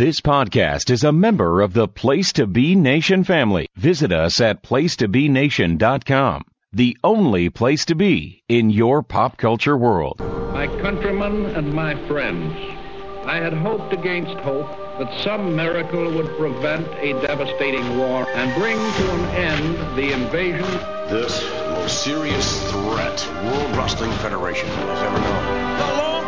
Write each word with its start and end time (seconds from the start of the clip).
This 0.00 0.22
podcast 0.22 0.88
is 0.88 1.04
a 1.04 1.12
member 1.12 1.60
of 1.60 1.74
the 1.74 1.86
Place 1.86 2.32
to 2.32 2.46
Be 2.46 2.74
Nation 2.74 3.22
family. 3.22 3.66
Visit 3.76 4.12
us 4.12 4.40
at 4.40 4.62
placetobenation.com, 4.62 6.42
the 6.72 6.96
only 7.04 7.50
place 7.50 7.84
to 7.84 7.94
be 7.94 8.42
in 8.48 8.70
your 8.70 9.02
pop 9.02 9.36
culture 9.36 9.76
world. 9.76 10.20
My 10.54 10.68
countrymen 10.80 11.54
and 11.54 11.74
my 11.74 11.96
friends, 12.08 12.56
I 13.26 13.36
had 13.36 13.52
hoped 13.52 13.92
against 13.92 14.38
hope 14.38 14.70
that 14.98 15.22
some 15.22 15.54
miracle 15.54 16.10
would 16.14 16.34
prevent 16.38 16.86
a 16.94 17.12
devastating 17.20 17.98
war 17.98 18.26
and 18.26 18.54
bring 18.54 18.78
to 18.78 19.10
an 19.10 19.24
end 19.34 19.98
the 19.98 20.14
invasion. 20.14 20.64
This 21.10 21.44
most 21.72 22.02
serious 22.02 22.72
threat 22.72 23.28
World 23.44 23.76
Wrestling 23.76 24.12
Federation 24.12 24.66
has 24.66 25.02
ever 25.02 25.18
known. 25.18 25.59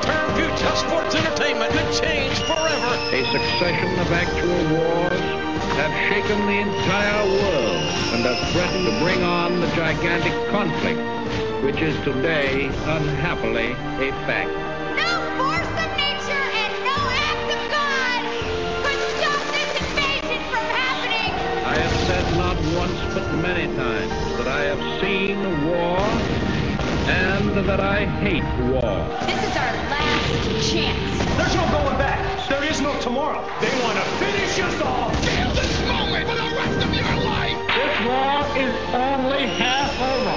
The 0.03 0.09
long-term 0.09 0.37
future 0.37 0.67
of 0.67 0.79
sports 0.79 1.15
entertainment 1.15 1.71
could 1.73 1.93
change 2.03 2.35
forever. 2.41 2.93
A 3.15 3.23
succession 3.31 3.99
of 4.01 4.11
actual 4.11 4.63
wars 4.75 5.21
have 5.79 5.93
shaken 6.11 6.47
the 6.47 6.59
entire 6.59 7.25
world 7.25 7.83
and 8.11 8.25
have 8.25 8.53
threatened 8.53 8.87
to 8.87 8.99
bring 8.99 9.23
on 9.23 9.61
the 9.61 9.69
gigantic 9.69 10.33
conflict 10.51 10.99
which 11.63 11.81
is 11.81 11.95
today, 12.03 12.67
unhappily, 12.67 13.71
a 14.03 14.11
fact. 14.27 14.51
No 14.99 15.23
force 15.39 15.71
of 15.71 15.91
nature 15.95 16.47
and 16.51 16.75
no 16.83 16.99
act 17.23 17.47
of 17.55 17.63
God 17.71 18.21
could 18.83 19.03
stop 19.15 19.43
this 19.55 19.71
invasion 19.87 20.43
from 20.51 20.67
happening. 20.67 21.31
I 21.63 21.77
have 21.79 21.95
said 22.07 22.27
not 22.37 22.59
once 22.75 22.99
but 23.15 23.27
many 23.39 23.67
times 23.77 24.11
that 24.39 24.49
I 24.49 24.65
have 24.65 25.01
seen 25.01 25.39
war 25.71 26.42
and 27.09 27.67
that 27.67 27.81
I 27.81 28.07
hate 28.23 28.45
war. 28.71 28.95
This 29.27 29.43
is 29.43 29.57
our 29.57 29.75
last 29.91 30.71
chance. 30.71 31.19
There's 31.37 31.55
no 31.57 31.67
going 31.75 31.99
back. 31.99 32.23
There 32.49 32.63
is 32.63 32.81
no 32.81 32.95
tomorrow. 33.01 33.43
They 33.61 33.73
want 33.83 33.99
to 33.99 34.07
finish 34.23 34.59
us 34.61 34.81
all. 34.83 35.11
Feel 35.27 35.51
this 35.51 35.75
moment 35.89 36.29
for 36.29 36.37
the 36.37 36.51
rest 36.55 36.79
of 36.87 36.95
your 36.95 37.15
life. 37.27 37.59
This 37.75 37.95
war 38.07 38.39
is 38.55 38.75
only 38.95 39.47
half 39.59 39.91
over, 39.99 40.37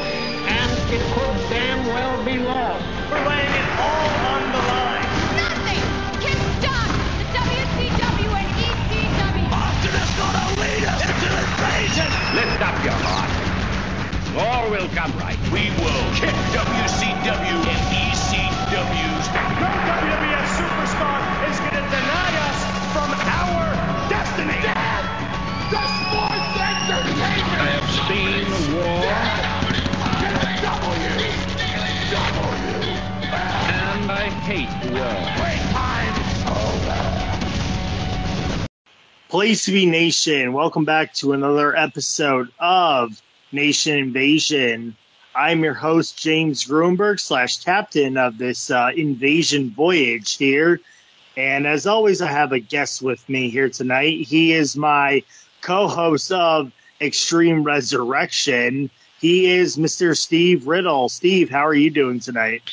and 0.50 0.72
it 0.90 1.04
could 1.14 1.38
damn 1.54 1.86
well 1.86 2.18
be 2.26 2.40
lost. 2.40 2.82
We're 3.12 3.26
laying 3.30 3.54
it 3.54 3.68
all 3.78 4.10
on 4.34 4.42
the 4.50 4.62
line. 4.66 5.06
Nothing 5.38 5.84
can 6.24 6.40
stop 6.58 6.90
the 7.22 7.26
WCW 7.46 8.32
and 8.42 8.50
ECW. 8.58 9.54
Austin 9.54 9.94
is 9.94 10.12
going 10.18 10.34
to 10.34 10.46
lead 10.58 10.84
us 10.90 11.02
into 11.06 11.30
invasion. 11.30 12.10
Lift 12.34 12.62
up 12.66 12.78
your 12.84 12.98
heart. 13.06 13.35
All 14.38 14.70
will 14.70 14.90
come 14.90 15.16
right. 15.18 15.40
We 15.48 15.72
will 15.80 16.04
kick 16.12 16.36
WCW 16.52 17.56
and 17.72 17.82
ECW's 17.96 19.28
No 19.32 19.72
WWF 19.72 20.48
superstar 20.60 21.24
is 21.48 21.58
going 21.60 21.72
to 21.72 21.86
deny 21.88 22.36
us 22.44 22.60
from 22.92 23.16
our 23.16 23.64
destiny. 24.10 24.60
Dad, 24.62 25.04
the 25.72 25.80
sports 25.88 26.52
entertainment. 26.60 27.64
I 27.64 27.80
have 27.80 27.88
seen 28.12 28.52
war, 28.76 29.08
and 33.72 34.12
I 34.12 34.28
hate 34.44 34.74
war. 34.92 35.16
Wait, 35.40 35.64
time's 35.72 36.44
over. 36.52 37.00
Place 39.30 39.64
to 39.64 39.72
be 39.72 39.86
Nation. 39.86 40.52
Welcome 40.52 40.84
back 40.84 41.14
to 41.16 41.32
another 41.32 41.74
episode 41.74 42.50
of 42.60 43.22
Nation 43.56 43.98
Invasion. 43.98 44.96
I'm 45.34 45.64
your 45.64 45.74
host, 45.74 46.22
James 46.22 46.66
Grunberg, 46.66 47.20
slash 47.20 47.64
captain 47.64 48.18
of 48.18 48.38
this 48.38 48.70
uh, 48.70 48.92
invasion 48.96 49.72
voyage 49.72 50.38
here. 50.38 50.80
And 51.38 51.66
as 51.66 51.88
always, 51.88 52.22
I 52.22 52.28
have 52.28 52.52
a 52.52 52.60
guest 52.60 53.02
with 53.02 53.28
me 53.28 53.50
here 53.50 53.70
tonight. 53.70 54.28
He 54.28 54.54
is 54.54 54.78
my 54.78 55.24
co 55.62 55.88
host 55.88 56.32
of 56.32 56.72
Extreme 57.02 57.64
Resurrection. 57.64 58.90
He 59.20 59.52
is 59.52 59.78
Mr. 59.78 60.16
Steve 60.16 60.68
Riddle. 60.68 61.10
Steve, 61.10 61.50
how 61.50 61.66
are 61.66 61.74
you 61.74 61.90
doing 61.90 62.20
tonight? 62.20 62.72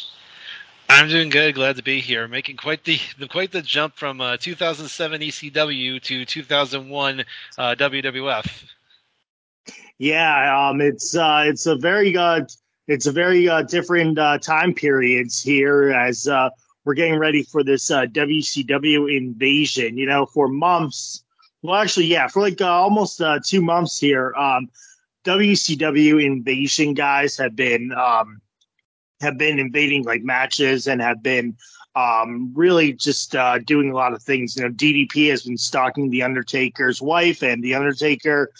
I'm 0.89 1.09
doing 1.09 1.31
good. 1.31 1.55
Glad 1.55 1.77
to 1.77 1.83
be 1.83 2.01
here. 2.01 2.29
Making 2.29 2.57
quite 2.57 2.85
the 2.85 3.01
quite 3.31 3.51
the 3.51 3.63
jump 3.63 3.97
from 3.97 4.21
uh, 4.21 4.37
2007 4.37 5.21
ECW 5.21 6.03
to 6.03 6.25
2001 6.25 7.25
uh, 7.57 7.75
WWF. 7.79 8.65
Yeah, 10.03 10.69
um, 10.69 10.81
it's 10.81 11.15
uh, 11.15 11.45
it's 11.47 11.67
a 11.67 11.77
very 11.77 12.17
uh, 12.17 12.41
it's 12.89 13.07
a 13.07 13.13
very 13.13 13.49
uh, 13.49 13.63
different 13.63 14.19
uh, 14.19 14.37
time 14.39 14.75
periods 14.75 15.41
here 15.41 15.93
as 15.93 16.27
uh, 16.27 16.51
we're 16.85 16.95
getting 16.95 17.21
ready 17.21 17.45
for 17.45 17.63
this 17.63 17.89
uh, 17.89 18.07
WCW 18.07 19.17
invasion. 19.17 19.97
You 19.97 20.07
know, 20.07 20.27
for 20.27 20.49
months. 20.49 21.23
Well, 21.63 21.77
actually, 21.77 22.07
yeah, 22.07 22.27
for 22.27 22.43
like 22.43 22.61
uh, 22.61 22.67
almost 22.67 23.21
uh, 23.21 23.39
two 23.47 23.63
months 23.63 23.97
here, 24.01 24.35
um, 24.35 24.71
WCW 25.25 26.21
invasion 26.21 26.95
guys 26.95 27.39
have 27.39 27.55
been 27.55 27.93
um, 27.93 28.41
have 29.21 29.39
been 29.39 29.61
invading 29.61 30.03
like 30.03 30.25
matches 30.25 30.89
and 30.89 31.01
have 31.01 31.23
been 31.23 31.57
um, 31.95 32.53
really 32.57 32.93
just 32.93 33.37
uh, 33.37 33.59
doing 33.59 33.93
a 33.93 33.95
lot 33.95 34.15
of 34.15 34.23
things. 34.25 34.57
You 34.57 34.65
know, 34.65 34.71
DDP 34.71 35.31
has 35.31 35.45
been 35.45 35.57
stalking 35.57 36.11
the 36.11 36.25
Undertaker's 36.25 37.01
wife 37.01 37.45
and 37.45 37.63
the 37.63 37.77
Undertaker, 37.77 38.51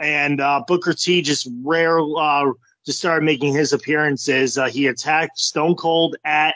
and 0.00 0.40
uh, 0.40 0.62
Booker 0.66 0.92
T 0.92 1.22
just 1.22 1.48
rare 1.62 2.00
uh, 2.00 2.52
just 2.86 2.98
started 2.98 3.24
making 3.24 3.54
his 3.54 3.72
appearances. 3.72 4.56
Uh, 4.56 4.68
he 4.68 4.86
attacked 4.86 5.38
Stone 5.38 5.74
Cold 5.76 6.16
at 6.24 6.54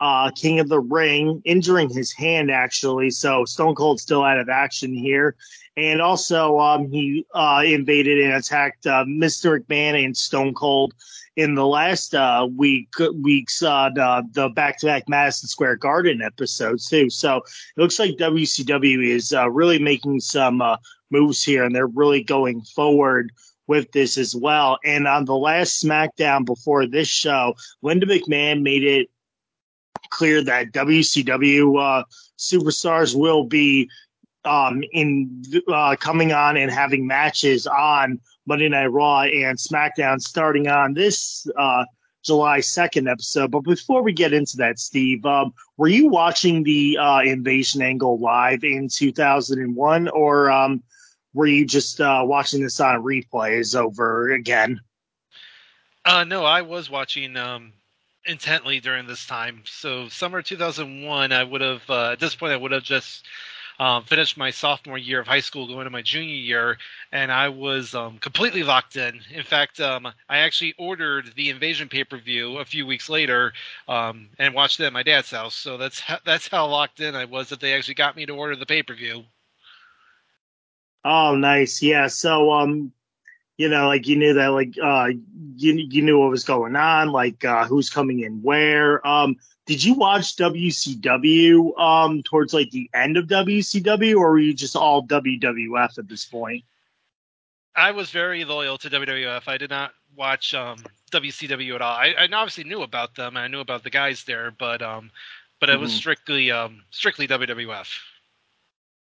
uh, 0.00 0.30
King 0.30 0.60
of 0.60 0.68
the 0.68 0.80
Ring, 0.80 1.42
injuring 1.44 1.90
his 1.90 2.12
hand 2.12 2.50
actually. 2.50 3.10
So 3.10 3.44
Stone 3.44 3.74
Cold 3.74 4.00
still 4.00 4.22
out 4.24 4.38
of 4.38 4.48
action 4.48 4.94
here. 4.94 5.36
And 5.76 6.02
also, 6.02 6.58
um, 6.58 6.90
he 6.90 7.24
uh, 7.34 7.62
invaded 7.64 8.20
and 8.20 8.34
attacked 8.34 8.86
uh, 8.86 9.04
Mr. 9.04 9.60
McMahon 9.60 10.04
and 10.04 10.16
Stone 10.16 10.54
Cold 10.54 10.94
in 11.36 11.54
the 11.54 11.66
last 11.66 12.14
uh, 12.14 12.48
week 12.54 12.88
weeks 13.14 13.62
uh, 13.62 13.88
the, 13.94 14.22
the 14.32 14.48
back-to-back 14.50 15.08
Madison 15.08 15.48
Square 15.48 15.76
Garden 15.76 16.22
episodes 16.22 16.88
too. 16.88 17.08
So 17.08 17.36
it 17.36 17.80
looks 17.80 17.98
like 17.98 18.16
WCW 18.16 19.06
is 19.06 19.32
uh, 19.32 19.48
really 19.48 19.78
making 19.78 20.20
some 20.20 20.60
moves 21.10 21.42
here, 21.42 21.64
and 21.64 21.74
they're 21.74 21.86
really 21.86 22.22
going 22.22 22.62
forward 22.62 23.32
with 23.66 23.92
this 23.92 24.18
as 24.18 24.34
well. 24.34 24.78
And 24.84 25.06
on 25.06 25.24
the 25.24 25.36
last 25.36 25.82
SmackDown 25.82 26.44
before 26.44 26.86
this 26.86 27.08
show, 27.08 27.54
Linda 27.82 28.06
McMahon 28.06 28.62
made 28.62 28.82
it 28.82 29.08
clear 30.10 30.42
that 30.42 30.72
WCW 30.72 31.80
uh, 31.80 32.04
superstars 32.36 33.14
will 33.14 33.44
be 33.44 33.88
um, 34.44 34.82
in 34.92 35.42
uh, 35.68 35.96
coming 35.96 36.32
on 36.32 36.56
and 36.56 36.70
having 36.70 37.06
matches 37.06 37.66
on 37.66 38.18
Monday 38.46 38.68
Night 38.68 38.86
Raw 38.86 39.22
and 39.22 39.56
SmackDown 39.58 40.20
starting 40.20 40.66
on 40.66 40.94
this 40.94 41.46
uh, 41.56 41.84
July 42.24 42.58
2nd 42.58 43.10
episode. 43.10 43.50
But 43.50 43.60
before 43.60 44.02
we 44.02 44.12
get 44.12 44.32
into 44.32 44.56
that, 44.58 44.78
Steve, 44.78 45.24
um, 45.24 45.52
were 45.76 45.88
you 45.88 46.08
watching 46.08 46.62
the 46.64 46.98
uh, 46.98 47.20
Invasion 47.20 47.82
Angle 47.82 48.18
live 48.18 48.64
in 48.64 48.88
2001 48.88 50.08
or 50.08 50.50
um, 50.50 50.82
were 51.34 51.46
you 51.46 51.66
just 51.66 52.00
uh, 52.00 52.22
watching 52.24 52.62
this 52.62 52.80
on 52.80 53.02
replays 53.02 53.76
over 53.76 54.32
again? 54.32 54.80
Uh, 56.04 56.24
no, 56.24 56.44
I 56.44 56.62
was 56.62 56.90
watching 56.90 57.36
um, 57.36 57.72
intently 58.24 58.80
during 58.80 59.06
this 59.06 59.26
time. 59.26 59.62
So 59.66 60.08
summer 60.08 60.42
2001, 60.42 61.32
I 61.32 61.44
would 61.44 61.60
have 61.60 61.82
uh, 61.88 62.10
at 62.12 62.20
this 62.20 62.34
point 62.34 62.52
I 62.52 62.56
would 62.56 62.72
have 62.72 62.82
just 62.82 63.26
um, 63.78 64.04
finished 64.04 64.36
my 64.36 64.50
sophomore 64.50 64.98
year 64.98 65.20
of 65.20 65.26
high 65.26 65.40
school, 65.40 65.66
going 65.66 65.84
to 65.84 65.90
my 65.90 66.02
junior 66.02 66.34
year, 66.34 66.78
and 67.12 67.32
I 67.32 67.48
was 67.48 67.94
um, 67.94 68.18
completely 68.18 68.62
locked 68.62 68.96
in. 68.96 69.20
In 69.32 69.42
fact, 69.42 69.80
um, 69.80 70.06
I 70.28 70.38
actually 70.38 70.74
ordered 70.78 71.32
the 71.34 71.48
Invasion 71.48 71.88
pay 71.88 72.04
per 72.04 72.18
view 72.18 72.58
a 72.58 72.64
few 72.66 72.86
weeks 72.86 73.08
later 73.08 73.54
um, 73.88 74.28
and 74.38 74.52
watched 74.52 74.80
it 74.80 74.84
at 74.84 74.92
my 74.92 75.02
dad's 75.02 75.30
house. 75.30 75.54
So 75.54 75.78
that's 75.78 76.02
that's 76.26 76.48
how 76.48 76.66
locked 76.66 77.00
in 77.00 77.14
I 77.16 77.24
was 77.24 77.48
that 77.48 77.60
they 77.60 77.72
actually 77.72 77.94
got 77.94 78.16
me 78.16 78.26
to 78.26 78.34
order 78.34 78.54
the 78.54 78.66
pay 78.66 78.82
per 78.82 78.94
view. 78.94 79.24
Oh, 81.04 81.34
nice. 81.36 81.82
Yeah. 81.82 82.08
So, 82.08 82.52
um, 82.52 82.92
you 83.56 83.68
know, 83.68 83.86
like 83.88 84.06
you 84.06 84.16
knew 84.16 84.34
that, 84.34 84.48
like, 84.48 84.74
uh, 84.82 85.10
you 85.56 85.74
you 85.74 86.02
knew 86.02 86.18
what 86.18 86.30
was 86.30 86.44
going 86.44 86.76
on, 86.76 87.12
like, 87.12 87.44
uh, 87.44 87.66
who's 87.66 87.90
coming 87.90 88.20
in 88.20 88.42
where. 88.42 89.06
Um, 89.06 89.36
did 89.66 89.84
you 89.84 89.94
watch 89.94 90.36
WCW 90.36 91.78
um 91.78 92.22
towards 92.22 92.52
like 92.52 92.70
the 92.70 92.90
end 92.94 93.16
of 93.16 93.26
WCW, 93.26 94.16
or 94.16 94.30
were 94.32 94.38
you 94.38 94.54
just 94.54 94.76
all 94.76 95.06
WWF 95.06 95.98
at 95.98 96.08
this 96.08 96.24
point? 96.24 96.64
I 97.76 97.92
was 97.92 98.10
very 98.10 98.44
loyal 98.44 98.78
to 98.78 98.90
WWF. 98.90 99.46
I 99.46 99.56
did 99.58 99.70
not 99.70 99.92
watch 100.16 100.54
um, 100.54 100.78
WCW 101.12 101.76
at 101.76 101.82
all. 101.82 101.94
I, 101.96 102.14
I 102.18 102.24
obviously 102.32 102.64
knew 102.64 102.82
about 102.82 103.14
them. 103.14 103.36
I 103.36 103.46
knew 103.46 103.60
about 103.60 103.84
the 103.84 103.90
guys 103.90 104.24
there, 104.24 104.50
but 104.50 104.82
um, 104.82 105.10
but 105.60 105.68
it 105.70 105.78
was 105.78 105.92
Mhm. 105.92 105.96
strictly 105.96 106.50
um, 106.50 106.82
strictly 106.90 107.28
WWF. 107.28 107.88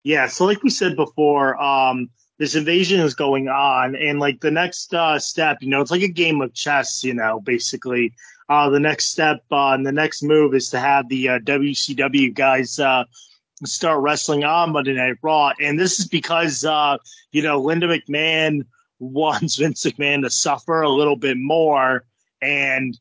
Yeah, 0.03 0.27
so 0.27 0.45
like 0.45 0.61
we 0.63 0.69
said 0.69 0.95
before, 0.95 1.61
um, 1.61 2.09
this 2.37 2.55
invasion 2.55 2.99
is 2.99 3.13
going 3.13 3.47
on, 3.47 3.95
and 3.95 4.19
like 4.19 4.41
the 4.41 4.51
next 4.51 4.93
uh, 4.93 5.17
step, 5.17 5.57
you 5.61 5.69
know, 5.69 5.81
it's 5.81 5.91
like 5.91 6.01
a 6.01 6.07
game 6.07 6.41
of 6.41 6.53
chess, 6.53 7.03
you 7.03 7.13
know, 7.13 7.39
basically. 7.39 8.13
Uh, 8.49 8.69
the 8.69 8.79
next 8.79 9.05
step 9.05 9.41
uh, 9.51 9.69
and 9.69 9.85
the 9.85 9.91
next 9.91 10.21
move 10.21 10.53
is 10.53 10.69
to 10.69 10.79
have 10.79 11.07
the 11.07 11.29
uh, 11.29 11.39
WCW 11.39 12.33
guys 12.33 12.77
uh, 12.77 13.05
start 13.63 14.01
wrestling 14.01 14.43
on 14.43 14.73
Monday 14.73 14.93
Night 14.93 15.15
Raw. 15.21 15.53
And 15.61 15.79
this 15.79 15.99
is 15.99 16.07
because, 16.07 16.65
uh, 16.65 16.97
you 17.31 17.41
know, 17.41 17.61
Linda 17.61 17.87
McMahon 17.87 18.65
wants 18.99 19.55
Vince 19.55 19.85
McMahon 19.85 20.23
to 20.23 20.29
suffer 20.29 20.81
a 20.81 20.89
little 20.89 21.15
bit 21.15 21.37
more. 21.37 22.03
And, 22.41 22.99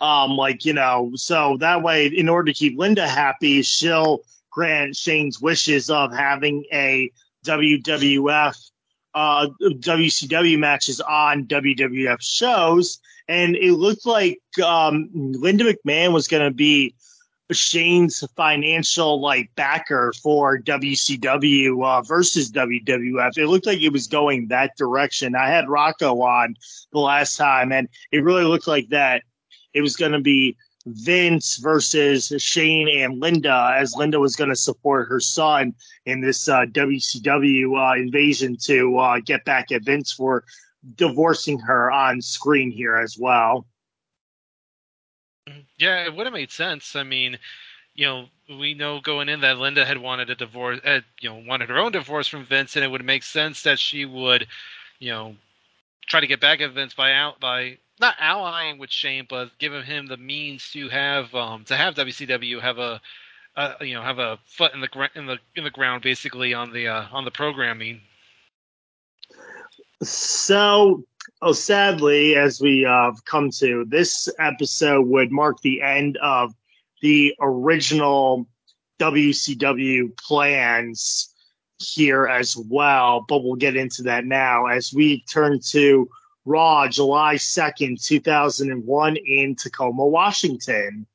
um, 0.00 0.30
like, 0.32 0.64
you 0.64 0.72
know, 0.72 1.12
so 1.14 1.58
that 1.58 1.82
way, 1.82 2.06
in 2.06 2.28
order 2.30 2.50
to 2.50 2.58
keep 2.58 2.78
Linda 2.78 3.06
happy, 3.06 3.60
she'll 3.60 4.22
grant 4.52 4.94
Shane's 4.94 5.40
wishes 5.40 5.90
of 5.90 6.14
having 6.14 6.64
a 6.72 7.10
WWF, 7.44 8.70
uh, 9.14 9.48
WCW 9.60 10.58
matches 10.58 11.00
on 11.00 11.46
WWF 11.46 12.22
shows. 12.22 13.00
And 13.28 13.56
it 13.56 13.72
looked 13.72 14.06
like, 14.06 14.40
um, 14.62 15.08
Linda 15.12 15.64
McMahon 15.64 16.12
was 16.12 16.28
going 16.28 16.44
to 16.44 16.54
be, 16.54 16.94
Shane's 17.50 18.24
financial 18.36 19.20
like 19.20 19.50
backer 19.56 20.14
for 20.22 20.58
WCW 20.58 21.84
uh, 21.84 22.02
versus 22.02 22.50
WWF. 22.50 23.36
It 23.36 23.46
looked 23.46 23.66
like 23.66 23.80
it 23.80 23.92
was 23.92 24.06
going 24.06 24.48
that 24.48 24.76
direction. 24.76 25.34
I 25.34 25.48
had 25.48 25.68
Rocco 25.68 26.22
on 26.22 26.56
the 26.92 27.00
last 27.00 27.36
time, 27.36 27.72
and 27.72 27.88
it 28.10 28.24
really 28.24 28.44
looked 28.44 28.68
like 28.68 28.88
that 28.88 29.22
it 29.74 29.82
was 29.82 29.96
going 29.96 30.12
to 30.12 30.20
be 30.20 30.56
Vince 30.86 31.56
versus 31.56 32.32
Shane 32.38 32.88
and 32.88 33.20
Linda, 33.20 33.74
as 33.76 33.94
Linda 33.94 34.18
was 34.18 34.36
going 34.36 34.50
to 34.50 34.56
support 34.56 35.08
her 35.08 35.20
son 35.20 35.74
in 36.06 36.20
this 36.20 36.48
uh, 36.48 36.64
WCW 36.66 37.78
uh, 37.78 38.00
invasion 38.00 38.56
to 38.62 38.98
uh, 38.98 39.20
get 39.24 39.44
back 39.44 39.70
at 39.72 39.84
Vince 39.84 40.12
for 40.12 40.44
divorcing 40.96 41.58
her 41.60 41.90
on 41.90 42.20
screen 42.20 42.70
here 42.70 42.96
as 42.96 43.16
well. 43.18 43.66
Yeah, 45.78 46.04
it 46.04 46.14
would 46.14 46.26
have 46.26 46.32
made 46.32 46.50
sense. 46.50 46.96
I 46.96 47.02
mean, 47.02 47.38
you 47.94 48.06
know, 48.06 48.26
we 48.48 48.74
know 48.74 49.00
going 49.00 49.28
in 49.28 49.40
that 49.40 49.58
Linda 49.58 49.84
had 49.84 49.98
wanted 49.98 50.30
a 50.30 50.34
divorce, 50.34 50.80
had, 50.84 51.04
you 51.20 51.28
know, 51.28 51.42
wanted 51.46 51.68
her 51.68 51.78
own 51.78 51.92
divorce 51.92 52.28
from 52.28 52.46
Vince, 52.46 52.76
and 52.76 52.84
it 52.84 52.88
would 52.88 53.04
make 53.04 53.22
sense 53.22 53.62
that 53.62 53.78
she 53.78 54.04
would, 54.04 54.46
you 54.98 55.10
know, 55.10 55.36
try 56.06 56.20
to 56.20 56.26
get 56.26 56.40
back 56.40 56.60
at 56.60 56.72
Vince 56.72 56.94
by 56.94 57.12
out 57.12 57.40
by 57.40 57.78
not 58.02 58.16
allying 58.20 58.78
with 58.78 58.90
Shane, 58.90 59.26
but 59.28 59.50
giving 59.58 59.84
him 59.84 60.06
the 60.06 60.18
means 60.18 60.70
to 60.72 60.90
have 60.90 61.34
um 61.34 61.64
to 61.64 61.76
have 61.76 61.94
WCW 61.94 62.60
have 62.60 62.78
a, 62.78 63.00
a 63.56 63.76
you 63.80 63.94
know 63.94 64.02
have 64.02 64.18
a 64.18 64.38
foot 64.44 64.74
in 64.74 64.80
the 64.80 65.08
in 65.14 65.26
the 65.26 65.38
in 65.56 65.64
the 65.64 65.70
ground 65.70 66.02
basically 66.02 66.52
on 66.52 66.72
the 66.72 66.88
uh, 66.88 67.06
on 67.10 67.24
the 67.24 67.30
programming. 67.30 68.02
So 70.02 71.04
Oh, 71.40 71.52
sadly, 71.52 72.36
as 72.36 72.60
we 72.60 72.86
uh, 72.86 73.12
come 73.24 73.50
to 73.58 73.84
this 73.88 74.28
episode, 74.38 75.06
would 75.08 75.32
mark 75.32 75.60
the 75.60 75.82
end 75.82 76.16
of 76.18 76.54
the 77.00 77.34
original 77.40 78.46
WCW 79.00 80.16
plans 80.18 81.34
here 81.78 82.26
as 82.26 82.56
well. 82.56 83.24
But 83.28 83.42
we'll 83.42 83.56
get 83.56 83.74
into 83.74 84.02
that 84.04 84.24
now 84.24 84.66
as 84.66 84.92
we 84.92 85.24
turn 85.24 85.58
to 85.70 86.08
Raw, 86.44 86.88
July 86.88 87.36
2nd, 87.36 88.02
2001, 88.02 89.16
in 89.16 89.54
Tacoma, 89.54 90.06
Washington. 90.06 91.06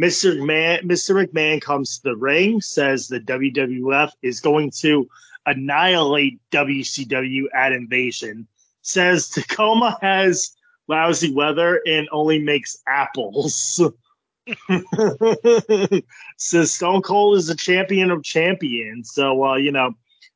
Mr. 0.00 0.36
McMahon, 0.36 0.82
Mr. 0.84 1.24
McMahon 1.24 1.60
comes 1.60 1.98
to 1.98 2.10
the 2.10 2.16
ring, 2.16 2.60
says 2.60 3.08
the 3.08 3.20
WWF 3.20 4.10
is 4.22 4.40
going 4.40 4.70
to 4.78 5.08
annihilate 5.46 6.40
WCW 6.50 7.44
at 7.54 7.72
Invasion 7.72 8.48
says 8.84 9.28
Tacoma 9.30 9.98
has 10.00 10.54
lousy 10.88 11.32
weather 11.32 11.80
and 11.86 12.06
only 12.12 12.38
makes 12.38 12.76
apples. 12.86 13.82
says 16.36 16.72
Stone 16.72 17.02
Cold 17.02 17.38
is 17.38 17.48
a 17.48 17.56
champion 17.56 18.10
of 18.10 18.22
champions. 18.22 19.10
So, 19.12 19.42
uh, 19.42 19.56
you 19.56 19.72
know, 19.72 19.94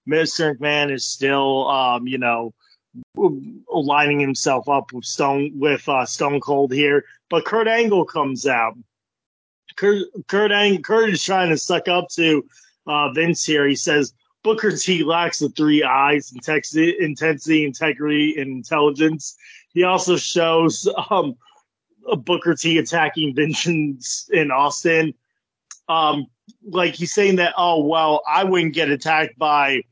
Mr. 0.09 0.57
McMahon 0.57 0.91
is 0.91 1.05
still, 1.07 1.69
um, 1.69 2.07
you 2.07 2.17
know, 2.17 2.55
lining 3.17 4.21
himself 4.21 4.69
up 4.69 4.93
with 4.93 5.05
Stone 5.05 5.53
with 5.55 5.89
uh, 5.89 6.07
Stone 6.07 6.41
Cold 6.41 6.73
here. 6.73 7.05
But 7.31 7.45
Kurt 7.45 7.69
Angle 7.69 8.05
comes 8.05 8.47
out. 8.47 8.77
Kurt 9.77 10.07
Kurt, 10.27 10.53
Ang- 10.53 10.83
Kurt 10.83 11.11
is 11.11 11.23
trying 11.23 11.51
to 11.51 11.59
suck 11.59 11.89
up 11.89 12.09
to 12.11 12.45
uh, 12.87 13.13
Vince 13.13 13.45
here. 13.45 13.67
He 13.67 13.77
says, 13.77 14.13
Booker 14.43 14.77
T 14.77 15.05
lacks 15.05 15.41
the 15.41 15.49
three 15.51 15.83
eyes, 15.83 16.33
intensity, 16.33 16.97
intensity, 17.01 17.65
integrity, 17.65 18.37
and 18.39 18.51
intelligence. 18.51 19.37
He 19.75 19.85
also 19.85 20.17
shows 20.17 20.89
um, 21.11 21.37
Booker 22.19 22.55
T 22.55 22.79
attacking 22.79 23.35
Vincent 23.35 24.05
in 24.31 24.51
Austin. 24.51 25.13
Um, 25.89 26.27
like 26.67 26.95
he's 26.95 27.13
saying 27.13 27.37
that, 27.37 27.55
oh 27.57 27.85
well, 27.85 28.23
I 28.27 28.45
wouldn't 28.45 28.75
get 28.75 28.91
attacked 28.91 29.39
by 29.39 29.83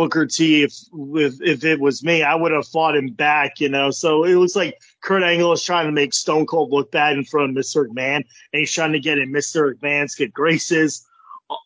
Booker 0.00 0.24
T 0.24 0.62
if 0.62 0.72
if 1.14 1.42
if 1.42 1.62
it 1.62 1.78
was 1.78 2.02
me, 2.02 2.22
I 2.22 2.34
would 2.34 2.52
have 2.52 2.66
fought 2.66 2.96
him 2.96 3.08
back, 3.08 3.60
you 3.60 3.68
know. 3.68 3.90
So 3.90 4.24
it 4.24 4.34
looks 4.34 4.56
like 4.56 4.80
Kurt 5.02 5.22
Angle 5.22 5.52
is 5.52 5.62
trying 5.62 5.84
to 5.84 5.92
make 5.92 6.14
Stone 6.14 6.46
Cold 6.46 6.70
look 6.70 6.90
bad 6.90 7.18
in 7.18 7.24
front 7.26 7.50
of 7.50 7.62
Mr. 7.62 7.84
McMahon, 7.86 8.16
and 8.16 8.24
he's 8.60 8.72
trying 8.72 8.92
to 8.92 8.98
get 8.98 9.18
in 9.18 9.30
Mr. 9.30 9.74
McMahon's 9.74 10.14
good 10.14 10.32
graces. 10.32 11.06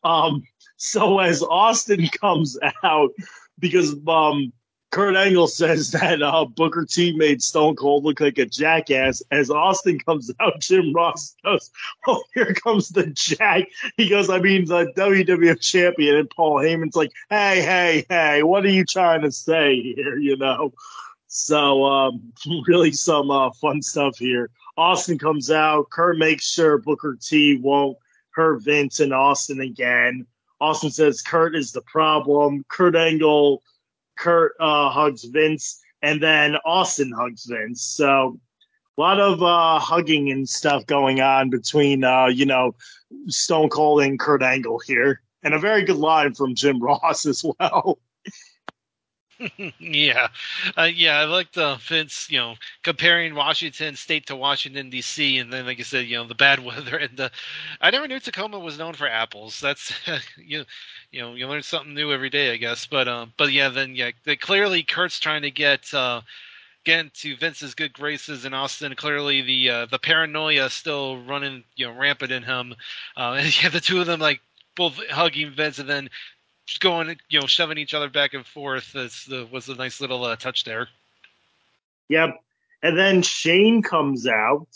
Um, 0.03 0.43
so 0.79 1.21
as 1.21 1.45
Austin 1.45 2.09
comes 2.21 2.59
out, 2.83 3.11
because 3.61 3.95
um, 4.09 4.53
Kurt 4.95 5.17
Angle 5.17 5.49
says 5.49 5.91
that 5.91 6.23
uh, 6.23 6.45
Booker 6.45 6.85
T 6.85 7.17
made 7.17 7.43
Stone 7.43 7.75
Cold 7.75 8.05
look 8.05 8.21
like 8.21 8.39
a 8.39 8.47
jackass. 8.47 9.25
As 9.33 9.51
Austin 9.51 9.99
comes 9.99 10.31
out, 10.41 10.61
Jim 10.61 10.93
Ross 10.93 11.35
goes, 11.45 11.73
"Oh, 12.07 12.23
here 12.33 12.55
comes 12.55 12.91
the 12.91 13.07
Jack." 13.07 13.65
He 13.97 14.09
goes, 14.09 14.31
"I 14.31 14.39
mean 14.39 14.67
the 14.67 14.93
WWF 14.97 15.61
champion." 15.61 16.15
And 16.15 16.31
Paul 16.31 16.61
Heyman's 16.61 16.95
like, 16.95 17.11
"Hey, 17.29 17.61
hey, 17.61 18.07
hey, 18.09 18.45
what 18.45 18.65
are 18.65 18.71
you 18.71 18.85
trying 18.85 19.23
to 19.23 19.33
say 19.33 19.83
here?" 19.83 20.17
You 20.17 20.37
know. 20.37 20.73
So 21.27 21.85
um, 21.87 22.33
really 22.69 22.93
some 22.93 23.33
uh, 23.33 23.51
fun 23.51 23.83
stuff 23.83 24.17
here. 24.17 24.49
Austin 24.77 25.19
comes 25.19 25.51
out. 25.51 25.91
Kurt 25.91 26.19
makes 26.19 26.49
sure 26.49 26.79
Booker 26.79 27.19
T 27.21 27.57
won't 27.57 27.99
hurt 28.31 28.63
Vince 28.63 29.01
and 29.01 29.13
Austin 29.13 29.61
again. 29.61 30.25
Austin 30.61 30.91
says 30.91 31.21
Kurt 31.21 31.57
is 31.57 31.73
the 31.73 31.83
problem. 31.83 32.65
Kurt 32.69 32.95
Angle, 32.95 33.61
Kurt 34.17 34.55
uh, 34.61 34.91
hugs 34.91 35.25
Vince, 35.25 35.81
and 36.03 36.23
then 36.23 36.57
Austin 36.65 37.13
hugs 37.13 37.45
Vince. 37.47 37.83
So 37.83 38.39
a 38.97 39.01
lot 39.01 39.21
of 39.21 39.43
uh, 39.43 39.79
hugging 39.79 40.31
and 40.31 40.49
stuff 40.49 40.87
going 40.87 41.21
on 41.21 41.51
between, 41.51 42.05
uh, 42.05 42.27
you 42.27 42.47
know, 42.47 42.75
Stone 43.29 43.71
Cold 43.71 44.03
and 44.03 44.19
Kurt 44.19 44.43
Angle 44.43 44.81
here. 44.87 45.21
And 45.43 45.53
a 45.53 45.59
very 45.59 45.85
good 45.85 45.97
line 45.97 46.35
from 46.35 46.55
Jim 46.55 46.79
Ross 46.83 47.27
as 47.27 47.45
well. 47.45 47.99
yeah, 49.79 50.29
uh, 50.79 50.83
yeah, 50.95 51.19
I 51.19 51.25
like 51.25 51.53
the 51.53 51.77
Vince, 51.89 52.31
you 52.31 52.39
know, 52.39 52.55
comparing 52.83 53.35
Washington 53.35 53.97
State 53.97 54.27
to 54.27 54.37
Washington 54.37 54.91
D.C. 54.91 55.39
and 55.39 55.53
then, 55.53 55.67
like 55.67 55.79
you 55.79 55.85
said, 55.85 56.07
you 56.07 56.17
know, 56.17 56.27
the 56.27 56.35
bad 56.37 56.61
weather 56.65 56.97
and 56.97 57.17
the. 57.17 57.31
I 57.81 57.91
never 57.91 58.07
knew 58.07 58.21
Tacoma 58.21 58.59
was 58.59 58.79
known 58.79 58.95
for 58.95 59.09
apples. 59.09 59.61
That's 59.61 59.93
you, 60.37 60.65
you 61.11 61.21
know, 61.21 61.35
you 61.35 61.49
learn 61.49 61.63
something 61.63 61.95
new 61.95 62.13
every 62.13 62.31
day, 62.31 62.53
I 62.53 62.57
guess. 62.57 62.87
But 62.87 63.09
um, 63.09 63.33
but 63.37 63.53
yeah, 63.53 63.69
then 63.71 63.95
yeah, 63.97 64.13
clearly 64.41 64.83
Kurt's 64.85 65.19
trying 65.19 65.43
to 65.43 65.51
get 65.51 65.93
uh, 65.93 66.21
get 66.85 67.01
into 67.01 67.37
Vince's 67.37 67.75
good 67.75 67.93
graces 67.93 68.45
in 68.45 68.55
Austin. 68.55 68.95
Clearly, 68.95 69.43
the 69.43 69.71
uh, 69.71 69.87
the 69.87 69.99
paranoia 69.99 70.71
still 70.71 71.23
running, 71.25 71.65
you 71.77 71.87
know, 71.87 71.93
rampant 71.99 72.33
in 72.33 72.43
him. 72.43 72.75
Uh, 73.17 73.33
and 73.39 73.63
yeah, 73.63 73.69
the 73.71 73.81
two 73.81 74.01
of 74.01 74.07
them 74.07 74.21
like 74.21 74.41
both 74.77 74.99
hugging 75.11 75.53
Vince 75.53 75.79
and 75.79 75.89
then 75.89 76.11
just 76.67 76.81
going, 76.81 77.17
you 77.29 77.41
know, 77.41 77.47
shoving 77.47 77.79
each 77.79 77.95
other 77.95 78.09
back 78.09 78.35
and 78.35 78.47
forth. 78.47 78.93
That's 78.93 79.29
was 79.51 79.69
a 79.69 79.75
nice 79.75 80.01
little 80.01 80.25
uh, 80.25 80.37
touch 80.37 80.65
there. 80.65 80.89
Yep. 82.09 82.41
And 82.83 82.99
then 82.99 83.23
Shane 83.23 83.83
comes 83.83 84.27
out. 84.27 84.69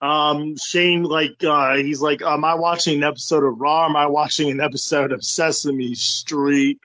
Um, 0.00 0.56
Shane, 0.56 1.04
like, 1.04 1.42
uh, 1.44 1.76
he's 1.76 2.00
like, 2.00 2.22
am 2.22 2.44
I 2.44 2.54
watching 2.54 2.96
an 2.96 3.04
episode 3.04 3.44
of 3.44 3.60
Raw? 3.60 3.86
Am 3.86 3.94
I 3.94 4.06
watching 4.06 4.50
an 4.50 4.60
episode 4.60 5.12
of 5.12 5.24
Sesame 5.24 5.94
Street? 5.94 6.80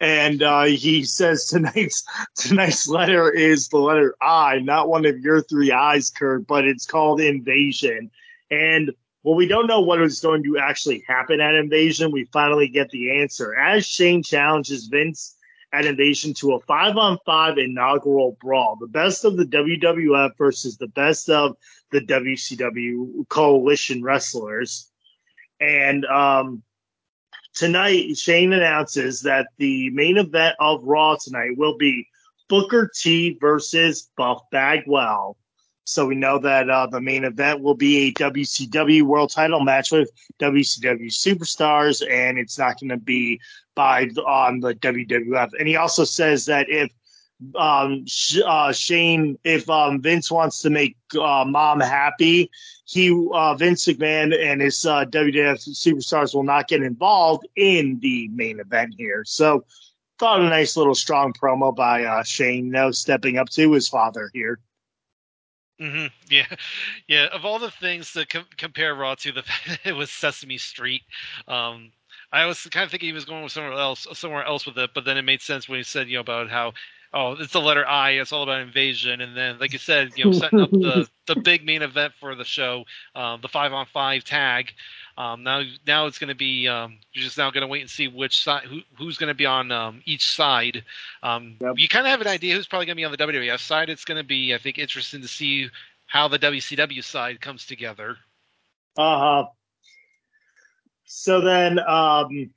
And 0.00 0.42
uh, 0.42 0.64
he 0.64 1.04
says 1.04 1.46
tonight's 1.46 2.04
tonight's 2.36 2.86
letter 2.88 3.30
is 3.30 3.68
the 3.68 3.78
letter 3.78 4.14
I, 4.20 4.58
not 4.58 4.88
one 4.88 5.06
of 5.06 5.18
your 5.20 5.42
three 5.42 5.72
eyes, 5.72 6.10
Kurt, 6.10 6.46
but 6.46 6.64
it's 6.64 6.86
called 6.86 7.20
Invasion. 7.20 8.10
And 8.50 8.92
well, 9.24 9.34
we 9.34 9.48
don't 9.48 9.66
know 9.66 9.80
what 9.80 10.02
is 10.02 10.20
going 10.20 10.42
to 10.44 10.58
actually 10.58 11.02
happen 11.08 11.40
at 11.40 11.54
Invasion. 11.54 12.12
We 12.12 12.24
finally 12.24 12.68
get 12.68 12.90
the 12.90 13.20
answer 13.20 13.54
as 13.54 13.86
Shane 13.86 14.22
challenges 14.22 14.86
Vince 14.86 15.36
at 15.72 15.86
Invasion 15.86 16.34
to 16.34 16.52
a 16.52 16.60
five 16.60 16.98
on 16.98 17.18
five 17.24 17.56
inaugural 17.56 18.36
brawl. 18.38 18.76
The 18.78 18.86
best 18.86 19.24
of 19.24 19.38
the 19.38 19.46
WWF 19.46 20.36
versus 20.36 20.76
the 20.76 20.88
best 20.88 21.30
of 21.30 21.56
the 21.90 22.02
WCW 22.02 23.26
coalition 23.28 24.02
wrestlers. 24.02 24.90
And 25.58 26.04
um, 26.04 26.62
tonight, 27.54 28.18
Shane 28.18 28.52
announces 28.52 29.22
that 29.22 29.48
the 29.56 29.88
main 29.90 30.18
event 30.18 30.54
of 30.60 30.84
Raw 30.84 31.16
tonight 31.16 31.56
will 31.56 31.78
be 31.78 32.06
Booker 32.50 32.90
T 32.94 33.38
versus 33.40 34.10
Buff 34.18 34.42
Bagwell. 34.52 35.38
So 35.84 36.06
we 36.06 36.14
know 36.14 36.38
that 36.38 36.70
uh, 36.70 36.86
the 36.86 37.00
main 37.00 37.24
event 37.24 37.60
will 37.60 37.74
be 37.74 38.08
a 38.08 38.12
WCW 38.12 39.02
World 39.02 39.30
Title 39.30 39.60
match 39.60 39.92
with 39.92 40.10
WCW 40.40 41.06
superstars, 41.06 42.02
and 42.10 42.38
it's 42.38 42.58
not 42.58 42.80
going 42.80 42.88
to 42.90 42.96
be 42.96 43.40
by 43.74 44.04
on 44.26 44.60
the 44.60 44.74
WWF. 44.74 45.50
And 45.58 45.68
he 45.68 45.76
also 45.76 46.04
says 46.04 46.46
that 46.46 46.68
if 46.70 46.90
um, 47.56 48.04
uh, 48.46 48.72
Shane, 48.72 49.38
if 49.44 49.68
um, 49.68 50.00
Vince 50.00 50.30
wants 50.30 50.62
to 50.62 50.70
make 50.70 50.96
uh, 51.20 51.44
mom 51.46 51.80
happy, 51.80 52.50
he 52.86 53.10
uh, 53.32 53.54
Vince 53.54 53.86
McMahon 53.86 54.34
and 54.38 54.60
his 54.60 54.86
uh, 54.86 55.04
WWF 55.06 55.68
superstars 55.68 56.34
will 56.34 56.44
not 56.44 56.68
get 56.68 56.82
involved 56.82 57.46
in 57.56 57.98
the 58.00 58.28
main 58.28 58.60
event 58.60 58.94
here. 58.96 59.24
So, 59.26 59.64
thought 60.18 60.40
a 60.40 60.44
nice 60.44 60.76
little 60.76 60.94
strong 60.94 61.32
promo 61.32 61.74
by 61.74 62.04
uh, 62.04 62.22
Shane, 62.22 62.72
you 62.72 62.92
stepping 62.92 63.36
up 63.36 63.50
to 63.50 63.72
his 63.72 63.88
father 63.88 64.30
here. 64.32 64.60
Mm-hmm. 65.80 66.06
Yeah, 66.30 66.46
yeah. 67.08 67.26
Of 67.32 67.44
all 67.44 67.58
the 67.58 67.70
things 67.70 68.12
to 68.12 68.26
com- 68.26 68.46
compare 68.56 68.94
Raw 68.94 69.14
to, 69.16 69.32
the 69.32 69.44
it 69.84 69.92
was 69.92 70.10
Sesame 70.10 70.58
Street. 70.58 71.02
Um, 71.48 71.92
I 72.32 72.46
was 72.46 72.62
kind 72.62 72.84
of 72.84 72.90
thinking 72.90 73.08
he 73.08 73.12
was 73.12 73.24
going 73.24 73.48
somewhere 73.48 73.72
else, 73.72 74.06
somewhere 74.14 74.44
else 74.44 74.66
with 74.66 74.78
it, 74.78 74.90
but 74.94 75.04
then 75.04 75.16
it 75.18 75.22
made 75.22 75.42
sense 75.42 75.68
when 75.68 75.78
he 75.78 75.84
said, 75.84 76.08
you 76.08 76.14
know, 76.14 76.20
about 76.20 76.50
how 76.50 76.72
oh, 77.12 77.32
it's 77.38 77.52
the 77.52 77.60
letter 77.60 77.86
I. 77.86 78.12
It's 78.12 78.32
all 78.32 78.42
about 78.42 78.60
invasion, 78.60 79.20
and 79.20 79.36
then, 79.36 79.58
like 79.58 79.72
you 79.72 79.78
said, 79.78 80.12
you 80.16 80.24
know, 80.24 80.32
setting 80.32 80.60
up 80.60 80.70
the 80.80 81.08
the 81.26 81.36
big 81.36 81.64
main 81.64 81.82
event 81.82 82.12
for 82.20 82.34
the 82.34 82.44
show, 82.44 82.84
um, 83.14 83.40
the 83.40 83.48
five 83.48 83.72
on 83.72 83.86
five 83.86 84.24
tag. 84.24 84.72
Um, 85.16 85.44
now, 85.44 85.62
now 85.86 86.06
it's 86.06 86.18
going 86.18 86.28
to 86.28 86.34
be 86.34 86.66
um, 86.66 86.98
you're 87.12 87.22
just 87.24 87.38
now 87.38 87.50
going 87.50 87.62
to 87.62 87.68
wait 87.68 87.82
and 87.82 87.90
see 87.90 88.08
which 88.08 88.42
side, 88.42 88.64
who, 88.64 88.80
who's 88.98 89.16
going 89.16 89.28
to 89.28 89.34
be 89.34 89.46
on 89.46 89.70
um, 89.70 90.02
each 90.04 90.34
side. 90.34 90.84
Um, 91.22 91.56
yep. 91.60 91.74
You 91.76 91.86
kind 91.88 92.06
of 92.06 92.10
have 92.10 92.20
an 92.20 92.26
idea 92.26 92.56
who's 92.56 92.66
probably 92.66 92.86
going 92.86 92.96
to 92.96 93.00
be 93.00 93.04
on 93.04 93.12
the 93.12 93.18
WWF 93.18 93.60
side. 93.60 93.90
It's 93.90 94.04
going 94.04 94.18
to 94.18 94.26
be, 94.26 94.54
I 94.54 94.58
think, 94.58 94.78
interesting 94.78 95.22
to 95.22 95.28
see 95.28 95.70
how 96.06 96.28
the 96.28 96.38
WCW 96.38 97.02
side 97.02 97.40
comes 97.40 97.66
together. 97.66 98.16
Uh 98.96 99.18
huh. 99.18 99.46
So 101.04 101.40
then, 101.40 101.78
um, 101.78 102.50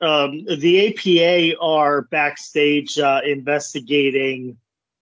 um, 0.00 0.44
the 0.46 0.88
APA 0.88 1.60
are 1.60 2.02
backstage 2.02 2.98
uh, 2.98 3.20
investigating 3.24 4.56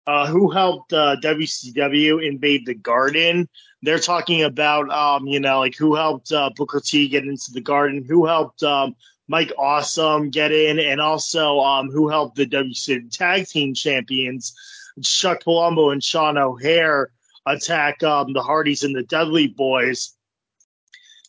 uh, 0.07 0.27
who 0.27 0.49
helped 0.49 0.91
uh, 0.91 1.15
WCW 1.21 2.25
invade 2.25 2.65
the 2.65 2.73
Garden. 2.73 3.47
They're 3.81 3.99
talking 3.99 4.43
about, 4.43 4.89
um, 4.89 5.25
you 5.27 5.39
know, 5.39 5.59
like 5.59 5.75
who 5.75 5.95
helped 5.95 6.31
uh, 6.31 6.49
Booker 6.55 6.81
T 6.81 7.07
get 7.07 7.23
into 7.23 7.51
the 7.51 7.61
Garden, 7.61 8.03
who 8.03 8.25
helped 8.25 8.61
um, 8.63 8.95
Mike 9.27 9.53
Awesome 9.57 10.29
get 10.29 10.51
in, 10.51 10.79
and 10.79 10.99
also 10.99 11.59
um, 11.59 11.89
who 11.89 12.09
helped 12.09 12.35
the 12.35 12.45
WCW 12.45 13.15
Tag 13.15 13.47
Team 13.47 13.73
Champions, 13.73 14.53
Chuck 15.01 15.43
Palumbo 15.43 15.93
and 15.93 16.03
Sean 16.03 16.37
O'Haire, 16.37 17.11
attack 17.45 18.03
um, 18.03 18.33
the 18.33 18.43
Hardys 18.43 18.83
and 18.83 18.95
the 18.95 19.03
Dudley 19.03 19.47
Boys. 19.47 20.13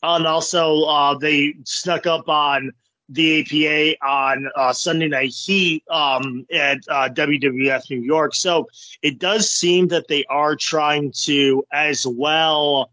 And 0.02 0.26
also, 0.26 0.82
uh, 0.84 1.14
they 1.18 1.54
snuck 1.64 2.06
up 2.06 2.28
on 2.28 2.72
the 3.10 3.40
APA 3.40 4.06
on 4.06 4.48
uh, 4.56 4.72
Sunday 4.72 5.08
Night 5.08 5.34
Heat 5.34 5.82
um, 5.90 6.46
at 6.52 6.78
uh, 6.88 7.08
WWF 7.08 7.90
New 7.90 8.00
York. 8.00 8.34
So 8.34 8.68
it 9.02 9.18
does 9.18 9.50
seem 9.50 9.88
that 9.88 10.08
they 10.08 10.24
are 10.26 10.54
trying 10.54 11.12
to 11.24 11.64
as 11.72 12.06
well 12.06 12.90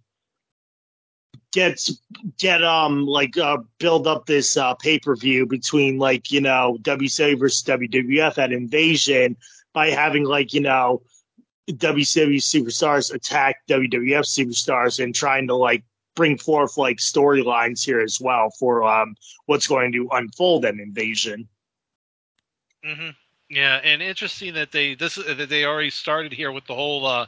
get 1.54 1.90
get 2.38 2.64
um 2.64 3.06
like 3.06 3.38
uh, 3.38 3.58
build 3.80 4.08
up 4.08 4.26
this 4.26 4.58
uh, 4.58 4.74
pay 4.76 5.00
per 5.00 5.16
view 5.16 5.46
between 5.46 5.98
like 5.98 6.32
you 6.32 6.42
know 6.42 6.78
WCW 6.82 7.40
versus 7.40 7.64
WWF 7.64 8.38
at 8.38 8.52
Invasion 8.52 9.38
by 9.74 9.90
having 9.90 10.24
like 10.24 10.54
you 10.54 10.62
know 10.62 11.02
WCW 11.70 12.38
superstars 12.38 13.14
attack 13.14 13.58
WWF 13.70 14.26
superstars 14.26 15.04
and 15.04 15.14
trying 15.14 15.48
to 15.48 15.56
like 15.56 15.84
bring 16.18 16.38
forth 16.38 16.76
like 16.76 16.98
storylines 16.98 17.86
here 17.86 18.02
as 18.02 18.20
well 18.20 18.50
for 18.50 18.84
um, 18.84 19.16
what's 19.46 19.68
going 19.68 19.94
to 19.94 20.10
unfold 20.12 20.66
in 20.66 20.82
Invasion. 20.82 21.48
Mm-hmm. 22.86 23.10
Yeah, 23.50 23.80
and 23.82 24.02
interesting 24.02 24.56
that 24.56 24.74
they 24.74 24.96
this 24.96 25.16
that 25.16 25.48
they 25.48 25.64
already 25.64 25.90
started 25.90 26.34
here 26.34 26.52
with 26.52 26.66
the 26.66 26.76
whole 26.76 27.06
uh, 27.06 27.28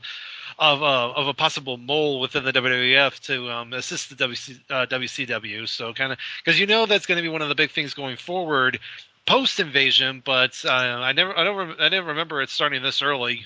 of 0.58 0.84
uh, 0.84 1.12
of 1.12 1.28
a 1.28 1.34
possible 1.34 1.78
mole 1.78 2.20
within 2.20 2.44
the 2.44 2.52
WWF 2.52 3.20
to 3.22 3.50
um, 3.50 3.72
assist 3.72 4.10
the 4.10 4.28
WC, 4.28 4.60
uh, 4.70 4.86
WCW. 4.88 5.66
So 5.70 5.94
kind 5.94 6.12
of 6.12 6.18
because 6.44 6.60
you 6.60 6.68
know 6.68 6.86
that's 6.86 7.06
going 7.06 7.18
to 7.18 7.22
be 7.22 7.30
one 7.30 7.42
of 7.42 7.48
the 7.48 7.56
big 7.56 7.72
things 7.72 7.94
going 7.94 8.18
forward 8.18 8.80
post 9.26 9.62
invasion. 9.62 10.22
But 10.26 10.62
uh, 10.66 10.72
I 10.72 11.14
never 11.14 11.38
I 11.38 11.46
don't 11.46 11.80
I 11.80 11.88
never 11.88 12.08
remember 12.08 12.42
it 12.42 12.50
starting 12.50 12.84
this 12.84 13.02
early. 13.02 13.46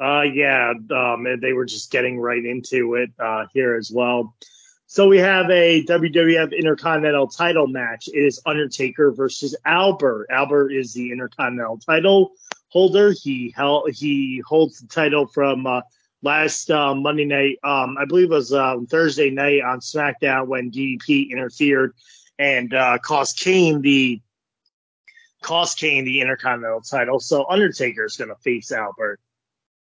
Uh, 0.00 0.22
yeah, 0.22 0.72
um, 0.90 1.24
they 1.40 1.52
were 1.52 1.64
just 1.64 1.92
getting 1.92 2.18
right 2.18 2.44
into 2.44 2.96
it 2.96 3.10
uh, 3.20 3.44
here 3.52 3.76
as 3.76 3.92
well. 3.92 4.34
So 4.94 5.08
we 5.08 5.18
have 5.18 5.50
a 5.50 5.84
WWF 5.86 6.56
Intercontinental 6.56 7.26
title 7.26 7.66
match. 7.66 8.06
It 8.06 8.16
is 8.16 8.40
Undertaker 8.46 9.10
versus 9.10 9.56
Albert. 9.64 10.28
Albert 10.30 10.70
is 10.70 10.92
the 10.92 11.10
Intercontinental 11.10 11.78
title 11.78 12.34
holder. 12.68 13.10
He 13.10 13.52
held, 13.56 13.90
he 13.90 14.40
holds 14.46 14.78
the 14.78 14.86
title 14.86 15.26
from 15.26 15.66
uh, 15.66 15.80
last 16.22 16.70
uh, 16.70 16.94
Monday 16.94 17.24
night. 17.24 17.58
Um, 17.64 17.96
I 17.98 18.04
believe 18.04 18.26
it 18.26 18.36
was 18.36 18.52
um, 18.52 18.86
Thursday 18.86 19.30
night 19.30 19.62
on 19.62 19.80
SmackDown 19.80 20.46
when 20.46 20.70
DDP 20.70 21.28
interfered 21.28 21.92
and 22.38 22.72
uh, 22.72 22.98
cost 22.98 23.40
Kane 23.40 23.80
the 23.82 24.22
cost 25.42 25.76
Kane 25.76 26.04
the 26.04 26.20
Intercontinental 26.20 26.82
title. 26.82 27.18
So 27.18 27.46
Undertaker 27.50 28.04
is 28.04 28.16
going 28.16 28.30
to 28.30 28.36
face 28.36 28.70
Albert. 28.70 29.18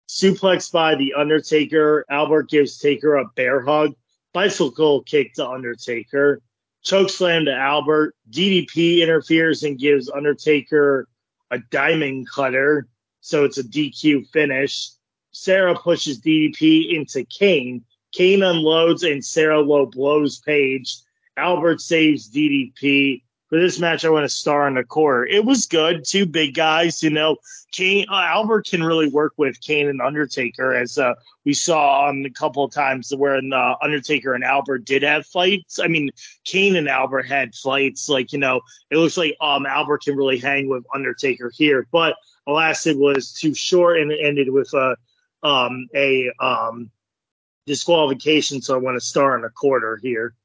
Suplex 0.07 0.71
by 0.71 0.93
the 0.93 1.15
Undertaker. 1.15 2.05
Albert 2.07 2.51
gives 2.51 2.77
Taker 2.77 3.15
a 3.15 3.25
bear 3.35 3.61
hug 3.61 3.95
bicycle 4.33 5.03
kick 5.03 5.33
to 5.35 5.47
Undertaker, 5.47 6.41
choke 6.83 7.09
slam 7.09 7.45
to 7.45 7.53
Albert. 7.53 8.15
DDP 8.29 9.01
interferes 9.01 9.63
and 9.63 9.77
gives 9.77 10.09
Undertaker 10.09 11.07
a 11.51 11.59
diamond 11.59 12.27
cutter, 12.29 12.87
so 13.19 13.43
it's 13.43 13.57
a 13.57 13.63
DQ 13.63 14.27
finish. 14.29 14.91
Sara 15.31 15.75
pushes 15.75 16.21
DDP 16.21 16.93
into 16.93 17.23
Kane. 17.25 17.83
Kane 18.13 18.43
unloads 18.43 19.03
and 19.03 19.23
Sara 19.23 19.59
low 19.59 19.85
blows 19.85 20.39
Page. 20.39 20.97
Albert 21.37 21.79
saves 21.81 22.29
DDP 22.29 23.23
for 23.51 23.59
this 23.59 23.81
match, 23.81 24.05
I 24.05 24.09
want 24.09 24.23
to 24.23 24.29
star 24.29 24.65
in 24.69 24.75
the 24.75 24.83
core. 24.85 25.27
It 25.27 25.43
was 25.43 25.65
good. 25.65 26.05
Two 26.05 26.25
big 26.25 26.53
guys, 26.53 27.03
you 27.03 27.09
know. 27.09 27.35
Kane 27.73 28.05
uh, 28.09 28.23
Albert 28.23 28.67
can 28.67 28.81
really 28.81 29.09
work 29.09 29.33
with 29.35 29.59
Kane 29.59 29.89
and 29.89 30.01
Undertaker, 30.01 30.73
as 30.73 30.97
uh, 30.97 31.15
we 31.43 31.53
saw 31.53 32.07
on 32.07 32.23
a 32.25 32.29
couple 32.29 32.63
of 32.63 32.71
times 32.71 33.13
where 33.13 33.35
uh, 33.35 33.75
Undertaker 33.81 34.33
and 34.33 34.45
Albert 34.45 34.85
did 34.85 35.03
have 35.03 35.25
fights. 35.25 35.79
I 35.79 35.87
mean, 35.87 36.11
Kane 36.45 36.77
and 36.77 36.87
Albert 36.87 37.23
had 37.23 37.53
fights. 37.53 38.07
Like 38.07 38.31
you 38.31 38.39
know, 38.39 38.61
it 38.89 38.95
looks 38.95 39.17
like 39.17 39.35
um 39.41 39.65
Albert 39.65 40.03
can 40.03 40.15
really 40.15 40.39
hang 40.39 40.69
with 40.69 40.85
Undertaker 40.95 41.51
here, 41.53 41.85
but 41.91 42.15
alas, 42.47 42.87
it 42.87 42.97
was 42.97 43.33
too 43.33 43.53
short 43.53 43.99
and 43.99 44.13
it 44.13 44.19
ended 44.23 44.49
with 44.49 44.73
a 44.73 44.95
um 45.43 45.89
a 45.93 46.31
um 46.39 46.89
disqualification. 47.65 48.61
So 48.61 48.75
I 48.75 48.77
want 48.77 48.95
to 48.95 49.05
star 49.05 49.37
in 49.37 49.43
a 49.43 49.49
quarter 49.49 49.99
here. 50.01 50.35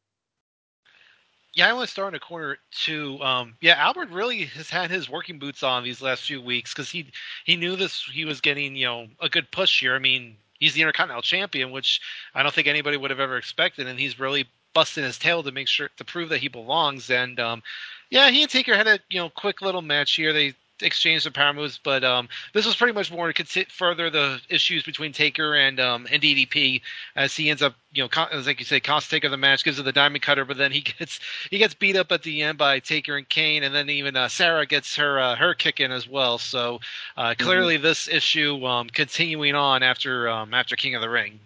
Yeah, 1.56 1.70
I 1.70 1.72
want 1.72 1.86
to 1.86 1.90
start 1.90 2.12
in 2.12 2.16
a 2.16 2.20
corner 2.20 2.58
too. 2.70 3.18
Um, 3.22 3.54
yeah, 3.62 3.76
Albert 3.78 4.10
really 4.10 4.44
has 4.44 4.68
had 4.68 4.90
his 4.90 5.08
working 5.08 5.38
boots 5.38 5.62
on 5.62 5.84
these 5.84 6.02
last 6.02 6.24
few 6.24 6.42
weeks 6.42 6.74
because 6.74 6.90
he 6.90 7.10
he 7.46 7.56
knew 7.56 7.76
this 7.76 8.04
he 8.12 8.26
was 8.26 8.42
getting 8.42 8.76
you 8.76 8.84
know 8.84 9.06
a 9.20 9.30
good 9.30 9.50
push 9.50 9.80
here. 9.80 9.94
I 9.94 9.98
mean, 9.98 10.36
he's 10.60 10.74
the 10.74 10.82
Intercontinental 10.82 11.22
Champion, 11.22 11.70
which 11.70 12.02
I 12.34 12.42
don't 12.42 12.54
think 12.54 12.66
anybody 12.68 12.98
would 12.98 13.10
have 13.10 13.20
ever 13.20 13.38
expected, 13.38 13.86
and 13.86 13.98
he's 13.98 14.20
really 14.20 14.44
busting 14.74 15.04
his 15.04 15.18
tail 15.18 15.42
to 15.42 15.50
make 15.50 15.66
sure 15.66 15.88
to 15.96 16.04
prove 16.04 16.28
that 16.28 16.40
he 16.40 16.48
belongs. 16.48 17.08
And 17.08 17.40
um, 17.40 17.62
yeah, 18.10 18.28
he 18.28 18.42
and 18.42 18.50
Taker 18.50 18.76
had 18.76 18.86
a 18.86 18.98
you 19.08 19.18
know 19.18 19.30
quick 19.30 19.62
little 19.62 19.80
match 19.80 20.12
here. 20.12 20.34
They 20.34 20.54
exchange 20.82 21.22
some 21.22 21.32
power 21.32 21.52
moves, 21.52 21.78
but 21.82 22.04
um, 22.04 22.28
this 22.52 22.66
was 22.66 22.76
pretty 22.76 22.92
much 22.92 23.10
more 23.10 23.32
to 23.32 23.64
further 23.66 24.10
the 24.10 24.40
issues 24.48 24.82
between 24.82 25.12
Taker 25.12 25.54
and 25.54 25.80
um, 25.80 26.06
and 26.10 26.22
DDP 26.22 26.82
as 27.14 27.34
he 27.34 27.50
ends 27.50 27.62
up, 27.62 27.74
you 27.92 28.02
know, 28.02 28.24
as 28.32 28.46
like 28.46 28.58
you 28.58 28.64
say, 28.64 28.80
cost 28.80 29.10
Taker 29.10 29.28
the 29.28 29.36
match, 29.36 29.64
gives 29.64 29.78
him 29.78 29.84
the 29.84 29.92
diamond 29.92 30.22
cutter, 30.22 30.44
but 30.44 30.56
then 30.56 30.72
he 30.72 30.80
gets 30.98 31.20
he 31.50 31.58
gets 31.58 31.74
beat 31.74 31.96
up 31.96 32.12
at 32.12 32.22
the 32.22 32.42
end 32.42 32.58
by 32.58 32.78
Taker 32.78 33.16
and 33.16 33.28
Kane, 33.28 33.62
and 33.62 33.74
then 33.74 33.88
even 33.90 34.16
uh, 34.16 34.28
Sara 34.28 34.66
gets 34.66 34.96
her 34.96 35.18
uh, 35.18 35.36
her 35.36 35.54
kick 35.54 35.80
in 35.80 35.92
as 35.92 36.08
well. 36.08 36.38
So 36.38 36.80
uh, 37.16 37.30
mm-hmm. 37.30 37.42
clearly, 37.42 37.74
mm-hmm. 37.74 37.84
this 37.84 38.08
issue 38.08 38.64
um, 38.66 38.88
continuing 38.88 39.54
on 39.54 39.82
after 39.82 40.28
um, 40.28 40.54
after 40.54 40.76
King 40.76 40.94
of 40.94 41.02
the 41.02 41.10
Ring. 41.10 41.40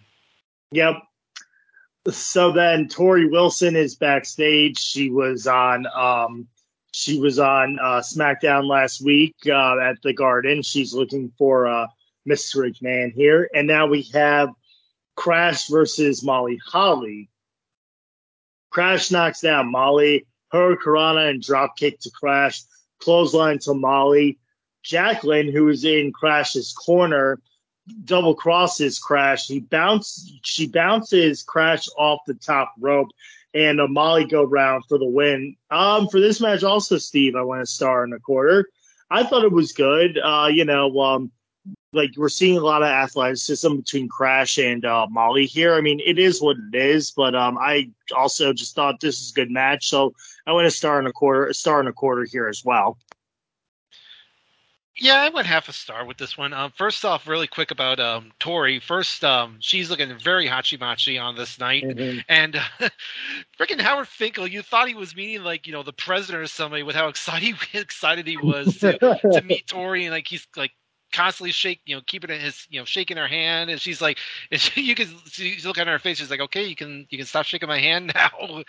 Yep. 0.72 0.94
So 2.08 2.50
then 2.52 2.88
Torrie 2.88 3.30
Wilson 3.30 3.76
is 3.76 3.94
backstage. 3.94 4.78
She 4.78 5.10
was 5.10 5.46
on 5.46 5.86
um, 5.94 6.48
she 6.92 7.20
was 7.20 7.38
on 7.38 7.78
uh, 7.78 8.00
SmackDown 8.00 8.66
last 8.66 9.02
week 9.02 9.36
uh, 9.46 9.78
at 9.78 9.96
the 10.02 10.12
Garden. 10.12 10.62
She's 10.62 10.92
looking 10.92 11.32
for 11.38 11.66
uh, 11.66 11.86
Mr. 12.28 12.68
McMahon 12.68 13.12
here. 13.12 13.48
And 13.54 13.66
now 13.66 13.86
we 13.86 14.02
have 14.12 14.50
Crash 15.16 15.68
versus 15.68 16.24
Molly 16.24 16.58
Holly. 16.66 17.28
Crash 18.70 19.10
knocks 19.10 19.40
down 19.40 19.70
Molly, 19.70 20.26
hurricanrana 20.52 21.30
and 21.30 21.42
drop 21.42 21.76
kick 21.76 22.00
to 22.00 22.10
Crash, 22.10 22.62
clothesline 23.00 23.58
to 23.60 23.74
Molly. 23.74 24.38
Jacqueline, 24.82 25.52
who 25.52 25.68
is 25.68 25.84
in 25.84 26.10
Crash's 26.10 26.72
corner, 26.72 27.38
double 28.04 28.34
crosses 28.34 28.98
Crash. 28.98 29.46
He 29.46 29.60
bounce 29.60 30.32
she 30.42 30.66
bounces 30.66 31.42
Crash 31.42 31.86
off 31.98 32.20
the 32.26 32.34
top 32.34 32.72
rope, 32.80 33.10
and 33.54 33.80
a 33.80 33.88
Molly 33.88 34.24
go 34.24 34.44
round 34.44 34.84
for 34.88 34.98
the 34.98 35.06
win. 35.06 35.56
Um, 35.70 36.08
for 36.08 36.20
this 36.20 36.40
match, 36.40 36.62
also 36.62 36.98
Steve, 36.98 37.34
I 37.34 37.42
went 37.42 37.62
a 37.62 37.66
star 37.66 38.04
and 38.04 38.14
a 38.14 38.18
quarter. 38.18 38.66
I 39.10 39.24
thought 39.24 39.44
it 39.44 39.52
was 39.52 39.72
good. 39.72 40.18
Uh, 40.22 40.48
you 40.52 40.64
know, 40.64 40.98
um, 41.00 41.32
like 41.92 42.10
we're 42.16 42.28
seeing 42.28 42.56
a 42.56 42.60
lot 42.60 42.82
of 42.82 42.88
athleticism 42.88 43.76
between 43.76 44.08
Crash 44.08 44.58
and 44.58 44.84
uh, 44.84 45.06
Molly 45.10 45.46
here. 45.46 45.74
I 45.74 45.80
mean, 45.80 46.00
it 46.04 46.18
is 46.18 46.40
what 46.40 46.56
it 46.72 46.76
is, 46.76 47.10
but 47.10 47.34
um, 47.34 47.58
I 47.58 47.90
also 48.16 48.52
just 48.52 48.74
thought 48.74 49.00
this 49.00 49.20
is 49.20 49.30
a 49.30 49.34
good 49.34 49.50
match, 49.50 49.88
so 49.88 50.14
I 50.46 50.52
went 50.52 50.68
a 50.68 50.70
star 50.70 50.98
and 50.98 51.08
a 51.08 51.12
quarter, 51.12 51.46
a 51.46 51.54
star 51.54 51.80
and 51.80 51.88
a 51.88 51.92
quarter 51.92 52.24
here 52.30 52.48
as 52.48 52.64
well. 52.64 52.98
Yeah, 55.00 55.22
I 55.22 55.30
went 55.30 55.46
half 55.46 55.70
a 55.70 55.72
star 55.72 56.04
with 56.04 56.18
this 56.18 56.36
one. 56.36 56.52
Um, 56.52 56.72
first 56.76 57.06
off, 57.06 57.26
really 57.26 57.46
quick 57.46 57.70
about 57.70 57.98
um, 57.98 58.32
Torrie. 58.38 58.82
First, 58.82 59.24
um, 59.24 59.56
she's 59.58 59.88
looking 59.88 60.16
very 60.18 60.46
hachi 60.46 60.78
machi 60.78 61.18
on 61.18 61.36
this 61.36 61.58
night, 61.58 61.86
Mhm. 61.86 62.22
and 62.28 62.54
freaking 63.58 63.80
Howard 63.80 64.08
Finkel. 64.08 64.46
You 64.46 64.60
thought 64.60 64.88
he 64.88 64.94
was 64.94 65.16
meeting 65.16 65.42
like 65.42 65.66
you 65.66 65.72
know 65.72 65.82
the 65.82 65.94
president 65.94 66.44
or 66.44 66.46
somebody 66.48 66.82
with 66.82 66.96
how 66.96 67.08
excited 67.08 67.56
excited 67.72 68.26
he 68.26 68.36
was 68.36 68.76
to, 68.78 68.98
to 69.32 69.42
meet 69.42 69.66
Torrie, 69.66 70.02
and 70.02 70.10
like 70.10 70.26
he's 70.28 70.46
like 70.54 70.72
constantly 71.14 71.50
shake, 71.50 71.80
you 71.86 71.96
know, 71.96 72.02
keeping 72.06 72.30
his, 72.38 72.66
you 72.70 72.78
know, 72.78 72.84
shaking 72.84 73.16
her 73.16 73.26
hand, 73.26 73.70
and 73.70 73.80
she's 73.80 74.02
like, 74.02 74.18
and 74.52 74.60
she, 74.60 74.82
you 74.82 74.94
can 74.94 75.08
see, 75.26 75.54
you 75.54 75.62
look 75.66 75.78
at 75.78 75.86
her 75.88 75.98
face, 75.98 76.18
she's 76.18 76.30
like, 76.30 76.40
okay, 76.40 76.64
you 76.64 76.76
can 76.76 77.06
you 77.08 77.16
can 77.16 77.26
stop 77.26 77.46
shaking 77.46 77.68
my 77.68 77.78
hand 77.80 78.12
now. 78.14 78.62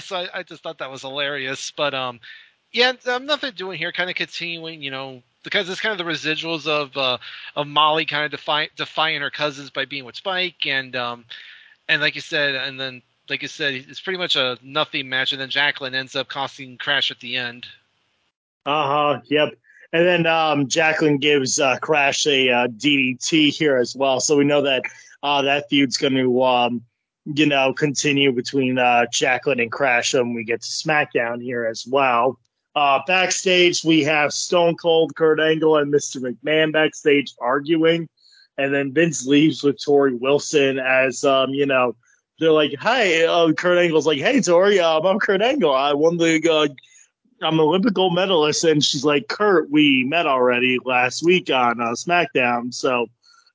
so 0.00 0.16
I, 0.16 0.28
I 0.40 0.42
just 0.42 0.62
thought 0.62 0.78
that 0.78 0.90
was 0.90 1.00
hilarious, 1.02 1.72
but 1.74 1.94
um, 1.94 2.20
yeah, 2.72 2.92
um, 3.06 3.24
nothing 3.26 3.52
doing 3.54 3.78
here, 3.78 3.92
kind 3.92 4.10
of 4.10 4.16
continuing, 4.16 4.82
you 4.82 4.90
know, 4.90 5.22
because 5.44 5.68
it's 5.68 5.80
kind 5.80 5.98
of 5.98 6.04
the 6.04 6.10
residuals 6.10 6.66
of 6.66 6.96
uh, 6.96 7.18
of 7.54 7.68
Molly 7.68 8.04
kind 8.04 8.24
of 8.24 8.32
defy, 8.32 8.68
defying 8.76 9.20
her 9.20 9.30
cousins 9.30 9.70
by 9.70 9.84
being 9.84 10.04
with 10.04 10.16
Spike, 10.16 10.66
and 10.66 10.96
um, 10.96 11.24
and 11.88 12.02
like 12.02 12.16
you 12.16 12.20
said, 12.20 12.56
and 12.56 12.80
then 12.80 13.02
like 13.28 13.42
you 13.42 13.48
said, 13.48 13.74
it's 13.74 14.00
pretty 14.00 14.18
much 14.18 14.34
a 14.34 14.58
nothing 14.62 15.08
match, 15.08 15.32
and 15.32 15.40
then 15.40 15.50
Jacqueline 15.50 15.94
ends 15.94 16.16
up 16.16 16.28
costing 16.28 16.76
Crash 16.78 17.10
at 17.10 17.20
the 17.20 17.36
end. 17.36 17.66
Uh 18.66 18.88
huh. 18.88 19.20
Yep. 19.26 19.54
And 19.92 20.06
then 20.06 20.26
um, 20.26 20.66
Jacqueline 20.66 21.18
gives 21.18 21.60
uh, 21.60 21.76
Crash 21.78 22.26
a 22.26 22.50
uh, 22.50 22.66
DDT 22.66 23.50
here 23.50 23.76
as 23.76 23.94
well, 23.94 24.18
so 24.18 24.36
we 24.36 24.44
know 24.44 24.62
that 24.62 24.82
uh, 25.22 25.42
that 25.42 25.68
feud's 25.70 25.96
going 25.96 26.14
to, 26.14 26.42
um, 26.42 26.82
you 27.24 27.46
know, 27.46 27.72
continue 27.72 28.32
between 28.32 28.78
uh, 28.78 29.06
Jacqueline 29.12 29.60
and 29.60 29.70
Crash 29.70 30.12
when 30.14 30.34
we 30.34 30.42
get 30.44 30.62
to 30.62 30.68
SmackDown 30.68 31.40
here 31.40 31.64
as 31.64 31.86
well. 31.86 32.38
Uh, 32.74 33.00
backstage, 33.06 33.84
we 33.84 34.02
have 34.02 34.32
Stone 34.32 34.76
Cold, 34.76 35.14
Kurt 35.14 35.38
Angle, 35.38 35.76
and 35.76 35.92
Mr. 35.92 36.20
McMahon 36.20 36.72
backstage 36.72 37.32
arguing, 37.40 38.08
and 38.58 38.74
then 38.74 38.92
Vince 38.92 39.26
leaves 39.26 39.62
with 39.62 39.78
Torrie 39.78 40.18
Wilson 40.18 40.78
as, 40.80 41.24
um, 41.24 41.50
you 41.50 41.66
know, 41.66 41.94
they're 42.40 42.50
like, 42.50 42.74
"Hey, 42.80 43.24
uh, 43.26 43.52
Kurt 43.52 43.78
Angle's 43.78 44.08
like, 44.08 44.18
"Hey, 44.18 44.38
Torrie, 44.38 44.82
um, 44.82 45.06
I'm 45.06 45.20
Kurt 45.20 45.40
Angle. 45.40 45.72
I 45.72 45.92
won 45.92 46.16
the." 46.16 46.40
Uh, 46.50 46.68
I'm 47.42 47.54
an 47.54 47.60
Olympic 47.60 47.94
gold 47.94 48.14
medalist, 48.14 48.64
and 48.64 48.82
she's 48.82 49.04
like, 49.04 49.28
Kurt, 49.28 49.70
we 49.70 50.04
met 50.04 50.26
already 50.26 50.78
last 50.84 51.22
week 51.22 51.50
on 51.50 51.80
uh, 51.80 51.92
SmackDown. 51.92 52.72
So, 52.72 53.06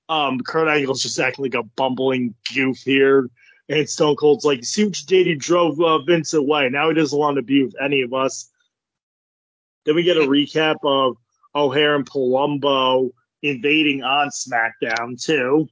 um, 0.09 0.39
Kurt 0.41 0.67
Angle's 0.67 1.01
just 1.01 1.19
acting 1.19 1.45
like 1.45 1.55
a 1.55 1.63
bumbling 1.63 2.35
goof 2.53 2.77
here, 2.79 3.29
and 3.67 3.89
Stone 3.89 4.17
Cold's 4.17 4.45
like, 4.45 4.63
see 4.63 4.85
what 4.85 4.99
you 4.99 5.07
did? 5.07 5.27
You 5.27 5.35
drove 5.35 5.79
uh, 5.81 5.99
Vince 5.99 6.33
away. 6.33 6.69
Now 6.69 6.89
he 6.89 6.95
doesn't 6.95 7.17
want 7.17 7.38
to 7.38 7.41
be 7.41 7.63
with 7.63 7.75
any 7.81 8.01
of 8.01 8.13
us. 8.13 8.49
Then 9.86 9.95
we 9.95 10.03
get 10.03 10.17
a 10.17 10.21
recap 10.21 10.75
of 10.83 11.17
O'Haire 11.55 11.95
and 11.95 12.05
Palumbo 12.05 13.12
invading 13.41 14.03
on 14.03 14.29
SmackDown 14.29 15.21
too. 15.21 15.67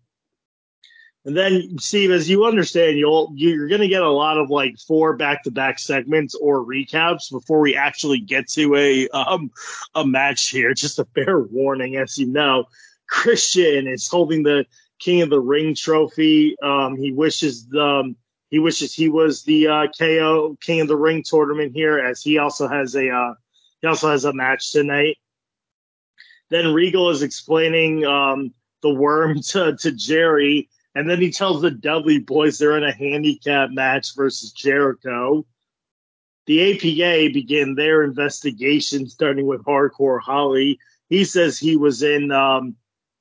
And 1.28 1.36
then, 1.36 1.78
Steve, 1.78 2.12
as 2.12 2.30
you 2.30 2.46
understand, 2.46 2.98
you'll 2.98 3.34
you're 3.36 3.68
going 3.68 3.82
to 3.82 3.90
get 3.90 4.02
a 4.02 4.10
lot 4.10 4.38
of 4.38 4.50
like 4.50 4.78
four 4.88 5.18
back-to-back 5.18 5.78
segments 5.78 6.36
or 6.36 6.66
recaps 6.66 7.30
before 7.30 7.60
we 7.60 7.76
actually 7.76 8.22
get 8.22 8.48
to 8.52 8.74
a 8.76 9.10
um 9.10 9.52
a 9.94 10.08
match 10.08 10.48
here. 10.48 10.74
Just 10.74 11.00
a 11.00 11.06
fair 11.16 11.42
warning, 11.42 11.98
as 11.98 12.18
you 12.18 12.28
know, 12.28 12.64
Christian 13.10 13.88
is 13.88 14.08
holding 14.08 14.44
the 14.44 14.66
King 15.00 15.22
of 15.22 15.30
the 15.30 15.42
Ring 15.42 15.76
trophy. 15.76 16.56
Um, 16.64 16.96
he 16.96 17.12
wishes 17.12 17.68
um 17.78 18.16
he 18.50 18.60
wishes 18.60 18.94
he 18.94 19.10
was 19.10 19.44
the 19.44 19.68
uh, 19.68 19.88
KO 20.00 20.56
King 20.62 20.80
of 20.80 20.88
the 20.88 20.96
Ring 20.96 21.24
tournament 21.24 21.74
here, 21.74 22.00
as 22.00 22.22
he 22.22 22.38
also 22.38 22.70
has 22.70 22.96
a 22.96 23.10
uh, 23.10 23.34
he 23.82 23.88
also 23.88 24.10
has 24.10 24.26
a 24.26 24.34
match 24.34 24.72
tonight. 24.72 25.18
Then 26.50 26.74
Regal 26.74 27.10
is 27.10 27.22
explaining 27.22 28.06
um, 28.06 28.54
the 28.82 28.94
worm 28.94 29.42
to, 29.50 29.76
to 29.76 29.92
Tajiri, 29.92 30.68
and 30.96 31.10
then 31.10 31.22
he 31.22 31.32
tells 31.32 31.62
the 31.62 31.72
Dudley 31.72 32.20
boys 32.20 32.58
they're 32.58 32.78
in 32.78 32.84
a 32.84 32.92
handicap 32.92 33.70
match 33.72 34.16
versus 34.16 34.52
Jericho. 34.52 35.46
The 36.48 36.74
APA 36.74 37.34
begin 37.34 37.76
their 37.76 38.04
investigation, 38.04 39.08
starting 39.08 39.46
with 39.46 39.66
Hardcore 39.66 40.22
Holly. 40.22 40.80
He 41.10 41.26
says 41.26 41.60
he 41.60 41.76
was 41.76 42.04
in 42.04 42.32
um, 42.32 42.76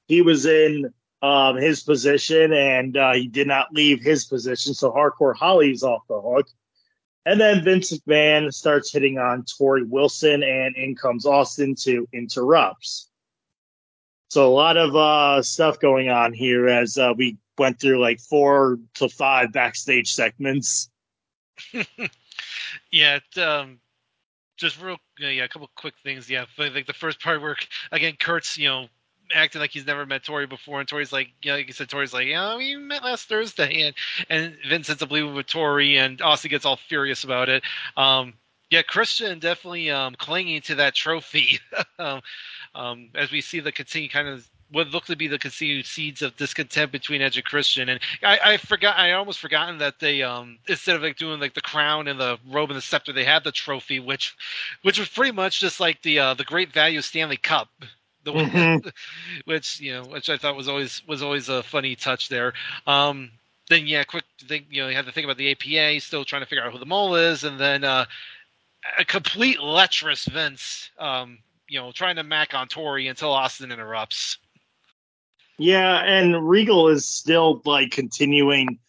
he 0.06 0.22
was 0.22 0.46
in 0.46 0.92
um, 1.22 1.56
his 1.56 1.82
position 1.82 2.52
and 2.52 2.96
uh, 2.96 3.14
he 3.14 3.26
did 3.26 3.48
not 3.48 3.72
leave 3.72 4.00
his 4.00 4.24
position, 4.24 4.74
so 4.74 4.92
Hardcore 4.92 5.34
Holly's 5.34 5.82
off 5.82 6.02
the 6.08 6.20
hook. 6.20 6.48
And 7.26 7.40
then 7.40 7.64
Vince 7.64 7.92
McMahon 7.92 8.54
starts 8.54 8.92
hitting 8.92 9.18
on 9.18 9.42
Torrie 9.42 9.86
Wilson, 9.86 10.44
and 10.44 10.76
in 10.76 10.94
comes 10.94 11.26
Austin 11.26 11.74
to 11.80 12.08
interrupts. 12.12 13.10
So 14.30 14.46
a 14.46 14.54
lot 14.54 14.76
of 14.76 14.94
uh, 14.94 15.42
stuff 15.42 15.80
going 15.80 16.08
on 16.08 16.32
here 16.32 16.68
as 16.68 16.96
uh, 16.96 17.14
we 17.16 17.36
went 17.58 17.80
through 17.80 18.00
like 18.00 18.20
four 18.20 18.78
to 18.94 19.08
five 19.08 19.52
backstage 19.52 20.14
segments. 20.14 20.88
yeah, 22.92 23.18
it, 23.18 23.38
um, 23.38 23.80
just 24.56 24.80
real, 24.80 24.98
yeah, 25.18 25.42
a 25.42 25.48
couple 25.48 25.68
quick 25.74 25.94
things. 26.04 26.30
Yeah, 26.30 26.44
think 26.56 26.86
the 26.86 26.92
first 26.92 27.20
part 27.20 27.42
where 27.42 27.56
again 27.90 28.14
Kurt's, 28.20 28.56
you 28.56 28.68
know, 28.68 28.86
acting 29.34 29.60
like 29.60 29.70
he's 29.70 29.86
never 29.86 30.06
met 30.06 30.22
Torrie 30.22 30.48
before, 30.48 30.80
and 30.80 30.88
Torrie's 30.88 31.12
like, 31.12 31.28
yeah, 31.42 31.54
like 31.54 31.66
you 31.66 31.72
said, 31.72 31.88
Torrie's 31.88 32.12
like, 32.12 32.26
yeah, 32.26 32.56
we 32.56 32.76
met 32.76 33.04
last 33.04 33.28
Thursday, 33.28 33.82
and 33.82 33.94
and 34.28 34.56
Vince 34.68 34.90
ends 34.90 35.02
up 35.02 35.10
leaving 35.10 35.34
with 35.34 35.46
Torrie, 35.46 35.96
and 35.96 36.20
Austin 36.22 36.50
gets 36.50 36.64
all 36.64 36.76
furious 36.76 37.24
about 37.24 37.48
it. 37.48 37.62
Um, 37.96 38.34
yeah, 38.70 38.82
Christian 38.82 39.38
definitely 39.38 39.90
um, 39.90 40.14
clinging 40.16 40.60
to 40.62 40.76
that 40.76 40.94
trophy, 40.94 41.60
um, 41.98 42.20
um, 42.74 43.10
as 43.14 43.30
we 43.30 43.40
see 43.40 43.60
the 43.60 43.72
continue 43.72 44.08
kind 44.08 44.28
of 44.28 44.48
what 44.70 44.88
look 44.88 45.04
to 45.06 45.16
be 45.16 45.28
the 45.28 45.38
continued 45.38 45.86
seeds 45.86 46.22
of 46.22 46.36
discontent 46.36 46.90
between 46.90 47.22
Edge 47.22 47.36
and 47.36 47.46
Christian. 47.46 47.88
And 47.88 48.00
I, 48.22 48.38
I 48.44 48.56
forgot, 48.56 48.98
I 48.98 49.12
almost 49.12 49.38
forgotten 49.38 49.78
that 49.78 50.00
they, 50.00 50.22
um, 50.22 50.58
instead 50.68 50.96
of 50.96 51.02
like 51.02 51.16
doing 51.16 51.40
like 51.40 51.54
the 51.54 51.60
crown 51.60 52.08
and 52.08 52.18
the 52.18 52.38
robe 52.50 52.70
and 52.70 52.76
the 52.76 52.82
scepter, 52.82 53.12
they 53.12 53.24
had 53.24 53.44
the 53.44 53.52
trophy, 53.52 54.00
which, 54.00 54.36
which 54.82 54.98
was 54.98 55.08
pretty 55.08 55.32
much 55.32 55.60
just 55.60 55.78
like 55.78 56.02
the 56.02 56.18
uh, 56.18 56.34
the 56.34 56.44
Great 56.44 56.72
Value 56.72 57.00
Stanley 57.00 57.36
Cup. 57.36 57.68
The 58.26 58.32
one, 58.32 58.50
Mhm. 58.50 58.92
which 59.44 59.78
you 59.80 59.94
know, 59.94 60.02
which 60.02 60.28
I 60.28 60.36
thought 60.36 60.56
was 60.56 60.66
always 60.66 61.00
was 61.06 61.22
always 61.22 61.48
a 61.48 61.62
funny 61.62 61.94
touch 61.94 62.28
there. 62.28 62.54
Um, 62.84 63.30
then 63.68 63.86
yeah, 63.86 64.02
quick 64.02 64.24
thing, 64.40 64.66
you 64.68 64.82
know, 64.82 64.88
you 64.88 64.96
have 64.96 65.06
to 65.06 65.12
think 65.12 65.24
about 65.24 65.36
the 65.36 65.52
APA, 65.52 66.00
still 66.00 66.24
trying 66.24 66.42
to 66.42 66.46
figure 66.46 66.64
out 66.64 66.72
who 66.72 66.78
the 66.80 66.86
mole 66.86 67.14
is, 67.14 67.44
and 67.44 67.58
then 67.58 67.84
uh, 67.84 68.04
a 68.98 69.04
complete 69.04 69.60
lecherous 69.60 70.24
Vince, 70.24 70.90
um, 70.98 71.38
you 71.68 71.78
know, 71.78 71.92
trying 71.92 72.16
to 72.16 72.24
mac 72.24 72.52
on 72.52 72.66
Torrie 72.66 73.08
until 73.08 73.32
Austin 73.32 73.70
interrupts. 73.70 74.38
Yeah, 75.58 76.02
and 76.04 76.48
Regal 76.48 76.88
is 76.88 77.08
still 77.08 77.62
like 77.64 77.92
continuing 77.92 78.80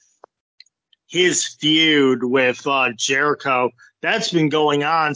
his 1.08 1.46
feud 1.48 2.24
with 2.24 2.66
uh, 2.66 2.92
Jericho. 2.96 3.70
That's 4.02 4.32
been 4.32 4.50
going 4.50 4.84
on 4.84 5.16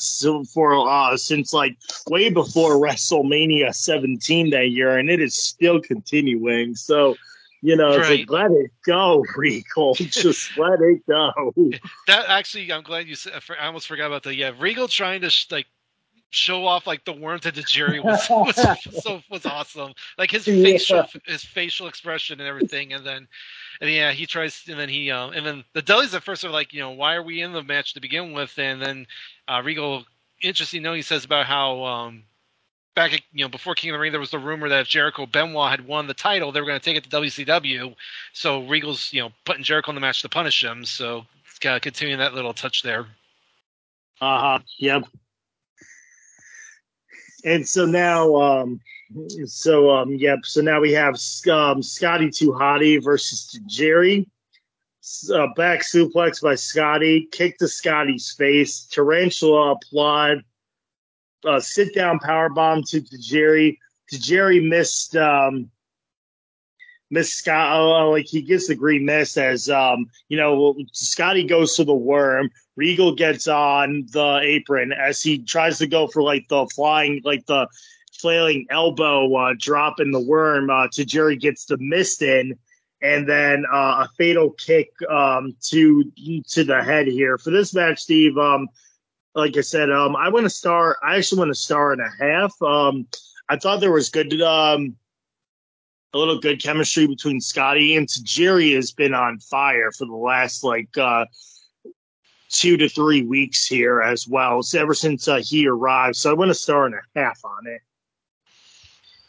for 0.53 0.89
uh, 0.89 1.15
since 1.17 1.53
like 1.53 1.77
way 2.07 2.29
before 2.29 2.75
WrestleMania 2.75 3.73
17 3.75 4.49
that 4.51 4.69
year, 4.69 4.97
and 4.97 5.09
it 5.09 5.21
is 5.21 5.35
still 5.35 5.79
continuing. 5.79 6.75
So, 6.75 7.15
you 7.61 7.75
know, 7.75 7.91
it's 7.91 8.09
Right. 8.09 8.27
like 8.27 8.29
let 8.31 8.51
it 8.51 8.71
go, 8.85 9.23
Regal. 9.35 9.93
Just 9.95 10.57
let 10.57 10.81
it 10.81 11.05
go. 11.07 11.53
That 12.07 12.25
actually, 12.27 12.71
I'm 12.71 12.81
glad 12.81 13.07
you 13.07 13.15
said. 13.15 13.33
I 13.59 13.67
almost 13.67 13.87
forgot 13.87 14.07
about 14.07 14.23
that. 14.23 14.35
Yeah, 14.35 14.51
Regal 14.57 14.87
trying 14.87 15.21
to 15.21 15.29
sh- 15.29 15.51
like 15.51 15.67
show 16.31 16.65
off 16.65 16.87
like 16.87 17.03
the 17.05 17.13
worm 17.13 17.39
to 17.41 17.51
Tajiri 17.51 18.03
was 18.03 18.27
was 18.29 19.03
so 19.03 19.21
was 19.29 19.45
awesome. 19.45 19.93
Like 20.17 20.31
his 20.31 20.47
Yeah. 20.47 20.63
facial 20.63 21.05
his 21.25 21.43
facial 21.43 21.87
expression 21.87 22.39
and 22.39 22.47
everything, 22.49 22.93
and 22.93 23.05
then 23.05 23.27
and 23.81 23.89
yeah, 23.89 24.11
he 24.11 24.25
tries 24.25 24.63
and 24.69 24.79
then 24.79 24.87
he 24.89 25.11
um 25.11 25.33
and 25.33 25.45
then 25.45 25.63
the 25.73 25.81
Dudleys 25.81 26.13
at 26.13 26.23
first 26.23 26.45
are 26.45 26.49
like, 26.49 26.73
you 26.73 26.79
know, 26.79 26.91
why 26.91 27.15
are 27.15 27.23
we 27.23 27.41
in 27.41 27.51
the 27.51 27.63
match 27.63 27.93
to 27.93 27.99
begin 27.99 28.31
with? 28.31 28.57
And 28.57 28.81
then 28.81 29.07
uh, 29.47 29.61
Regal, 29.63 30.05
interesting 30.41 30.83
note 30.83 30.93
he 30.93 31.01
says 31.01 31.25
about 31.25 31.47
how 31.47 31.83
um 31.83 32.23
back 32.95 33.13
at, 33.13 33.21
you 33.33 33.43
know 33.43 33.49
before 33.49 33.75
King 33.75 33.89
of 33.89 33.95
the 33.95 33.99
Ring 33.99 34.11
there 34.11 34.21
was 34.21 34.31
the 34.31 34.39
rumor 34.39 34.69
that 34.69 34.81
if 34.81 34.87
Jericho 34.87 35.25
Benoit 35.25 35.71
had 35.71 35.85
won 35.87 36.07
the 36.07 36.13
title, 36.13 36.51
they 36.51 36.61
were 36.61 36.67
going 36.67 36.79
to 36.79 36.85
take 36.85 36.97
it 36.97 37.03
to 37.03 37.09
WCW. 37.09 37.95
So 38.33 38.65
Regal's 38.67 39.11
you 39.11 39.21
know 39.21 39.31
putting 39.45 39.63
Jericho 39.63 39.91
in 39.91 39.95
the 39.95 40.01
match 40.01 40.21
to 40.21 40.29
punish 40.29 40.63
him. 40.63 40.85
So 40.85 41.25
of 41.65 41.81
continuing 41.81 42.19
that 42.19 42.33
little 42.33 42.53
touch 42.53 42.81
there. 42.81 43.05
Uh 44.19 44.39
huh. 44.39 44.59
Yep. 44.79 45.03
And 47.43 47.67
so 47.67 47.85
now, 47.85 48.35
um, 48.35 48.79
So 49.45 49.89
um, 49.89 50.13
yep. 50.13 50.39
So 50.43 50.61
now 50.61 50.79
we 50.79 50.91
have 50.93 51.15
um, 51.49 51.81
Scotty 51.83 52.29
Hotty 52.29 53.03
versus 53.03 53.49
Tajiri. 53.53 54.25
Uh, 55.33 55.47
back 55.55 55.81
suplex 55.81 56.41
by 56.41 56.55
Scotty. 56.55 57.27
Kick 57.31 57.57
to 57.57 57.67
Scotty's 57.67 58.31
face. 58.37 58.87
Tarantula 58.91 59.71
applaud. 59.71 60.43
Uh, 61.43 61.59
sit 61.59 61.93
down 61.95 62.19
power 62.19 62.49
bomb 62.49 62.83
to, 62.83 63.01
Tajiri. 63.01 63.77
Tajiri 64.11 64.67
missed 64.67 65.15
um, 65.15 65.71
Miss 67.11 67.33
Scott, 67.33 67.77
oh, 67.77 68.11
like 68.11 68.25
he 68.25 68.41
gets 68.41 68.67
the 68.67 68.75
green 68.75 69.03
miss 69.03 69.35
as 69.35 69.69
um, 69.69 70.05
you 70.29 70.37
know, 70.37 70.75
Scotty 70.93 71.43
goes 71.43 71.75
to 71.75 71.83
the 71.83 71.93
worm. 71.93 72.49
Regal 72.77 73.13
gets 73.13 73.49
on 73.49 74.07
the 74.11 74.39
apron 74.41 74.93
as 74.93 75.21
he 75.21 75.39
tries 75.39 75.77
to 75.79 75.87
go 75.87 76.07
for 76.07 76.23
like 76.23 76.47
the 76.47 76.65
flying, 76.73 77.21
like 77.25 77.45
the 77.47 77.67
flailing 78.21 78.65
elbow 78.69 79.33
uh, 79.35 79.53
drop 79.57 79.99
in 79.99 80.11
the 80.11 80.19
worm. 80.19 80.69
Uh, 80.69 80.87
to 80.91 81.03
Tajiri 81.03 81.39
gets 81.39 81.65
the 81.65 81.77
mist 81.77 82.21
in, 82.21 82.57
and 83.01 83.27
then 83.27 83.65
uh, 83.71 84.05
a 84.05 84.09
fatal 84.17 84.51
kick 84.51 84.89
um, 85.09 85.55
to 85.61 86.11
to 86.47 86.63
the 86.63 86.83
head 86.83 87.07
here 87.07 87.37
for 87.37 87.51
this 87.51 87.73
match, 87.73 87.99
Steve. 87.99 88.37
Um, 88.37 88.67
like 89.33 89.57
I 89.57 89.61
said, 89.61 89.89
um, 89.89 90.15
I 90.15 90.29
want 90.29 90.45
to 90.45 90.49
star. 90.49 90.97
I 91.03 91.17
actually 91.17 91.39
want 91.39 91.51
a 91.51 91.55
star 91.55 91.93
and 91.93 92.01
a 92.01 92.23
half. 92.23 92.61
Um, 92.61 93.07
I 93.49 93.57
thought 93.57 93.79
there 93.79 93.91
was 93.91 94.09
good. 94.09 94.41
Um, 94.41 94.95
a 96.13 96.17
little 96.17 96.39
good 96.39 96.61
chemistry 96.61 97.07
between 97.07 97.39
Scotty 97.39 97.95
and 97.95 98.07
Tajiri 98.07 98.75
has 98.75 98.91
been 98.91 99.13
on 99.13 99.39
fire 99.39 99.91
for 99.91 100.05
the 100.05 100.15
last 100.15 100.63
like 100.63 100.97
uh, 100.97 101.25
two 102.49 102.77
to 102.77 102.89
three 102.89 103.23
weeks 103.23 103.65
here 103.65 104.01
as 104.01 104.27
well. 104.27 104.61
So 104.61 104.79
ever 104.79 104.93
since 104.93 105.27
uh, 105.27 105.37
he 105.37 105.67
arrived, 105.67 106.17
so 106.17 106.29
I 106.29 106.33
went 106.33 106.51
a 106.51 106.55
star 106.55 106.85
and 106.85 106.95
a 106.95 107.19
half 107.19 107.39
on 107.45 107.65
it. 107.67 107.81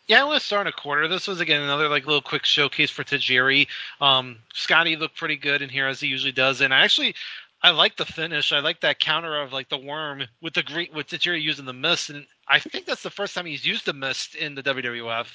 Yeah, 0.09 0.23
I 0.23 0.25
went 0.25 0.43
a 0.43 0.45
star 0.45 0.61
and 0.61 0.69
a 0.69 0.73
quarter. 0.73 1.07
This 1.07 1.29
was 1.29 1.41
again 1.41 1.63
another 1.63 1.89
like 1.89 2.07
little 2.07 2.23
quick 2.23 2.45
showcase 2.45 2.91
for 2.91 3.05
Tajiri. 3.05 3.69
Um, 4.01 4.39
Scotty 4.53 4.97
looked 4.97 5.17
pretty 5.17 5.37
good 5.37 5.63
in 5.63 5.69
here 5.69 5.87
as 5.87 6.01
he 6.01 6.09
usually 6.09 6.33
does, 6.33 6.61
and 6.61 6.75
I 6.75 6.81
actually 6.81 7.15
I 7.65 7.71
like 7.71 7.97
the 7.97 8.05
finish. 8.05 8.53
I 8.53 8.59
like 8.59 8.81
that 8.81 8.99
counter 8.99 9.41
of 9.41 9.53
like 9.53 9.69
the 9.69 9.79
worm 9.79 10.25
with 10.41 10.55
the 10.55 10.65
green 10.65 10.89
with 10.93 11.07
Tajiri 11.07 11.41
using 11.41 11.65
the 11.65 11.73
mist, 11.73 12.11
and 12.11 12.27
I 12.49 12.59
think 12.59 12.87
that's 12.87 13.05
the 13.05 13.11
first 13.11 13.37
time 13.37 13.47
he's 13.47 13.65
used 13.65 13.87
the 13.87 13.93
mist 13.93 14.35
in 14.35 14.57
the 14.57 14.65
WWF. 14.65 15.29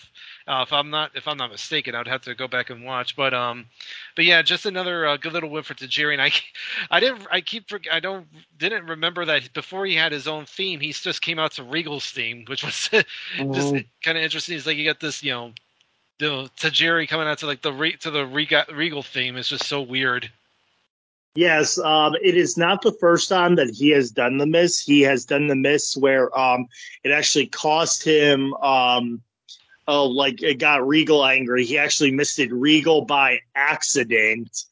Uh, 0.46 0.66
if 0.68 0.74
I'm 0.74 0.90
not 0.90 1.12
if 1.16 1.26
I'm 1.26 1.38
not 1.38 1.52
mistaken, 1.52 1.96
I'd 1.96 2.08
have 2.08 2.24
to 2.24 2.36
go 2.36 2.50
back 2.50 2.70
and 2.70 2.84
watch. 2.84 3.16
But 3.16 3.34
um, 3.34 3.68
but 4.18 4.26
yeah, 4.26 4.42
just 4.42 4.66
another 4.66 5.08
uh, 5.08 5.16
good 5.16 5.32
little 5.32 5.50
win 5.50 5.64
for 5.64 5.74
Tajiri. 5.74 6.14
And 6.14 6.22
I 6.22 6.32
I 6.92 7.00
didn't 7.00 7.26
I 7.32 7.40
keep 7.40 7.70
I 7.92 8.02
don't 8.02 8.28
didn't 8.58 8.88
remember 8.88 9.24
that 9.24 9.54
before 9.54 9.86
he 9.86 9.96
had 9.96 10.12
his 10.12 10.28
own 10.28 10.46
theme, 10.46 10.82
he 10.82 10.92
just 10.92 11.22
came 11.22 11.40
out 11.40 11.54
to 11.54 11.64
Regal's 11.64 12.12
theme, 12.12 12.44
which 12.48 12.64
was 12.64 12.74
mm-hmm. 12.92 13.54
just 13.54 13.74
kind 14.04 14.18
of 14.18 14.24
interesting. 14.24 14.54
He's 14.54 14.68
like 14.68 14.78
you 14.78 14.86
got 14.86 15.00
this 15.00 15.24
you 15.24 15.32
know. 15.32 15.54
The 16.20 16.50
Tajiri 16.58 17.08
coming 17.08 17.28
out 17.28 17.38
to 17.40 17.46
like 17.46 17.62
the 17.62 17.72
re, 17.72 17.96
to 17.98 18.10
the 18.10 18.26
Regal 18.26 19.04
theme 19.04 19.38
is 19.38 19.48
just 19.48 19.66
so 19.66 19.82
weird. 19.82 20.32
Yes, 21.36 21.78
um, 21.78 22.16
it 22.22 22.36
is 22.36 22.58
not 22.58 22.82
the 22.82 22.94
first 22.94 23.30
time 23.30 23.56
that 23.56 23.70
he 23.70 23.90
has 23.90 24.10
done 24.10 24.38
the 24.38 24.48
miss. 24.48 24.82
He 24.82 25.02
has 25.02 25.26
done 25.26 25.48
the 25.48 25.56
miss 25.56 25.96
where 25.96 26.36
um, 26.38 26.66
it 27.04 27.12
actually 27.12 27.48
cost 27.48 28.04
him. 28.04 28.54
Um, 28.56 29.22
oh, 29.88 30.08
like 30.08 30.42
it 30.42 30.60
got 30.60 30.88
Regal 30.88 31.24
angry. 31.24 31.64
He 31.64 31.78
actually 31.78 32.12
missed 32.12 32.40
it 32.40 32.52
Regal 32.52 33.06
by 33.06 33.40
accident 33.56 34.66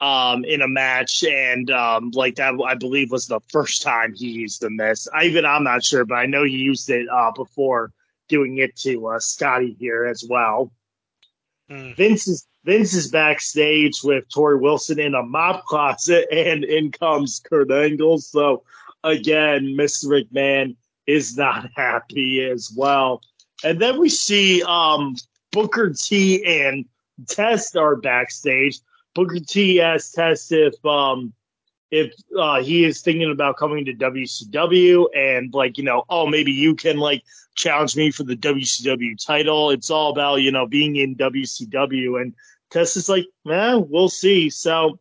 um, 0.00 0.44
in 0.44 0.62
a 0.62 0.68
match, 0.68 1.24
and 1.24 1.70
um, 1.70 2.10
like 2.14 2.36
that, 2.36 2.54
I 2.66 2.74
believe 2.74 3.10
was 3.10 3.26
the 3.26 3.40
first 3.50 3.82
time 3.82 4.14
he 4.14 4.28
used 4.28 4.60
the 4.60 4.70
miss. 4.70 5.08
I 5.12 5.24
even 5.24 5.44
I'm 5.44 5.64
not 5.64 5.84
sure, 5.84 6.04
but 6.04 6.16
I 6.16 6.26
know 6.26 6.44
he 6.44 6.56
used 6.56 6.88
it 6.90 7.06
uh, 7.08 7.32
before 7.32 7.92
doing 8.28 8.58
it 8.58 8.76
to 8.76 9.08
uh, 9.08 9.18
Scotty 9.20 9.76
here 9.78 10.06
as 10.06 10.24
well. 10.28 10.72
Mm. 11.70 11.96
Vince 11.96 12.28
is 12.28 12.46
Vince 12.66 12.94
is 12.94 13.08
backstage 13.08 14.02
with 14.02 14.28
Torrie 14.28 14.60
Wilson 14.60 14.98
in 14.98 15.14
a 15.14 15.22
mop 15.22 15.64
closet, 15.66 16.26
and 16.32 16.64
in 16.64 16.90
comes 16.90 17.40
Kurt 17.48 17.70
Angle. 17.70 18.18
So 18.18 18.64
again, 19.04 19.76
Mr. 19.78 20.06
McMahon 20.06 20.76
is 21.06 21.36
not 21.36 21.70
happy 21.76 22.42
as 22.42 22.72
well. 22.76 23.22
And 23.64 23.80
then 23.80 24.00
we 24.00 24.08
see 24.08 24.62
um, 24.64 25.14
Booker 25.52 25.90
T 25.90 26.44
and 26.44 26.84
Test 27.28 27.76
are 27.76 27.96
backstage. 27.96 28.80
Booker 29.14 29.38
T 29.38 29.80
asks 29.80 30.12
Test 30.12 30.50
if 30.50 30.74
um, 30.84 31.32
if 31.92 32.12
uh, 32.36 32.62
he 32.62 32.84
is 32.84 33.00
thinking 33.00 33.30
about 33.30 33.56
coming 33.56 33.84
to 33.84 33.94
WCW 33.94 35.06
and 35.16 35.54
like 35.54 35.78
you 35.78 35.84
know, 35.84 36.04
oh 36.10 36.26
maybe 36.26 36.50
you 36.50 36.74
can 36.74 36.98
like 36.98 37.22
challenge 37.54 37.96
me 37.96 38.10
for 38.10 38.24
the 38.24 38.36
WCW 38.36 39.24
title. 39.24 39.70
It's 39.70 39.88
all 39.88 40.10
about 40.10 40.42
you 40.42 40.50
know 40.50 40.66
being 40.66 40.96
in 40.96 41.14
WCW 41.14 42.20
and 42.20 42.34
Test 42.76 42.98
is 42.98 43.08
like, 43.08 43.24
eh, 43.50 43.74
we'll 43.74 44.10
see. 44.10 44.50
So, 44.50 44.98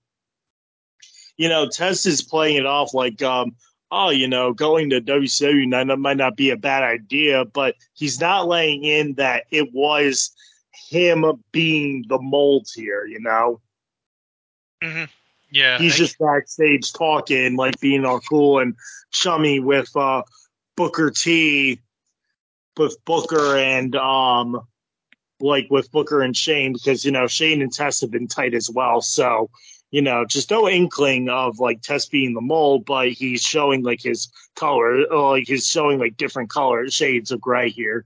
you 1.35 1.49
know, 1.49 1.67
Test 1.67 2.05
is 2.05 2.21
playing 2.21 2.55
it 2.55 2.65
off 2.65 2.93
like, 2.93 3.21
um, 3.21 3.53
oh, 3.91 4.11
you 4.11 4.29
know, 4.29 4.53
going 4.53 4.91
to 4.91 5.01
WCW 5.01 5.99
might 5.99 6.15
not 6.15 6.37
be 6.37 6.51
a 6.51 6.55
bad 6.55 6.83
idea, 6.83 7.43
but 7.43 7.75
he's 7.93 8.21
not 8.21 8.47
laying 8.47 8.85
in 8.85 9.15
that 9.15 9.43
it 9.51 9.73
was 9.73 10.33
him 10.89 11.25
being 11.51 12.05
the 12.07 12.17
mold 12.17 12.65
here, 12.73 13.05
you 13.05 13.19
know? 13.19 13.59
Mm-hmm. 14.81 15.11
Yeah. 15.51 15.77
He's 15.77 15.97
just 15.97 16.17
backstage 16.17 16.93
talking, 16.93 17.57
like 17.57 17.77
being 17.81 18.05
all 18.05 18.21
cool 18.21 18.59
and 18.59 18.75
chummy 19.11 19.59
with 19.59 19.93
uh, 19.97 20.23
Booker 20.77 21.11
T, 21.11 21.81
with 22.77 23.03
Booker 23.03 23.57
and 23.57 23.97
um, 23.97 24.61
like 25.39 25.67
with 25.69 25.91
Booker 25.91 26.21
and 26.21 26.35
Shane 26.35 26.73
because 26.73 27.05
you 27.05 27.11
know 27.11 27.27
Shane 27.27 27.61
and 27.61 27.71
Test 27.71 28.01
have 28.01 28.11
been 28.11 28.27
tight 28.27 28.53
as 28.53 28.69
well. 28.69 29.01
So 29.01 29.49
you 29.91 30.01
know, 30.01 30.25
just 30.25 30.51
no 30.51 30.67
inkling 30.67 31.29
of 31.29 31.59
like 31.59 31.81
Test 31.81 32.11
being 32.11 32.33
the 32.33 32.41
mole, 32.41 32.79
but 32.79 33.11
he's 33.11 33.41
showing 33.41 33.83
like 33.83 34.01
his 34.01 34.29
color, 34.55 35.05
uh, 35.11 35.29
like 35.29 35.47
he's 35.47 35.67
showing 35.67 35.99
like 35.99 36.17
different 36.17 36.49
color 36.49 36.89
shades 36.89 37.31
of 37.31 37.39
gray 37.39 37.69
here. 37.69 38.03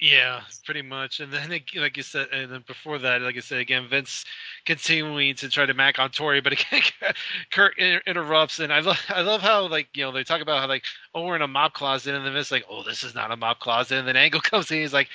Yeah, 0.00 0.42
pretty 0.64 0.82
much. 0.82 1.18
And 1.18 1.32
then, 1.32 1.50
like 1.50 1.96
you 1.96 2.04
said, 2.04 2.28
and 2.32 2.52
then 2.52 2.62
before 2.68 2.98
that, 3.00 3.20
like 3.20 3.36
I 3.36 3.40
said 3.40 3.58
again, 3.58 3.88
Vince 3.88 4.24
continuing 4.64 5.34
to 5.36 5.48
try 5.48 5.66
to 5.66 5.74
mac 5.74 5.98
on 5.98 6.10
Torrie, 6.10 6.42
but 6.42 6.52
again, 6.52 6.82
Kurt 7.50 7.76
interrupts, 7.78 8.60
and 8.60 8.72
I 8.72 8.78
love, 8.78 9.00
I 9.08 9.22
love 9.22 9.40
how 9.40 9.66
like 9.66 9.88
you 9.94 10.04
know 10.04 10.12
they 10.12 10.22
talk 10.22 10.40
about 10.40 10.60
how 10.60 10.68
like 10.68 10.84
oh 11.16 11.24
we're 11.24 11.34
in 11.34 11.42
a 11.42 11.48
mop 11.48 11.72
closet, 11.72 12.14
and 12.14 12.24
then 12.24 12.32
Vince 12.32 12.52
like 12.52 12.64
oh 12.70 12.84
this 12.84 13.02
is 13.02 13.14
not 13.14 13.32
a 13.32 13.36
mop 13.36 13.58
closet, 13.58 13.98
and 13.98 14.06
then 14.06 14.16
Angle 14.16 14.40
comes 14.42 14.70
in, 14.70 14.82
he's 14.82 14.92
like 14.92 15.08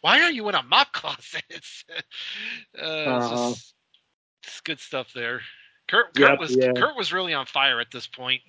why 0.00 0.22
are 0.22 0.30
you 0.30 0.48
in 0.48 0.54
a 0.54 0.62
mop 0.62 0.92
closet? 0.92 1.42
uh, 2.80 2.84
uh-huh. 2.84 3.50
just, 3.50 3.74
it's 4.44 4.60
good 4.60 4.80
stuff 4.80 5.12
there. 5.14 5.40
Kurt, 5.88 6.14
Kurt 6.14 6.30
yep, 6.30 6.38
was 6.38 6.54
yeah. 6.54 6.72
Kurt 6.72 6.96
was 6.96 7.12
really 7.12 7.34
on 7.34 7.46
fire 7.46 7.80
at 7.80 7.90
this 7.92 8.06
point. 8.06 8.42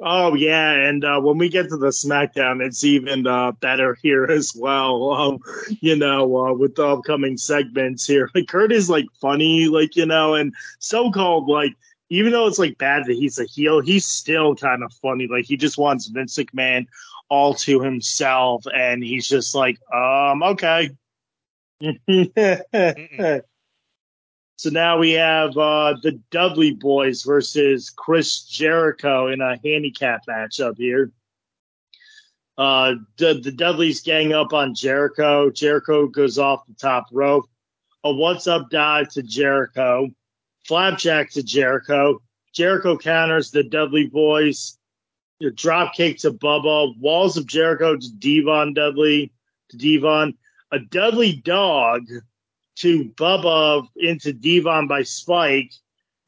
Oh 0.00 0.34
yeah, 0.34 0.70
and 0.70 1.04
uh, 1.04 1.20
when 1.20 1.36
we 1.36 1.48
get 1.48 1.68
to 1.68 1.76
the 1.76 1.88
SmackDown, 1.88 2.64
it's 2.64 2.84
even 2.84 3.26
uh, 3.26 3.52
better 3.52 3.96
here 4.02 4.24
as 4.24 4.54
well. 4.54 5.10
Um, 5.12 5.38
you 5.80 5.96
know, 5.96 6.46
uh, 6.46 6.52
with 6.52 6.76
the 6.76 6.86
upcoming 6.86 7.36
segments 7.36 8.06
here, 8.06 8.30
like 8.34 8.46
Kurt 8.46 8.70
is 8.70 8.88
like 8.88 9.06
funny, 9.20 9.66
like 9.66 9.96
you 9.96 10.06
know, 10.06 10.34
and 10.34 10.54
so 10.78 11.10
called 11.10 11.48
like 11.48 11.74
even 12.08 12.32
though 12.32 12.46
it's 12.46 12.58
like 12.58 12.78
bad 12.78 13.04
that 13.06 13.14
he's 13.14 13.38
a 13.38 13.44
heel, 13.44 13.80
he's 13.80 14.06
still 14.06 14.54
kind 14.54 14.82
of 14.84 14.92
funny. 14.94 15.26
Like 15.28 15.44
he 15.44 15.56
just 15.56 15.78
wants 15.78 16.06
Vince 16.06 16.36
McMahon 16.36 16.86
all 17.30 17.54
to 17.54 17.80
himself, 17.80 18.64
and 18.74 19.02
he's 19.02 19.28
just 19.28 19.54
like, 19.54 19.78
um, 19.94 20.42
okay. 20.42 20.90
so 24.56 24.70
now 24.70 24.98
we 24.98 25.12
have 25.12 25.56
uh, 25.56 25.94
the 26.02 26.20
Dudley 26.30 26.72
Boys 26.72 27.22
versus 27.22 27.88
Chris 27.88 28.42
Jericho 28.42 29.28
in 29.28 29.40
a 29.40 29.58
handicap 29.64 30.26
matchup 30.28 30.76
here. 30.76 31.12
Uh, 32.58 32.96
the, 33.16 33.40
the 33.42 33.52
Dudleys 33.52 34.02
gang 34.02 34.34
up 34.34 34.52
on 34.52 34.74
Jericho. 34.74 35.50
Jericho 35.50 36.08
goes 36.08 36.36
off 36.36 36.66
the 36.66 36.74
top 36.74 37.06
rope. 37.12 37.48
A 38.04 38.12
what's 38.12 38.46
up 38.46 38.68
dive 38.70 39.08
to 39.10 39.22
Jericho. 39.22 40.08
Flapjack 40.66 41.30
to 41.30 41.42
Jericho. 41.42 42.20
Jericho 42.52 42.98
counters 42.98 43.50
the 43.50 43.62
Dudley 43.62 44.08
Boys 44.08 44.76
your 45.40 45.50
drop 45.50 45.94
kick 45.94 46.18
to 46.18 46.30
Bubba, 46.30 46.96
walls 46.98 47.36
of 47.36 47.46
Jericho 47.46 47.96
to 47.96 48.12
Devon 48.18 48.74
Dudley 48.74 49.32
to 49.70 49.76
Devon, 49.76 50.34
a 50.70 50.78
Dudley 50.78 51.40
dog 51.44 52.02
to 52.76 53.04
Bubba 53.16 53.86
into 53.96 54.32
Devon 54.32 54.86
by 54.86 55.02
Spike, 55.02 55.72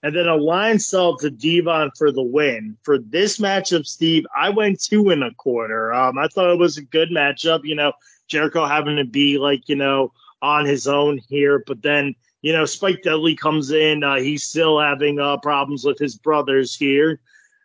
and 0.02 0.16
then 0.16 0.26
a 0.26 0.36
Lionsault 0.36 1.20
to 1.20 1.30
Devon 1.30 1.90
for 1.96 2.10
the 2.10 2.22
win. 2.22 2.76
For 2.82 2.98
this 2.98 3.38
matchup, 3.38 3.86
Steve, 3.86 4.24
I 4.34 4.48
went 4.48 4.82
two 4.82 5.10
and 5.10 5.22
a 5.22 5.34
quarter. 5.34 5.92
Um, 5.92 6.18
I 6.18 6.26
thought 6.28 6.50
it 6.50 6.58
was 6.58 6.78
a 6.78 6.82
good 6.82 7.10
matchup. 7.10 7.60
You 7.64 7.74
know, 7.74 7.92
Jericho 8.28 8.66
having 8.66 8.96
to 8.96 9.04
be 9.04 9.38
like 9.38 9.68
you 9.68 9.76
know 9.76 10.12
on 10.40 10.64
his 10.64 10.88
own 10.88 11.18
here, 11.28 11.62
but 11.66 11.82
then 11.82 12.14
you 12.40 12.52
know 12.52 12.64
Spike 12.64 13.02
Dudley 13.02 13.36
comes 13.36 13.70
in. 13.72 14.02
Uh, 14.02 14.16
he's 14.16 14.42
still 14.42 14.80
having 14.80 15.20
uh, 15.20 15.36
problems 15.36 15.84
with 15.84 15.98
his 15.98 16.16
brothers 16.16 16.74
here 16.74 17.20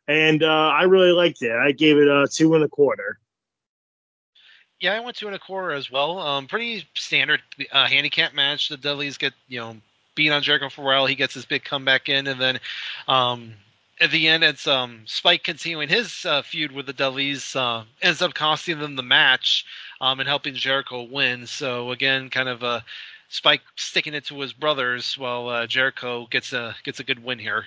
and 0.08 0.43
uh, 0.43 0.48
I 0.48 0.84
really 0.84 1.12
liked 1.12 1.41
it. 1.41 1.52
I 1.52 1.72
gave 1.72 1.98
it 1.98 2.08
a 2.08 2.28
two 2.32 2.56
and 2.56 2.63
a 2.63 2.70
quarter. 2.70 3.20
Yeah, 4.80 4.93
I 4.93 5.00
went 5.00 5.17
two 5.17 5.28
and 5.28 5.36
a 5.36 5.39
quarter 5.39 5.72
as 5.72 5.91
well. 5.91 6.20
Um, 6.20 6.48
pretty 6.48 6.88
standard 6.96 7.41
uh, 7.72 7.88
handicap 7.88 8.34
match. 8.34 8.70
The 8.70 8.78
Dudleys 8.78 9.17
get 9.17 9.34
you 9.48 9.60
know 9.60 9.78
beat 10.15 10.32
on 10.32 10.43
Jericho 10.43 10.70
for 10.70 10.82
a 10.82 10.86
while. 10.86 11.06
He 11.06 11.15
gets 11.15 11.34
his 11.34 11.46
big 11.46 11.63
comeback 11.63 12.10
in, 12.10 12.28
and 12.28 12.39
then 12.39 12.60
um, 13.08 13.54
at 14.00 14.12
the 14.12 14.28
end, 14.28 14.43
it's 14.43 14.67
um, 14.67 15.02
Spike 15.06 15.43
continuing 15.43 15.89
his 15.89 16.26
uh, 16.26 16.41
feud 16.41 16.72
with 16.72 16.86
the 16.86 16.93
Dudleys. 16.93 17.56
Uh, 17.56 17.84
ends 18.02 18.22
up 18.22 18.34
costing 18.34 18.80
them 18.80 18.96
the 18.96 19.04
match 19.04 19.65
um, 20.00 20.20
and 20.20 20.30
helping 20.30 20.54
Jericho 20.54 21.04
win. 21.04 21.48
So 21.48 21.91
again, 21.91 22.30
kind 22.30 22.50
of 22.50 22.63
a 22.63 22.84
Spike 23.30 23.62
sticking 23.76 24.13
it 24.13 24.26
to 24.26 24.39
his 24.39 24.54
brothers 24.54 25.17
while 25.17 25.50
uh, 25.50 25.67
Jericho 25.67 26.28
gets 26.30 26.54
a 26.54 26.76
gets 26.84 27.00
a 27.00 27.04
good 27.04 27.24
win 27.24 27.39
here. 27.39 27.65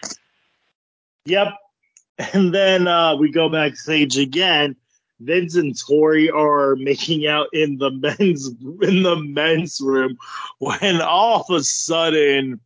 Yep. 1.26 1.55
And 2.35 2.54
then 2.54 2.87
uh, 2.87 3.16
we 3.16 3.30
go 3.30 3.48
backstage 3.48 4.18
again. 4.18 4.76
Vince 5.20 5.54
and 5.54 5.74
Torrie 5.74 6.33
are 6.33 6.76
making 6.76 7.26
out 7.26 7.48
in 7.52 7.78
the 7.78 7.90
men's 7.90 8.48
in 8.83 9.02
the 9.02 9.16
men's 9.16 9.80
room 9.80 10.16
when 10.59 11.00
all 11.00 11.42
of 11.42 11.54
a 11.54 11.62
sudden 11.62 12.61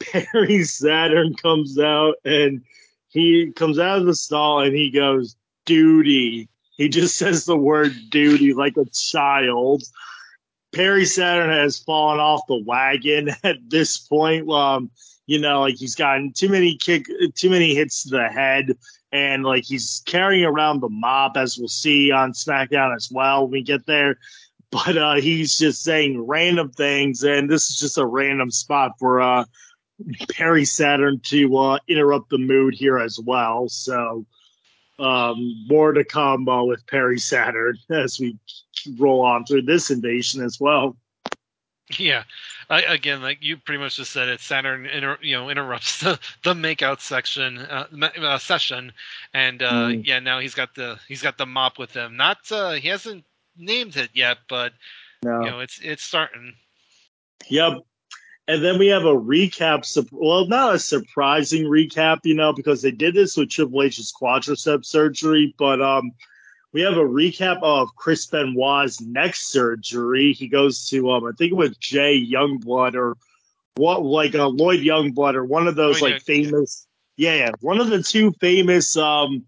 Perry 0.00 0.64
Saturn 0.64 1.34
comes 1.34 1.78
out 1.78 2.16
and 2.24 2.62
he 3.08 3.52
comes 3.52 3.78
out 3.78 3.98
of 3.98 4.06
the 4.06 4.14
stall 4.14 4.60
and 4.60 4.74
he 4.74 4.90
goes 4.90 5.36
duty. 5.66 6.48
He 6.76 6.88
just 6.88 7.16
says 7.16 7.44
the 7.44 7.56
word 7.56 7.92
duty 8.10 8.54
like 8.54 8.76
a 8.76 8.84
child. 8.86 9.82
Perry 10.72 11.06
Saturn 11.06 11.50
has 11.50 11.78
fallen 11.78 12.20
off 12.20 12.46
the 12.46 12.62
wagon 12.64 13.30
at 13.44 13.56
this 13.68 13.98
point. 13.98 14.50
Um, 14.50 14.90
you 15.28 15.38
know, 15.38 15.60
like 15.60 15.76
he's 15.76 15.94
gotten 15.94 16.32
too 16.32 16.48
many 16.48 16.74
kick, 16.74 17.06
too 17.34 17.50
many 17.50 17.74
hits 17.74 18.04
to 18.04 18.08
the 18.08 18.28
head, 18.28 18.76
and 19.12 19.44
like 19.44 19.62
he's 19.62 20.02
carrying 20.06 20.46
around 20.46 20.80
the 20.80 20.88
mop, 20.88 21.36
as 21.36 21.58
we'll 21.58 21.68
see 21.68 22.10
on 22.10 22.32
SmackDown 22.32 22.96
as 22.96 23.10
well 23.12 23.42
when 23.42 23.52
we 23.52 23.62
get 23.62 23.84
there. 23.86 24.18
But 24.70 24.96
uh, 24.96 25.14
he's 25.16 25.58
just 25.58 25.82
saying 25.84 26.26
random 26.26 26.70
things, 26.70 27.22
and 27.22 27.48
this 27.48 27.68
is 27.68 27.78
just 27.78 27.98
a 27.98 28.06
random 28.06 28.50
spot 28.50 28.92
for 28.98 29.20
uh, 29.20 29.44
Perry 30.32 30.64
Saturn 30.64 31.20
to 31.24 31.56
uh, 31.58 31.78
interrupt 31.88 32.30
the 32.30 32.38
mood 32.38 32.74
here 32.74 32.98
as 32.98 33.20
well. 33.22 33.68
So 33.68 34.24
um, 34.98 35.66
more 35.68 35.92
to 35.92 36.04
come 36.04 36.48
uh, 36.48 36.64
with 36.64 36.86
Perry 36.86 37.18
Saturn 37.18 37.76
as 37.90 38.18
we 38.18 38.38
roll 38.98 39.20
on 39.20 39.44
through 39.44 39.62
this 39.62 39.90
invasion 39.90 40.42
as 40.42 40.58
well. 40.58 40.96
Yeah, 41.96 42.24
I, 42.68 42.82
again, 42.82 43.22
like 43.22 43.42
you 43.42 43.56
pretty 43.56 43.80
much 43.80 43.96
just 43.96 44.12
said 44.12 44.28
it. 44.28 44.40
Saturn, 44.40 44.84
inter, 44.84 45.18
you 45.22 45.36
know, 45.36 45.48
interrupts 45.48 46.00
the, 46.02 46.18
the 46.44 46.52
makeout 46.52 47.00
section 47.00 47.58
uh, 47.58 47.86
uh, 48.20 48.38
session, 48.38 48.92
and 49.32 49.62
uh, 49.62 49.72
mm. 49.72 50.06
yeah, 50.06 50.18
now 50.18 50.38
he's 50.38 50.54
got 50.54 50.74
the 50.74 50.98
he's 51.08 51.22
got 51.22 51.38
the 51.38 51.46
mop 51.46 51.78
with 51.78 51.92
him. 51.92 52.16
Not 52.16 52.38
uh, 52.52 52.72
he 52.72 52.88
hasn't 52.88 53.24
named 53.56 53.96
it 53.96 54.10
yet, 54.12 54.38
but 54.48 54.72
no. 55.22 55.40
you 55.40 55.50
know, 55.50 55.60
it's 55.60 55.80
it's 55.82 56.02
starting. 56.02 56.54
Yep. 57.48 57.78
And 58.48 58.64
then 58.64 58.78
we 58.78 58.88
have 58.88 59.04
a 59.04 59.14
recap. 59.14 60.08
Well, 60.10 60.46
not 60.46 60.74
a 60.74 60.78
surprising 60.78 61.64
recap, 61.64 62.20
you 62.24 62.34
know, 62.34 62.52
because 62.52 62.80
they 62.80 62.90
did 62.90 63.14
this 63.14 63.36
with 63.36 63.50
Triple 63.50 63.82
H's 63.82 64.12
quadricep 64.12 64.86
surgery, 64.86 65.54
but 65.58 65.82
um, 65.82 66.12
we 66.72 66.82
have 66.82 66.94
a 66.94 67.02
recap 67.02 67.62
of 67.62 67.94
Chris 67.96 68.26
Benoit's 68.26 69.00
neck 69.00 69.34
surgery. 69.34 70.32
He 70.32 70.48
goes 70.48 70.88
to 70.90 71.10
um, 71.10 71.24
I 71.24 71.32
think 71.32 71.52
it 71.52 71.56
was 71.56 71.76
Jay 71.78 72.20
Youngblood 72.20 72.94
or 72.94 73.16
what, 73.76 74.02
like 74.02 74.34
uh, 74.34 74.48
Lloyd 74.48 74.80
Youngblood 74.80 75.34
or 75.34 75.44
one 75.44 75.68
of 75.68 75.76
those 75.76 76.02
like 76.02 76.20
famous, 76.22 76.86
yeah, 77.16 77.34
yeah, 77.34 77.50
one 77.60 77.80
of 77.80 77.88
the 77.88 78.02
two 78.02 78.32
famous 78.40 78.96
um, 78.96 79.44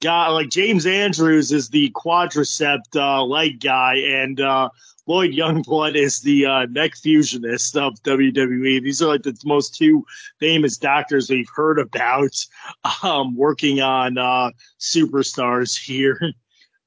guy 0.00 0.28
like 0.28 0.50
James 0.50 0.86
Andrews 0.86 1.52
is 1.52 1.68
the 1.68 1.90
quadricep 1.90 2.80
uh, 2.94 3.24
leg 3.24 3.60
guy, 3.60 3.96
and 3.96 4.40
uh, 4.40 4.68
Lloyd 5.06 5.32
Youngblood 5.32 5.96
is 5.96 6.20
the 6.20 6.46
uh, 6.46 6.66
neck 6.66 6.92
fusionist 6.94 7.76
of 7.76 8.00
WWE. 8.02 8.82
These 8.82 9.02
are 9.02 9.08
like 9.08 9.22
the 9.22 9.36
most 9.44 9.74
two 9.74 10.04
famous 10.38 10.76
doctors 10.76 11.28
we've 11.28 11.48
heard 11.54 11.78
about 11.78 12.44
um, 13.02 13.34
working 13.36 13.80
on 13.80 14.18
uh, 14.18 14.50
superstars 14.78 15.76
here. 15.76 16.20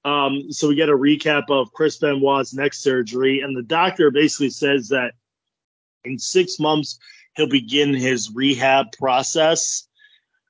Um, 0.06 0.52
so 0.52 0.68
we 0.68 0.76
get 0.76 0.90
a 0.90 0.94
recap 0.94 1.50
of 1.50 1.74
Chris 1.74 1.98
Benoit's 1.98 2.54
neck 2.54 2.76
surgery, 2.76 3.42
and 3.42 3.58
the 3.58 3.64
doctor 3.64 4.12
basically 4.12 4.52
says 4.52 4.90
that 4.90 5.14
in 6.04 6.20
six 6.20 6.60
months 6.60 7.00
he'll 7.36 7.50
begin 7.50 7.92
his 7.92 8.32
rehab 8.32 8.92
process, 8.92 9.88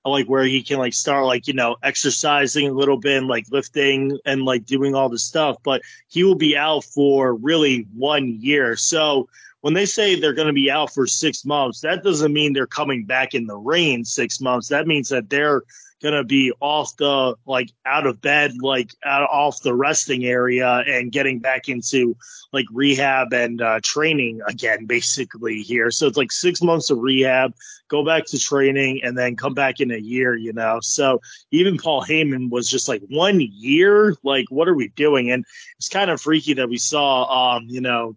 like 0.04 0.28
where 0.28 0.44
he 0.44 0.62
can 0.62 0.78
like 0.78 0.94
start 0.94 1.26
like 1.26 1.48
you 1.48 1.54
know 1.54 1.78
exercising 1.82 2.68
a 2.68 2.74
little 2.74 2.98
bit, 2.98 3.18
and, 3.18 3.28
like 3.28 3.46
lifting 3.50 4.20
and 4.26 4.44
like 4.44 4.66
doing 4.66 4.94
all 4.94 5.08
the 5.08 5.18
stuff. 5.18 5.56
But 5.64 5.82
he 6.10 6.26
will 6.26 6.36
be 6.36 6.58
out 6.58 6.84
for 6.84 7.34
really 7.34 7.88
one 7.96 8.38
year. 8.42 8.76
So 8.76 9.30
when 9.66 9.74
they 9.74 9.88
say 9.88 10.14
they're 10.14 10.32
going 10.32 10.46
to 10.46 10.54
be 10.54 10.70
out 10.70 10.94
for 10.94 11.08
six 11.08 11.44
months, 11.44 11.80
that 11.80 12.04
doesn't 12.04 12.32
mean 12.32 12.54
they're 12.54 12.68
coming 12.68 13.04
back 13.04 13.34
in 13.34 13.48
the 13.48 13.58
ring 13.58 13.94
in 13.94 14.06
six 14.06 14.40
months. 14.40 14.68
That 14.68 14.86
means 14.86 15.10
that 15.10 15.28
they're 15.28 15.64
gonna 16.04 16.24
be 16.24 16.54
off 16.60 16.96
the 16.98 17.36
like 17.48 17.72
out 17.84 18.06
of 18.06 18.22
bed, 18.22 18.54
like 18.62 18.92
out 19.04 19.28
off 19.28 19.64
the 19.64 19.74
resting 19.74 20.24
area, 20.24 20.84
and 20.86 21.12
getting 21.12 21.40
back 21.40 21.68
into 21.68 22.16
like 22.54 22.68
rehab 22.72 23.34
and 23.34 23.60
uh, 23.60 23.80
training 23.82 24.40
again, 24.46 24.86
basically 24.86 25.64
here. 25.64 25.90
So 25.90 26.06
it's 26.06 26.18
like 26.18 26.32
six 26.32 26.62
months 26.62 26.92
of 26.92 27.00
rehab, 27.00 27.56
go 27.88 28.06
back 28.06 28.28
to 28.28 28.38
training, 28.38 29.02
and 29.04 29.18
then 29.18 29.36
come 29.36 29.56
back 29.56 29.80
in 29.80 29.90
a 29.90 29.98
year. 29.98 30.36
You 30.36 30.54
know, 30.54 30.80
so 30.80 31.22
even 31.50 31.80
Paul 31.80 32.04
Heyman 32.04 32.52
was 32.52 32.70
just 32.70 32.88
like 32.88 33.02
one 33.10 33.40
year. 33.40 34.16
Like, 34.22 34.46
what 34.52 34.68
are 34.68 34.76
we 34.76 34.90
doing? 34.90 35.32
And 35.32 35.44
it's 35.80 35.90
kind 35.90 36.12
of 36.12 36.22
freaky 36.22 36.54
that 36.54 36.70
we 36.70 36.78
saw, 36.78 37.56
um, 37.56 37.64
you 37.68 37.82
know, 37.82 38.16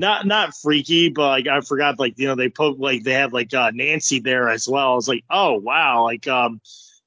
not 0.00 0.26
not 0.26 0.54
freaky, 0.54 1.08
but 1.08 1.28
like 1.28 1.46
I 1.46 1.60
forgot, 1.60 1.98
like 1.98 2.18
you 2.18 2.26
know, 2.26 2.34
they 2.34 2.48
put 2.48 2.78
like 2.78 3.02
they 3.02 3.14
have 3.14 3.32
like 3.32 3.52
uh, 3.52 3.70
Nancy 3.74 4.20
there 4.20 4.48
as 4.48 4.68
well. 4.68 4.92
I 4.92 4.94
was 4.94 5.08
like, 5.08 5.24
oh 5.30 5.54
wow, 5.54 6.04
like 6.04 6.26
um, 6.28 6.60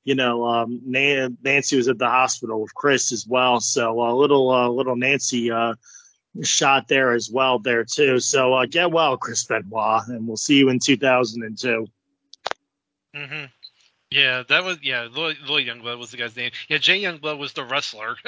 you 0.04 0.15
know, 0.15 0.45
um, 0.45 0.82
Nancy 0.86 1.77
was 1.77 1.88
at 1.88 1.97
the 1.97 2.08
hospital 2.08 2.62
with 2.62 2.73
Chris 2.73 3.12
as 3.12 3.27
well. 3.27 3.60
So 3.60 4.01
a 4.01 4.10
uh, 4.10 4.13
little, 4.13 4.49
uh, 4.49 4.67
little 4.67 4.95
Nancy, 4.95 5.51
uh, 5.51 5.75
shot 6.43 6.88
there 6.88 7.13
as 7.13 7.30
well 7.30 7.60
there 7.60 7.84
too. 7.84 8.19
So, 8.19 8.54
uh, 8.54 8.65
get 8.65 8.91
well, 8.91 9.17
Chris 9.17 9.43
Benoit, 9.43 10.08
and 10.08 10.27
we'll 10.27 10.38
see 10.38 10.58
you 10.58 10.69
in 10.69 10.80
2002. 10.80 11.88
Mm-hmm. 13.15 13.45
Yeah, 14.10 14.43
that 14.49 14.63
was 14.63 14.77
yeah. 14.82 15.08
Lloyd, 15.12 15.38
Lloyd 15.45 15.67
Youngblood 15.67 15.97
was 15.97 16.12
the 16.12 16.17
guy's 16.17 16.36
name. 16.36 16.51
Yeah, 16.67 16.80
Jay 16.80 17.01
Youngblood 17.01 17.38
was 17.38 17.54
the 17.54 17.63
wrestler. 17.63 18.15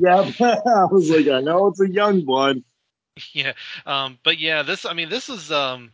yeah, 0.00 0.30
I 0.40 0.84
was 0.90 1.10
like, 1.10 1.28
I 1.28 1.40
know 1.40 1.68
it's 1.68 1.80
a 1.80 1.86
Youngblood. 1.86 2.64
Yeah, 3.32 3.52
um, 3.86 4.18
but 4.24 4.38
yeah, 4.38 4.62
this. 4.62 4.84
I 4.84 4.92
mean, 4.92 5.08
this 5.08 5.28
is 5.28 5.52
um, 5.52 5.92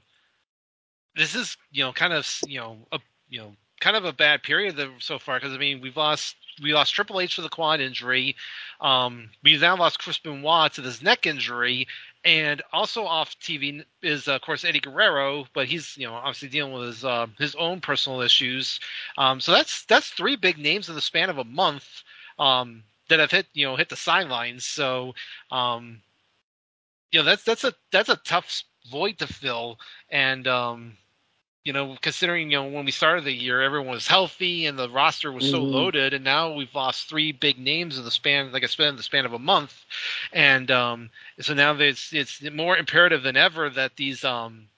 this 1.17 1.35
is 1.35 1.57
you 1.73 1.85
know 1.85 1.93
kind 1.93 2.13
of 2.13 2.29
you 2.47 2.61
know 2.61 2.77
a 2.93 3.01
you 3.29 3.41
know 3.41 3.53
kind 3.81 3.97
of 3.97 4.05
a 4.05 4.13
bad 4.13 4.43
period 4.43 4.79
so 5.01 5.19
far 5.19 5.39
because 5.39 5.55
I 5.55 5.59
mean 5.59 5.81
we've 5.81 5.97
lost 5.97 6.37
we 6.63 6.73
lost 6.73 6.95
Triple 6.95 7.21
H 7.21 7.37
to 7.37 7.43
the 7.43 7.51
quad 7.51 7.81
injury, 7.81 8.35
um, 8.81 9.29
we've 9.45 9.61
now 9.61 9.77
lost 9.77 9.99
Chris 9.99 10.19
Benoit 10.19 10.73
to 10.73 10.81
this 10.81 11.03
neck 11.03 11.27
injury, 11.27 11.87
and 12.25 12.63
also 12.73 13.05
off 13.05 13.39
TV 13.39 13.85
is 14.03 14.29
of 14.29 14.41
course 14.41 14.65
Eddie 14.65 14.81
Guerrero, 14.81 15.47
but 15.53 15.67
he's 15.67 15.97
you 15.99 16.07
know 16.07 16.15
obviously 16.15 16.49
dealing 16.49 16.73
with 16.73 16.87
his 16.87 17.05
uh, 17.05 17.27
his 17.39 17.55
own 17.57 17.81
personal 17.81 18.21
issues. 18.21 18.81
Um, 19.19 19.41
so 19.41 19.53
that's 19.53 19.85
that's 19.87 20.09
three 20.09 20.37
big 20.37 20.59
names 20.59 20.89
in 20.89 20.95
the 20.95 21.01
span 21.01 21.31
of 21.31 21.39
a 21.39 21.45
month 21.45 22.03
um, 22.39 22.85
that 23.09 23.21
have 23.21 23.31
hit 23.31 23.47
you 23.53 23.67
know 23.67 23.77
hit 23.77 23.89
the 23.91 23.97
sidelines. 23.97 24.65
So 24.65 25.15
um, 25.51 26.01
you 27.13 27.21
know 27.21 27.25
that's 27.25 27.45
that's 27.45 27.65
a 27.65 27.75
that's 27.93 28.09
a 28.09 28.17
tough 28.17 28.63
void 28.91 29.19
to 29.19 29.27
fill, 29.27 29.79
and 30.11 30.47
um, 30.47 30.97
you 31.67 31.73
know, 31.73 31.97
considering 32.01 32.53
you 32.53 32.59
know 32.59 32.69
when 32.69 32.85
we 32.85 32.93
started 32.93 33.25
the 33.25 33.33
year, 33.33 33.61
everyone 33.61 33.91
was 33.91 34.07
healthy 34.07 34.67
and 34.67 34.79
the 34.79 34.89
roster 34.89 35.33
was 35.33 35.51
so 35.51 35.61
mm-hmm. 35.61 35.75
loaded, 35.75 36.15
and 36.15 36.25
now 36.25 36.53
we've 36.53 36.73
lost 36.75 37.09
three 37.09 37.33
big 37.33 37.59
names 37.59 37.99
in 37.99 38.05
the 38.05 38.11
span, 38.11 38.53
like 38.53 38.63
I 38.63 38.67
said, 38.67 38.89
in 38.89 38.97
the 38.97 39.03
span 39.03 39.27
of 39.27 39.33
a 39.33 39.39
month, 39.39 39.85
and 40.33 40.71
um, 40.71 41.11
so 41.41 41.55
now 41.55 41.75
it's 41.77 42.13
it's 42.13 42.41
more 42.53 42.77
imperative 42.77 43.25
than 43.25 43.37
ever 43.37 43.69
that 43.71 43.97
these 43.97 44.25
um 44.25 44.69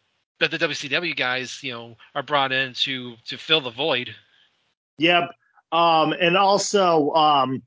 that 0.41 0.51
the 0.51 0.59
WCW 0.59 1.14
guys 1.14 1.62
you 1.62 1.73
know 1.73 1.97
are 2.14 2.23
brought 2.23 2.53
in 2.53 2.73
to 2.73 3.17
to 3.27 3.37
fill 3.37 3.61
the 3.61 3.71
void. 3.71 4.14
Yep, 4.97 5.31
um, 5.73 6.14
and 6.19 6.38
also 6.38 7.11
um, 7.11 7.62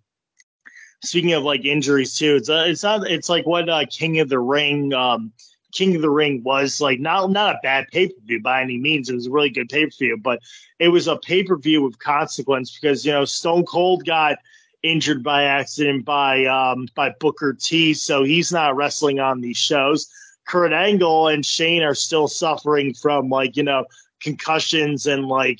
speaking 1.03 1.33
of 1.33 1.43
like 1.43 1.65
injuries 1.65 2.15
too, 2.15 2.35
it's 2.35 2.49
uh, 2.49 2.65
it's 2.67 2.83
not 2.83 3.09
it's 3.09 3.29
like 3.29 3.45
what 3.45 3.69
uh, 3.69 3.85
King 3.89 4.19
of 4.19 4.29
the 4.29 4.39
Ring 4.39 4.93
um 4.93 5.31
King 5.71 5.95
of 5.95 6.01
the 6.01 6.09
Ring 6.09 6.43
was 6.43 6.81
like 6.81 6.99
not 6.99 7.31
not 7.31 7.55
a 7.55 7.59
bad 7.63 7.87
pay 7.91 8.07
per 8.07 8.19
view 8.25 8.41
by 8.41 8.61
any 8.61 8.77
means. 8.77 9.09
It 9.09 9.15
was 9.15 9.27
a 9.27 9.31
really 9.31 9.49
good 9.49 9.69
pay 9.69 9.85
per 9.85 9.91
view, 9.97 10.17
but 10.17 10.39
it 10.79 10.89
was 10.89 11.07
a 11.07 11.17
pay 11.17 11.43
per 11.43 11.57
view 11.57 11.83
with 11.83 11.99
consequence 11.99 12.77
because 12.77 13.05
you 13.05 13.11
know 13.11 13.25
Stone 13.25 13.65
Cold 13.65 14.05
got 14.05 14.37
injured 14.83 15.23
by 15.23 15.43
accident 15.43 16.05
by 16.05 16.45
um, 16.45 16.87
by 16.95 17.13
Booker 17.19 17.53
T, 17.53 17.93
so 17.93 18.23
he's 18.23 18.51
not 18.51 18.75
wrestling 18.75 19.19
on 19.19 19.41
these 19.41 19.57
shows. 19.57 20.09
Kurt 20.47 20.73
Angle 20.73 21.29
and 21.29 21.45
Shane 21.45 21.83
are 21.83 21.95
still 21.95 22.27
suffering 22.27 22.93
from 22.93 23.29
like 23.29 23.55
you 23.55 23.63
know 23.63 23.85
concussions 24.19 25.07
and 25.07 25.27
like 25.27 25.59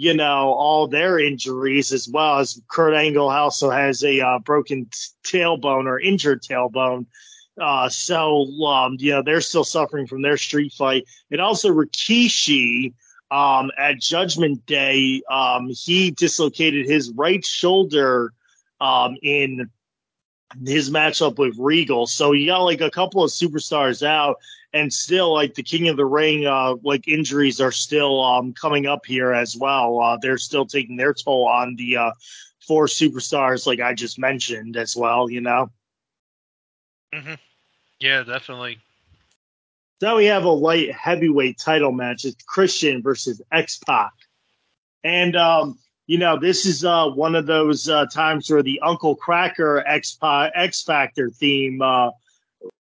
you 0.00 0.14
know, 0.14 0.54
all 0.54 0.88
their 0.88 1.18
injuries 1.18 1.92
as 1.92 2.08
well 2.08 2.38
as 2.38 2.58
Kurt 2.68 2.94
Angle 2.94 3.28
also 3.28 3.68
has 3.68 4.02
a 4.02 4.18
uh, 4.22 4.38
broken 4.38 4.88
tailbone 5.24 5.84
or 5.84 6.00
injured 6.00 6.42
tailbone. 6.42 7.04
Uh, 7.60 7.86
so, 7.90 8.46
um, 8.64 8.96
you 8.98 9.10
know, 9.10 9.22
they're 9.22 9.42
still 9.42 9.62
suffering 9.62 10.06
from 10.06 10.22
their 10.22 10.38
street 10.38 10.72
fight. 10.72 11.04
And 11.30 11.38
also 11.38 11.68
Rikishi, 11.68 12.94
um, 13.30 13.70
at 13.76 14.00
Judgment 14.00 14.64
Day, 14.64 15.20
um, 15.30 15.68
he 15.68 16.12
dislocated 16.12 16.86
his 16.86 17.12
right 17.14 17.44
shoulder, 17.44 18.32
um, 18.80 19.18
in 19.22 19.68
his 20.66 20.90
matchup 20.90 21.38
with 21.38 21.56
Regal. 21.58 22.06
So 22.06 22.32
you 22.32 22.46
got 22.46 22.62
like 22.62 22.80
a 22.80 22.90
couple 22.90 23.22
of 23.22 23.30
superstars 23.30 24.04
out 24.06 24.36
and 24.72 24.92
still 24.92 25.32
like 25.32 25.54
the 25.54 25.62
King 25.62 25.88
of 25.88 25.96
the 25.96 26.04
Ring, 26.04 26.46
uh, 26.46 26.74
like 26.82 27.08
injuries 27.08 27.60
are 27.60 27.72
still, 27.72 28.20
um, 28.22 28.52
coming 28.52 28.86
up 28.86 29.06
here 29.06 29.32
as 29.32 29.56
well. 29.56 30.00
Uh, 30.00 30.16
they're 30.20 30.38
still 30.38 30.66
taking 30.66 30.96
their 30.96 31.12
toll 31.14 31.48
on 31.48 31.76
the, 31.76 31.96
uh, 31.96 32.10
four 32.66 32.86
superstars 32.86 33.66
like 33.66 33.80
I 33.80 33.94
just 33.94 34.18
mentioned 34.18 34.76
as 34.76 34.96
well, 34.96 35.28
you 35.30 35.40
know? 35.40 35.70
hmm 37.12 37.34
Yeah, 38.00 38.22
definitely. 38.22 38.78
Now 40.00 40.16
we 40.16 40.26
have 40.26 40.44
a 40.44 40.50
light 40.50 40.92
heavyweight 40.92 41.58
title 41.58 41.92
match. 41.92 42.24
It's 42.24 42.42
Christian 42.44 43.02
versus 43.02 43.42
X 43.52 43.78
Pac. 43.78 44.12
And, 45.04 45.36
um, 45.36 45.78
you 46.10 46.18
know, 46.18 46.36
this 46.36 46.66
is 46.66 46.84
uh, 46.84 47.06
one 47.08 47.36
of 47.36 47.46
those 47.46 47.88
uh, 47.88 48.04
times 48.06 48.50
where 48.50 48.64
the 48.64 48.80
Uncle 48.80 49.16
Kracker 49.16 49.80
X, 49.86 50.18
X 50.20 50.82
Factor 50.82 51.30
theme 51.30 51.80
uh, 51.80 52.10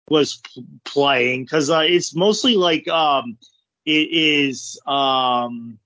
was 0.08 0.38
p- 0.38 0.66
playing 0.84 1.44
because 1.44 1.70
uh, 1.70 1.84
it's 1.86 2.16
mostly 2.16 2.56
like 2.56 2.88
um, 2.88 3.38
it 3.86 4.08
is 4.10 4.80
um, 4.88 5.78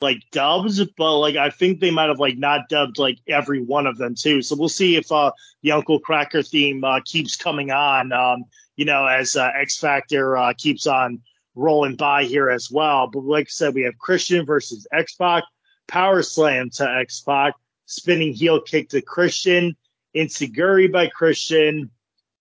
like 0.00 0.18
dubs, 0.32 0.84
but 0.96 1.18
like 1.18 1.36
I 1.36 1.48
think 1.48 1.78
they 1.78 1.92
might 1.92 2.08
have 2.08 2.18
like 2.18 2.38
not 2.38 2.68
dubbed 2.68 2.98
like 2.98 3.18
every 3.28 3.62
one 3.62 3.86
of 3.86 3.96
them 3.96 4.16
too. 4.16 4.42
So 4.42 4.56
we'll 4.56 4.68
see 4.68 4.96
if 4.96 5.12
uh, 5.12 5.30
the 5.62 5.70
Uncle 5.70 6.00
Kracker 6.00 6.44
theme 6.44 6.82
uh, 6.82 6.98
keeps 7.04 7.36
coming 7.36 7.70
on. 7.70 8.10
Um, 8.10 8.46
you 8.74 8.84
know, 8.84 9.06
as 9.06 9.36
X 9.36 9.78
Factor 9.78 10.36
keeps 10.58 10.88
on 10.88 11.22
rolling 11.54 11.94
by 11.94 12.24
here 12.24 12.50
as 12.50 12.68
well. 12.68 13.06
But 13.06 13.26
like 13.26 13.46
I 13.46 13.50
said, 13.50 13.74
we 13.74 13.82
have 13.82 13.96
Christian 13.98 14.44
versus 14.44 14.88
X 14.92 15.14
Pac, 15.14 15.44
Power 15.88 16.22
Slam 16.22 16.70
to 16.70 16.88
X 16.88 17.20
Pac, 17.20 17.54
spinning 17.86 18.32
heel 18.32 18.60
kick 18.60 18.88
to 18.90 19.02
Christian, 19.02 19.76
Enzuigiri 20.16 20.90
by 20.90 21.08
Christian, 21.08 21.90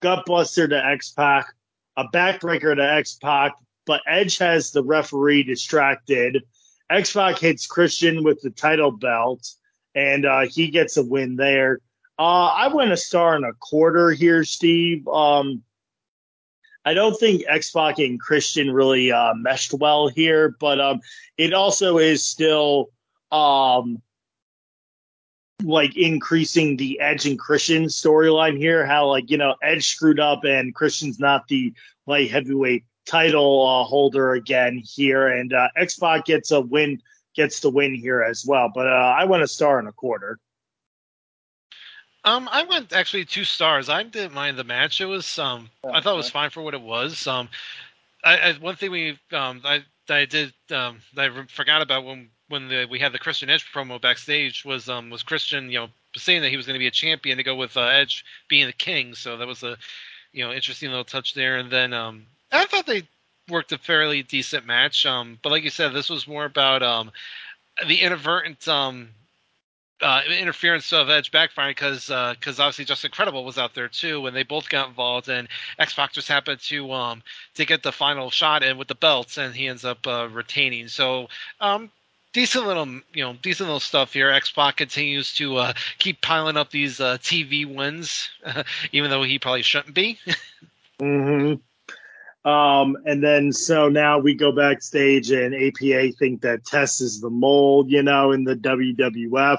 Gutbuster 0.01 0.69
to 0.69 0.85
X 0.85 1.11
Pac, 1.11 1.53
a 1.95 2.05
backbreaker 2.13 2.75
to 2.75 2.83
X 2.83 3.15
Pac, 3.15 3.53
but 3.85 4.01
Edge 4.07 4.37
has 4.37 4.71
the 4.71 4.83
referee 4.83 5.43
distracted. 5.43 6.43
X 6.89 7.13
Pac 7.13 7.39
hits 7.39 7.67
Christian 7.67 8.23
with 8.23 8.41
the 8.41 8.49
title 8.49 8.91
belt, 8.91 9.49
and 9.95 10.25
uh, 10.25 10.41
he 10.41 10.69
gets 10.69 10.97
a 10.97 11.03
win 11.03 11.35
there. 11.35 11.79
Uh, 12.19 12.47
I 12.47 12.67
went 12.73 12.91
a 12.91 12.97
star 12.97 13.35
and 13.35 13.45
a 13.45 13.53
quarter 13.53 14.11
here, 14.11 14.43
Steve. 14.43 15.07
Um, 15.07 15.63
I 16.85 16.93
don't 16.93 17.19
think 17.19 17.43
X 17.47 17.71
Pac 17.71 17.99
and 17.99 18.19
Christian 18.19 18.71
really 18.71 19.11
uh, 19.11 19.33
meshed 19.35 19.73
well 19.73 20.07
here, 20.07 20.55
but 20.59 20.79
um, 20.79 21.01
it 21.37 21.53
also 21.53 21.97
is 21.97 22.25
still 22.25 22.89
um, 23.31 24.01
like 25.63 25.97
increasing 25.97 26.77
the 26.77 26.99
Edge 26.99 27.25
and 27.25 27.39
Christian 27.39 27.85
storyline 27.85 28.57
here. 28.57 28.85
How 28.85 29.07
like 29.07 29.29
you 29.29 29.37
know 29.37 29.55
Edge 29.61 29.87
screwed 29.87 30.19
up 30.19 30.43
and 30.43 30.73
Christian's 30.73 31.19
not 31.19 31.47
the 31.47 31.73
light 32.05 32.29
heavyweight 32.31 32.85
title 33.05 33.65
uh, 33.65 33.83
holder 33.83 34.33
again 34.33 34.81
here, 34.83 35.27
and 35.27 35.53
uh, 35.53 35.69
X 35.75 35.97
Pac 35.97 36.25
gets 36.25 36.51
a 36.51 36.61
win, 36.61 37.01
gets 37.35 37.59
the 37.59 37.69
win 37.69 37.95
here 37.95 38.21
as 38.21 38.45
well. 38.45 38.71
But 38.73 38.87
uh, 38.87 39.15
I 39.17 39.25
went 39.25 39.43
a 39.43 39.47
star 39.47 39.79
and 39.79 39.87
a 39.87 39.93
quarter. 39.93 40.39
Um, 42.23 42.49
I 42.51 42.63
went 42.63 42.91
actually 42.91 43.23
two 43.25 43.45
stars. 43.45 43.87
I 43.87 44.03
didn't 44.03 44.33
mind 44.33 44.57
the 44.57 44.63
match. 44.65 44.99
It 44.99 45.05
was 45.05 45.39
um, 45.39 45.69
I 45.83 46.01
thought 46.01 46.13
it 46.13 46.17
was 46.17 46.29
fine 46.29 46.49
for 46.49 46.61
what 46.61 46.73
it 46.73 46.81
was. 46.81 47.25
Um, 47.25 47.47
I, 48.23 48.37
I 48.37 48.53
one 48.53 48.75
thing 48.75 48.91
we 48.91 49.17
um, 49.31 49.61
I 49.63 49.83
I 50.09 50.25
did 50.25 50.53
um, 50.71 50.99
I 51.17 51.29
forgot 51.47 51.81
about 51.81 52.03
when 52.03 52.29
when 52.49 52.69
the, 52.69 52.87
we 52.89 52.99
had 52.99 53.11
the 53.11 53.19
Christian 53.19 53.49
Edge 53.49 53.65
promo 53.71 54.01
backstage 54.01 54.63
was 54.65 54.89
um 54.89 55.09
was 55.09 55.23
Christian 55.23 55.71
you 55.71 55.79
know 55.79 55.87
saying 56.15 56.41
that 56.41 56.49
he 56.49 56.57
was 56.57 56.65
going 56.65 56.75
to 56.75 56.79
be 56.79 56.87
a 56.87 56.91
champion 56.91 57.37
to 57.37 57.43
go 57.43 57.55
with 57.55 57.77
uh, 57.77 57.81
Edge 57.81 58.25
being 58.47 58.67
the 58.67 58.73
king. 58.73 59.13
So 59.13 59.37
that 59.37 59.47
was 59.47 59.63
a 59.63 59.77
you 60.31 60.43
know 60.43 60.51
interesting 60.51 60.89
little 60.89 61.05
touch 61.05 61.33
there. 61.33 61.57
And 61.57 61.71
then 61.71 61.93
um, 61.93 62.25
I 62.51 62.65
thought 62.65 62.85
they 62.85 63.03
worked 63.49 63.71
a 63.71 63.77
fairly 63.77 64.23
decent 64.23 64.65
match. 64.65 65.05
Um, 65.05 65.39
but 65.41 65.51
like 65.51 65.63
you 65.63 65.69
said, 65.69 65.93
this 65.93 66.09
was 66.09 66.27
more 66.27 66.45
about 66.45 66.83
um 66.83 67.11
the 67.87 68.01
inadvertent 68.01 68.67
um 68.67 69.09
uh, 69.99 70.21
interference 70.39 70.93
of 70.93 71.09
Edge 71.09 71.31
backfiring 71.31 71.69
because 71.69 72.11
uh, 72.11 72.35
obviously 72.47 72.85
Justin 72.85 73.09
Credible 73.09 73.43
was 73.43 73.57
out 73.57 73.73
there 73.73 73.87
too, 73.87 74.27
and 74.27 74.35
they 74.35 74.43
both 74.43 74.69
got 74.69 74.89
involved, 74.89 75.27
and 75.27 75.47
X 75.79 75.95
Pac 75.95 76.13
just 76.13 76.27
happened 76.27 76.59
to 76.61 76.91
um 76.91 77.23
to 77.55 77.65
get 77.65 77.83
the 77.83 77.91
final 77.91 78.29
shot 78.29 78.63
in 78.63 78.77
with 78.77 78.87
the 78.87 78.95
belts, 78.95 79.37
and 79.37 79.55
he 79.55 79.67
ends 79.67 79.85
up 79.85 80.05
uh, 80.05 80.27
retaining. 80.31 80.87
So 80.87 81.29
um 81.59 81.89
decent 82.33 82.67
little 82.67 82.87
you 83.13 83.23
know 83.23 83.33
decent 83.41 83.67
little 83.67 83.79
stuff 83.79 84.13
here. 84.13 84.29
X 84.29 84.51
Pac 84.51 84.77
continues 84.77 85.33
to 85.35 85.57
uh, 85.57 85.73
keep 85.97 86.21
piling 86.21 86.57
up 86.57 86.71
these 86.71 86.99
uh, 86.99 87.17
TV 87.17 87.65
wins, 87.65 88.29
even 88.91 89.09
though 89.09 89.23
he 89.23 89.39
probably 89.39 89.61
shouldn't 89.61 89.93
be. 89.93 90.19
hmm 90.99 91.53
Um, 92.45 92.97
and 93.05 93.23
then 93.23 93.51
so 93.51 93.89
now 93.89 94.19
we 94.19 94.35
go 94.35 94.51
backstage 94.51 95.31
and 95.31 95.53
APA 95.53 96.13
think 96.17 96.41
that 96.41 96.65
Test 96.65 97.01
is 97.01 97.21
the 97.21 97.29
mold, 97.29 97.91
you 97.91 98.03
know, 98.03 98.31
in 98.31 98.43
the 98.43 98.55
WWF. 98.55 99.57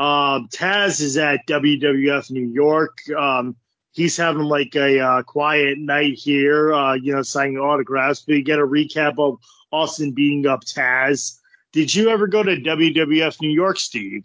Um, 0.00 0.48
Taz 0.48 1.02
is 1.02 1.18
at 1.18 1.46
WWF 1.46 2.30
New 2.30 2.48
York. 2.48 2.96
Um, 3.14 3.54
he's 3.92 4.16
having 4.16 4.44
like 4.44 4.74
a 4.74 4.98
uh, 4.98 5.22
quiet 5.24 5.76
night 5.78 6.14
here, 6.14 6.72
uh, 6.72 6.94
you 6.94 7.14
know, 7.14 7.20
signing 7.20 7.58
autographs. 7.58 8.22
But 8.26 8.36
you 8.36 8.42
get 8.42 8.58
a 8.58 8.66
recap 8.66 9.18
of 9.18 9.38
Austin 9.70 10.12
beating 10.12 10.46
up 10.46 10.64
Taz. 10.64 11.39
Did 11.72 11.94
you 11.94 12.08
ever 12.08 12.26
go 12.26 12.42
to 12.42 12.56
WWF 12.56 13.40
New 13.40 13.50
York, 13.50 13.78
Steve? 13.78 14.24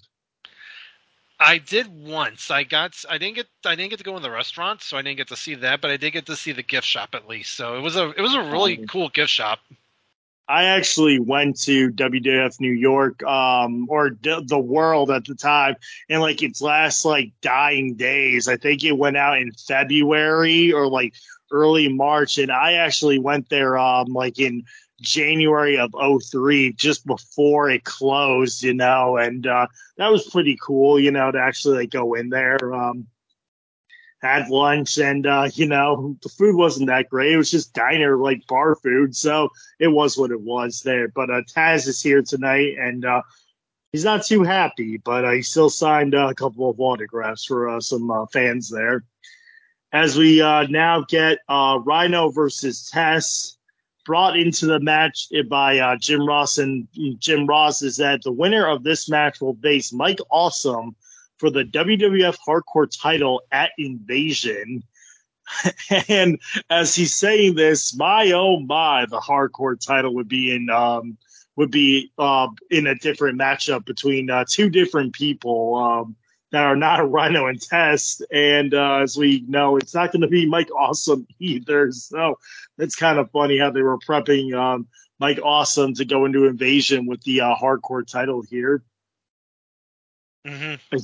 I 1.39 1.57
did 1.57 1.87
once. 1.87 2.49
I 2.49 2.63
got. 2.63 2.95
I 3.09 3.17
didn't 3.17 3.35
get. 3.35 3.47
I 3.65 3.75
didn't 3.75 3.89
get 3.89 3.97
to 3.97 4.05
go 4.05 4.15
in 4.15 4.23
the 4.23 4.31
restaurant, 4.31 4.81
so 4.81 4.97
I 4.97 5.01
didn't 5.01 5.17
get 5.17 5.27
to 5.27 5.35
see 5.35 5.55
that. 5.55 5.81
But 5.81 5.91
I 5.91 5.97
did 5.97 6.11
get 6.11 6.25
to 6.27 6.35
see 6.35 6.53
the 6.53 6.63
gift 6.63 6.87
shop 6.87 7.09
at 7.13 7.27
least. 7.27 7.55
So 7.55 7.75
it 7.77 7.81
was 7.81 7.95
a. 7.97 8.09
It 8.11 8.21
was 8.21 8.33
a 8.33 8.41
really 8.41 8.77
Um, 8.79 8.87
cool 8.87 9.09
gift 9.09 9.31
shop. 9.31 9.59
I 10.47 10.65
actually 10.65 11.19
went 11.19 11.59
to 11.61 11.91
WWF 11.91 12.59
New 12.61 12.71
York, 12.71 13.23
um, 13.23 13.87
or 13.89 14.11
d- 14.11 14.43
the 14.47 14.59
world 14.59 15.09
at 15.09 15.25
the 15.25 15.35
time, 15.35 15.75
and 16.07 16.21
like 16.21 16.41
its 16.43 16.61
last 16.61 17.03
like 17.03 17.33
dying 17.41 17.95
days. 17.95 18.47
I 18.47 18.55
think 18.55 18.83
it 18.83 18.93
went 18.93 19.17
out 19.17 19.37
in 19.39 19.51
February 19.51 20.71
or 20.71 20.87
like 20.87 21.15
early 21.51 21.89
March, 21.89 22.37
and 22.37 22.51
I 22.51 22.73
actually 22.73 23.19
went 23.19 23.49
there, 23.49 23.77
um, 23.77 24.13
like 24.13 24.39
in 24.39 24.63
January 25.01 25.77
of 25.77 25.93
03, 25.93 26.73
just 26.73 27.05
before 27.05 27.69
it 27.69 27.83
closed, 27.83 28.63
you 28.63 28.73
know, 28.73 29.17
and 29.17 29.45
uh, 29.45 29.67
that 29.97 30.11
was 30.11 30.29
pretty 30.29 30.57
cool, 30.61 30.99
you 30.99 31.11
know, 31.11 31.31
to 31.31 31.39
actually 31.39 31.77
like 31.79 31.91
go 31.91 32.13
in 32.13 32.29
there. 32.29 32.73
Um, 32.73 33.07
had 34.21 34.49
lunch 34.49 34.97
and 34.97 35.27
uh, 35.27 35.47
you 35.53 35.67
know 35.67 36.17
the 36.23 36.29
food 36.29 36.55
wasn't 36.55 36.87
that 36.87 37.09
great. 37.09 37.33
It 37.33 37.37
was 37.37 37.51
just 37.51 37.73
diner 37.73 38.17
like 38.17 38.47
bar 38.47 38.75
food, 38.75 39.15
so 39.15 39.49
it 39.79 39.89
was 39.89 40.17
what 40.17 40.31
it 40.31 40.41
was 40.41 40.81
there. 40.81 41.07
But 41.09 41.29
uh, 41.29 41.41
Taz 41.55 41.87
is 41.87 42.01
here 42.01 42.23
tonight, 42.23 42.75
and 42.79 43.05
uh, 43.05 43.21
he's 43.91 44.03
not 44.03 44.25
too 44.25 44.43
happy, 44.43 44.97
but 44.97 45.25
uh, 45.25 45.31
he 45.31 45.41
still 45.41 45.69
signed 45.69 46.15
uh, 46.15 46.29
a 46.29 46.35
couple 46.35 46.69
of 46.69 46.79
autographs 46.79 47.45
for 47.45 47.69
uh, 47.69 47.79
some 47.79 48.09
uh, 48.09 48.25
fans 48.27 48.69
there. 48.69 49.03
As 49.91 50.17
we 50.17 50.41
uh, 50.41 50.65
now 50.69 51.05
get 51.07 51.39
uh, 51.47 51.79
Rhino 51.83 52.29
versus 52.29 52.89
Test 52.89 53.54
brought 54.05 54.37
into 54.37 54.65
the 54.65 54.79
match 54.79 55.27
by 55.49 55.79
uh, 55.79 55.97
Jim 55.97 56.25
Ross, 56.25 56.57
and 56.57 56.87
Jim 57.19 57.47
Ross 57.47 57.81
is 57.81 57.97
that 57.97 58.21
the 58.23 58.31
winner 58.31 58.67
of 58.67 58.83
this 58.83 59.09
match 59.09 59.41
will 59.41 59.57
face 59.61 59.91
Mike 59.91 60.19
Awesome 60.31 60.95
for 61.37 61.49
the 61.49 61.65
WWF 61.65 62.37
Hardcore 62.47 62.89
title 62.89 63.41
at 63.51 63.71
Invasion. 63.77 64.83
and 66.07 66.39
as 66.69 66.95
he's 66.95 67.15
saying 67.15 67.55
this, 67.55 67.95
my 67.95 68.31
oh 68.33 68.59
my, 68.59 69.05
the 69.05 69.19
Hardcore 69.19 69.79
title 69.79 70.15
would 70.15 70.27
be 70.27 70.55
in 70.55 70.69
um, 70.69 71.17
would 71.55 71.71
be 71.71 72.11
uh, 72.17 72.47
in 72.69 72.87
a 72.87 72.95
different 72.95 73.39
matchup 73.39 73.85
between 73.85 74.29
uh, 74.29 74.45
two 74.49 74.69
different 74.69 75.13
people 75.13 75.75
um, 75.75 76.15
that 76.55 76.65
are 76.65 76.75
not 76.75 77.11
Rhino 77.11 77.47
and 77.47 77.61
Test. 77.61 78.23
And 78.31 78.73
uh, 78.73 78.99
as 79.01 79.17
we 79.17 79.43
know, 79.47 79.75
it's 79.77 79.93
not 79.93 80.11
going 80.11 80.21
to 80.21 80.27
be 80.27 80.47
Mike 80.47 80.69
Awesome 80.73 81.27
either. 81.39 81.91
So 81.91 82.39
it's 82.77 82.95
kind 82.95 83.19
of 83.19 83.29
funny 83.31 83.57
how 83.57 83.71
they 83.71 83.81
were 83.81 83.97
prepping 83.97 84.53
um, 84.57 84.87
Mike 85.19 85.39
Awesome 85.43 85.93
to 85.95 86.05
go 86.05 86.25
into 86.25 86.45
Invasion 86.45 87.07
with 87.07 87.21
the 87.23 87.41
uh, 87.41 87.55
Hardcore 87.55 88.09
title 88.09 88.41
here. 88.41 88.83
hmm 90.45 90.75
A 90.93 90.99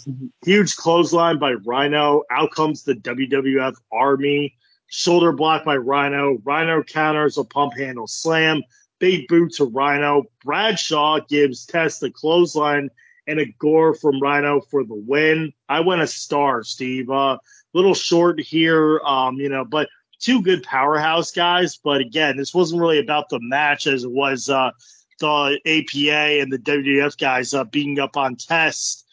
huge 0.46 0.76
clothesline 0.78 1.38
by 1.38 1.54
Rhino. 1.54 2.24
Out 2.32 2.52
comes 2.52 2.84
the 2.84 2.96
WWF 2.96 3.76
Army. 3.92 4.56
Shoulder 4.88 5.34
block 5.34 5.66
by 5.66 5.76
Rhino. 5.78 6.38
Rhino 6.44 6.84
counters 6.84 7.38
a 7.38 7.44
pump 7.44 7.78
handle 7.78 8.08
slam. 8.08 8.62
big 9.00 9.28
boot 9.28 9.54
to 9.56 9.66
Rhino. 9.66 10.24
Bradshaw 10.46 11.20
gives 11.28 11.66
Test 11.66 12.04
a 12.04 12.10
clothesline 12.12 12.90
and 13.28 13.40
a 13.40 13.46
gore 13.60 13.94
from 13.94 14.22
Rhino 14.22 14.62
for 14.62 14.84
the 14.84 14.96
win. 14.96 15.54
I 15.70 15.80
went 15.82 16.02
a 16.02 16.08
star, 16.08 16.64
Steve. 16.64 17.10
Uh, 17.10 17.38
little 17.74 17.94
short 17.94 18.40
here, 18.40 19.00
um, 19.06 19.36
you 19.36 19.50
know, 19.50 19.64
but 19.64 19.90
two 20.20 20.42
good 20.42 20.64
powerhouse 20.64 21.32
guys. 21.32 21.78
But 21.78 22.02
again, 22.02 22.38
this 22.38 22.54
wasn't 22.54 22.82
really 22.82 23.00
about 23.00 23.30
the 23.30 23.40
match 23.42 23.88
as 23.88 24.04
it 24.04 24.12
was 24.12 24.50
uh, 24.50 24.72
the 25.20 25.60
APA 25.66 26.42
and 26.42 26.52
the 26.52 26.60
WWF 26.60 27.18
guys 27.18 27.54
uh, 27.54 27.64
beating 27.66 28.00
up 28.00 28.18
on 28.18 28.36
Test 28.36 29.06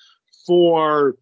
for 0.47 1.17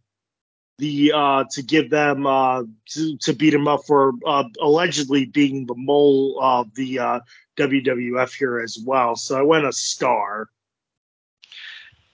the 0.79 1.13
uh, 1.15 1.45
to 1.51 1.63
give 1.63 1.91
them 1.91 2.27
uh, 2.27 2.63
to, 2.91 3.17
to 3.19 3.33
beat 3.33 3.55
him 3.55 3.67
up 3.67 3.85
for 3.87 4.13
uh, 4.27 4.45
allegedly 4.61 5.25
being 5.25 5.67
the 5.67 5.75
mole 5.75 6.39
of 6.41 6.75
the 6.75 6.99
uh, 6.99 7.21
WWF 7.57 8.35
here 8.35 8.61
as 8.61 8.79
well. 8.85 9.17
So 9.17 9.39
I 9.39 9.43
went 9.43 9.67
a 9.67 9.73
star. 9.73 10.49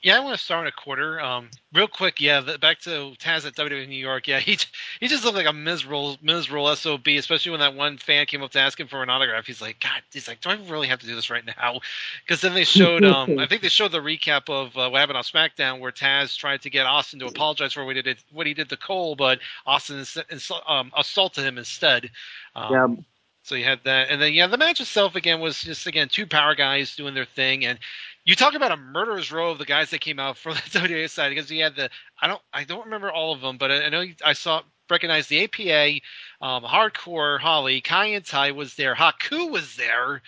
Yeah, 0.02 0.16
I 0.16 0.20
want 0.20 0.36
to 0.36 0.44
start 0.44 0.62
in 0.62 0.68
a 0.68 0.72
quarter. 0.72 1.20
Um, 1.20 1.48
real 1.72 1.86
quick, 1.86 2.20
yeah. 2.20 2.40
The, 2.40 2.58
back 2.58 2.80
to 2.80 3.14
Taz 3.20 3.46
at 3.46 3.54
WWE 3.54 3.88
New 3.88 3.94
York. 3.94 4.26
Yeah, 4.26 4.40
he 4.40 4.58
he 4.98 5.06
just 5.06 5.24
looked 5.24 5.36
like 5.36 5.46
a 5.46 5.52
miserable 5.52 6.18
miserable 6.20 6.74
sob. 6.74 7.06
Especially 7.06 7.50
when 7.50 7.60
that 7.60 7.74
one 7.74 7.98
fan 7.98 8.26
came 8.26 8.42
up 8.42 8.50
to 8.52 8.58
ask 8.58 8.80
him 8.80 8.88
for 8.88 9.02
an 9.02 9.10
autograph. 9.10 9.46
He's 9.46 9.60
like, 9.60 9.78
God, 9.80 10.02
he's 10.12 10.26
like, 10.26 10.40
do 10.40 10.50
I 10.50 10.58
really 10.68 10.88
have 10.88 10.98
to 11.00 11.06
do 11.06 11.14
this 11.14 11.30
right 11.30 11.44
now? 11.46 11.80
Because 12.26 12.40
then 12.40 12.54
they 12.54 12.64
showed, 12.64 13.04
um, 13.04 13.38
I 13.38 13.46
think 13.46 13.62
they 13.62 13.68
showed 13.68 13.92
the 13.92 13.98
recap 14.00 14.48
of 14.48 14.76
uh, 14.76 14.88
what 14.90 15.00
happened 15.00 15.18
on 15.18 15.24
SmackDown, 15.24 15.80
where 15.80 15.92
Taz 15.92 16.36
tried 16.36 16.62
to 16.62 16.70
get 16.70 16.86
Austin 16.86 17.18
to 17.20 17.26
apologize 17.26 17.72
for 17.72 17.84
what 17.84 17.96
he 17.96 18.02
did 18.02 18.18
what 18.32 18.46
he 18.46 18.54
did 18.54 18.68
to 18.70 18.76
Cole, 18.76 19.14
but 19.16 19.38
Austin 19.66 19.98
ins- 19.98 20.18
ins- 20.30 20.50
um, 20.66 20.92
assaulted 20.96 21.44
him 21.44 21.58
instead. 21.58 22.10
Um, 22.54 22.72
Yeah. 22.72 23.02
So 23.44 23.56
you 23.56 23.64
had 23.64 23.80
that, 23.84 24.08
and 24.08 24.22
then 24.22 24.34
yeah, 24.34 24.46
the 24.46 24.56
match 24.56 24.80
itself 24.80 25.16
again 25.16 25.40
was 25.40 25.60
just 25.60 25.88
again 25.88 26.08
two 26.08 26.26
power 26.26 26.54
guys 26.54 26.94
doing 26.94 27.14
their 27.14 27.24
thing, 27.24 27.64
and 27.64 27.76
you 28.24 28.36
talk 28.36 28.54
about 28.54 28.72
a 28.72 28.76
murderer's 28.76 29.32
row 29.32 29.50
of 29.50 29.58
the 29.58 29.64
guys 29.64 29.90
that 29.90 30.00
came 30.00 30.18
out 30.18 30.36
from 30.36 30.54
the 30.72 30.78
WWE 30.78 31.10
side 31.10 31.30
because 31.30 31.50
you 31.50 31.62
had 31.62 31.76
the 31.76 31.90
I 32.20 32.26
don't 32.26 32.40
I 32.52 32.64
don't 32.64 32.84
remember 32.84 33.10
all 33.10 33.32
of 33.32 33.40
them, 33.40 33.58
but 33.58 33.70
I, 33.70 33.84
I 33.84 33.88
know 33.88 34.04
I 34.24 34.32
saw 34.32 34.62
recognized 34.90 35.30
the 35.30 35.44
APA, 35.44 36.00
um, 36.46 36.64
Hardcore 36.64 37.40
Holly, 37.40 37.80
Kaientai 37.80 38.54
was 38.54 38.74
there, 38.74 38.94
Haku 38.94 39.50
was 39.50 39.76
there, 39.76 40.22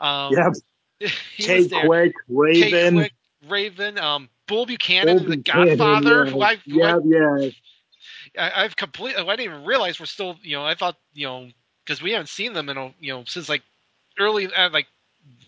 um, 0.00 0.32
Yep. 0.32 0.54
he 1.36 1.44
K 1.44 1.62
there, 1.64 1.86
Quick, 1.86 2.12
Kay 2.28 2.72
Raven, 2.72 2.94
Quick, 2.94 3.12
Raven, 3.48 3.98
um, 3.98 4.28
Bull 4.46 4.66
Buchanan, 4.66 5.18
Bull 5.18 5.28
the 5.28 5.36
Buchanan, 5.36 5.78
Godfather, 5.78 6.24
yeah. 6.24 6.30
who 6.30 6.42
I 6.42 6.56
who 6.56 6.78
yeah, 6.78 6.98
yeah. 7.04 7.50
I, 8.36 8.50
I 8.50 8.64
I've 8.64 8.76
completely 8.76 9.22
I 9.22 9.36
didn't 9.36 9.52
even 9.52 9.64
realize 9.64 10.00
we're 10.00 10.06
still 10.06 10.36
you 10.42 10.56
know 10.56 10.64
I 10.64 10.74
thought 10.74 10.96
you 11.12 11.26
know 11.26 11.48
because 11.84 12.02
we 12.02 12.12
haven't 12.12 12.28
seen 12.28 12.52
them 12.52 12.68
in 12.68 12.76
a 12.76 12.92
you 12.98 13.14
know 13.14 13.24
since 13.26 13.48
like 13.48 13.62
early 14.18 14.52
uh, 14.52 14.70
like 14.70 14.86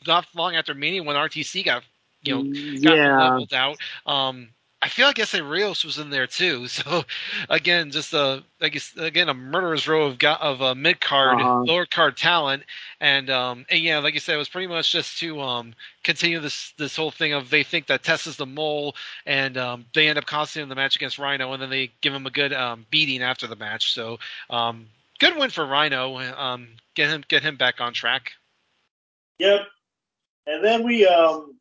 not 0.07 0.26
long 0.34 0.55
after 0.57 0.74
Mania 0.74 1.03
when 1.03 1.16
RTC 1.16 1.62
got 1.62 1.82
you 2.22 2.32
know 2.34 2.46
got 2.82 2.98
yeah. 2.98 3.18
leveled 3.18 3.53
out. 3.53 3.78
Um, 4.07 4.48
I 4.82 4.88
feel 4.88 5.07
like 5.07 5.18
Essa 5.18 5.42
Rios 5.44 5.84
was 5.84 5.98
in 5.98 6.11
there 6.11 6.26
too. 6.26 6.66
So 6.68 7.05
again, 7.48 7.90
just 7.90 8.12
a 8.14 8.42
I 8.61 8.68
guess 8.68 8.94
again 8.96 9.28
a 9.28 9.34
murderer's 9.34 9.86
row 9.88 10.07
of 10.07 10.18
go- 10.18 10.34
of 10.40 10.62
uh, 10.62 10.74
mid 10.74 11.01
card, 11.01 11.40
Uh-huh. 11.40 11.66
lower 11.66 11.86
card 11.86 12.16
talent, 12.16 12.64
and 13.01 13.28
um, 13.30 13.66
and 13.70 13.80
yeah, 13.80 13.98
like 13.98 14.14
you 14.14 14.20
said, 14.20 14.34
it 14.34 14.38
was 14.38 14.48
pretty 14.48 14.66
much 14.68 14.90
just 14.92 15.18
to 15.20 15.40
um 15.40 15.74
continue 16.05 16.40
this 16.40 16.72
this 16.78 16.96
whole 16.96 17.11
thing 17.11 17.32
of 17.32 17.51
they 17.51 17.62
think 17.62 17.86
that 17.86 18.03
Test 18.03 18.26
is 18.26 18.36
the 18.36 18.46
mole, 18.46 18.94
and 19.26 19.57
um, 19.57 19.86
they 19.94 20.09
end 20.09 20.18
up 20.18 20.26
costing 20.26 20.62
him 20.62 20.68
the 20.68 20.74
match 20.74 20.96
against 20.96 21.18
Rhino, 21.18 21.53
and 21.53 21.62
then 21.62 21.70
they 21.70 21.90
give 22.01 22.14
him 22.14 22.26
a 22.26 22.30
good 22.30 22.53
um, 22.53 22.86
beating 22.90 23.22
after 23.22 23.46
the 23.46 23.57
match. 23.57 23.92
So 23.92 24.18
um, 24.51 24.86
good 25.18 25.36
win 25.36 25.51
for 25.51 25.66
Rhino. 25.66 26.18
Um, 26.18 26.68
get 26.94 27.09
him 27.11 27.24
get 27.28 27.42
him 27.42 27.57
back 27.57 27.80
on 27.80 27.92
track. 27.92 28.32
Yep. 29.38 29.61
And 30.47 30.64
then 30.64 30.82
we 30.84 31.07
um 31.07 31.57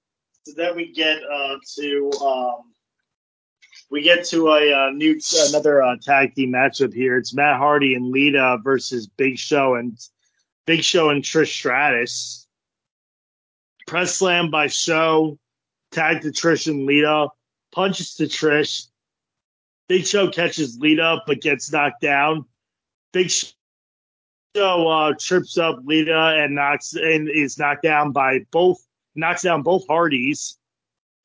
then 0.56 0.76
we 0.76 0.92
get 0.92 1.22
uh 1.24 1.58
to 1.76 2.12
um 2.24 2.70
we 3.90 4.02
get 4.04 4.26
to 4.26 4.50
a 4.50 4.72
uh, 4.72 4.90
new 4.92 5.20
another 5.50 5.82
uh, 5.82 5.96
tag 6.02 6.36
team 6.36 6.52
matchup 6.54 6.94
here. 6.94 7.18
It's 7.18 7.34
Matt 7.34 7.58
Hardy 7.58 7.96
and 7.96 8.12
Lita 8.12 8.60
versus 8.64 9.08
Big 9.08 9.38
Show 9.38 9.76
and 9.76 9.98
Big 10.66 10.84
Show 10.84 11.10
and 11.10 11.24
Trish 11.24 11.52
Stratus. 11.52 12.48
Press 13.88 14.16
slam 14.16 14.52
by 14.52 14.68
Show, 14.68 15.40
tag 15.92 16.22
to 16.22 16.30
Trish 16.30 16.68
and 16.68 16.86
Lita, 16.86 17.30
punches 17.72 18.16
to 18.16 18.26
Trish. 18.26 18.88
Big 19.88 20.06
Show 20.06 20.30
catches 20.30 20.78
Lita 20.78 21.22
but 21.26 21.42
gets 21.42 21.72
knocked 21.72 22.02
down. 22.02 22.46
Big 23.12 23.32
Show 23.32 23.48
uh, 24.56 25.14
trips 25.20 25.58
up 25.58 25.80
Lita 25.84 26.36
and 26.38 26.56
knocks 26.56 26.94
and 26.94 27.30
is 27.30 27.58
knocked 27.58 27.84
down 27.84 28.12
by 28.12 28.40
both 28.52 28.84
knocks 29.16 29.44
down 29.44 29.64
both 29.64 29.86
Hardys. 29.88 30.58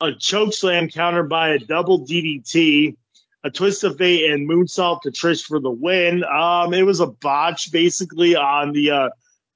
A 0.01 0.13
choke 0.13 0.53
slam 0.53 0.89
countered 0.89 1.29
by 1.29 1.51
a 1.51 1.59
double 1.59 2.05
DDT, 2.05 2.97
a 3.45 3.51
twist 3.51 3.85
of 3.85 3.97
fate 3.97 4.31
and 4.31 4.49
moonsault 4.49 5.03
to 5.03 5.11
Trish 5.11 5.45
for 5.45 5.61
the 5.61 5.71
win. 5.71 6.25
Um, 6.25 6.75
it 6.75 6.83
was 6.83 7.01
a 7.01 7.07
botch 7.07 7.71
basically 7.71 8.37
on 8.37 8.73
the 8.73 8.91
uh, 8.91 9.09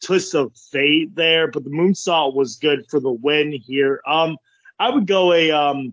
twist 0.03 0.35
of 0.35 0.53
fate 0.71 1.15
there, 1.15 1.49
but 1.51 1.65
the 1.65 1.71
moonsault 1.71 2.35
was 2.35 2.57
good 2.57 2.87
for 2.89 3.01
the 3.01 3.11
win 3.11 3.53
here. 3.53 4.01
Um, 4.07 4.37
I 4.79 4.91
would 4.91 5.07
go 5.07 5.33
a 5.33 5.51
um, 5.51 5.93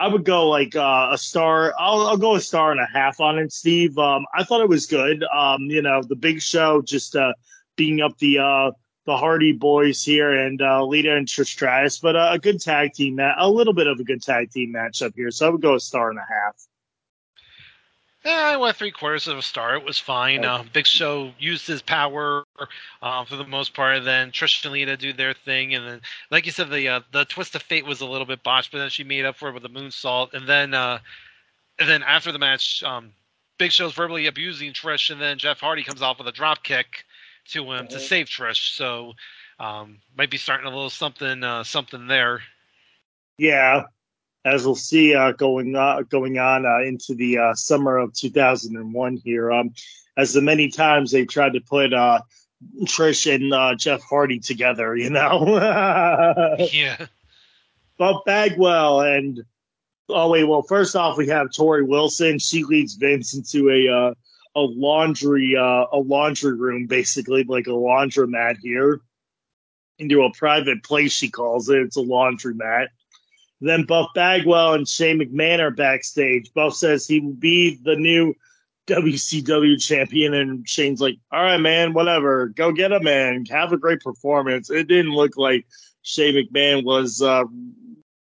I 0.00 0.06
would 0.06 0.24
go 0.24 0.48
like 0.48 0.76
uh, 0.76 1.08
a 1.12 1.18
star. 1.18 1.74
I'll, 1.78 2.06
I'll 2.06 2.16
go 2.16 2.36
a 2.36 2.40
star 2.40 2.70
and 2.70 2.80
a 2.80 2.86
half 2.86 3.20
on 3.20 3.38
it, 3.38 3.52
Steve. 3.52 3.98
Um, 3.98 4.26
I 4.32 4.44
thought 4.44 4.60
it 4.60 4.68
was 4.68 4.86
good. 4.86 5.24
Um, 5.24 5.62
you 5.62 5.82
know, 5.82 6.02
the 6.02 6.14
big 6.14 6.40
show 6.40 6.82
just 6.82 7.16
uh, 7.16 7.32
beating 7.76 8.00
up 8.00 8.16
the 8.18 8.38
uh, 8.38 8.70
the 9.06 9.16
Hardy 9.16 9.52
boys 9.52 10.04
here 10.04 10.32
and 10.32 10.60
uh, 10.60 10.84
Lita 10.84 11.16
and 11.16 11.26
Trish 11.26 11.46
Stratus, 11.46 11.98
but 11.98 12.14
uh, 12.14 12.28
a 12.32 12.38
good 12.38 12.60
tag 12.60 12.92
team 12.92 13.16
match, 13.16 13.36
a 13.38 13.50
little 13.50 13.72
bit 13.72 13.86
of 13.86 13.98
a 13.98 14.04
good 14.04 14.22
tag 14.22 14.50
team 14.50 14.72
matchup 14.72 15.14
here. 15.16 15.30
So 15.30 15.46
I 15.46 15.50
would 15.50 15.62
go 15.62 15.74
a 15.74 15.80
star 15.80 16.10
and 16.10 16.18
a 16.18 16.26
half. 16.28 16.56
Yeah, 18.28 18.50
I 18.52 18.58
went 18.58 18.76
three 18.76 18.90
quarters 18.90 19.26
of 19.26 19.38
a 19.38 19.42
star. 19.42 19.74
It 19.76 19.86
was 19.86 19.98
fine. 19.98 20.44
Uh, 20.44 20.62
Big 20.74 20.86
Show 20.86 21.32
used 21.38 21.66
his 21.66 21.80
power 21.80 22.44
uh, 23.00 23.24
for 23.24 23.36
the 23.36 23.46
most 23.46 23.72
part. 23.72 24.04
Then 24.04 24.32
Trish 24.32 24.62
and 24.66 24.74
Lita 24.74 24.98
do 24.98 25.14
their 25.14 25.32
thing, 25.32 25.74
and 25.74 25.88
then, 25.88 26.00
like 26.30 26.44
you 26.44 26.52
said, 26.52 26.68
the 26.68 26.88
uh, 26.88 27.00
the 27.10 27.24
twist 27.24 27.54
of 27.54 27.62
fate 27.62 27.86
was 27.86 28.02
a 28.02 28.06
little 28.06 28.26
bit 28.26 28.42
botched, 28.42 28.70
but 28.70 28.78
then 28.80 28.90
she 28.90 29.02
made 29.02 29.24
up 29.24 29.36
for 29.36 29.48
it 29.48 29.54
with 29.54 29.62
the 29.62 29.70
moonsault. 29.70 30.34
And 30.34 30.46
then, 30.46 30.74
uh, 30.74 30.98
and 31.78 31.88
then 31.88 32.02
after 32.02 32.30
the 32.30 32.38
match, 32.38 32.82
um, 32.82 33.12
Big 33.58 33.72
Show's 33.72 33.94
verbally 33.94 34.26
abusing 34.26 34.74
Trish, 34.74 35.08
and 35.08 35.18
then 35.18 35.38
Jeff 35.38 35.60
Hardy 35.60 35.82
comes 35.82 36.02
off 36.02 36.18
with 36.18 36.28
a 36.28 36.32
drop 36.32 36.62
kick 36.62 37.06
to 37.52 37.72
him 37.72 37.88
to 37.88 37.98
save 37.98 38.26
Trish. 38.26 38.76
So, 38.76 39.14
um, 39.58 40.00
might 40.18 40.30
be 40.30 40.36
starting 40.36 40.66
a 40.66 40.70
little 40.70 40.90
something 40.90 41.42
uh, 41.42 41.64
something 41.64 42.08
there. 42.08 42.42
Yeah, 43.38 43.84
as 44.44 44.64
we'll 44.64 44.74
see 44.74 45.14
uh, 45.14 45.32
going 45.32 45.74
uh, 45.76 46.02
going 46.02 46.38
on 46.38 46.64
uh, 46.66 46.80
into 46.80 47.14
the 47.14 47.38
uh, 47.38 47.54
summer 47.54 47.96
of 47.96 48.12
2001 48.14 49.16
here. 49.16 49.52
Um, 49.52 49.72
as 50.16 50.32
the 50.32 50.40
many 50.40 50.68
times 50.68 51.10
they 51.10 51.24
tried 51.24 51.52
to 51.52 51.60
put 51.60 51.92
uh, 51.92 52.20
Trish 52.82 53.32
and 53.32 53.52
uh, 53.52 53.74
Jeff 53.74 54.02
Hardy 54.02 54.40
together, 54.40 54.96
you 54.96 55.10
know. 55.10 56.56
Yeah. 56.72 57.06
Buff 57.98 58.24
Bagwell 58.24 59.00
and 59.00 59.44
oh 60.08 60.30
wait, 60.30 60.44
well 60.44 60.62
first 60.62 60.94
off 60.94 61.18
we 61.18 61.28
have 61.28 61.48
Torrie 61.48 61.86
Wilson. 61.86 62.38
She 62.38 62.62
leads 62.64 62.94
Vince 62.94 63.34
into 63.34 63.70
a 63.70 63.88
uh, 63.88 64.14
a 64.54 64.60
laundry 64.60 65.56
uh, 65.56 65.86
a 65.92 65.98
laundry 65.98 66.56
room, 66.56 66.86
basically 66.86 67.44
like 67.44 67.66
a 67.66 67.70
laundromat 67.70 68.58
here, 68.62 69.00
into 69.98 70.22
a 70.22 70.32
private 70.32 70.82
place. 70.84 71.12
She 71.12 71.28
calls 71.28 71.68
it. 71.68 71.80
It's 71.80 71.96
a 71.96 72.00
laundromat. 72.00 72.88
Then 73.60 73.84
Buff 73.84 74.10
Bagwell 74.14 74.74
and 74.74 74.88
Shane 74.88 75.20
McMahon 75.20 75.58
are 75.58 75.70
backstage. 75.70 76.52
Buff 76.54 76.74
says 76.74 77.06
he 77.06 77.20
will 77.20 77.32
be 77.32 77.78
the 77.82 77.96
new 77.96 78.34
WCW 78.88 79.80
champion, 79.80 80.32
and 80.34 80.68
Shane's 80.68 81.00
like, 81.00 81.18
"All 81.30 81.42
right, 81.42 81.58
man, 81.58 81.92
whatever. 81.92 82.48
Go 82.48 82.72
get 82.72 82.92
him, 82.92 83.04
man. 83.04 83.44
Have 83.46 83.72
a 83.72 83.76
great 83.76 84.00
performance." 84.00 84.70
It 84.70 84.88
didn't 84.88 85.12
look 85.12 85.36
like 85.36 85.66
Shane 86.02 86.34
McMahon 86.34 86.84
was 86.84 87.20
uh, 87.20 87.44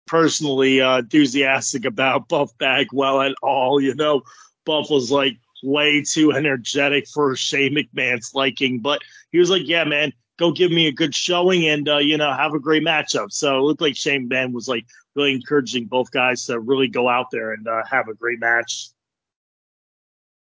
personally 0.08 0.82
uh, 0.82 1.00
enthusiastic 1.00 1.86
about 1.86 2.28
Buff 2.30 2.58
Bagwell 2.58 3.22
at 3.22 3.36
all. 3.42 3.82
You 3.82 3.94
know, 3.96 4.22
Buff 4.66 4.90
was 4.90 5.12
like 5.12 5.38
way 5.64 6.02
too 6.02 6.32
energetic 6.32 7.08
for 7.08 7.36
Shane 7.36 7.76
McMahon's 7.76 8.34
liking, 8.34 8.80
but 8.80 9.02
he 9.32 9.40
was 9.40 9.50
like, 9.50 9.64
"Yeah, 9.68 9.84
man." 9.84 10.14
Go 10.40 10.52
give 10.52 10.72
me 10.72 10.88
a 10.88 10.92
good 10.92 11.14
showing 11.14 11.68
and 11.68 11.88
uh, 11.88 12.00
you 12.00 12.18
know 12.18 12.34
have 12.34 12.56
a 12.56 12.60
great 12.60 12.84
matchup. 12.84 13.32
So 13.32 13.60
it 13.60 13.62
looked 13.62 13.82
like 13.82 13.96
Shane 13.96 14.28
McMahon 14.28 14.52
was 14.52 14.68
like 14.68 14.84
really 15.16 15.34
encouraging 15.34 15.86
both 15.86 16.12
guys 16.12 16.46
to 16.46 16.60
really 16.60 16.88
go 16.88 17.08
out 17.10 17.32
there 17.32 17.52
and 17.54 17.68
uh, 17.68 17.84
have 17.90 18.08
a 18.08 18.14
great 18.14 18.40
match. 18.40 18.90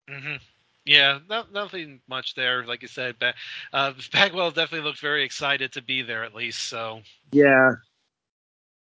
hmm 0.08 0.36
Yeah, 0.84 1.18
no, 1.28 1.44
nothing 1.52 2.00
much 2.08 2.34
there. 2.34 2.64
Like 2.64 2.82
you 2.82 2.88
said, 2.88 3.18
ba- 3.18 3.34
uh, 3.72 3.92
Bagwell 4.12 4.50
definitely 4.50 4.86
looked 4.86 5.00
very 5.00 5.24
excited 5.24 5.72
to 5.72 5.82
be 5.82 6.02
there 6.02 6.24
at 6.24 6.34
least. 6.34 6.62
So 6.68 7.02
Yeah. 7.32 7.72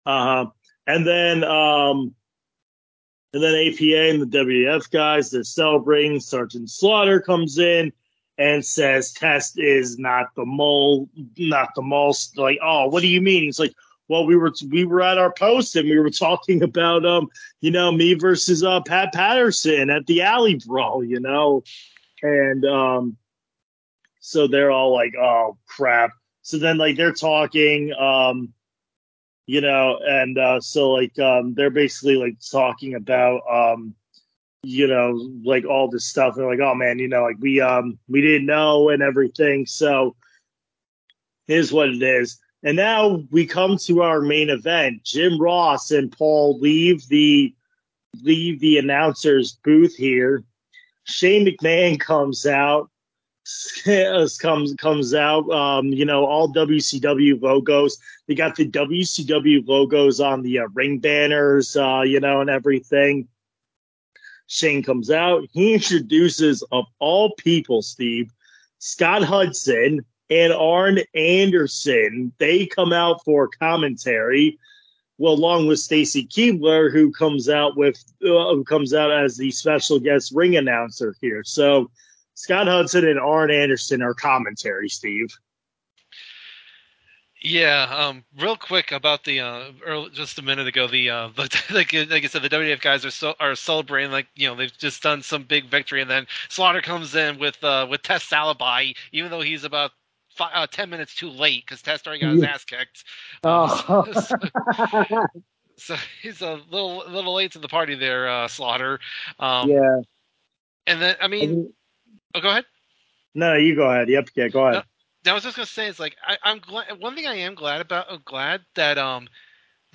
Uh 0.05 0.23
huh. 0.23 0.45
And 0.87 1.05
then 1.05 1.43
um 1.43 2.13
and 3.33 3.43
then 3.43 3.53
APA 3.55 4.09
and 4.09 4.21
the 4.21 4.37
WF 4.37 4.89
guys, 4.91 5.29
they're 5.29 5.43
celebrating. 5.43 6.19
Sergeant 6.19 6.69
Slaughter 6.69 7.19
comes 7.19 7.57
in 7.57 7.91
and 8.37 8.65
says 8.65 9.11
Test 9.11 9.59
is 9.59 9.97
not 9.97 10.27
the 10.35 10.45
mole, 10.45 11.09
not 11.37 11.69
the 11.75 11.81
mole. 11.81 12.15
Like, 12.37 12.59
oh, 12.63 12.87
what 12.87 13.01
do 13.01 13.07
you 13.07 13.21
mean? 13.21 13.43
He's 13.43 13.59
like, 13.59 13.73
well, 14.07 14.25
we 14.25 14.35
were 14.35 14.53
we 14.69 14.85
were 14.85 15.01
at 15.01 15.17
our 15.17 15.31
post 15.33 15.75
and 15.75 15.89
we 15.89 15.99
were 15.99 16.09
talking 16.09 16.61
about 16.61 17.05
um, 17.05 17.27
you 17.61 17.71
know, 17.71 17.91
me 17.91 18.13
versus 18.13 18.63
uh 18.63 18.81
Pat 18.81 19.13
Patterson 19.13 19.89
at 19.89 20.05
the 20.05 20.21
alley 20.21 20.59
brawl, 20.65 21.03
you 21.03 21.19
know, 21.19 21.63
and 22.21 22.65
um, 22.65 23.17
so 24.19 24.47
they're 24.47 24.71
all 24.71 24.93
like, 24.93 25.13
oh 25.15 25.57
crap. 25.67 26.11
So 26.41 26.57
then 26.57 26.77
like 26.77 26.95
they're 26.97 27.11
talking, 27.11 27.93
um, 27.93 28.53
you 29.47 29.61
know, 29.61 29.99
and 30.05 30.37
uh, 30.37 30.61
so 30.61 30.91
like 30.91 31.17
um, 31.19 31.53
they're 31.55 31.69
basically 31.69 32.15
like 32.15 32.37
talking 32.51 32.95
about 32.95 33.41
um, 33.49 33.95
you 34.63 34.87
know, 34.87 35.29
like 35.43 35.65
all 35.65 35.89
this 35.89 36.05
stuff. 36.05 36.35
They're 36.35 36.49
like, 36.49 36.59
oh 36.59 36.75
man, 36.75 36.99
you 36.99 37.07
know, 37.07 37.23
like 37.23 37.37
we 37.39 37.61
um 37.61 37.97
we 38.07 38.21
didn't 38.21 38.47
know 38.47 38.89
and 38.89 39.01
everything. 39.01 39.65
So 39.65 40.15
here's 41.47 41.71
what 41.71 41.89
it 41.89 42.01
is. 42.01 42.39
And 42.65 42.77
now 42.77 43.23
we 43.29 43.45
come 43.45 43.77
to 43.77 44.01
our 44.01 44.21
main 44.21 44.49
event. 44.49 45.03
Jim 45.03 45.39
Ross 45.39 45.91
and 45.91 46.11
Paul 46.11 46.59
leave 46.59 47.07
the 47.07 47.53
leave 48.23 48.59
the 48.59 48.79
announcer's 48.79 49.59
booth 49.63 49.95
here. 49.95 50.43
Shane 51.03 51.45
McMahon 51.45 51.99
comes 51.99 52.47
out 52.47 52.89
comes 54.39 54.73
comes 54.73 55.13
out. 55.13 55.47
Um, 55.51 55.87
you 55.89 56.05
know, 56.05 56.25
all 56.25 56.51
WCW 56.51 57.39
logos. 57.39 57.99
They 58.27 58.33
got 58.33 58.55
the 58.55 58.67
WCW 58.67 59.67
logos 59.67 60.19
on 60.19 60.41
the 60.41 60.59
uh, 60.59 60.67
ring 60.73 60.97
banners, 60.97 61.75
uh, 61.75 62.01
you 62.01 62.19
know, 62.19 62.41
and 62.41 62.49
everything. 62.49 63.27
Shane 64.47 64.81
comes 64.81 65.11
out. 65.11 65.43
He 65.51 65.75
introduces, 65.75 66.63
of 66.71 66.85
all 66.97 67.35
people, 67.35 67.83
Steve, 67.83 68.31
Scott 68.79 69.23
Hudson 69.23 70.03
and 70.29 70.53
Arn 70.53 70.99
Anderson. 71.13 72.31
They 72.37 72.65
come 72.65 72.93
out 72.93 73.23
for 73.23 73.49
commentary. 73.59 74.57
Well, 75.17 75.33
along 75.33 75.67
with 75.67 75.79
Stacy 75.79 76.27
Keibler, 76.27 76.91
who 76.91 77.11
comes 77.11 77.47
out 77.47 77.77
with 77.77 78.03
uh, 78.23 78.53
who 78.53 78.63
comes 78.65 78.93
out 78.93 79.11
as 79.11 79.37
the 79.37 79.51
special 79.51 79.99
guest 79.99 80.33
ring 80.35 80.57
announcer 80.57 81.15
here. 81.21 81.43
So 81.45 81.89
Scott 82.33 82.67
Hudson 82.67 83.07
and 83.07 83.19
Arn 83.19 83.49
Anderson 83.49 84.01
are 84.01 84.13
commentary, 84.13 84.89
Steve. 84.89 85.29
Yeah, 87.41 87.83
um, 87.95 88.23
real 88.39 88.55
quick 88.55 88.91
about 88.91 89.23
the 89.23 89.39
uh, 89.39 89.71
early, 89.85 90.09
just 90.09 90.39
a 90.39 90.41
minute 90.41 90.67
ago, 90.67 90.87
the, 90.87 91.11
uh, 91.11 91.27
the 91.35 91.63
like, 91.71 91.93
like 91.93 92.23
I 92.23 92.27
said, 92.27 92.41
the 92.41 92.49
WWF 92.49 92.81
guys 92.81 93.05
are 93.05 93.11
so, 93.11 93.35
are 93.39 93.55
celebrating 93.55 94.11
like 94.11 94.27
you 94.35 94.47
know 94.47 94.55
they've 94.55 94.75
just 94.77 95.03
done 95.03 95.21
some 95.21 95.43
big 95.43 95.69
victory, 95.69 96.01
and 96.01 96.09
then 96.09 96.25
Slaughter 96.49 96.81
comes 96.81 97.13
in 97.13 97.37
with 97.37 97.63
uh, 97.63 97.85
with 97.89 98.01
Test 98.01 98.33
alibi, 98.33 98.91
even 99.11 99.29
though 99.29 99.41
he's 99.41 99.63
about 99.63 99.91
five, 100.35 100.51
uh, 100.53 100.67
ten 100.67 100.89
minutes 100.89 101.15
too 101.15 101.29
late 101.29 101.65
because 101.65 101.81
Test 101.81 102.07
already 102.07 102.21
got 102.21 102.33
his 102.33 102.43
ass 102.43 102.63
kicked. 102.63 103.03
Oh. 103.43 104.05
Um, 104.05 104.13
so, 104.23 105.27
so, 105.77 105.95
he's 106.21 106.41
a 106.41 106.59
little 106.69 107.03
little 107.07 107.35
late 107.35 107.53
to 107.53 107.59
the 107.59 107.67
party 107.67 107.95
there, 107.95 108.27
uh, 108.27 108.47
Slaughter. 108.47 108.99
Um, 109.39 109.69
yeah. 109.69 110.01
And 110.87 111.01
then 111.01 111.15
I 111.21 111.27
mean, 111.27 111.73
oh, 112.33 112.41
go 112.41 112.49
ahead. 112.49 112.65
No, 113.33 113.55
you 113.55 113.75
go 113.75 113.89
ahead. 113.89 114.09
Yep, 114.09 114.29
yeah, 114.35 114.47
go 114.47 114.67
ahead. 114.67 114.83
No, 115.25 115.31
I 115.31 115.33
was 115.33 115.43
just 115.43 115.55
gonna 115.55 115.65
say 115.65 115.87
it's 115.87 115.99
like 115.99 116.15
I, 116.25 116.37
I'm 116.43 116.59
glad. 116.59 116.99
One 116.99 117.15
thing 117.15 117.27
I 117.27 117.35
am 117.35 117.55
glad 117.55 117.81
about, 117.81 118.05
I'm 118.09 118.21
glad 118.23 118.61
that 118.75 118.97
um 118.97 119.27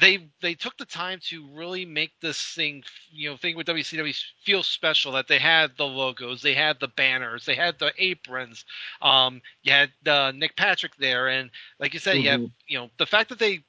they 0.00 0.30
they 0.42 0.54
took 0.54 0.78
the 0.78 0.86
time 0.86 1.20
to 1.28 1.46
really 1.54 1.84
make 1.86 2.12
this 2.20 2.42
thing, 2.54 2.84
you 3.10 3.30
know, 3.30 3.36
thing 3.36 3.56
with 3.56 3.66
WCW 3.66 4.14
feel 4.44 4.62
special. 4.62 5.12
That 5.12 5.28
they 5.28 5.38
had 5.38 5.76
the 5.76 5.86
logos, 5.86 6.42
they 6.42 6.54
had 6.54 6.80
the 6.80 6.88
banners, 6.88 7.46
they 7.46 7.56
had 7.56 7.78
the 7.78 7.92
aprons. 7.98 8.64
Um, 9.02 9.42
you 9.62 9.72
had 9.72 9.90
uh, 10.06 10.32
Nick 10.34 10.56
Patrick 10.56 10.96
there, 10.98 11.28
and 11.28 11.50
like 11.78 11.94
you 11.94 12.00
said, 12.00 12.20
Mm-hmm. 12.20 12.20
you 12.20 12.30
have 12.30 12.42
you 12.66 12.78
know 12.78 12.90
the 12.98 13.06
fact 13.06 13.28
that 13.30 13.38
they 13.38 13.60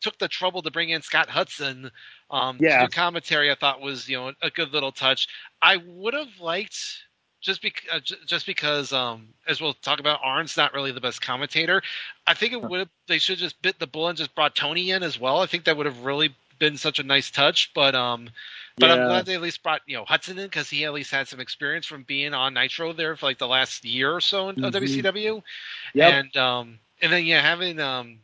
took 0.00 0.18
the 0.18 0.28
trouble 0.28 0.62
to 0.62 0.70
bring 0.70 0.90
in 0.90 1.02
Scott 1.02 1.30
Hudson 1.30 1.90
um, 2.30 2.60
Yeah. 2.60 2.68
to 2.68 2.78
do 2.78 2.88
commentary. 2.88 3.50
I 3.50 3.54
thought 3.54 3.80
was 3.80 4.08
you 4.08 4.16
know 4.16 4.32
a 4.42 4.50
good 4.50 4.72
little 4.72 4.92
touch. 4.92 5.28
I 5.62 5.76
would 5.76 6.14
have 6.14 6.40
liked 6.40 6.78
just 7.40 7.62
bec- 7.62 7.84
uh, 7.92 8.00
j- 8.00 8.16
just 8.26 8.46
because 8.46 8.92
um 8.92 9.28
as 9.46 9.60
we'll 9.60 9.74
talk 9.74 10.00
about 10.00 10.20
Arn's 10.22 10.56
not 10.56 10.74
really 10.74 10.92
the 10.92 11.00
best 11.00 11.20
commentator. 11.20 11.82
I 12.26 12.34
think 12.34 12.52
it 12.52 12.62
would 12.62 12.88
they 13.06 13.18
should 13.18 13.38
just 13.38 13.60
bit 13.62 13.78
the 13.78 13.86
bullet 13.86 14.10
and 14.10 14.18
just 14.18 14.34
brought 14.34 14.54
Tony 14.56 14.90
in 14.90 15.02
as 15.02 15.18
well. 15.18 15.40
I 15.40 15.46
think 15.46 15.64
that 15.64 15.76
would 15.76 15.86
have 15.86 16.04
really 16.04 16.34
been 16.58 16.76
such 16.76 16.98
a 16.98 17.02
nice 17.04 17.30
touch, 17.30 17.72
but 17.74 17.94
um 17.94 18.30
but 18.80 18.90
I'm 18.90 19.02
glad 19.02 19.26
they 19.26 19.34
at 19.34 19.40
least 19.42 19.62
brought 19.62 19.82
you 19.86 19.96
know 19.96 20.04
Hudson 20.04 20.38
in 20.38 20.46
because 20.46 20.70
he 20.70 20.84
at 20.84 20.92
least 20.92 21.10
had 21.10 21.28
some 21.28 21.40
experience 21.40 21.86
from 21.86 22.02
being 22.04 22.34
on 22.34 22.54
Nitro 22.54 22.92
there 22.92 23.16
for 23.16 23.26
like 23.26 23.38
the 23.38 23.48
last 23.48 23.84
year 23.84 24.12
or 24.14 24.20
so 24.20 24.48
in 24.48 24.56
uh, 24.62 24.70
Mhm. 24.70 24.72
WCW, 24.72 25.42
Yep. 25.94 26.14
and 26.14 26.36
um 26.36 26.78
and 27.00 27.12
then 27.12 27.24
yeah 27.24 27.40
having 27.40 27.78
um 27.80 28.20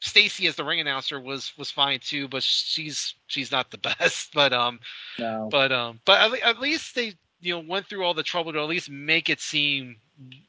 Stacy 0.00 0.46
as 0.46 0.56
the 0.56 0.64
ring 0.64 0.80
announcer 0.80 1.20
was 1.20 1.56
was 1.56 1.70
fine 1.70 2.00
too, 2.00 2.28
but 2.28 2.42
she's 2.42 3.14
she's 3.26 3.50
not 3.52 3.70
the 3.70 3.78
best. 3.98 4.32
But 4.34 4.52
um 4.52 4.80
no. 5.18 5.48
but 5.50 5.72
um 5.72 6.00
but 6.04 6.20
at, 6.34 6.40
at 6.42 6.60
least 6.60 6.94
they 6.94 7.14
you 7.42 7.54
know 7.54 7.64
went 7.66 7.86
through 7.86 8.04
all 8.04 8.14
the 8.14 8.22
trouble 8.22 8.52
to 8.52 8.60
at 8.60 8.68
least 8.68 8.88
make 8.88 9.28
it 9.28 9.40
seem 9.40 9.96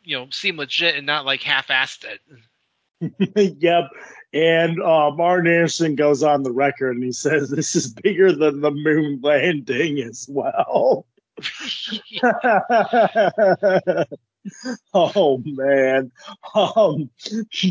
you 0.04 0.18
know 0.18 0.28
seem 0.30 0.58
legit 0.58 0.96
and 0.96 1.06
not 1.06 1.26
like 1.26 1.42
half-assed 1.42 2.06
it. 2.06 2.22
yep. 3.60 3.90
And 4.34 4.82
uh, 4.82 5.12
Martin 5.12 5.52
Anderson 5.52 5.96
goes 5.96 6.24
on 6.24 6.44
the 6.44 6.52
record 6.52 6.96
and 6.96 7.04
he 7.04 7.12
says 7.12 7.50
this 7.50 7.76
is 7.76 7.94
bigger 7.94 8.32
than 8.32 8.62
the 8.62 8.72
moon 8.72 9.20
landing 9.22 10.00
as 10.00 10.28
well. 10.30 11.06
oh 14.94 15.42
man. 15.46 16.12
Um, 16.54 17.10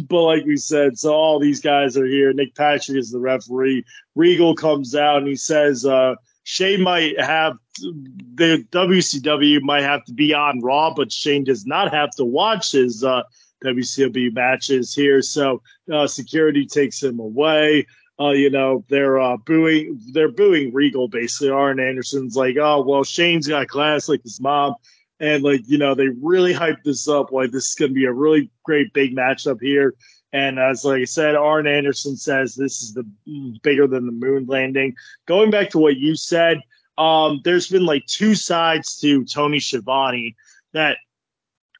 but 0.08 0.22
like 0.22 0.44
we 0.44 0.56
said, 0.56 0.98
so 0.98 1.12
all 1.12 1.38
these 1.38 1.60
guys 1.60 1.96
are 1.96 2.06
here. 2.06 2.32
Nick 2.32 2.54
Patrick 2.54 2.98
is 2.98 3.10
the 3.10 3.20
referee. 3.20 3.84
Regal 4.14 4.54
comes 4.54 4.94
out 4.94 5.18
and 5.18 5.28
he 5.28 5.36
says, 5.36 5.86
uh, 5.86 6.14
Shane 6.45 6.82
might 6.82 7.18
have 7.20 7.55
the 7.78 8.66
WCW 8.70 9.62
might 9.62 9.82
have 9.82 10.05
to 10.07 10.12
be 10.12 10.34
on 10.34 10.61
Raw, 10.61 10.93
but 10.95 11.12
Shane 11.12 11.45
does 11.45 11.66
not 11.66 11.93
have 11.93 12.11
to 12.16 12.24
watch 12.24 12.72
his 12.72 13.05
uh, 13.05 13.22
WCW 13.64 14.34
matches 14.34 14.95
here. 14.95 15.22
So 15.22 15.62
uh, 15.93 16.07
security 16.07 16.66
takes 16.66 17.03
him 17.03 17.18
away. 17.18 17.86
Uh, 18.20 18.30
you 18.30 18.51
know 18.51 18.84
they're 18.88 19.18
uh, 19.18 19.36
booing 19.38 19.99
they're 20.12 20.30
booing 20.30 20.72
Regal 20.72 21.09
basically. 21.09 21.51
Arn 21.51 21.80
Anderson's 21.80 22.36
like, 22.36 22.57
oh 22.61 22.82
well, 22.86 23.05
Shane's 23.05 23.49
got 23.49 23.68
class 23.68 24.09
like 24.09 24.22
his 24.22 24.40
mom, 24.40 24.74
and 25.18 25.43
like 25.43 25.62
you 25.66 25.78
know 25.78 25.95
they 25.95 26.09
really 26.20 26.53
hype 26.53 26.82
this 26.84 27.09
up 27.09 27.32
like 27.32 27.53
this 27.53 27.68
is 27.68 27.74
gonna 27.74 27.93
be 27.93 28.05
a 28.05 28.12
really 28.12 28.51
great 28.64 28.93
big 28.93 29.16
matchup 29.16 29.59
here. 29.61 29.95
And 30.33 30.59
as 30.59 30.85
like 30.85 31.03
I 31.03 31.05
said, 31.05 31.35
Arn 31.35 31.66
Anderson 31.66 32.16
says 32.16 32.55
this 32.55 32.83
is 32.83 32.95
the 32.95 33.05
bigger 33.62 33.87
than 33.87 34.07
the 34.07 34.12
moon 34.12 34.47
landing. 34.47 34.95
Going 35.26 35.51
back 35.51 35.70
to 35.70 35.78
what 35.78 35.97
you 35.97 36.16
said, 36.16 36.61
um, 36.97 37.41
there's 37.45 37.68
been 37.68 37.85
like 37.85 38.07
two 38.07 38.35
sides 38.35 38.99
to 39.01 39.24
Tony 39.24 39.61
Schiavone 39.61 40.37
that 40.72 40.97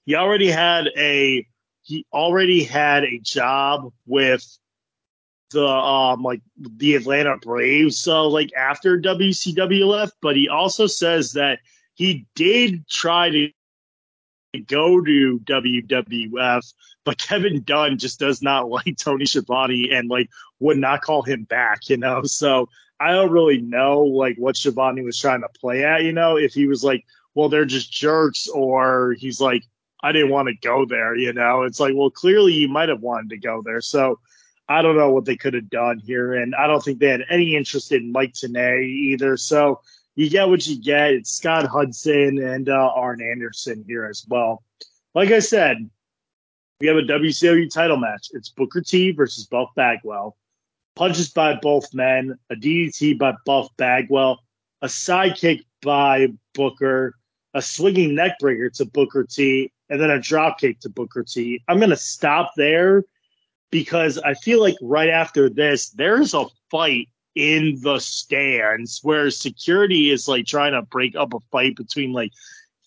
he 0.05 0.15
already 0.15 0.51
had 0.51 0.89
a 0.97 1.47
he 1.83 2.07
already 2.13 2.63
had 2.63 3.05
a 3.05 3.19
job 3.21 3.93
with 4.07 4.47
the 5.51 5.67
um 5.67 6.23
like 6.23 6.43
the 6.59 6.95
Atlanta 6.95 7.37
Braves. 7.39 7.99
So 7.99 8.29
like 8.29 8.53
after 8.55 9.01
WCW 9.01 9.87
left, 9.87 10.15
but 10.21 10.37
he 10.37 10.49
also 10.49 10.87
says 10.87 11.33
that 11.33 11.61
he 11.95 12.27
did 12.35 12.87
try 12.89 13.31
to 13.31 13.51
go 14.61 15.01
to 15.01 15.41
WWF, 15.45 16.75
but 17.05 17.19
Kevin 17.19 17.63
Dunn 17.63 17.99
just 17.99 18.19
does 18.19 18.43
not 18.43 18.69
like 18.71 18.97
Tony 18.97 19.27
Schiavone 19.27 19.91
and 19.93 20.09
like 20.09 20.29
would 20.61 20.79
not 20.79 21.03
call 21.03 21.23
him 21.23 21.45
back, 21.45 21.89
you 21.89 21.97
know. 21.97 22.23
So 22.25 22.69
I 23.01 23.13
don't 23.13 23.33
really 23.33 23.61
know 23.61 24.03
like 24.03 24.37
what 24.37 24.57
Schiavone 24.57 25.03
was 25.03 25.19
trying 25.19 25.41
to 25.41 25.49
play 25.49 25.85
at, 25.85 26.05
you 26.05 26.13
know, 26.13 26.37
if 26.37 26.55
he 26.55 26.67
was 26.67 26.85
like, 26.85 27.05
well, 27.35 27.49
they're 27.49 27.65
just 27.65 27.91
jerks, 27.91 28.47
or 28.49 29.15
he's 29.19 29.41
like, 29.41 29.65
I 30.03 30.13
didn't 30.13 30.31
want 30.31 30.49
to 30.49 30.55
go 30.55 30.85
there, 30.85 31.17
you 31.17 31.33
know. 31.33 31.63
It's 31.63 31.81
like, 31.81 31.95
well, 31.97 32.11
clearly 32.11 32.53
you 32.53 32.69
might 32.69 32.89
have 32.89 33.01
wanted 33.01 33.31
to 33.31 33.39
go 33.39 33.63
there. 33.65 33.81
So 33.81 34.19
I 34.69 34.83
don't 34.83 34.97
know 34.97 35.11
what 35.11 35.25
they 35.25 35.37
could 35.37 35.55
have 35.55 35.71
done 35.71 35.99
here, 35.99 36.35
and 36.35 36.55
I 36.55 36.67
don't 36.67 36.83
think 36.83 36.99
they 36.99 37.09
had 37.09 37.25
any 37.31 37.57
interest 37.57 37.93
in 37.93 38.13
Mike 38.13 38.33
Tenay 38.33 38.85
either. 38.85 39.37
So 39.37 39.81
you 40.15 40.29
get 40.29 40.49
what 40.49 40.67
you 40.67 40.81
get. 40.81 41.13
It's 41.13 41.31
Scott 41.31 41.67
Hudson 41.67 42.39
and 42.39 42.69
uh, 42.69 42.91
Arn 42.95 43.23
Anderson 43.23 43.85
here 43.87 44.05
as 44.05 44.27
well. 44.29 44.63
Like 45.15 45.31
I 45.31 45.39
said, 45.39 45.89
we 46.81 46.87
have 46.87 46.97
a 46.97 47.03
WCW 47.03 47.73
title 47.73 47.97
match. 47.97 48.29
It's 48.33 48.49
Booker 48.49 48.81
T 48.81 49.13
versus 49.13 49.47
Buff 49.47 49.71
Bagwell. 49.77 50.37
Punches 50.95 51.31
by 51.31 51.55
both 51.55 51.95
men, 51.95 52.39
a 52.51 52.55
DDT 52.55 53.19
by 53.19 53.35
Buff 53.47 53.69
Bagwell, 53.79 54.41
a 54.83 54.87
sidekick 54.87 55.65
by 55.81 56.29
Booker, 56.55 57.15
a 57.55 57.63
swinging 57.63 58.11
neckbreaker 58.11 58.71
to 58.77 58.85
Booker 58.85 59.25
T, 59.25 59.73
and 59.89 60.01
then 60.01 60.11
a 60.11 60.19
dropkick 60.19 60.81
to 60.81 60.91
Booker 60.91 61.23
T. 61.23 61.63
I'm 61.69 61.79
going 61.79 61.91
to 61.91 61.97
stop 61.97 62.53
there 62.57 63.05
because 63.71 64.19
I 64.19 64.35
feel 64.35 64.61
like 64.61 64.77
right 64.83 65.09
after 65.09 65.49
this, 65.49 65.91
there's 65.91 66.35
a 66.35 66.45
fight 66.71 67.09
in 67.35 67.79
the 67.83 67.99
stands 67.99 69.01
where 69.03 69.31
security 69.31 70.11
is 70.11 70.29
like 70.29 70.47
trying 70.47 70.73
to 70.73 70.83
break 70.83 71.17
up 71.17 71.33
a 71.35 71.41
fight 71.51 71.77
between 71.77 72.13
like 72.13 72.33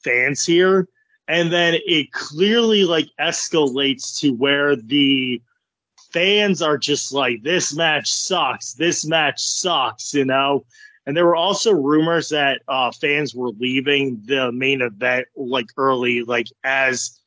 fans 0.04 0.46
here. 0.46 0.88
and 1.28 1.52
then 1.52 1.76
it 1.86 2.12
clearly 2.12 2.84
like 2.86 3.10
escalates 3.20 4.20
to 4.20 4.32
where 4.32 4.76
the 4.76 5.42
fans 6.12 6.62
are 6.62 6.78
just 6.78 7.12
like, 7.12 7.42
this 7.44 7.76
match 7.76 8.12
sucks. 8.12 8.74
This 8.74 9.06
match 9.06 9.42
sucks, 9.42 10.14
you 10.14 10.26
know? 10.26 10.66
And 11.06 11.16
there 11.16 11.26
were 11.26 11.36
also 11.36 11.72
rumors 11.72 12.30
that 12.30 12.62
uh, 12.68 12.92
fans 12.92 13.36
were 13.36 13.50
leaving 13.50 14.22
the 14.26 14.52
main 14.52 14.82
event 14.82 15.28
like 15.36 15.68
early, 15.78 16.24
like 16.24 16.48
as 16.64 17.20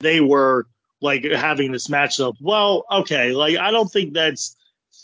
they 0.00 0.20
were 0.20 0.66
like 1.00 1.24
having 1.24 1.72
this 1.72 1.88
matchup. 1.88 2.34
Well, 2.40 2.84
okay, 2.90 3.32
like 3.32 3.56
I 3.56 3.70
don't 3.70 3.90
think 3.90 4.14
that's 4.14 4.56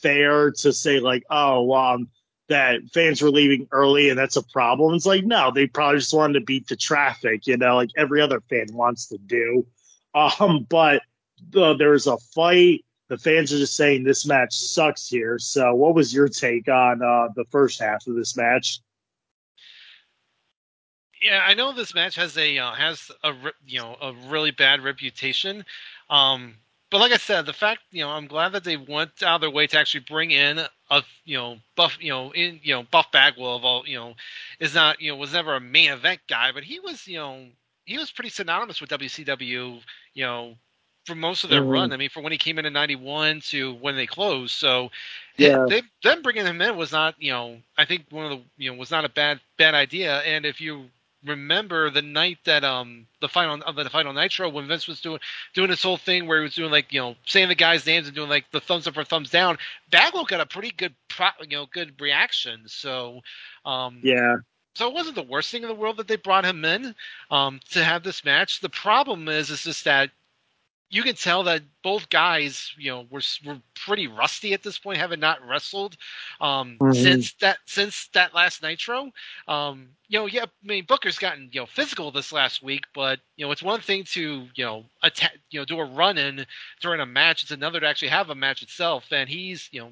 fair 0.02 0.50
to 0.50 0.72
say 0.72 1.00
like, 1.00 1.24
oh, 1.30 1.72
um, 1.74 2.08
that 2.48 2.80
fans 2.92 3.20
were 3.20 3.30
leaving 3.30 3.68
early 3.72 4.08
and 4.08 4.18
that's 4.18 4.36
a 4.36 4.42
problem. 4.42 4.94
It's 4.94 5.06
like 5.06 5.24
no, 5.24 5.50
they 5.50 5.66
probably 5.66 5.98
just 5.98 6.14
wanted 6.14 6.34
to 6.34 6.44
beat 6.44 6.68
the 6.68 6.76
traffic, 6.76 7.46
you 7.46 7.56
know, 7.56 7.76
like 7.76 7.90
every 7.96 8.20
other 8.20 8.40
fan 8.48 8.66
wants 8.72 9.06
to 9.08 9.18
do. 9.18 9.66
Um, 10.14 10.66
but 10.68 11.02
uh, 11.54 11.74
there 11.74 11.90
was 11.90 12.06
a 12.06 12.16
fight. 12.16 12.84
The 13.08 13.18
fans 13.18 13.52
are 13.52 13.58
just 13.58 13.76
saying 13.76 14.04
this 14.04 14.26
match 14.26 14.54
sucks 14.54 15.08
here. 15.08 15.38
So, 15.38 15.74
what 15.74 15.94
was 15.94 16.12
your 16.12 16.28
take 16.28 16.68
on 16.68 17.02
uh, 17.02 17.28
the 17.36 17.44
first 17.50 17.80
half 17.80 18.06
of 18.06 18.16
this 18.16 18.36
match? 18.36 18.80
Yeah, 21.22 21.44
I 21.46 21.54
know 21.54 21.72
this 21.72 21.94
match 21.94 22.14
has 22.16 22.36
a 22.36 22.58
uh, 22.58 22.72
has 22.72 23.10
a 23.24 23.34
you 23.66 23.78
know 23.78 23.96
a 24.00 24.12
really 24.28 24.50
bad 24.50 24.82
reputation. 24.82 25.64
Um, 26.10 26.54
but 26.90 26.98
like 26.98 27.12
I 27.12 27.16
said, 27.16 27.46
the 27.46 27.52
fact 27.52 27.80
you 27.90 28.02
know 28.02 28.10
I'm 28.10 28.26
glad 28.26 28.52
that 28.52 28.64
they 28.64 28.76
went 28.76 29.22
out 29.22 29.36
of 29.36 29.40
their 29.40 29.50
way 29.50 29.66
to 29.66 29.78
actually 29.78 30.04
bring 30.08 30.30
in 30.30 30.60
a 30.90 31.02
you 31.24 31.36
know 31.36 31.58
buff 31.76 31.96
you 32.00 32.10
know 32.10 32.32
in 32.32 32.60
you 32.62 32.74
know 32.74 32.84
Buff 32.90 33.10
Bagwell 33.12 33.56
of 33.56 33.64
all 33.64 33.86
you 33.86 33.96
know 33.96 34.14
is 34.60 34.74
not 34.74 35.00
you 35.00 35.10
know 35.10 35.16
was 35.16 35.32
never 35.32 35.54
a 35.54 35.60
main 35.60 35.90
event 35.90 36.20
guy, 36.28 36.52
but 36.52 36.64
he 36.64 36.80
was 36.80 37.06
you 37.06 37.18
know 37.18 37.46
he 37.84 37.98
was 37.98 38.10
pretty 38.10 38.30
synonymous 38.30 38.80
with 38.80 38.90
WCW 38.90 39.80
you 40.14 40.24
know 40.24 40.56
for 41.08 41.14
most 41.14 41.42
of 41.42 41.50
their 41.50 41.62
mm-hmm. 41.62 41.70
run. 41.70 41.92
I 41.92 41.96
mean, 41.96 42.10
from 42.10 42.22
when 42.22 42.32
he 42.32 42.38
came 42.38 42.58
in 42.58 42.66
in 42.66 42.72
'91 42.74 43.40
to 43.48 43.74
when 43.74 43.96
they 43.96 44.06
closed. 44.06 44.52
So, 44.52 44.90
yeah, 45.36 45.64
they, 45.68 45.82
them 46.04 46.22
bringing 46.22 46.46
him 46.46 46.60
in 46.60 46.76
was 46.76 46.92
not, 46.92 47.14
you 47.18 47.32
know, 47.32 47.58
I 47.76 47.86
think 47.86 48.04
one 48.10 48.30
of 48.30 48.38
the, 48.38 48.44
you 48.58 48.70
know, 48.70 48.78
was 48.78 48.90
not 48.90 49.04
a 49.04 49.08
bad 49.08 49.40
bad 49.56 49.74
idea. 49.74 50.18
And 50.18 50.44
if 50.44 50.60
you 50.60 50.90
remember 51.28 51.90
the 51.90 52.02
night 52.02 52.38
that 52.44 52.64
um 52.64 53.06
the 53.20 53.28
final 53.28 53.62
of 53.62 53.76
the 53.76 53.88
final 53.90 54.12
Nitro 54.12 54.48
when 54.48 54.66
Vince 54.66 54.88
was 54.88 55.00
doing 55.00 55.18
doing 55.54 55.70
this 55.70 55.82
whole 55.82 55.96
thing 55.96 56.26
where 56.26 56.38
he 56.38 56.44
was 56.44 56.54
doing 56.54 56.70
like 56.70 56.92
you 56.92 57.00
know 57.00 57.16
saying 57.26 57.48
the 57.48 57.54
guys' 57.54 57.86
names 57.86 58.06
and 58.06 58.16
doing 58.16 58.28
like 58.28 58.50
the 58.50 58.60
thumbs 58.60 58.86
up 58.86 58.96
or 58.96 59.04
thumbs 59.04 59.30
down, 59.30 59.58
Bagwell 59.90 60.24
got 60.24 60.40
a 60.40 60.46
pretty 60.46 60.70
good 60.70 60.94
pro, 61.08 61.28
you 61.42 61.56
know 61.56 61.66
good 61.66 62.00
reaction. 62.00 62.62
So, 62.66 63.20
um, 63.64 64.00
yeah. 64.02 64.36
So 64.74 64.86
it 64.86 64.94
wasn't 64.94 65.16
the 65.16 65.22
worst 65.22 65.50
thing 65.50 65.62
in 65.62 65.68
the 65.68 65.74
world 65.74 65.96
that 65.96 66.06
they 66.06 66.16
brought 66.16 66.44
him 66.44 66.64
in 66.64 66.94
um, 67.32 67.58
to 67.70 67.82
have 67.82 68.04
this 68.04 68.24
match. 68.24 68.60
The 68.60 68.68
problem 68.68 69.28
is, 69.28 69.50
is 69.50 69.64
just 69.64 69.84
that 69.86 70.10
you 70.90 71.02
can 71.02 71.14
tell 71.14 71.42
that 71.44 71.62
both 71.82 72.08
guys, 72.08 72.72
you 72.78 72.90
know, 72.90 73.06
were 73.10 73.20
were 73.44 73.58
pretty 73.74 74.06
rusty 74.06 74.54
at 74.54 74.62
this 74.62 74.78
point, 74.78 74.98
having 74.98 75.20
not 75.20 75.46
wrestled 75.46 75.96
um, 76.40 76.78
mm-hmm. 76.80 76.92
since 76.92 77.34
that 77.34 77.58
since 77.66 78.08
that 78.14 78.34
last 78.34 78.62
Nitro. 78.62 79.10
Um, 79.46 79.88
you 80.08 80.18
know, 80.18 80.26
yeah, 80.26 80.44
I 80.44 80.66
mean 80.66 80.86
Booker's 80.86 81.18
gotten 81.18 81.50
you 81.52 81.60
know 81.60 81.66
physical 81.66 82.10
this 82.10 82.32
last 82.32 82.62
week, 82.62 82.84
but 82.94 83.20
you 83.36 83.44
know 83.44 83.52
it's 83.52 83.62
one 83.62 83.80
thing 83.80 84.04
to 84.04 84.46
you 84.54 84.64
know 84.64 84.84
attack, 85.02 85.36
you 85.50 85.60
know, 85.60 85.64
do 85.64 85.78
a 85.78 85.84
run 85.84 86.16
in 86.16 86.46
during 86.80 87.00
a 87.00 87.06
match. 87.06 87.42
It's 87.42 87.52
another 87.52 87.80
to 87.80 87.86
actually 87.86 88.08
have 88.08 88.30
a 88.30 88.34
match 88.34 88.62
itself, 88.62 89.04
and 89.10 89.28
he's 89.28 89.68
you 89.70 89.80
know, 89.80 89.90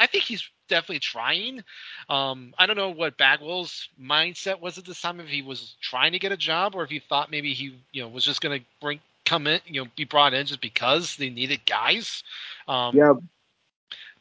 I 0.00 0.08
think 0.08 0.24
he's 0.24 0.48
definitely 0.68 1.00
trying. 1.00 1.62
Um, 2.08 2.52
I 2.58 2.66
don't 2.66 2.76
know 2.76 2.90
what 2.90 3.16
Bagwell's 3.16 3.88
mindset 4.00 4.60
was 4.60 4.76
at 4.78 4.86
this 4.86 5.00
time, 5.00 5.20
if 5.20 5.28
he 5.28 5.42
was 5.42 5.76
trying 5.80 6.12
to 6.12 6.18
get 6.18 6.32
a 6.32 6.36
job 6.36 6.74
or 6.74 6.82
if 6.82 6.90
he 6.90 6.98
thought 6.98 7.30
maybe 7.30 7.52
he 7.54 7.78
you 7.92 8.02
know 8.02 8.08
was 8.08 8.24
just 8.24 8.40
going 8.40 8.58
to 8.58 8.66
bring 8.80 8.98
come 9.32 9.46
in, 9.46 9.60
you 9.64 9.82
know, 9.82 9.90
be 9.96 10.04
brought 10.04 10.34
in 10.34 10.44
just 10.44 10.60
because 10.60 11.16
they 11.16 11.30
needed 11.30 11.64
guys. 11.64 12.22
Um, 12.68 12.94
yeah. 12.94 13.14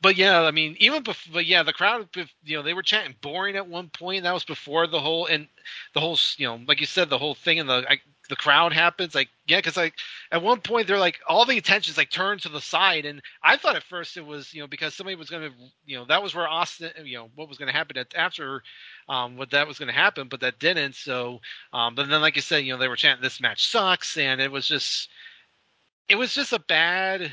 But 0.01 0.17
yeah, 0.17 0.41
I 0.41 0.51
mean, 0.51 0.75
even 0.79 1.03
before, 1.03 1.33
but 1.33 1.45
yeah, 1.45 1.61
the 1.61 1.73
crowd, 1.73 2.09
you 2.43 2.57
know, 2.57 2.63
they 2.63 2.73
were 2.73 2.81
chanting 2.81 3.15
boring 3.21 3.55
at 3.55 3.67
one 3.67 3.89
point. 3.89 4.23
That 4.23 4.33
was 4.33 4.43
before 4.43 4.87
the 4.87 4.99
whole 4.99 5.27
and 5.27 5.47
the 5.93 5.99
whole, 5.99 6.17
you 6.37 6.47
know, 6.47 6.59
like 6.67 6.79
you 6.79 6.87
said, 6.87 7.09
the 7.09 7.19
whole 7.19 7.35
thing 7.35 7.59
and 7.59 7.69
the 7.69 7.85
I, 7.87 7.99
the 8.27 8.35
crowd 8.35 8.73
happens. 8.73 9.13
Like, 9.13 9.29
yeah, 9.47 9.59
because 9.59 9.77
like 9.77 9.93
at 10.31 10.41
one 10.41 10.59
point 10.61 10.87
they're 10.87 10.97
like 10.97 11.19
all 11.27 11.45
the 11.45 11.57
attention's 11.59 11.97
like 11.97 12.09
turned 12.09 12.41
to 12.41 12.49
the 12.49 12.61
side, 12.61 13.05
and 13.05 13.21
I 13.43 13.57
thought 13.57 13.75
at 13.75 13.83
first 13.83 14.17
it 14.17 14.25
was 14.25 14.51
you 14.55 14.61
know 14.61 14.67
because 14.67 14.95
somebody 14.95 15.15
was 15.15 15.29
going 15.29 15.51
to 15.51 15.55
you 15.85 15.97
know 15.97 16.05
that 16.05 16.23
was 16.23 16.33
where 16.33 16.47
Austin 16.47 16.91
you 17.03 17.17
know 17.19 17.29
what 17.35 17.47
was 17.47 17.59
going 17.59 17.67
to 17.71 17.77
happen 17.77 17.97
at, 17.97 18.07
after 18.15 18.63
um, 19.07 19.37
what 19.37 19.51
that 19.51 19.67
was 19.67 19.77
going 19.77 19.87
to 19.89 19.93
happen, 19.93 20.29
but 20.29 20.39
that 20.41 20.59
didn't. 20.59 20.95
So, 20.95 21.41
um, 21.73 21.93
but 21.93 22.09
then 22.09 22.21
like 22.21 22.35
you 22.35 22.41
said, 22.41 22.65
you 22.65 22.73
know 22.73 22.79
they 22.79 22.87
were 22.87 22.95
chanting 22.95 23.21
this 23.21 23.39
match 23.39 23.67
sucks, 23.69 24.17
and 24.17 24.41
it 24.41 24.51
was 24.51 24.67
just 24.67 25.09
it 26.09 26.15
was 26.15 26.33
just 26.33 26.53
a 26.53 26.59
bad, 26.59 27.31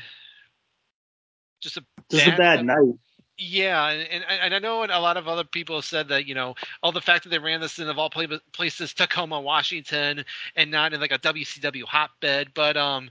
just 1.59 1.77
a 1.77 1.83
just 2.09 2.25
bad, 2.25 2.33
a 2.33 2.37
bad 2.37 2.65
night. 2.65 2.95
Yeah, 3.37 3.89
and, 3.89 4.25
and 4.27 4.53
I 4.53 4.59
know 4.59 4.83
a 4.83 4.99
lot 4.99 5.15
of 5.15 5.29
other 5.29 5.45
people 5.45 5.77
have 5.77 5.85
said 5.85 6.09
that 6.09 6.25
you 6.25 6.35
know, 6.35 6.55
all 6.83 6.91
the 6.91 6.99
fact 6.99 7.23
that 7.23 7.29
they 7.29 7.39
ran 7.39 7.61
this 7.61 7.79
in 7.79 7.87
of 7.87 7.97
all 7.97 8.11
places, 8.51 8.93
Tacoma, 8.93 9.39
Washington, 9.39 10.25
and 10.57 10.71
not 10.71 10.93
in 10.93 10.99
like 10.99 11.13
a 11.13 11.19
WCW 11.19 11.83
hotbed, 11.83 12.49
but 12.53 12.75
um, 12.75 13.09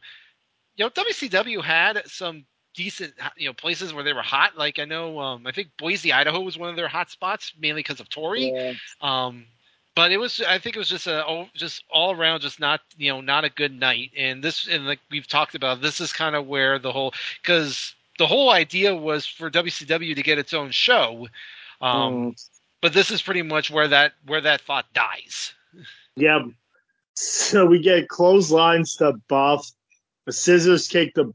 you 0.76 0.84
know, 0.84 0.90
WCW 0.90 1.62
had 1.62 2.02
some 2.06 2.44
decent 2.74 3.14
you 3.36 3.48
know 3.48 3.54
places 3.54 3.94
where 3.94 4.04
they 4.04 4.12
were 4.12 4.22
hot. 4.22 4.56
Like 4.56 4.78
I 4.78 4.84
know, 4.84 5.18
um, 5.18 5.46
I 5.46 5.52
think 5.52 5.70
Boise, 5.78 6.12
Idaho 6.12 6.40
was 6.40 6.58
one 6.58 6.68
of 6.68 6.76
their 6.76 6.88
hot 6.88 7.10
spots, 7.10 7.54
mainly 7.58 7.80
because 7.80 8.00
of 8.00 8.10
Torrie. 8.10 8.52
Yeah. 8.52 8.74
Um, 9.00 9.46
but 9.98 10.12
it 10.12 10.18
was, 10.18 10.40
I 10.40 10.60
think 10.60 10.76
it 10.76 10.78
was 10.78 10.88
just 10.88 11.08
a 11.08 11.48
just 11.54 11.82
all 11.90 12.12
around, 12.12 12.40
just 12.40 12.60
not 12.60 12.80
you 12.96 13.10
know 13.10 13.20
not 13.20 13.44
a 13.44 13.50
good 13.50 13.72
night. 13.72 14.12
And 14.16 14.44
this, 14.44 14.68
and 14.68 14.86
like 14.86 15.00
we've 15.10 15.26
talked 15.26 15.56
about, 15.56 15.80
this 15.80 16.00
is 16.00 16.12
kind 16.12 16.36
of 16.36 16.46
where 16.46 16.78
the 16.78 16.92
whole 16.92 17.12
because 17.42 17.96
the 18.18 18.26
whole 18.26 18.50
idea 18.50 18.94
was 18.94 19.26
for 19.26 19.50
WCW 19.50 20.14
to 20.14 20.22
get 20.22 20.38
its 20.38 20.52
own 20.52 20.70
show. 20.70 21.28
Um, 21.80 22.32
mm. 22.32 22.48
But 22.80 22.92
this 22.92 23.10
is 23.10 23.22
pretty 23.22 23.42
much 23.42 23.70
where 23.70 23.88
that 23.88 24.12
where 24.26 24.40
that 24.40 24.60
thought 24.60 24.86
dies. 24.92 25.54
Yeah. 26.16 26.40
So 27.14 27.66
we 27.66 27.80
get 27.80 28.08
clotheslines 28.08 28.96
to 28.96 29.14
buff, 29.28 29.68
a 30.26 30.32
scissors 30.32 30.86
kick 30.86 31.14
to 31.14 31.34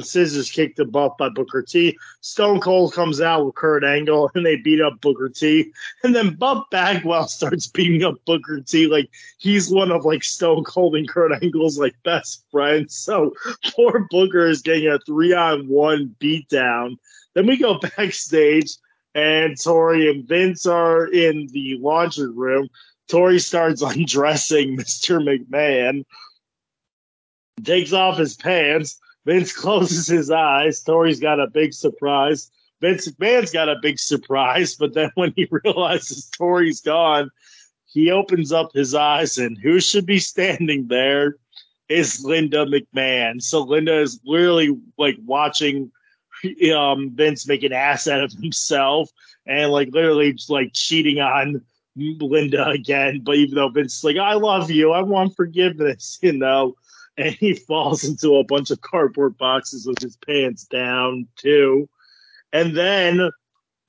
scissors 0.00 0.50
kick 0.50 0.76
to 0.76 0.84
buff 0.84 1.16
by 1.18 1.28
Booker 1.28 1.62
T. 1.62 1.96
Stone 2.20 2.60
Cold 2.60 2.92
comes 2.92 3.20
out 3.20 3.44
with 3.44 3.54
Kurt 3.54 3.84
Angle 3.84 4.30
and 4.34 4.44
they 4.44 4.56
beat 4.56 4.80
up 4.80 5.00
Booker 5.00 5.28
T. 5.28 5.72
And 6.02 6.14
then 6.14 6.34
Buff 6.34 6.64
Bagwell 6.70 7.28
starts 7.28 7.66
beating 7.66 8.04
up 8.04 8.16
Booker 8.24 8.60
T 8.60 8.86
like 8.86 9.10
he's 9.38 9.70
one 9.70 9.90
of 9.90 10.04
like 10.04 10.24
Stone 10.24 10.64
Cold 10.64 10.96
and 10.96 11.08
Kurt 11.08 11.32
Angle's 11.42 11.78
like 11.78 11.94
best 12.04 12.44
friends. 12.50 12.94
So 13.04 13.34
poor 13.76 14.06
Booker 14.10 14.46
is 14.46 14.62
getting 14.62 14.88
a 14.88 14.98
three 15.00 15.34
on 15.34 15.68
one 15.68 16.16
beatdown. 16.20 16.96
Then 17.34 17.46
we 17.46 17.58
go 17.58 17.78
backstage 17.78 18.76
and 19.14 19.56
Torrie 19.56 20.10
and 20.10 20.26
Vince 20.26 20.64
are 20.66 21.06
in 21.06 21.48
the 21.52 21.76
laundry 21.80 22.30
room. 22.30 22.68
Torrie 23.08 23.40
starts 23.40 23.82
undressing 23.82 24.78
Mr. 24.78 25.20
McMahon, 25.20 26.04
takes 27.62 27.92
off 27.92 28.16
his 28.16 28.36
pants 28.36 28.98
Vince 29.24 29.52
closes 29.52 30.06
his 30.06 30.30
eyes. 30.30 30.82
Torrie's 30.82 31.20
got 31.20 31.40
a 31.40 31.46
big 31.46 31.72
surprise. 31.72 32.50
Vince 32.80 33.08
McMahon's 33.08 33.50
got 33.50 33.68
a 33.68 33.76
big 33.80 33.98
surprise, 33.98 34.74
but 34.74 34.94
then 34.94 35.10
when 35.14 35.32
he 35.36 35.48
realizes 35.64 36.28
Torrie's 36.30 36.80
gone, 36.80 37.30
he 37.86 38.10
opens 38.10 38.52
up 38.52 38.70
his 38.74 38.94
eyes, 38.94 39.38
and 39.38 39.56
who 39.56 39.80
should 39.80 40.04
be 40.04 40.18
standing 40.18 40.88
there 40.88 41.36
is 41.88 42.24
Linda 42.24 42.66
McMahon. 42.66 43.40
So 43.40 43.62
Linda 43.62 44.00
is 44.00 44.20
literally 44.24 44.76
like 44.98 45.16
watching 45.24 45.90
um, 46.74 47.12
Vince 47.14 47.46
make 47.46 47.62
an 47.62 47.72
ass 47.72 48.08
out 48.08 48.22
of 48.22 48.32
himself 48.32 49.10
and 49.46 49.70
like 49.70 49.88
literally 49.92 50.36
like 50.48 50.72
cheating 50.72 51.20
on 51.20 51.62
Linda 51.96 52.68
again. 52.68 53.20
But 53.22 53.36
even 53.36 53.54
though 53.54 53.68
Vince's 53.68 54.04
like, 54.04 54.16
I 54.16 54.34
love 54.34 54.70
you, 54.70 54.92
I 54.92 55.02
want 55.02 55.36
forgiveness, 55.36 56.18
you 56.22 56.32
know 56.32 56.74
and 57.18 57.34
he 57.34 57.54
falls 57.54 58.04
into 58.04 58.36
a 58.36 58.44
bunch 58.44 58.70
of 58.70 58.80
cardboard 58.80 59.36
boxes 59.38 59.86
with 59.86 60.00
his 60.00 60.16
pants 60.16 60.64
down 60.64 61.28
too. 61.36 61.88
And 62.52 62.76
then 62.76 63.30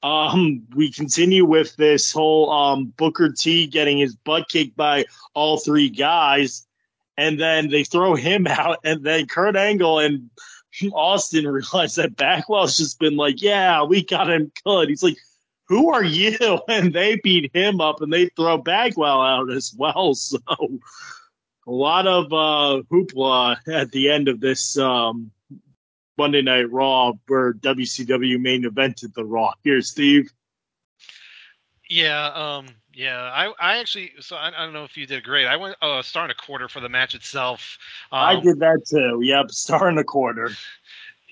um, 0.05 0.63
we 0.75 0.91
continue 0.91 1.45
with 1.45 1.75
this 1.77 2.11
whole 2.11 2.51
um, 2.51 2.93
Booker 2.95 3.31
T 3.31 3.65
getting 3.65 3.97
his 3.97 4.15
butt 4.15 4.47
kicked 4.49 4.77
by 4.77 5.05
all 5.33 5.57
three 5.57 5.89
guys, 5.89 6.67
and 7.17 7.39
then 7.39 7.69
they 7.69 7.83
throw 7.83 8.13
him 8.13 8.45
out, 8.49 8.77
and 8.83 9.03
then 9.03 9.25
Kurt 9.25 9.55
Angle 9.55 9.99
and 9.99 10.29
Austin 10.93 11.47
realize 11.51 11.95
that 11.95 12.15
Bagwell's 12.15 12.77
just 12.77 12.99
been 12.99 13.15
like, 13.15 13.41
"Yeah, 13.41 13.83
we 13.83 14.03
got 14.03 14.29
him 14.29 14.51
good." 14.63 14.89
He's 14.89 15.01
like, 15.01 15.17
"Who 15.69 15.91
are 15.91 16.03
you?" 16.03 16.59
And 16.69 16.93
they 16.93 17.19
beat 17.23 17.49
him 17.55 17.81
up, 17.81 18.01
and 18.01 18.13
they 18.13 18.27
throw 18.29 18.59
Bagwell 18.59 19.21
out 19.21 19.51
as 19.51 19.73
well. 19.75 20.13
So 20.13 20.37
a 21.67 21.71
lot 21.71 22.07
of 22.07 22.25
uh, 22.31 22.83
hoopla 22.91 23.57
at 23.67 23.91
the 23.91 24.09
end 24.09 24.27
of 24.27 24.39
this 24.39 24.77
um, 24.77 25.31
Monday 26.17 26.41
Night 26.41 26.71
Raw, 26.71 27.13
where 27.27 27.53
WCW 27.53 28.39
main 28.39 28.63
evented 28.63 29.13
the 29.13 29.25
Raw. 29.25 29.53
Here, 29.63 29.81
Steve. 29.81 30.31
Yeah, 31.89 32.27
um, 32.27 32.67
Yeah, 32.93 33.19
I, 33.19 33.53
I 33.59 33.77
actually 33.77 34.11
so 34.19 34.35
I, 34.35 34.47
I 34.47 34.63
don't 34.65 34.73
know 34.73 34.83
if 34.83 34.97
you 34.97 35.05
did 35.05 35.23
great. 35.23 35.45
I 35.45 35.55
went 35.57 35.75
uh, 35.81 36.01
star 36.01 36.23
and 36.23 36.31
a 36.31 36.35
quarter 36.35 36.67
for 36.67 36.79
the 36.79 36.89
match 36.89 37.15
itself. 37.15 37.77
Um, 38.11 38.19
I 38.19 38.39
did 38.39 38.59
that 38.59 38.83
too. 38.87 39.19
Yep, 39.21 39.51
star 39.51 39.87
and 39.87 39.99
a 39.99 40.03
quarter. 40.03 40.51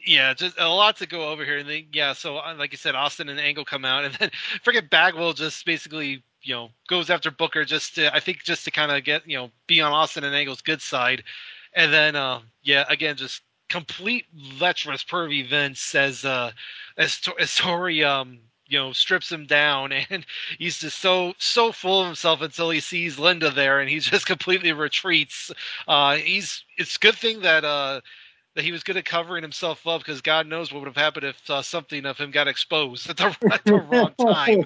Yeah, 0.05 0.33
just 0.33 0.59
a 0.59 0.67
lot 0.67 0.97
to 0.97 1.07
go 1.07 1.29
over 1.29 1.45
here. 1.45 1.59
And 1.59 1.69
then, 1.69 1.85
yeah, 1.93 2.11
so 2.11 2.35
uh, 2.35 2.53
like 2.57 2.73
you 2.73 2.77
said, 2.77 2.93
Austin 2.93 3.29
and 3.29 3.39
Angle 3.39 3.63
come 3.63 3.85
out, 3.85 4.03
and 4.03 4.13
then 4.15 4.31
freaking 4.65 4.89
Bagwell 4.89 5.31
just 5.31 5.65
basically 5.65 6.21
you 6.43 6.53
know 6.53 6.69
goes 6.87 7.09
after 7.09 7.31
Booker 7.31 7.65
just 7.65 7.95
to 7.95 8.13
I 8.13 8.19
think 8.19 8.43
just 8.43 8.65
to 8.65 8.71
kind 8.71 8.91
of 8.91 9.03
get 9.03 9.27
you 9.27 9.37
know 9.37 9.51
be 9.67 9.81
on 9.81 9.91
Austin 9.91 10.23
and 10.23 10.35
Angle's 10.35 10.61
good 10.61 10.81
side, 10.81 11.23
and 11.73 11.91
then 11.91 12.15
uh, 12.15 12.41
yeah 12.61 12.85
again 12.89 13.15
just 13.15 13.41
complete 13.69 14.25
lecherous 14.59 15.03
pervy 15.03 15.47
Vince 15.47 15.79
says 15.79 16.25
uh 16.25 16.51
as, 16.97 17.19
as 17.39 17.49
Torrie 17.51 18.05
um 18.05 18.39
you 18.67 18.77
know 18.77 18.91
strips 18.93 19.31
him 19.31 19.45
down 19.45 19.91
and 20.09 20.25
he's 20.57 20.79
just 20.79 20.99
so 20.99 21.33
so 21.37 21.71
full 21.71 22.01
of 22.01 22.07
himself 22.07 22.41
until 22.41 22.69
he 22.69 22.79
sees 22.79 23.17
Linda 23.19 23.49
there 23.51 23.79
and 23.79 23.89
he 23.89 23.99
just 23.99 24.25
completely 24.33 24.73
retreats. 24.73 25.51
Uh, 25.87 26.15
he's 26.17 26.63
it's 26.77 26.97
good 26.97 27.15
thing 27.15 27.41
that 27.41 27.63
uh 27.63 28.01
that 28.55 28.63
he 28.63 28.71
was 28.71 28.83
good 28.83 28.97
at 28.97 29.05
covering 29.05 29.41
himself 29.41 29.85
up 29.87 30.01
because 30.01 30.21
God 30.21 30.47
knows 30.47 30.71
what 30.71 30.79
would 30.79 30.87
have 30.87 30.95
happened 30.95 31.25
if 31.25 31.49
uh, 31.49 31.61
something 31.61 32.05
of 32.05 32.17
him 32.17 32.31
got 32.31 32.47
exposed 32.47 33.09
at 33.09 33.17
the, 33.17 33.35
at 33.51 33.63
the 33.65 33.73
wrong 33.73 34.13
time. 34.33 34.65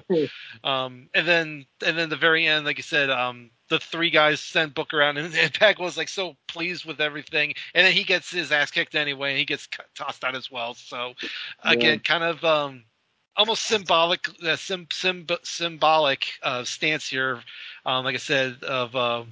Um, 0.62 1.08
and 1.14 1.26
then 1.26 1.66
and 1.84 1.98
then 1.98 2.08
the 2.08 2.16
very 2.16 2.46
end, 2.46 2.66
like 2.66 2.76
you 2.76 2.82
said, 2.82 3.10
um, 3.10 3.50
the 3.68 3.78
three 3.78 4.10
guys 4.10 4.40
send 4.40 4.74
Booker 4.74 4.98
around, 4.98 5.18
and, 5.18 5.34
and 5.34 5.54
Pac 5.54 5.78
was 5.78 5.96
like 5.96 6.08
so 6.08 6.36
pleased 6.48 6.84
with 6.84 7.00
everything, 7.00 7.54
and 7.74 7.86
then 7.86 7.92
he 7.92 8.04
gets 8.04 8.30
his 8.30 8.52
ass 8.52 8.70
kicked 8.70 8.94
anyway, 8.94 9.30
and 9.30 9.38
he 9.38 9.44
gets 9.44 9.68
tossed 9.94 10.24
out 10.24 10.36
as 10.36 10.50
well. 10.50 10.74
So 10.74 11.14
again, 11.62 11.94
yeah. 12.04 12.16
kind 12.16 12.24
of 12.24 12.44
um, 12.44 12.84
almost 13.36 13.64
symbolic, 13.64 14.26
uh, 14.42 14.56
sim, 14.56 14.86
sim, 14.92 15.26
symbolic 15.42 16.32
uh, 16.42 16.64
stance 16.64 17.08
here. 17.08 17.40
Um, 17.86 18.04
like 18.04 18.14
I 18.14 18.18
said, 18.18 18.62
of 18.64 18.94
uh, 18.94 19.24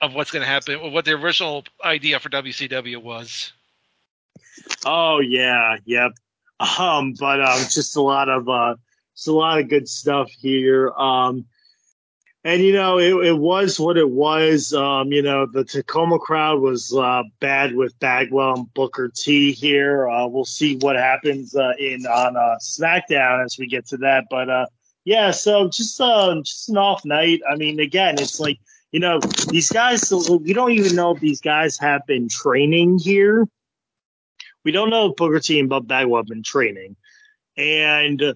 of 0.00 0.14
what's 0.14 0.30
going 0.30 0.42
to 0.42 0.48
happen, 0.48 0.92
what 0.92 1.04
the 1.04 1.12
original 1.12 1.64
idea 1.84 2.18
for 2.18 2.30
WCW 2.30 3.02
was. 3.02 3.52
Oh 4.84 5.20
yeah, 5.20 5.76
yep. 5.84 6.12
Um, 6.78 7.14
but 7.18 7.40
um, 7.40 7.60
just 7.70 7.96
a 7.96 8.02
lot 8.02 8.28
of 8.28 8.48
uh, 8.48 8.76
just 9.14 9.28
a 9.28 9.32
lot 9.32 9.58
of 9.58 9.68
good 9.68 9.88
stuff 9.88 10.30
here. 10.30 10.90
Um, 10.90 11.46
and 12.42 12.62
you 12.62 12.72
know, 12.72 12.98
it, 12.98 13.12
it 13.26 13.38
was 13.38 13.78
what 13.78 13.98
it 13.98 14.08
was. 14.08 14.72
Um, 14.72 15.12
you 15.12 15.22
know, 15.22 15.46
the 15.46 15.64
Tacoma 15.64 16.18
crowd 16.18 16.60
was 16.60 16.94
uh, 16.94 17.22
bad 17.40 17.74
with 17.74 17.98
Bagwell 17.98 18.54
and 18.54 18.74
Booker 18.74 19.10
T 19.14 19.52
here. 19.52 20.08
Uh, 20.08 20.26
we'll 20.26 20.46
see 20.46 20.76
what 20.76 20.96
happens 20.96 21.54
uh, 21.54 21.72
in 21.78 22.06
on 22.06 22.36
uh, 22.36 22.56
SmackDown 22.60 23.44
as 23.44 23.58
we 23.58 23.66
get 23.66 23.86
to 23.88 23.98
that. 23.98 24.24
But 24.30 24.48
uh, 24.48 24.66
yeah, 25.04 25.32
so 25.32 25.68
just 25.68 26.00
uh, 26.00 26.34
just 26.42 26.70
an 26.70 26.78
off 26.78 27.04
night. 27.04 27.40
I 27.50 27.56
mean, 27.56 27.78
again, 27.78 28.14
it's 28.18 28.40
like 28.40 28.58
you 28.90 29.00
know, 29.00 29.20
these 29.48 29.70
guys. 29.70 30.10
We 30.10 30.52
don't 30.52 30.72
even 30.72 30.96
know 30.96 31.14
if 31.14 31.20
these 31.20 31.40
guys 31.40 31.78
have 31.78 32.06
been 32.06 32.28
training 32.28 32.98
here 32.98 33.46
we 34.64 34.72
don't 34.72 34.90
know 34.90 35.14
Booker 35.14 35.40
T 35.40 35.58
and 35.58 35.68
Buff 35.68 35.86
Bagwell 35.86 36.20
have 36.20 36.26
been 36.26 36.42
training. 36.42 36.96
And 37.56 38.34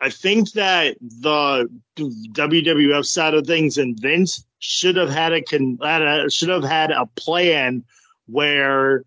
I 0.00 0.10
think 0.10 0.52
that 0.52 0.96
the 1.00 1.68
WWF 1.96 3.06
side 3.06 3.34
of 3.34 3.46
things 3.46 3.78
and 3.78 3.98
Vince 4.00 4.44
should 4.58 4.96
have 4.96 5.10
had 5.10 5.32
a, 5.32 5.42
had 5.82 6.02
a 6.02 6.30
should 6.30 6.48
have 6.48 6.64
had 6.64 6.90
a 6.90 7.06
plan 7.16 7.84
where 8.26 9.04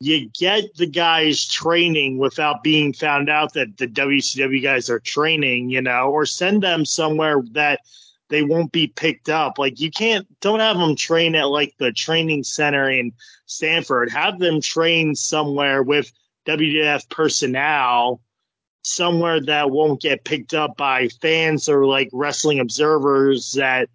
you 0.00 0.28
get 0.38 0.74
the 0.76 0.86
guys 0.86 1.46
training 1.46 2.18
without 2.18 2.62
being 2.62 2.92
found 2.92 3.30
out 3.30 3.54
that 3.54 3.76
the 3.78 3.88
WCW 3.88 4.62
guys 4.62 4.90
are 4.90 5.00
training, 5.00 5.70
you 5.70 5.80
know, 5.80 6.10
or 6.10 6.26
send 6.26 6.62
them 6.62 6.84
somewhere 6.84 7.42
that 7.52 7.80
they 8.28 8.42
won't 8.42 8.72
be 8.72 8.88
picked 8.88 9.28
up. 9.28 9.58
Like 9.58 9.80
you 9.80 9.90
can't 9.90 10.26
don't 10.40 10.60
have 10.60 10.78
them 10.78 10.96
train 10.96 11.34
at 11.34 11.48
like 11.48 11.74
the 11.78 11.92
training 11.92 12.44
center 12.44 12.90
in 12.90 13.12
Stamford. 13.46 14.10
Have 14.10 14.38
them 14.38 14.60
train 14.60 15.14
somewhere 15.14 15.82
with 15.82 16.12
WWF 16.46 17.08
personnel 17.08 18.20
somewhere 18.82 19.40
that 19.40 19.70
won't 19.70 20.00
get 20.00 20.24
picked 20.24 20.54
up 20.54 20.76
by 20.76 21.08
fans 21.20 21.68
or 21.68 21.86
like 21.86 22.08
wrestling 22.12 22.60
observers 22.60 23.52
that 23.52 23.88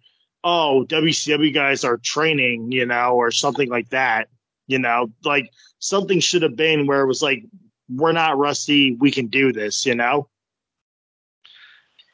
oh 0.44 0.84
WCW 0.88 1.52
guys 1.52 1.84
are 1.84 1.96
training, 1.98 2.70
you 2.72 2.86
know, 2.86 3.14
or 3.14 3.30
something 3.30 3.68
like 3.68 3.88
that. 3.90 4.28
You 4.66 4.78
know, 4.78 5.10
like 5.24 5.50
something 5.78 6.20
should 6.20 6.42
have 6.42 6.56
been 6.56 6.86
where 6.86 7.02
it 7.02 7.06
was 7.06 7.22
like 7.22 7.44
we're 7.88 8.12
not 8.12 8.38
rusty, 8.38 8.94
we 8.94 9.10
can 9.10 9.26
do 9.26 9.52
this, 9.52 9.84
you 9.84 9.94
know. 9.94 10.28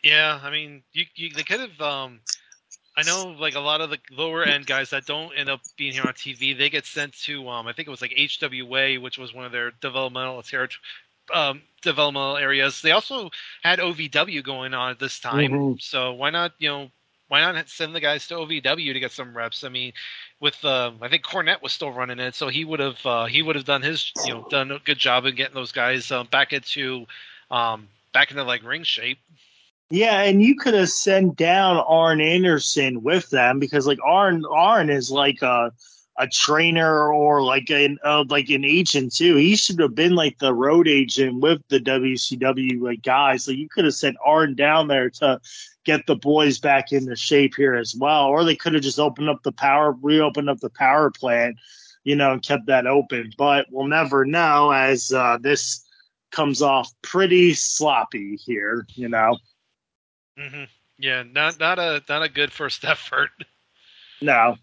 Yeah, 0.03 0.39
I 0.43 0.51
mean, 0.51 0.83
you, 0.93 1.05
you 1.15 1.31
they 1.31 1.43
could 1.43 1.61
have. 1.61 1.81
Um, 1.81 2.21
I 2.97 3.03
know, 3.03 3.37
like 3.39 3.55
a 3.55 3.61
lot 3.61 3.81
of 3.81 3.91
the 3.91 3.99
lower 4.11 4.43
end 4.43 4.67
guys 4.67 4.91
that 4.91 5.07
don't 5.07 5.33
end 5.37 5.49
up 5.49 5.61
being 5.77 5.93
here 5.93 6.03
on 6.05 6.15
TV, 6.15 6.57
they 6.57 6.69
get 6.69 6.85
sent 6.85 7.15
to. 7.21 7.49
Um, 7.49 7.69
I 7.69 7.73
think 7.73 7.87
it 7.87 7.91
was 7.93 8.03
like 8.03 8.11
HWA, 8.11 9.01
which 9.01 9.19
was 9.19 9.33
one 9.33 9.45
of 9.45 9.53
their 9.53 9.71
developmental 9.81 10.43
territory. 10.43 10.81
Um, 11.33 11.63
developmental 11.83 12.39
areas. 12.39 12.81
They 12.81 12.93
also 12.93 13.31
had 13.63 13.79
OVW 13.79 14.43
going 14.43 14.75
on 14.75 14.91
at 14.91 14.99
this 14.99 15.21
time, 15.21 15.51
mm-hmm. 15.51 15.73
so 15.79 16.15
why 16.15 16.31
not? 16.31 16.55
You 16.59 16.69
know, 16.71 16.91
why 17.29 17.41
not 17.41 17.69
send 17.69 17.95
the 17.95 18.01
guys 18.01 18.27
to 18.29 18.35
OVW 18.35 18.93
to 18.93 19.01
get 19.01 19.13
some 19.13 19.37
reps? 19.37 19.63
I 19.63 19.69
mean, 19.69 19.93
with 20.41 20.65
uh, 20.65 20.93
I 21.01 21.09
think 21.09 21.23
Cornette 21.23 21.63
was 21.63 21.73
still 21.73 21.93
running 21.93 22.19
it, 22.19 22.35
so 22.35 22.49
he 22.49 22.65
would 22.65 22.81
have 22.81 23.05
uh, 23.07 23.27
he 23.27 23.43
would 23.43 23.57
have 23.57 23.67
done 23.67 23.83
his 23.83 24.13
you 24.27 24.35
know 24.35 24.47
done 24.51 24.73
a 24.73 24.79
good 24.79 24.99
job 24.99 25.27
in 25.27 25.35
getting 25.35 25.55
those 25.55 25.73
guys 25.73 26.11
uh, 26.11 26.25
back 26.25 26.53
into 26.53 27.07
um, 27.51 27.89
back 28.13 28.31
into 28.31 28.43
like 28.43 28.65
ring 28.65 28.83
shape. 28.83 29.19
Yeah, 29.91 30.21
and 30.21 30.43
you 30.43 30.55
could 30.57 30.75
have 30.75 30.91
sent 30.91 31.37
down 31.37 31.79
Arn 31.79 32.21
Anderson 32.21 33.03
with 33.03 33.31
them 33.31 33.59
because 33.59 33.87
like 33.87 33.99
Arn 34.05 34.45
Arn 34.51 34.91
is 34.91 35.11
like 35.11 35.41
a 35.43 35.73
a 36.19 36.27
trainer 36.27 37.13
or 37.13 37.43
like 37.43 37.71
an 37.71 37.97
uh, 38.05 38.25
like 38.29 38.51
an 38.51 38.65
agent 38.65 39.15
too. 39.15 39.37
He 39.37 39.57
should 39.57 39.79
have 39.81 39.95
been 39.95 40.15
like 40.15 40.39
the 40.39 40.53
road 40.53 40.89
agent 40.89 41.41
with 41.41 41.63
the 41.69 41.79
WCW 41.79 42.83
like 42.83 43.03
guys. 43.03 43.45
So 43.45 43.53
you 43.53 43.69
could 43.69 43.87
have 43.87 43.95
sent 43.95 44.17
Arn 44.25 44.55
down 44.55 44.89
there 44.89 45.09
to 45.11 45.41
get 45.85 46.07
the 46.07 46.17
boys 46.17 46.59
back 46.59 46.93
into 46.93 47.17
shape 47.17 47.55
here 47.57 47.75
as 47.75 47.95
well, 47.99 48.27
or 48.27 48.45
they 48.45 48.57
could 48.57 48.75
have 48.75 48.83
just 48.83 48.99
opened 48.99 49.31
up 49.31 49.43
the 49.43 49.53
power, 49.53 49.93
reopened 50.03 50.51
up 50.51 50.61
the 50.61 50.71
power 50.71 51.11
plant, 51.11 51.57
you 52.05 52.15
know, 52.15 52.33
and 52.33 52.43
kept 52.43 52.67
that 52.67 52.87
open. 52.87 53.33
But 53.39 53.67
we'll 53.71 53.87
never 53.87 54.27
know 54.27 54.71
as 54.71 55.13
uh, 55.13 55.39
this 55.41 55.83
comes 56.31 56.61
off 56.61 56.93
pretty 57.01 57.55
sloppy 57.55 58.37
here, 58.37 58.87
you 58.95 59.09
know. 59.09 59.39
Mm-hmm. 60.39 60.65
Yeah, 60.99 61.25
not 61.31 61.59
not 61.59 61.79
a 61.79 62.03
not 62.09 62.23
a 62.23 62.29
good 62.29 62.53
first 62.53 62.85
effort. 62.85 63.31
No. 64.21 64.57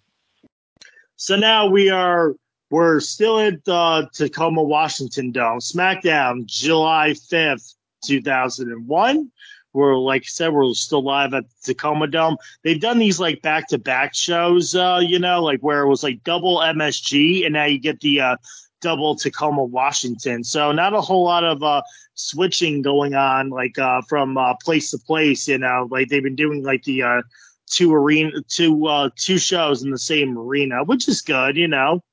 So 1.17 1.35
now 1.35 1.67
we 1.67 1.89
are 1.89 2.35
we're 2.69 2.99
still 2.99 3.39
at 3.39 3.63
the 3.65 4.09
Tacoma 4.13 4.63
Washington 4.63 5.31
Dome. 5.31 5.59
SmackDown, 5.59 6.45
July 6.45 7.13
fifth, 7.13 7.75
two 8.03 8.21
thousand 8.21 8.71
and 8.71 8.87
one. 8.87 9.31
We're 9.73 9.97
like 9.97 10.23
I 10.23 10.27
said, 10.27 10.53
we're 10.53 10.73
still 10.73 11.03
live 11.03 11.33
at 11.33 11.43
the 11.43 11.73
Tacoma 11.73 12.07
Dome. 12.07 12.37
They've 12.63 12.79
done 12.79 12.97
these 12.97 13.19
like 13.19 13.41
back 13.41 13.67
to 13.69 13.77
back 13.77 14.15
shows, 14.15 14.73
uh, 14.73 15.01
you 15.03 15.19
know, 15.19 15.43
like 15.43 15.59
where 15.59 15.81
it 15.81 15.89
was 15.89 16.01
like 16.01 16.23
double 16.23 16.59
MSG, 16.59 17.45
and 17.45 17.53
now 17.53 17.65
you 17.65 17.79
get 17.79 17.99
the 17.99 18.21
uh, 18.21 18.37
double 18.85 19.15
Tacoma, 19.15 19.63
Washington. 19.63 20.43
So 20.43 20.71
not 20.71 20.93
a 20.93 21.01
whole 21.01 21.23
lot 21.23 21.43
of 21.43 21.63
uh, 21.63 21.81
switching 22.13 22.83
going 22.83 23.15
on, 23.15 23.49
like 23.49 23.79
uh, 23.79 24.03
from 24.03 24.37
uh, 24.37 24.53
place 24.63 24.91
to 24.91 24.99
place. 24.99 25.47
You 25.47 25.57
know, 25.57 25.87
like 25.89 26.09
they've 26.09 26.21
been 26.21 26.35
doing 26.35 26.63
like 26.63 26.83
the 26.83 27.01
uh, 27.01 27.21
two 27.65 27.91
arena, 27.95 28.43
two 28.47 28.85
uh, 28.85 29.09
two 29.15 29.39
shows 29.39 29.81
in 29.81 29.89
the 29.89 29.97
same 29.97 30.37
arena, 30.37 30.83
which 30.83 31.07
is 31.07 31.23
good. 31.23 31.57
You 31.57 31.67
know. 31.67 32.03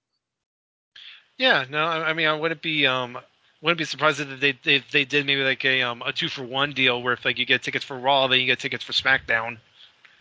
Yeah. 1.37 1.67
No. 1.69 1.85
I 1.85 2.15
mean, 2.15 2.27
I 2.27 2.35
wouldn't 2.35 2.63
be 2.63 2.87
um 2.87 3.19
wouldn't 3.61 3.79
be 3.79 3.85
surprised 3.85 4.21
if 4.21 4.41
they 4.41 4.59
they, 4.65 4.83
they 4.93 5.05
did 5.05 5.27
maybe 5.27 5.43
like 5.43 5.65
a 5.67 5.83
um 5.83 6.03
a 6.07 6.13
two 6.13 6.31
for 6.31 6.43
one 6.43 6.73
deal 6.73 7.03
where 7.03 7.13
if 7.13 7.27
like 7.27 7.39
you 7.39 7.45
get 7.45 7.63
tickets 7.63 7.85
for 7.85 7.99
Raw, 7.99 8.29
then 8.29 8.41
you 8.41 8.47
get 8.47 8.61
tickets 8.61 8.83
for 8.83 8.93
SmackDown. 8.93 9.59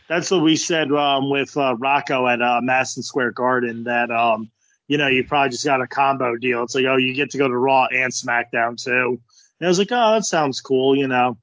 That's 0.09 0.29
what 0.29 0.41
we 0.41 0.57
said 0.57 0.91
um, 0.91 1.29
with 1.29 1.55
uh, 1.55 1.77
Rocco 1.77 2.27
at 2.27 2.41
uh, 2.41 2.59
Madison 2.61 3.03
Square 3.03 3.31
Garden. 3.31 3.85
That 3.85 4.11
um, 4.11 4.51
you 4.91 4.97
know, 4.97 5.07
you 5.07 5.23
probably 5.23 5.51
just 5.51 5.63
got 5.63 5.79
a 5.79 5.87
combo 5.87 6.35
deal. 6.35 6.63
It's 6.63 6.75
like, 6.75 6.83
oh, 6.83 6.97
you 6.97 7.13
get 7.13 7.29
to 7.29 7.37
go 7.37 7.47
to 7.47 7.57
Raw 7.57 7.85
and 7.85 8.11
SmackDown 8.11 8.75
too. 8.75 9.21
And 9.57 9.65
I 9.65 9.69
was 9.69 9.79
like, 9.79 9.87
oh, 9.89 10.11
that 10.15 10.25
sounds 10.25 10.59
cool, 10.59 10.97
you 10.97 11.07
know. 11.07 11.37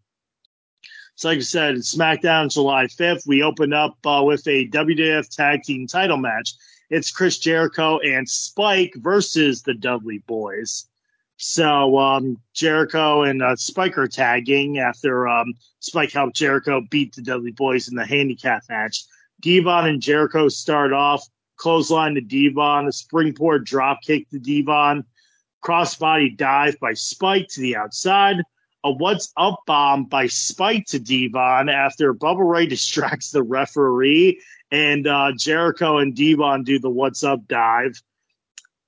So, 1.14 1.28
like 1.28 1.38
I 1.38 1.40
said, 1.40 1.76
SmackDown 1.76 2.52
July 2.52 2.88
5th. 2.88 3.26
We 3.26 3.42
open 3.42 3.72
up 3.72 3.96
uh, 4.04 4.22
with 4.22 4.46
a 4.46 4.68
WWF 4.68 5.34
Tag 5.34 5.62
Team 5.62 5.86
title 5.86 6.18
match. 6.18 6.52
It's 6.90 7.10
Chris 7.10 7.38
Jericho 7.38 7.98
and 8.00 8.28
Spike 8.28 8.92
versus 8.96 9.62
the 9.62 9.72
Dudley 9.72 10.18
Boys. 10.26 10.84
So 11.38 11.98
um, 11.98 12.36
Jericho 12.52 13.22
and 13.22 13.42
uh, 13.42 13.56
Spike 13.56 13.96
are 13.96 14.08
tagging 14.08 14.78
after 14.78 15.26
um, 15.26 15.54
Spike 15.80 16.12
helped 16.12 16.36
Jericho 16.36 16.82
beat 16.90 17.14
the 17.14 17.22
Dudley 17.22 17.52
Boys 17.52 17.88
in 17.88 17.94
the 17.94 18.04
handicap 18.04 18.64
match. 18.68 19.06
Devon 19.40 19.86
and 19.86 20.02
Jericho 20.02 20.50
start 20.50 20.92
off 20.92 21.26
clothesline 21.58 22.14
to 22.14 22.20
Devon, 22.20 22.86
a 22.86 22.92
springboard 22.92 23.66
dropkick 23.66 24.28
to 24.30 24.38
Devon, 24.38 25.04
crossbody 25.62 26.36
dive 26.36 26.78
by 26.80 26.94
Spike 26.94 27.48
to 27.48 27.60
the 27.60 27.76
outside, 27.76 28.36
a 28.84 28.90
what's 28.90 29.32
up 29.36 29.60
bomb 29.66 30.04
by 30.04 30.28
Spike 30.28 30.86
to 30.86 30.98
Devon 30.98 31.68
after 31.68 32.14
Bubba 32.14 32.48
Ray 32.48 32.66
distracts 32.68 33.30
the 33.30 33.42
referee 33.42 34.40
and 34.70 35.06
uh, 35.06 35.32
Jericho 35.36 35.98
and 35.98 36.14
Devon 36.14 36.62
do 36.62 36.78
the 36.78 36.90
what's 36.90 37.24
up 37.24 37.46
dive. 37.48 38.00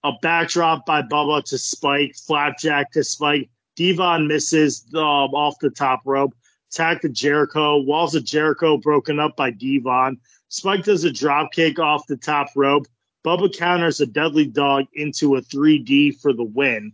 A 0.02 0.12
backdrop 0.22 0.86
by 0.86 1.02
Bubba 1.02 1.44
to 1.44 1.58
Spike, 1.58 2.16
flapjack 2.26 2.92
to 2.92 3.04
Spike. 3.04 3.50
Devon 3.76 4.28
misses 4.28 4.84
um, 4.94 5.34
off 5.34 5.58
the 5.60 5.70
top 5.70 6.00
rope. 6.04 6.34
Attack 6.72 7.02
to 7.02 7.08
Jericho. 7.08 7.78
Walls 7.82 8.14
of 8.14 8.24
Jericho 8.24 8.78
broken 8.78 9.18
up 9.18 9.36
by 9.36 9.50
Devon. 9.50 10.18
Spike 10.51 10.82
does 10.84 11.05
a 11.05 11.12
drop 11.12 11.53
kick 11.53 11.78
off 11.78 12.09
the 12.09 12.16
top 12.16 12.48
rope. 12.57 12.86
Bubba 13.24 13.57
counters 13.57 14.01
a 14.01 14.07
Dudley 14.07 14.46
Dog 14.46 14.86
into 14.92 15.36
a 15.36 15.42
3D 15.42 16.20
for 16.20 16.32
the 16.32 16.44
win. 16.44 16.92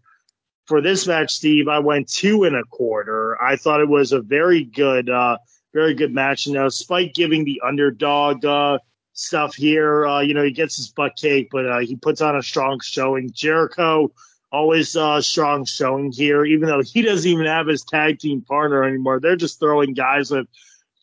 For 0.67 0.83
this 0.83 1.07
match, 1.07 1.35
Steve, 1.35 1.67
I 1.67 1.79
went 1.79 2.09
two 2.09 2.45
and 2.45 2.55
a 2.55 2.65
quarter. 2.65 3.41
I 3.43 3.57
thought 3.57 3.81
it 3.81 3.89
was 3.89 4.13
a 4.13 4.21
very 4.21 4.63
good, 4.63 5.09
uh, 5.09 5.39
very 5.73 5.95
good 5.95 6.13
match. 6.13 6.47
You 6.47 6.53
know, 6.53 6.69
Spike 6.69 7.15
giving 7.15 7.45
the 7.45 7.63
underdog 7.65 8.45
uh, 8.45 8.79
stuff 9.15 9.55
here. 9.55 10.07
Uh, 10.07 10.21
you 10.21 10.35
know, 10.35 10.43
he 10.43 10.51
gets 10.51 10.77
his 10.77 10.89
butt 10.89 11.17
cake, 11.17 11.49
but 11.51 11.67
uh, 11.67 11.79
he 11.79 11.97
puts 11.97 12.21
on 12.21 12.37
a 12.37 12.43
strong 12.43 12.81
showing. 12.81 13.31
Jericho 13.33 14.13
always 14.53 14.97
uh, 14.97 15.23
strong 15.23 15.65
showing 15.65 16.13
here, 16.13 16.45
even 16.45 16.69
though 16.69 16.83
he 16.83 17.01
doesn't 17.01 17.31
even 17.31 17.47
have 17.47 17.69
his 17.69 17.85
tag 17.85 18.19
team 18.19 18.43
partner 18.43 18.85
anymore. 18.85 19.19
They're 19.19 19.37
just 19.37 19.61
throwing 19.61 19.95
guys 19.95 20.31
with 20.31 20.47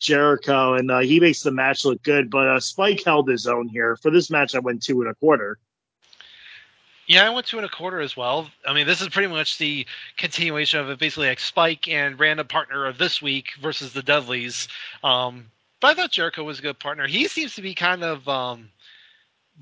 Jericho, 0.00 0.74
and 0.74 0.90
uh, 0.90 1.00
he 1.00 1.20
makes 1.20 1.42
the 1.42 1.50
match 1.50 1.84
look 1.84 2.02
good. 2.02 2.30
But 2.30 2.48
uh, 2.48 2.60
Spike 2.60 3.02
held 3.04 3.28
his 3.28 3.46
own 3.46 3.68
here. 3.68 3.96
For 3.96 4.10
this 4.10 4.30
match, 4.30 4.54
I 4.54 4.58
went 4.58 4.82
two 4.82 5.00
and 5.00 5.10
a 5.10 5.14
quarter. 5.14 5.58
Yeah, 7.06 7.26
I 7.26 7.30
went 7.30 7.46
two 7.46 7.58
and 7.58 7.66
a 7.66 7.70
quarter 7.70 8.00
as 8.00 8.16
well. 8.16 8.50
I 8.66 8.72
mean, 8.72 8.86
this 8.86 9.02
is 9.02 9.08
pretty 9.08 9.28
much 9.28 9.58
the 9.58 9.86
continuation 10.16 10.80
of 10.80 10.88
it, 10.88 10.98
basically 10.98 11.28
like 11.28 11.40
Spike 11.40 11.86
and 11.86 12.18
random 12.18 12.46
partner 12.46 12.86
of 12.86 12.96
this 12.96 13.20
week 13.20 13.48
versus 13.60 13.92
the 13.92 14.02
Dudleys. 14.02 14.68
Um, 15.02 15.50
but 15.80 15.90
I 15.90 15.94
thought 15.94 16.12
Jericho 16.12 16.44
was 16.44 16.58
a 16.58 16.62
good 16.62 16.78
partner. 16.78 17.06
He 17.06 17.28
seems 17.28 17.54
to 17.56 17.62
be 17.62 17.74
kind 17.74 18.02
of 18.02 18.26
um, 18.26 18.70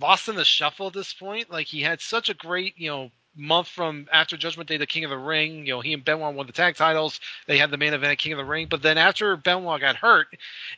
lost 0.00 0.28
in 0.28 0.36
the 0.36 0.44
shuffle 0.44 0.86
at 0.86 0.92
this 0.92 1.12
point. 1.12 1.50
Like 1.50 1.66
he 1.66 1.82
had 1.82 2.00
such 2.00 2.28
a 2.28 2.34
great, 2.34 2.78
you 2.78 2.88
know, 2.88 3.10
month 3.36 3.68
from 3.68 4.06
after 4.12 4.36
Judgment 4.36 4.68
Day, 4.68 4.76
the 4.76 4.86
King 4.86 5.04
of 5.04 5.10
the 5.10 5.18
Ring. 5.18 5.66
You 5.66 5.74
know, 5.74 5.80
he 5.80 5.92
and 5.92 6.04
Benoit 6.04 6.34
won 6.34 6.46
the 6.46 6.52
tag 6.52 6.76
titles. 6.76 7.20
They 7.46 7.58
had 7.58 7.70
the 7.70 7.76
main 7.76 7.94
event 7.94 8.12
at 8.12 8.18
King 8.18 8.32
of 8.32 8.38
the 8.38 8.44
Ring. 8.44 8.66
But 8.68 8.82
then 8.82 8.98
after 8.98 9.36
Benoit 9.36 9.80
got 9.80 9.96
hurt, 9.96 10.28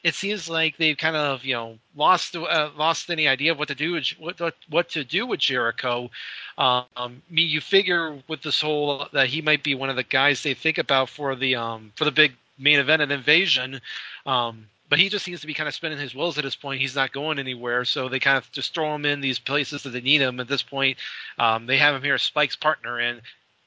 it 0.02 0.14
seems 0.14 0.48
like 0.48 0.76
they've 0.76 0.96
kind 0.96 1.16
of 1.16 1.44
you 1.44 1.54
know 1.54 1.78
lost 1.96 2.36
uh, 2.36 2.70
lost 2.76 3.10
any 3.10 3.28
idea 3.28 3.52
of 3.52 3.58
what 3.58 3.68
to 3.68 3.74
do 3.74 4.00
what 4.18 4.54
what 4.68 4.88
to 4.90 5.04
do 5.04 5.26
with 5.26 5.40
Jericho. 5.40 6.10
Um, 6.56 6.84
I 6.96 7.10
mean, 7.30 7.48
you 7.48 7.60
figure 7.60 8.18
with 8.28 8.42
this 8.42 8.60
whole 8.60 9.06
that 9.12 9.28
he 9.28 9.42
might 9.42 9.62
be 9.62 9.74
one 9.74 9.90
of 9.90 9.96
the 9.96 10.02
guys 10.02 10.42
they 10.42 10.54
think 10.54 10.78
about 10.78 11.08
for 11.08 11.34
the 11.34 11.56
um 11.56 11.92
for 11.96 12.04
the 12.04 12.12
big 12.12 12.34
main 12.58 12.78
event 12.78 13.02
and 13.02 13.12
invasion. 13.12 13.80
Um, 14.26 14.66
but 14.94 15.00
he 15.00 15.08
just 15.08 15.24
seems 15.24 15.40
to 15.40 15.48
be 15.48 15.54
kind 15.54 15.66
of 15.66 15.74
spinning 15.74 15.98
his 15.98 16.14
wheels 16.14 16.38
at 16.38 16.44
this 16.44 16.54
point. 16.54 16.80
He's 16.80 16.94
not 16.94 17.10
going 17.10 17.40
anywhere, 17.40 17.84
so 17.84 18.08
they 18.08 18.20
kind 18.20 18.38
of 18.38 18.48
just 18.52 18.72
throw 18.72 18.94
him 18.94 19.04
in 19.04 19.20
these 19.20 19.40
places 19.40 19.82
that 19.82 19.90
they 19.90 20.00
need 20.00 20.20
him. 20.20 20.38
At 20.38 20.46
this 20.46 20.62
point, 20.62 20.98
um, 21.36 21.66
they 21.66 21.78
have 21.78 21.96
him 21.96 22.02
here 22.04 22.14
as 22.14 22.22
Spike's 22.22 22.54
partner, 22.54 23.00
and 23.00 23.20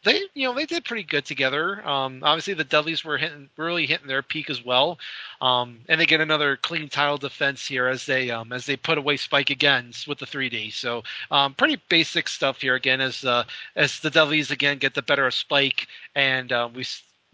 they, 0.05 0.21
you 0.35 0.47
know, 0.47 0.53
they 0.53 0.65
did 0.65 0.85
pretty 0.85 1.03
good 1.03 1.25
together. 1.25 1.85
Um, 1.85 2.21
obviously, 2.23 2.53
the 2.53 2.63
Dudleys 2.63 3.03
were 3.03 3.17
hitting, 3.17 3.49
really 3.57 3.85
hitting 3.85 4.07
their 4.07 4.21
peak 4.21 4.49
as 4.49 4.63
well, 4.63 4.99
um, 5.41 5.79
and 5.89 5.99
they 5.99 6.05
get 6.05 6.21
another 6.21 6.55
clean 6.55 6.87
title 6.87 7.17
defense 7.17 7.67
here 7.67 7.89
as 7.89 8.05
they 8.05 8.31
um, 8.31 8.53
as 8.53 8.65
they 8.65 8.77
put 8.77 8.97
away 8.97 9.17
Spike 9.17 9.49
again 9.49 9.91
with 10.07 10.19
the 10.19 10.25
3D. 10.25 10.71
So, 10.71 11.03
um, 11.29 11.55
pretty 11.55 11.81
basic 11.89 12.29
stuff 12.29 12.61
here 12.61 12.75
again 12.75 13.01
as 13.01 13.25
uh, 13.25 13.43
as 13.75 13.99
the 13.99 14.09
Dudleys 14.09 14.49
again 14.49 14.77
get 14.77 14.93
the 14.93 15.01
better 15.01 15.27
of 15.27 15.33
Spike, 15.33 15.87
and 16.15 16.53
uh, 16.53 16.69
we 16.73 16.85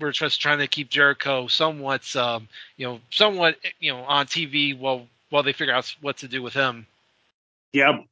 we're 0.03 0.11
just 0.11 0.41
trying 0.41 0.59
to 0.59 0.67
keep 0.67 0.89
Jericho 0.89 1.47
somewhat, 1.47 2.13
um, 2.17 2.49
you 2.75 2.85
know, 2.85 2.99
somewhat, 3.09 3.55
you 3.79 3.93
know, 3.93 4.03
on 4.03 4.25
TV 4.25 4.77
while 4.77 5.07
while 5.29 5.43
they 5.43 5.53
figure 5.53 5.73
out 5.73 5.95
what 6.01 6.17
to 6.17 6.27
do 6.27 6.43
with 6.43 6.53
him. 6.53 6.85
Yep. 7.71 8.05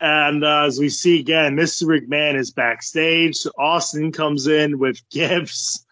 And 0.00 0.44
uh, 0.44 0.64
as 0.66 0.78
we 0.78 0.88
see 0.88 1.20
again, 1.20 1.56
Mr. 1.56 1.84
McMahon 1.84 2.34
is 2.36 2.50
backstage. 2.50 3.38
Austin 3.56 4.10
comes 4.12 4.48
in 4.48 4.78
with 4.78 5.00
gifts. 5.10 5.84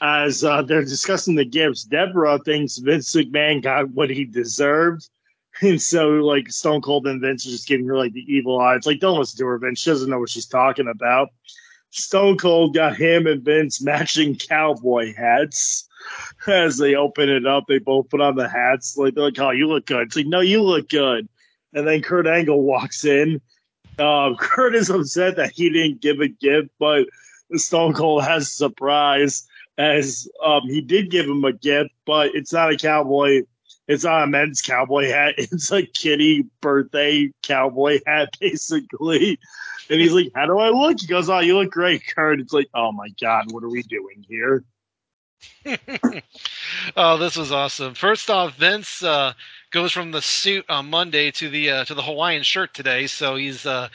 As 0.00 0.44
uh, 0.44 0.62
they're 0.62 0.84
discussing 0.84 1.34
the 1.34 1.44
gifts, 1.44 1.82
Deborah 1.82 2.38
thinks 2.38 2.78
Vince 2.78 3.16
McMahon 3.16 3.62
got 3.62 3.90
what 3.90 4.10
he 4.10 4.24
deserved. 4.24 5.08
And 5.60 5.82
so, 5.82 6.10
like, 6.10 6.52
Stone 6.52 6.82
Cold 6.82 7.08
and 7.08 7.20
Vince 7.20 7.44
are 7.44 7.50
just 7.50 7.66
giving 7.66 7.88
her, 7.88 7.96
like, 7.96 8.12
the 8.12 8.24
evil 8.32 8.60
eye. 8.60 8.76
It's 8.76 8.86
like, 8.86 9.00
don't 9.00 9.18
listen 9.18 9.38
to 9.38 9.46
her, 9.46 9.58
Vince. 9.58 9.80
She 9.80 9.90
doesn't 9.90 10.08
know 10.08 10.20
what 10.20 10.30
she's 10.30 10.46
talking 10.46 10.86
about. 10.86 11.30
Stone 11.90 12.38
Cold 12.38 12.74
got 12.74 12.96
him 12.96 13.26
and 13.26 13.42
Vince 13.42 13.82
matching 13.82 14.36
cowboy 14.36 15.14
hats. 15.14 15.88
As 16.46 16.78
they 16.78 16.94
open 16.94 17.28
it 17.28 17.46
up, 17.46 17.64
they 17.68 17.78
both 17.78 18.08
put 18.08 18.20
on 18.20 18.36
the 18.36 18.48
hats. 18.48 18.96
Like 18.96 19.14
they're 19.14 19.24
like, 19.24 19.38
"Oh, 19.38 19.50
you 19.50 19.66
look 19.66 19.86
good." 19.86 20.06
It's 20.06 20.16
like, 20.16 20.26
"No, 20.26 20.40
you 20.40 20.62
look 20.62 20.88
good." 20.88 21.28
And 21.74 21.86
then 21.86 22.02
Kurt 22.02 22.26
Angle 22.26 22.62
walks 22.62 23.04
in. 23.04 23.40
Uh, 23.98 24.34
Kurt 24.38 24.74
is 24.74 24.90
upset 24.90 25.36
that 25.36 25.52
he 25.52 25.70
didn't 25.70 26.00
give 26.00 26.20
a 26.20 26.28
gift, 26.28 26.70
but 26.78 27.06
Stone 27.54 27.94
Cold 27.94 28.24
has 28.24 28.44
a 28.44 28.50
surprise 28.50 29.46
as 29.78 30.28
um, 30.44 30.62
he 30.64 30.80
did 30.80 31.10
give 31.10 31.26
him 31.26 31.44
a 31.44 31.52
gift, 31.52 31.90
but 32.04 32.34
it's 32.34 32.52
not 32.52 32.72
a 32.72 32.76
cowboy. 32.76 33.42
It's 33.88 34.04
not 34.04 34.24
a 34.24 34.26
men's 34.26 34.60
cowboy 34.60 35.08
hat. 35.08 35.34
It's 35.38 35.72
a 35.72 35.82
kitty 35.82 36.44
birthday 36.60 37.32
cowboy 37.42 38.00
hat, 38.06 38.28
basically. 38.40 39.38
And 39.90 40.00
he's 40.00 40.12
like, 40.12 40.30
How 40.34 40.46
do 40.46 40.58
I 40.58 40.68
look? 40.68 41.00
He 41.00 41.06
goes, 41.06 41.28
Oh, 41.30 41.40
you 41.40 41.56
look 41.56 41.70
great, 41.70 42.02
Kurt. 42.14 42.40
It's 42.40 42.52
like, 42.52 42.68
Oh 42.74 42.92
my 42.92 43.08
God, 43.20 43.50
what 43.50 43.64
are 43.64 43.70
we 43.70 43.82
doing 43.82 44.24
here? 44.28 44.64
oh, 46.96 47.16
this 47.16 47.36
was 47.36 47.52
awesome. 47.52 47.94
First 47.94 48.30
off, 48.30 48.56
Vince 48.56 49.02
uh, 49.02 49.32
goes 49.70 49.92
from 49.92 50.10
the 50.10 50.22
suit 50.22 50.64
on 50.68 50.90
Monday 50.90 51.30
to 51.32 51.48
the 51.48 51.70
uh, 51.70 51.84
to 51.84 51.94
the 51.94 52.02
Hawaiian 52.02 52.42
shirt 52.42 52.74
today, 52.74 53.06
so 53.06 53.36
he's 53.36 53.64
uh, 53.64 53.88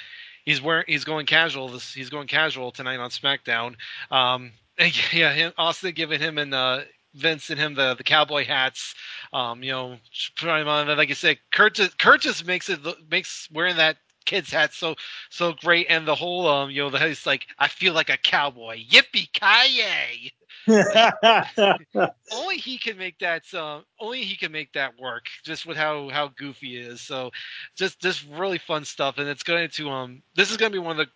he's 0.45 0.61
wearing 0.61 0.85
he's 0.87 1.03
going 1.03 1.25
casual. 1.25 1.69
This, 1.69 1.93
he's 1.93 2.09
going 2.09 2.27
casual 2.27 2.71
tonight 2.71 2.97
on 2.97 3.09
SmackDown. 3.09 3.75
Um, 4.11 4.51
yeah, 5.11 5.33
him, 5.33 5.53
Austin 5.57 5.93
giving 5.93 6.19
him 6.19 6.37
and 6.37 6.53
uh, 6.53 6.81
Vince 7.15 7.49
and 7.49 7.59
him 7.59 7.75
the 7.75 7.95
the 7.95 8.03
cowboy 8.03 8.45
hats. 8.45 8.95
Um, 9.31 9.63
you 9.63 9.71
know, 9.71 9.97
like 10.43 11.09
you 11.09 11.15
said, 11.15 11.37
Kurt 11.51 11.75
just, 11.75 11.97
Kurt 11.99 12.21
just 12.21 12.45
makes 12.45 12.69
it 12.69 12.79
makes 13.09 13.47
wearing 13.51 13.77
that 13.77 13.97
kid's 14.25 14.51
hat 14.51 14.73
so 14.73 14.95
so 15.29 15.53
great, 15.53 15.87
and 15.89 16.07
the 16.07 16.15
whole 16.15 16.47
um 16.47 16.69
you 16.69 16.81
know 16.81 16.89
the 16.89 16.99
he's 16.99 17.25
like 17.25 17.45
I 17.59 17.67
feel 17.67 17.93
like 17.93 18.09
a 18.09 18.17
cowboy, 18.17 18.83
yippee 18.89 19.31
ki 19.33 20.31
only 22.31 22.57
he 22.57 22.77
can 22.77 22.97
make 22.97 23.19
that. 23.19 23.43
Uh, 23.53 23.81
only 23.99 24.23
he 24.23 24.35
can 24.35 24.51
make 24.51 24.73
that 24.73 24.97
work. 24.99 25.25
Just 25.43 25.65
with 25.65 25.77
how 25.77 26.09
how 26.09 26.29
goofy 26.29 26.67
he 26.67 26.77
is. 26.77 27.01
So, 27.01 27.31
just 27.75 27.99
just 27.99 28.25
really 28.31 28.57
fun 28.57 28.85
stuff, 28.85 29.17
and 29.17 29.27
it's 29.27 29.43
going 29.43 29.69
to 29.69 29.89
um. 29.89 30.21
This 30.35 30.51
is 30.51 30.57
going 30.57 30.71
to 30.71 30.75
be 30.75 30.83
one 30.83 30.99
of 30.99 31.05
the 31.05 31.11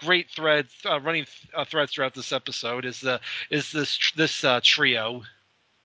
great 0.00 0.30
threads, 0.30 0.72
uh, 0.84 1.00
running 1.00 1.26
uh, 1.54 1.64
threads 1.64 1.92
throughout 1.92 2.14
this 2.14 2.32
episode. 2.32 2.84
Is 2.84 3.00
the 3.00 3.20
is 3.50 3.72
this 3.72 4.12
this 4.16 4.44
uh, 4.44 4.60
trio? 4.62 5.22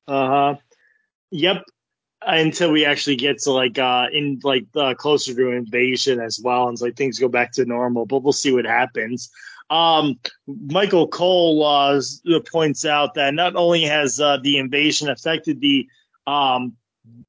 Uh 0.07 0.28
huh. 0.28 0.55
Yep 1.32 1.63
until 2.26 2.72
we 2.72 2.86
actually 2.86 3.16
get 3.16 3.39
to 3.39 3.51
like 3.51 3.78
uh 3.78 4.07
in 4.11 4.39
like 4.43 4.66
uh, 4.76 4.93
closer 4.95 5.34
to 5.34 5.51
invasion 5.51 6.20
as 6.20 6.39
well 6.43 6.68
and 6.68 6.80
so 6.80 6.86
like 6.86 6.95
things 6.95 7.20
go 7.20 7.28
back 7.28 7.51
to 7.51 7.66
normal 7.66 8.05
but 8.05 8.24
we'll 8.24 8.34
see 8.34 8.51
what 8.51 8.66
happens 8.66 9.30
um 9.70 10.18
michael 10.47 11.07
cole 11.07 11.63
uh 11.63 12.01
points 12.51 12.86
out 12.86 13.13
that 13.13 13.34
not 13.34 13.55
only 13.55 13.84
has 13.84 14.20
uh, 14.20 14.38
the 14.41 14.57
invasion 14.57 15.09
affected 15.09 15.59
the 15.61 15.88
um 16.28 16.74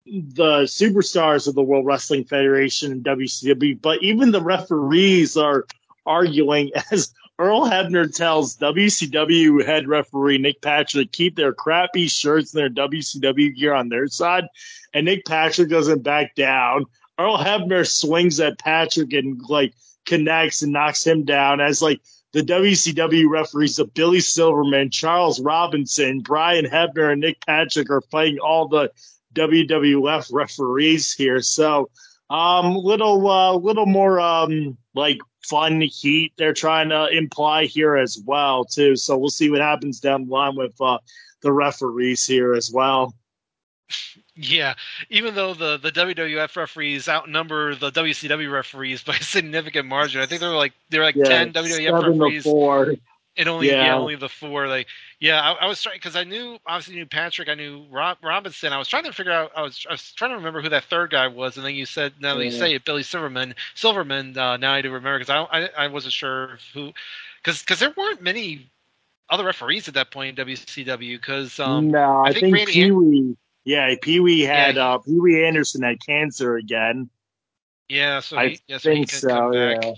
the 0.07 0.63
superstars 0.63 1.47
of 1.47 1.55
the 1.55 1.63
world 1.63 1.85
wrestling 1.85 2.25
federation 2.25 2.93
and 2.93 3.05
wcw 3.05 3.81
but 3.83 4.03
even 4.03 4.31
the 4.31 4.43
referees 4.43 5.37
are 5.37 5.67
arguing 6.07 6.71
as 6.91 7.13
Earl 7.39 7.69
Hebner 7.69 8.13
tells 8.13 8.57
WCW 8.57 9.65
head 9.65 9.87
referee 9.89 10.39
Nick 10.39 10.63
Patrick 10.63 11.13
to 11.13 11.17
keep 11.17 11.37
their 11.37 11.53
crappy 11.53 12.09
shirts 12.09 12.55
and 12.55 12.61
their 12.61 12.89
WCW 12.89 13.55
gear 13.55 13.75
on 13.75 13.91
their 13.91 14.09
side, 14.09 14.45
and 14.95 15.05
Nick 15.05 15.27
Patrick 15.27 15.69
doesn't 15.69 16.03
back 16.03 16.35
down. 16.35 16.87
Earl 17.19 17.39
Hebner 17.39 17.87
swings 17.87 18.41
at 18.41 18.59
Patrick 18.59 19.13
and 19.13 19.41
like 19.49 19.75
connects 20.07 20.63
and 20.63 20.73
knocks 20.73 21.07
him 21.07 21.25
down 21.25 21.61
as 21.61 21.83
like 21.83 22.01
the 22.33 22.43
WCW 22.43 23.29
referees 23.29 23.79
of 23.79 23.93
Billy 23.95 24.21
Silverman, 24.21 24.91
Charles 24.91 25.41
Robinson, 25.41 26.21
Brian 26.21 26.65
Hebner, 26.65 27.13
and 27.13 27.21
Nick 27.21 27.45
Patrick 27.47 27.91
are 27.91 28.03
fighting 28.11 28.39
all 28.39 28.69
the 28.69 28.91
WWF 29.35 30.31
referees 30.33 31.13
here. 31.13 31.41
So 31.41 31.91
um 32.31 32.77
little 32.77 33.29
uh 33.29 33.55
little 33.55 33.87
more 33.87 34.19
um 34.19 34.77
like 34.95 35.19
fun 35.45 35.81
heat 35.81 36.33
they're 36.37 36.53
trying 36.53 36.89
to 36.89 37.07
imply 37.09 37.65
here 37.67 37.97
as 37.97 38.19
well 38.25 38.65
too. 38.65 38.97
So 38.97 39.17
we'll 39.17 39.29
see 39.31 39.51
what 39.51 39.61
happens 39.61 40.01
down 40.01 40.27
the 40.27 40.33
line 40.33 40.57
with 40.57 40.81
uh 40.81 40.99
the 41.43 41.53
referees 41.53 42.27
here 42.27 42.55
as 42.55 42.71
well. 42.73 43.15
Yeah, 44.35 44.75
even 45.09 45.35
though 45.35 45.55
the, 45.55 45.79
the 45.79 45.91
WWF 45.91 46.57
referees 46.57 47.09
outnumber 47.09 47.75
the 47.75 47.91
WCW 47.91 48.53
referees 48.53 49.03
by 49.03 49.17
a 49.21 49.23
significant 49.23 49.87
margin, 49.89 50.21
I 50.21 50.27
think 50.27 50.41
they're 50.41 50.51
like 50.51 50.75
they're 50.91 51.05
like 51.05 51.17
yeah, 51.17 51.25
ten 51.25 51.53
WWF 51.53 52.19
referees. 52.19 52.45
Four. 52.45 52.95
And 53.39 53.49
only 53.49 53.69
yeah. 53.69 53.85
Yeah. 53.85 53.97
only 53.97 54.17
the 54.17 54.29
four 54.29 54.67
like 54.67 54.89
yeah 55.21 55.41
I, 55.41 55.65
I 55.65 55.67
was 55.67 55.83
trying 55.83 55.97
because 55.97 56.17
I 56.17 56.25
knew 56.25 56.59
obviously 56.67 56.97
knew 56.97 57.07
Patrick 57.07 57.49
I 57.49 57.55
knew 57.55 57.87
Rob, 57.91 58.19
Robinson 58.23 58.73
I 58.73 58.79
was 58.79 58.89
trying 58.89 59.05
to 59.05 59.13
figure 59.13 59.33
out 59.33 59.53
I 59.57 59.63
was 59.63 59.87
I 59.89 59.93
was 59.93 60.13
trying 60.13 60.33
to 60.33 60.37
remember 60.37 60.61
who 60.63 60.69
that 60.71 60.85
third 60.85 61.11
guy 61.11 61.27
was 61.29 61.57
and 61.57 61.65
then 61.65 61.75
you 61.75 61.87
said 61.87 62.15
now 62.21 62.37
that 62.37 62.45
you 62.45 62.51
say 62.51 62.75
it 62.75 62.85
Billy 62.85 63.03
Silverman 63.03 63.55
Silverman 63.75 64.37
uh, 64.37 64.57
now 64.57 64.73
I 64.73 64.83
do 64.83 64.93
remember 64.93 65.19
because 65.19 65.31
I, 65.31 65.65
I 65.65 65.85
I 65.85 65.89
wasn't 65.89 66.13
sure 66.13 66.59
who 66.75 66.93
because 67.43 67.61
because 67.61 67.79
there 67.79 67.95
weren't 67.97 68.23
many 68.23 68.71
other 69.29 69.45
referees 69.45 69.89
at 69.89 69.95
that 69.95 70.11
point 70.11 70.39
in 70.39 70.47
WCW 70.47 71.17
because 71.17 71.59
um 71.59 71.91
no, 71.91 72.23
I, 72.23 72.29
I 72.29 72.33
think 72.33 72.55
think, 72.55 72.69
Pee 72.69 72.91
Wee. 72.91 73.37
Yeah, 73.65 73.93
Pee 74.01 74.21
Wee 74.21 74.43
had 74.43 74.77
Yeah, 74.77 74.95
uh, 74.95 74.99
Pee 74.99 75.19
Wee 75.19 75.45
Anderson 75.45 75.83
had 75.83 75.99
cancer 76.05 76.57
again. 76.57 77.11
yeah 77.89 78.21
so 78.21 78.37
I 78.37 78.49
he, 78.49 78.61
yeah, 78.69 78.79
so 78.79 78.91
think 78.91 79.11
so. 79.11 79.53
Yeah. 79.53 79.93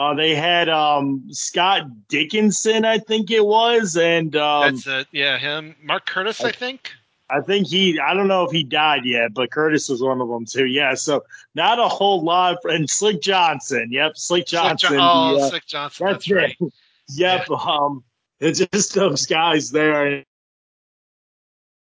Uh, 0.00 0.14
they 0.14 0.34
had 0.34 0.70
um, 0.70 1.22
Scott 1.30 1.82
Dickinson, 2.08 2.86
I 2.86 2.96
think 2.96 3.30
it 3.30 3.44
was, 3.44 3.98
and 3.98 4.34
um, 4.34 4.74
That's 4.74 4.86
it. 4.86 5.08
Yeah, 5.12 5.36
him. 5.36 5.76
Mark 5.82 6.06
Curtis, 6.06 6.42
I 6.42 6.52
think. 6.52 6.90
I 7.28 7.42
think 7.42 7.66
he, 7.66 8.00
I 8.00 8.14
don't 8.14 8.26
know 8.26 8.44
if 8.44 8.50
he 8.50 8.64
died 8.64 9.04
yet, 9.04 9.34
but 9.34 9.50
Curtis 9.50 9.90
was 9.90 10.00
one 10.00 10.22
of 10.22 10.28
them 10.28 10.46
too. 10.46 10.64
Yeah, 10.64 10.94
so 10.94 11.22
not 11.54 11.78
a 11.78 11.86
whole 11.86 12.24
lot. 12.24 12.56
And 12.64 12.88
Slick 12.88 13.20
Johnson, 13.20 13.88
yep, 13.90 14.16
Slick 14.16 14.48
Slick 14.48 14.62
Johnson. 14.62 14.92
Jo- 14.92 14.98
oh, 15.02 15.48
Slick 15.50 15.66
Johnson. 15.66 16.06
that's, 16.06 16.26
That's, 16.26 16.30
right. 16.30 16.56
it. 16.58 16.72
yep, 17.10 17.50
um, 17.50 18.02
it's 18.40 18.64
just 18.72 18.94
those 18.94 19.26
guys 19.26 19.70
there. 19.70 20.24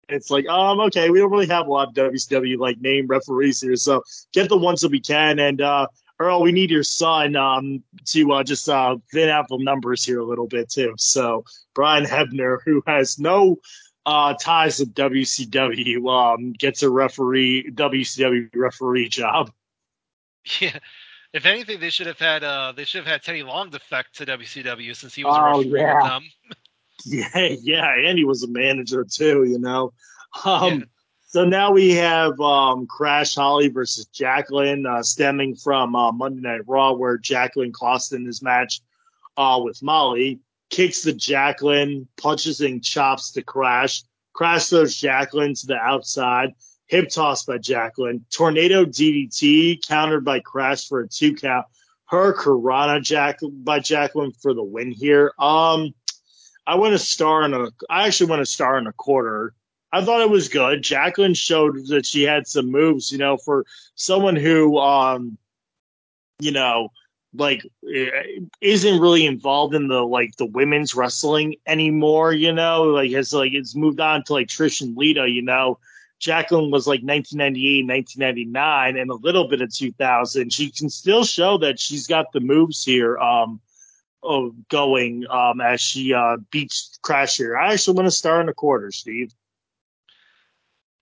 It's 0.08 0.30
like, 0.32 0.48
um, 0.48 0.80
okay, 0.80 1.08
we 1.08 1.20
don't 1.20 1.30
really 1.30 1.46
have 1.46 1.68
a 1.68 1.70
lot 1.70 1.86
of 1.86 1.94
WCW 1.94 2.58
like 2.58 2.80
name 2.80 3.06
referees 3.06 3.60
here, 3.60 3.76
so 3.76 4.02
get 4.32 4.48
the 4.48 4.56
ones 4.56 4.80
that 4.80 4.90
we 4.90 4.98
can. 4.98 5.38
And 5.38 5.60
uh, 5.60 5.86
Earl, 6.20 6.42
we 6.42 6.52
need 6.52 6.70
your 6.70 6.82
son 6.82 7.36
um 7.36 7.82
to 8.06 8.32
uh, 8.32 8.42
just 8.42 8.68
uh 8.68 8.96
thin 9.12 9.28
out 9.28 9.46
the 9.48 9.58
numbers 9.58 10.04
here 10.04 10.20
a 10.20 10.24
little 10.24 10.46
bit 10.48 10.68
too. 10.68 10.94
So 10.98 11.44
Brian 11.74 12.04
Hebner, 12.04 12.58
who 12.64 12.82
has 12.86 13.18
no 13.18 13.56
uh, 14.06 14.32
ties 14.40 14.78
to 14.78 14.86
WCW 14.86 16.08
um, 16.10 16.52
gets 16.54 16.82
a 16.82 16.88
referee 16.90 17.70
WCW 17.74 18.48
referee 18.54 19.08
job. 19.08 19.50
Yeah. 20.60 20.78
If 21.34 21.44
anything, 21.44 21.78
they 21.78 21.90
should 21.90 22.06
have 22.06 22.18
had 22.18 22.42
uh 22.42 22.72
they 22.74 22.84
should 22.84 23.04
have 23.04 23.12
had 23.12 23.22
Teddy 23.22 23.42
Long 23.42 23.68
defect 23.68 24.16
to 24.16 24.24
WCW 24.26 24.96
since 24.96 25.14
he 25.14 25.24
was 25.24 25.36
Oh, 25.36 25.42
a 25.42 25.58
referee 25.58 25.80
yeah. 25.80 25.94
with 25.94 26.04
them. 26.04 26.22
Yeah, 27.04 27.56
yeah, 27.60 27.94
and 28.08 28.18
he 28.18 28.24
was 28.24 28.42
a 28.42 28.48
manager 28.48 29.04
too, 29.08 29.44
you 29.44 29.58
know. 29.58 29.92
Um, 30.44 30.78
Yeah. 30.80 30.84
So 31.30 31.44
now 31.44 31.72
we 31.72 31.94
have 31.94 32.40
um, 32.40 32.86
Crash 32.86 33.34
Holly 33.34 33.68
versus 33.68 34.06
Jacqueline, 34.06 34.86
uh, 34.86 35.02
stemming 35.02 35.56
from 35.56 35.94
uh, 35.94 36.10
Monday 36.10 36.40
Night 36.40 36.62
Raw, 36.66 36.94
where 36.94 37.18
Jacqueline 37.18 37.70
cost 37.70 38.14
in 38.14 38.24
his 38.24 38.42
match 38.42 38.80
uh, 39.36 39.60
with 39.62 39.82
Molly, 39.82 40.40
kicks 40.70 41.02
the 41.02 41.12
Jacqueline, 41.12 42.08
punches 42.16 42.62
and 42.62 42.82
chops 42.82 43.30
to 43.32 43.42
Crash. 43.42 44.04
Crash 44.32 44.68
throws 44.68 44.96
Jacqueline 44.96 45.54
to 45.54 45.66
the 45.66 45.76
outside, 45.76 46.54
hip 46.86 47.10
toss 47.10 47.44
by 47.44 47.58
Jacqueline, 47.58 48.24
tornado 48.30 48.86
DDT 48.86 49.86
countered 49.86 50.24
by 50.24 50.40
Crash 50.40 50.88
for 50.88 51.00
a 51.00 51.08
two 51.08 51.34
count. 51.34 51.66
Hurricanrana 52.10 53.02
Jack 53.02 53.40
by 53.42 53.80
Jacqueline 53.80 54.32
for 54.32 54.54
the 54.54 54.64
win 54.64 54.92
here. 54.92 55.34
Um, 55.38 55.92
I 56.66 56.76
went 56.76 56.94
a 56.94 56.98
star 56.98 57.42
and 57.42 57.54
a. 57.54 57.70
I 57.90 58.06
actually 58.06 58.30
went 58.30 58.40
a 58.40 58.46
star 58.46 58.78
and 58.78 58.88
a 58.88 58.92
quarter. 58.92 59.52
I 59.92 60.04
thought 60.04 60.20
it 60.20 60.30
was 60.30 60.48
good. 60.48 60.82
Jacqueline 60.82 61.34
showed 61.34 61.86
that 61.88 62.04
she 62.04 62.22
had 62.22 62.46
some 62.46 62.70
moves, 62.70 63.10
you 63.10 63.18
know, 63.18 63.36
for 63.38 63.64
someone 63.94 64.36
who, 64.36 64.78
um, 64.78 65.38
you 66.38 66.52
know, 66.52 66.90
like 67.34 67.62
eh, 67.94 68.40
isn't 68.60 69.00
really 69.00 69.26
involved 69.26 69.74
in 69.74 69.88
the 69.88 70.02
like 70.02 70.36
the 70.36 70.46
women's 70.46 70.94
wrestling 70.94 71.56
anymore. 71.66 72.32
You 72.32 72.52
know, 72.52 72.84
like 72.84 73.12
has 73.12 73.32
like 73.32 73.52
it's 73.52 73.74
moved 73.74 74.00
on 74.00 74.24
to 74.24 74.34
like 74.34 74.48
Trish 74.48 74.80
and 74.82 74.96
Lita. 74.96 75.28
You 75.28 75.42
know, 75.42 75.78
Jacqueline 76.18 76.70
was 76.70 76.86
like 76.86 77.00
1998, 77.00 77.86
1999, 77.86 78.96
and 78.96 79.10
a 79.10 79.14
little 79.14 79.48
bit 79.48 79.62
of 79.62 79.74
2000. 79.74 80.52
She 80.52 80.70
can 80.70 80.90
still 80.90 81.24
show 81.24 81.58
that 81.58 81.80
she's 81.80 82.06
got 82.06 82.32
the 82.32 82.40
moves 82.40 82.84
here. 82.84 83.18
Um, 83.18 83.60
going 84.68 85.24
um 85.30 85.60
as 85.60 85.80
she 85.80 86.12
uh 86.12 86.36
beats 86.50 86.98
Crash 87.02 87.36
here. 87.36 87.56
I 87.56 87.72
actually 87.72 87.94
want 87.94 88.06
to 88.08 88.10
star 88.10 88.40
in 88.40 88.48
a 88.48 88.54
quarter, 88.54 88.90
Steve. 88.90 89.32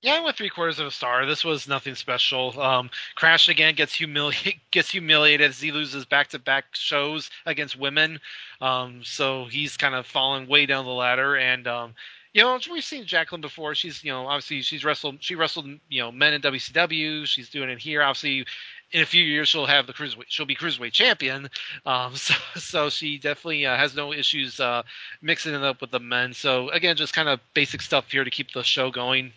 Yeah, 0.06 0.18
I 0.18 0.20
went 0.20 0.36
three 0.36 0.50
quarters 0.50 0.78
of 0.78 0.86
a 0.86 0.92
star. 0.92 1.26
This 1.26 1.44
was 1.44 1.66
nothing 1.66 1.96
special. 1.96 2.60
Um, 2.60 2.90
Crash 3.16 3.48
again 3.48 3.74
gets 3.74 3.96
humili- 3.96 4.60
gets 4.70 4.88
humiliated 4.88 5.50
as 5.50 5.60
he 5.60 5.72
loses 5.72 6.04
back 6.04 6.28
to 6.28 6.38
back 6.38 6.66
shows 6.74 7.28
against 7.44 7.76
women. 7.76 8.20
Um, 8.60 9.02
so 9.02 9.46
he's 9.46 9.76
kind 9.76 9.96
of 9.96 10.06
falling 10.06 10.46
way 10.46 10.64
down 10.64 10.84
the 10.84 10.92
ladder. 10.92 11.34
And 11.36 11.66
um, 11.66 11.94
you 12.32 12.40
know, 12.40 12.56
we've 12.70 12.84
seen 12.84 13.04
Jacqueline 13.04 13.40
before. 13.40 13.74
She's 13.74 14.04
you 14.04 14.12
know 14.12 14.28
obviously 14.28 14.62
she's 14.62 14.84
wrestled 14.84 15.16
she 15.18 15.34
wrestled 15.34 15.66
you 15.88 16.02
know 16.02 16.12
men 16.12 16.34
in 16.34 16.40
WCW. 16.40 17.26
She's 17.26 17.50
doing 17.50 17.68
it 17.68 17.80
here. 17.80 18.00
Obviously, 18.00 18.46
in 18.92 19.02
a 19.02 19.06
few 19.06 19.24
years 19.24 19.48
she'll 19.48 19.66
have 19.66 19.88
the 19.88 19.92
cruiserweight. 19.92 20.26
She'll 20.28 20.46
be 20.46 20.54
cruiserweight 20.54 20.92
champion. 20.92 21.50
Um, 21.84 22.14
so 22.14 22.34
so 22.54 22.90
she 22.90 23.18
definitely 23.18 23.66
uh, 23.66 23.76
has 23.76 23.96
no 23.96 24.12
issues 24.12 24.60
uh, 24.60 24.84
mixing 25.20 25.52
it 25.52 25.64
up 25.64 25.80
with 25.80 25.90
the 25.90 25.98
men. 25.98 26.32
So 26.32 26.68
again, 26.68 26.94
just 26.94 27.12
kind 27.12 27.28
of 27.28 27.40
basic 27.54 27.82
stuff 27.82 28.08
here 28.08 28.22
to 28.22 28.30
keep 28.30 28.52
the 28.52 28.62
show 28.62 28.92
going. 28.92 29.32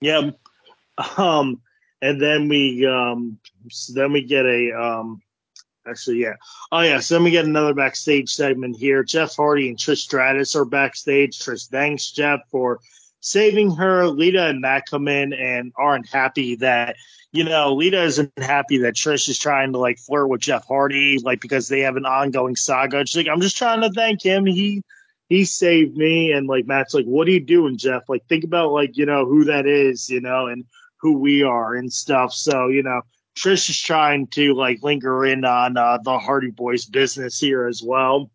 Yeah. 0.00 0.30
Um, 1.18 1.60
and 2.02 2.20
then 2.20 2.48
we 2.48 2.86
um, 2.86 3.38
then 3.94 4.12
we 4.12 4.22
get 4.22 4.46
a 4.46 4.72
um, 4.72 5.20
actually 5.86 6.22
yeah. 6.22 6.34
Oh 6.72 6.80
yeah. 6.80 7.00
So 7.00 7.14
then 7.14 7.24
we 7.24 7.30
get 7.30 7.44
another 7.44 7.74
backstage 7.74 8.30
segment 8.30 8.76
here. 8.76 9.02
Jeff 9.02 9.34
Hardy 9.36 9.68
and 9.68 9.78
Trish 9.78 9.98
Stratus 9.98 10.54
are 10.54 10.64
backstage. 10.64 11.38
Trish 11.38 11.68
thanks 11.68 12.10
Jeff 12.10 12.40
for 12.50 12.80
saving 13.20 13.74
her. 13.76 14.06
Lita 14.06 14.46
and 14.46 14.60
Matt 14.60 14.84
come 14.88 15.08
in 15.08 15.32
and 15.32 15.72
aren't 15.76 16.08
happy 16.08 16.54
that 16.56 16.96
you 17.32 17.44
know 17.44 17.74
Lita 17.74 18.02
isn't 18.02 18.32
happy 18.38 18.78
that 18.78 18.94
Trish 18.94 19.28
is 19.28 19.38
trying 19.38 19.72
to 19.72 19.78
like 19.78 19.98
flirt 19.98 20.28
with 20.28 20.40
Jeff 20.40 20.66
Hardy 20.66 21.18
like 21.18 21.40
because 21.40 21.68
they 21.68 21.80
have 21.80 21.96
an 21.96 22.06
ongoing 22.06 22.56
saga. 22.56 23.04
She's 23.06 23.16
like, 23.16 23.32
I'm 23.32 23.40
just 23.40 23.56
trying 23.56 23.80
to 23.80 23.90
thank 23.90 24.22
him. 24.22 24.46
He 24.46 24.82
he 25.28 25.44
saved 25.44 25.96
me 25.96 26.32
and 26.32 26.46
like 26.46 26.66
matt's 26.66 26.94
like 26.94 27.04
what 27.04 27.26
are 27.26 27.32
you 27.32 27.40
doing 27.40 27.76
jeff 27.76 28.02
like 28.08 28.24
think 28.28 28.44
about 28.44 28.70
like 28.72 28.96
you 28.96 29.04
know 29.06 29.24
who 29.26 29.44
that 29.44 29.66
is 29.66 30.08
you 30.08 30.20
know 30.20 30.46
and 30.46 30.64
who 31.00 31.18
we 31.18 31.42
are 31.42 31.74
and 31.74 31.92
stuff 31.92 32.32
so 32.32 32.68
you 32.68 32.82
know 32.82 33.00
trish 33.36 33.68
is 33.68 33.80
trying 33.80 34.26
to 34.28 34.54
like 34.54 34.82
linger 34.82 35.24
in 35.26 35.44
on 35.44 35.76
uh, 35.76 35.98
the 36.04 36.18
hardy 36.18 36.50
boys 36.50 36.84
business 36.84 37.38
here 37.38 37.66
as 37.66 37.82
well 37.84 38.30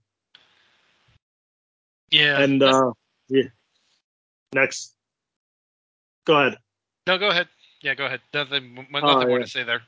Yeah. 2.11 2.41
and 2.41 2.61
uh 2.61 2.91
yeah 3.29 3.43
next 4.53 4.93
go 6.25 6.35
ahead 6.39 6.57
No, 7.07 7.17
go 7.17 7.29
ahead. 7.29 7.47
Yeah, 7.81 7.95
go 7.95 8.05
ahead. 8.05 8.21
Nothing, 8.31 8.75
nothing 8.91 9.09
Oh, 9.09 9.25
more 9.25 9.39
yeah. 9.39 9.45
to 9.45 9.49
say 9.49 9.63
there. 9.63 9.81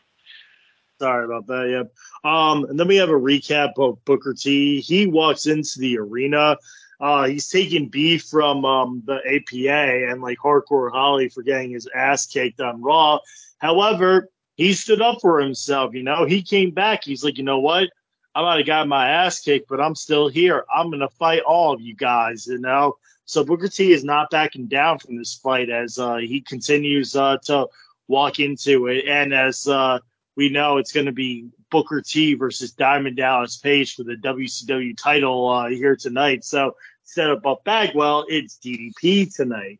Sorry 0.99 1.26
about 1.26 1.45
that. 1.45 1.70
Yep. 1.70 2.32
Um, 2.32 2.66
and 2.66 2.80
then 2.80 2.88
we 2.88 2.95
have 2.95 3.10
a 3.10 3.14
recap 3.14 3.74
of 3.78 4.04
Booker 4.04 4.34
T. 4.34 4.82
He 4.82 5.06
walks 5.06 5.45
into 5.45 5.78
the 5.78 5.99
arena. 5.99 6.58
Uh, 7.04 7.28
he's 7.28 7.49
taking 7.49 7.89
beef 7.89 8.24
from 8.24 8.64
um, 8.64 9.04
the 9.06 9.18
APA 9.28 10.10
and 10.10 10.22
like 10.22 10.38
Hardcore 10.38 10.89
Holly 10.89 11.28
for 11.28 11.43
getting 11.43 11.72
his 11.72 11.86
ass 11.93 12.26
kicked 12.26 12.62
on 12.62 12.82
Raw. 12.82 13.20
However, 13.58 14.30
he 14.56 14.72
stood 14.72 15.01
up 15.01 15.18
for 15.20 15.41
himself. 15.41 15.93
You 15.93 16.04
know, 16.04 16.24
he 16.24 16.41
came 16.41 16.72
back. 16.72 17.04
He's 17.04 17.22
like, 17.22 17.38
you 17.38 17.43
know 17.43 17.60
what? 17.60 17.89
I 18.34 18.41
might 18.41 18.60
have 18.60 18.66
got 18.66 18.88
my 18.88 19.10
ass 19.10 19.41
kicked, 19.41 19.68
but 19.68 19.82
I'm 19.82 19.95
still 19.95 20.30
here. 20.30 20.64
I'm 20.74 20.89
gonna 20.91 21.10
fight 21.10 21.41
all 21.41 21.74
of 21.74 21.82
you 21.82 21.93
guys. 21.93 22.47
You 22.47 22.60
know. 22.60 22.95
So 23.26 23.43
Booker 23.43 23.68
T 23.68 23.91
is 23.91 24.06
not 24.06 24.30
backing 24.30 24.68
down 24.68 24.99
from 24.99 25.18
this 25.18 25.36
fight 25.36 25.70
as 25.70 25.99
uh, 25.99 26.18
he 26.18 26.39
continues 26.39 27.18
uh, 27.18 27.36
to 27.47 27.68
walk 28.08 28.39
into 28.39 28.88
it, 28.88 29.10
and 29.10 29.34
as 29.34 29.68
uh, 29.68 29.99
we 30.38 30.47
know 30.47 30.78
it's 30.78 30.93
going 30.93 31.06
to 31.08 31.12
be 31.12 31.49
Booker 31.70 32.01
T 32.01 32.36
versus 32.36 32.72
Diamond 32.72 33.18
Dallas 33.18 33.58
Page 33.58 33.95
for 33.95 34.04
the 34.04 34.16
WCW 34.16 34.97
title 34.97 35.49
uh, 35.49 35.68
here 35.68 35.95
tonight. 35.95 36.45
So 36.45 36.76
instead 37.04 37.30
of 37.30 37.41
Buff 37.41 37.64
Bagwell, 37.64 38.26
it's 38.28 38.58
DDP 38.58 39.34
tonight. 39.34 39.80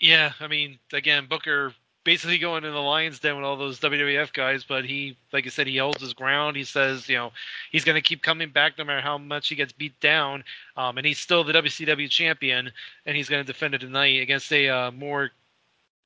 Yeah, 0.00 0.32
I 0.40 0.46
mean, 0.46 0.78
again, 0.92 1.26
Booker 1.28 1.74
basically 2.04 2.38
going 2.38 2.64
in 2.64 2.72
the 2.72 2.78
lion's 2.78 3.18
den 3.18 3.36
with 3.36 3.44
all 3.44 3.56
those 3.56 3.78
WWF 3.78 4.32
guys, 4.32 4.64
but 4.64 4.84
he, 4.84 5.16
like 5.32 5.46
I 5.46 5.50
said, 5.50 5.66
he 5.66 5.76
holds 5.76 6.00
his 6.00 6.14
ground. 6.14 6.56
He 6.56 6.64
says, 6.64 7.08
you 7.08 7.16
know, 7.16 7.32
he's 7.70 7.84
going 7.84 7.96
to 7.96 8.00
keep 8.00 8.22
coming 8.22 8.48
back 8.48 8.78
no 8.78 8.84
matter 8.84 9.02
how 9.02 9.18
much 9.18 9.48
he 9.48 9.54
gets 9.54 9.72
beat 9.72 9.98
down, 10.00 10.44
um, 10.76 10.96
and 10.96 11.06
he's 11.06 11.18
still 11.18 11.44
the 11.44 11.52
WCW 11.52 12.08
champion, 12.08 12.72
and 13.04 13.16
he's 13.16 13.28
going 13.28 13.44
to 13.44 13.46
defend 13.46 13.74
it 13.74 13.82
tonight 13.82 14.22
against 14.22 14.50
a 14.52 14.68
uh, 14.68 14.90
more 14.90 15.30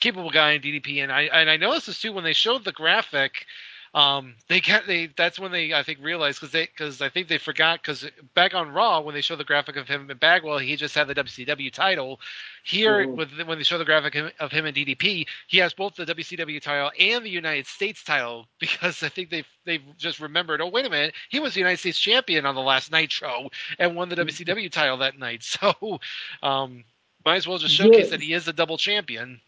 capable 0.01 0.31
guy 0.31 0.53
in 0.53 0.63
DDP. 0.63 1.03
And 1.03 1.13
I 1.13 1.23
and 1.23 1.49
I 1.49 1.57
noticed 1.57 1.87
this 1.87 2.01
too 2.01 2.13
when 2.13 2.25
they 2.25 2.33
showed 2.33 2.65
the 2.65 2.73
graphic. 2.73 3.47
Um, 3.95 4.35
they 4.49 4.61
can't. 4.61 4.87
They 4.87 5.07
that's 5.17 5.39
when 5.39 5.53
they 5.53 5.73
I 5.73 5.83
think 5.83 6.01
realized 6.03 6.41
because 6.41 6.53
they 6.53 6.67
because 6.67 7.01
I 7.01 7.09
think 7.09 7.29
they 7.29 7.39
forgot 7.39 7.81
because 7.81 8.05
back 8.35 8.55
on 8.55 8.71
Raw 8.71 9.01
when 9.01 9.15
they 9.15 9.21
show 9.23 9.37
the 9.37 9.45
graphic 9.45 9.77
of 9.77 9.87
him 9.89 10.11
in 10.11 10.17
Bagwell 10.19 10.59
he 10.59 10.77
just 10.77 10.95
had 10.95 11.07
the 11.09 11.15
WCW 11.15 11.71
title. 11.71 12.21
Here 12.65 13.07
Mhm. 13.07 13.17
with 13.17 13.31
when 13.47 13.59
they 13.59 13.65
show 13.65 13.79
the 13.79 13.85
graphic 13.85 14.17
of 14.41 14.53
him 14.53 14.67
in 14.67 14.75
DDP 14.75 15.27
he 15.47 15.59
has 15.59 15.73
both 15.75 15.95
the 15.97 16.05
WCW 16.07 16.61
title 16.61 16.91
and 16.99 17.25
the 17.25 17.31
United 17.31 17.67
States 17.67 18.03
title 18.03 18.47
because 18.61 19.03
I 19.03 19.09
think 19.09 19.31
they've 19.31 19.47
they've 19.65 19.97
just 19.97 20.21
remembered 20.21 20.61
oh 20.61 20.69
wait 20.69 20.87
a 20.87 20.91
minute 20.91 21.15
he 21.31 21.41
was 21.41 21.55
the 21.55 21.61
United 21.61 21.79
States 21.79 21.99
champion 21.99 22.47
on 22.47 22.55
the 22.55 22.61
last 22.63 22.91
Nitro 22.93 23.51
and 23.79 23.95
won 23.97 24.09
the 24.09 24.17
WCW 24.17 24.71
title 24.71 24.99
that 24.99 25.19
night 25.19 25.43
so 25.45 26.01
um, 26.43 26.85
might 27.25 27.37
as 27.37 27.47
well 27.47 27.59
just 27.59 27.75
showcase 27.75 28.11
Yeah. 28.11 28.11
that 28.11 28.21
he 28.21 28.33
is 28.33 28.49
a 28.49 28.53
double 28.53 28.77
champion. 28.79 29.41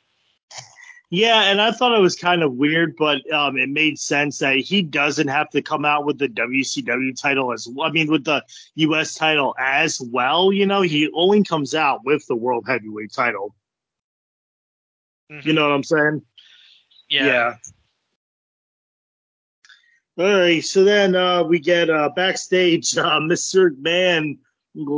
Yeah, 1.10 1.42
and 1.42 1.60
I 1.60 1.70
thought 1.70 1.96
it 1.96 2.00
was 2.00 2.16
kind 2.16 2.42
of 2.42 2.54
weird, 2.54 2.96
but 2.96 3.30
um, 3.32 3.56
it 3.56 3.68
made 3.68 3.96
sense 3.96 4.40
that 4.40 4.56
he 4.56 4.82
doesn't 4.82 5.28
have 5.28 5.48
to 5.50 5.62
come 5.62 5.84
out 5.84 6.04
with 6.04 6.18
the 6.18 6.28
WCW 6.28 7.20
title 7.20 7.52
as 7.52 7.68
well. 7.68 7.86
I 7.86 7.92
mean, 7.92 8.10
with 8.10 8.24
the 8.24 8.42
U.S. 8.74 9.14
title 9.14 9.54
as 9.58 10.00
well. 10.00 10.52
You 10.52 10.66
know, 10.66 10.82
he 10.82 11.08
only 11.14 11.44
comes 11.44 11.76
out 11.76 12.04
with 12.04 12.26
the 12.26 12.34
World 12.34 12.64
Heavyweight 12.66 13.12
title. 13.12 13.54
You 15.44 15.52
know 15.52 15.68
what 15.68 15.74
I'm 15.74 15.84
saying? 15.84 16.22
Yeah. 17.08 17.54
All 20.18 20.24
right, 20.24 20.64
so 20.64 20.82
then 20.82 21.14
uh, 21.14 21.44
we 21.44 21.60
get 21.60 21.90
uh, 21.90 22.10
backstage. 22.16 22.96
Uh, 23.06 23.20
Mr. 23.20 23.70
McMahon, 23.70 24.38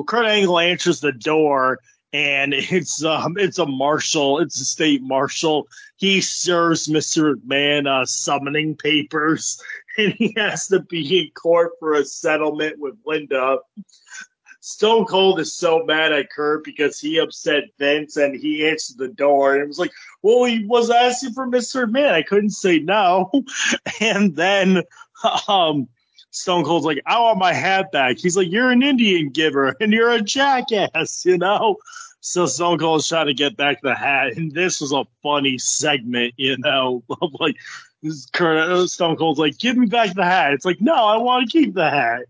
Kurt 0.07 0.27
Angle 0.27 0.59
answers 0.59 1.01
the 1.01 1.13
door, 1.13 1.81
and 2.13 2.55
it's 2.55 3.05
um, 3.05 3.37
it's 3.39 3.59
a 3.59 3.67
marshal. 3.67 4.39
It's 4.39 4.61
a 4.61 4.65
state 4.65 5.03
marshal. 5.03 5.69
He 5.97 6.21
serves 6.21 6.89
Mr. 6.89 7.35
McMahon 7.35 7.87
uh, 7.87 8.07
summoning 8.07 8.77
papers, 8.77 9.61
and 9.99 10.13
he 10.13 10.35
has 10.37 10.69
to 10.69 10.81
be 10.81 11.21
in 11.21 11.31
court 11.33 11.73
for 11.79 11.95
a 11.95 12.05
settlement 12.05 12.79
with 12.79 12.95
Linda. 13.05 13.59
Stone 14.61 15.07
Cold 15.07 15.41
is 15.41 15.55
so 15.55 15.85
mad 15.85 16.13
at 16.13 16.31
Kurt 16.31 16.63
because 16.65 17.01
he 17.01 17.19
upset 17.19 17.65
Vince, 17.79 18.17
and 18.17 18.39
he 18.39 18.67
answered 18.69 18.99
the 18.99 19.09
door, 19.09 19.55
and 19.55 19.63
it 19.63 19.69
was 19.69 19.79
like, 19.79 19.93
"Well, 20.23 20.45
he 20.45 20.65
was 20.67 20.91
asking 20.91 21.33
for 21.33 21.47
Mr. 21.47 21.87
McMahon. 21.87 22.13
I 22.13 22.23
couldn't 22.23 22.51
say 22.51 22.79
no." 22.79 23.31
and 24.01 24.35
then 24.37 24.83
um, 25.47 25.89
Stone 26.39 26.64
Cold's 26.64 26.86
like, 26.86 27.03
I 27.05 27.20
want 27.20 27.39
my 27.39 27.53
hat 27.53 27.91
back. 27.91 28.18
He's 28.18 28.36
like, 28.36 28.51
You're 28.51 28.70
an 28.70 28.82
Indian 28.82 29.30
giver 29.30 29.74
and 29.80 29.93
you're 29.93 30.11
a 30.11 30.22
jackass, 30.22 31.24
you 31.26 31.36
know? 31.36 31.76
So 32.20 32.47
Stone 32.47 32.78
Cold's 32.78 33.09
trying 33.09 33.26
to 33.26 33.34
get 33.34 33.57
back 33.57 33.80
the 33.82 33.95
hat. 33.95 34.36
And 34.36 34.53
this 34.53 34.80
was 34.80 34.93
a 34.93 35.05
funny 35.22 35.59
segment, 35.59 36.34
you 36.36 36.57
know, 36.59 37.03
like, 37.41 37.57
this 38.03 38.26
Kurt, 38.26 38.59
uh, 38.59 38.86
Stone 38.86 39.16
Cold's 39.16 39.41
like, 39.41 39.59
Give 39.59 39.76
me 39.76 39.86
back 39.86 40.14
the 40.14 40.24
hat. 40.24 40.53
It's 40.53 40.64
like, 40.64 40.80
No, 40.80 40.95
I 40.95 41.16
want 41.16 41.51
to 41.51 41.59
keep 41.59 41.74
the 41.74 41.91
hat. 41.91 42.22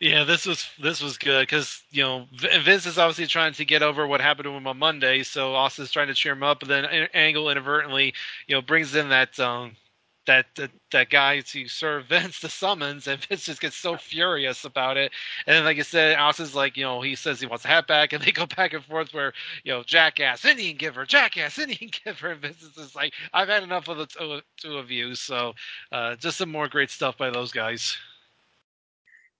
Yeah, 0.00 0.24
this 0.24 0.46
was 0.46 0.68
this 0.80 1.02
was 1.02 1.18
good 1.18 1.42
because 1.42 1.82
you 1.90 2.02
know 2.02 2.26
Vince 2.32 2.86
is 2.86 2.98
obviously 2.98 3.26
trying 3.26 3.52
to 3.54 3.64
get 3.64 3.82
over 3.82 4.06
what 4.06 4.20
happened 4.20 4.44
to 4.44 4.50
him 4.50 4.66
on 4.66 4.78
Monday, 4.78 5.22
so 5.22 5.54
Austin's 5.54 5.90
trying 5.90 6.08
to 6.08 6.14
cheer 6.14 6.32
him 6.32 6.42
up, 6.42 6.60
but 6.60 6.68
then 6.68 6.84
Angle 7.14 7.50
inadvertently 7.50 8.14
you 8.46 8.54
know 8.54 8.62
brings 8.62 8.94
in 8.94 9.08
that 9.08 9.38
um 9.40 9.76
that 10.26 10.46
that, 10.56 10.70
that 10.92 11.10
guy 11.10 11.40
to 11.40 11.68
serve 11.68 12.06
Vince 12.08 12.40
the 12.40 12.48
summons, 12.48 13.06
and 13.06 13.24
Vince 13.24 13.44
just 13.44 13.60
gets 13.60 13.76
so 13.76 13.96
furious 13.96 14.64
about 14.64 14.96
it. 14.96 15.12
And 15.46 15.56
then 15.56 15.64
like 15.64 15.78
I 15.78 15.82
said, 15.82 16.18
Austin's 16.18 16.54
like 16.54 16.76
you 16.76 16.84
know 16.84 17.00
he 17.00 17.14
says 17.14 17.40
he 17.40 17.46
wants 17.46 17.62
the 17.62 17.68
hat 17.68 17.86
back, 17.86 18.12
and 18.12 18.22
they 18.22 18.32
go 18.32 18.46
back 18.46 18.72
and 18.72 18.84
forth 18.84 19.12
where 19.12 19.32
you 19.64 19.72
know 19.72 19.82
jackass 19.82 20.44
Indian 20.44 20.76
giver, 20.76 21.04
jackass 21.04 21.58
Indian 21.58 21.90
giver, 22.04 22.32
and 22.32 22.40
Vince 22.40 22.62
is 22.62 22.74
just 22.74 22.96
like 22.96 23.12
I've 23.32 23.48
had 23.48 23.62
enough 23.62 23.88
of 23.88 23.98
the 23.98 24.06
two, 24.06 24.40
two 24.56 24.78
of 24.78 24.90
you. 24.90 25.14
So 25.14 25.54
uh, 25.92 26.16
just 26.16 26.38
some 26.38 26.50
more 26.50 26.68
great 26.68 26.90
stuff 26.90 27.16
by 27.16 27.30
those 27.30 27.52
guys. 27.52 27.96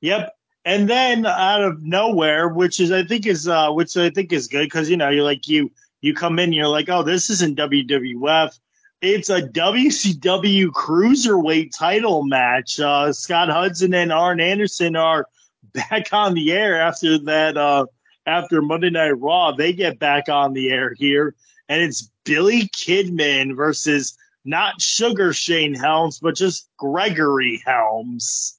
Yep. 0.01 0.37
And 0.67 0.89
then 0.89 1.27
out 1.27 1.63
of 1.63 1.83
nowhere, 1.83 2.49
which 2.49 2.81
is 2.81 2.91
I 2.91 3.05
think 3.05 3.27
is 3.27 3.49
uh 3.49 3.71
which 3.71 3.97
I 3.97 4.11
think 4.11 4.33
is 4.33 4.49
good 4.49 4.65
because 4.65 4.89
you 4.89 4.97
know, 4.97 5.11
you're 5.11 5.25
like 5.25 5.47
you 5.47 5.71
you 6.01 6.15
come 6.15 6.39
in, 6.39 6.53
you're 6.53 6.69
like, 6.69 6.91
oh, 6.91 7.03
this 7.03 7.31
isn't 7.31 7.59
WWF. 7.59 8.59
It's 9.01 9.29
a 9.29 9.43
WCW 9.43 10.69
cruiserweight 10.69 11.77
title 11.77 12.25
match. 12.25 12.81
Uh, 12.81 13.13
Scott 13.13 13.51
Hudson 13.51 13.93
and 13.93 14.13
Arn 14.13 14.41
Anderson 14.41 14.97
are 14.97 15.27
back 15.73 16.13
on 16.13 16.35
the 16.35 16.53
air 16.53 16.81
after 16.81 17.19
that. 17.19 17.57
Uh, 17.57 17.87
after 18.27 18.63
Monday 18.63 18.91
Night 18.91 19.21
Raw, 19.21 19.53
they 19.53 19.73
get 19.73 19.99
back 19.99 20.29
on 20.29 20.55
the 20.55 20.71
air 20.71 20.95
here, 20.95 21.35
and 21.69 21.83
it's 21.83 22.11
Billy 22.25 22.69
Kidman 22.69 23.55
versus 23.55 24.17
not 24.45 24.81
Sugar 24.81 25.33
Shane 25.33 25.75
Helms, 25.75 26.21
but 26.21 26.35
just 26.35 26.69
Gregory 26.79 27.63
Helms. 27.65 28.59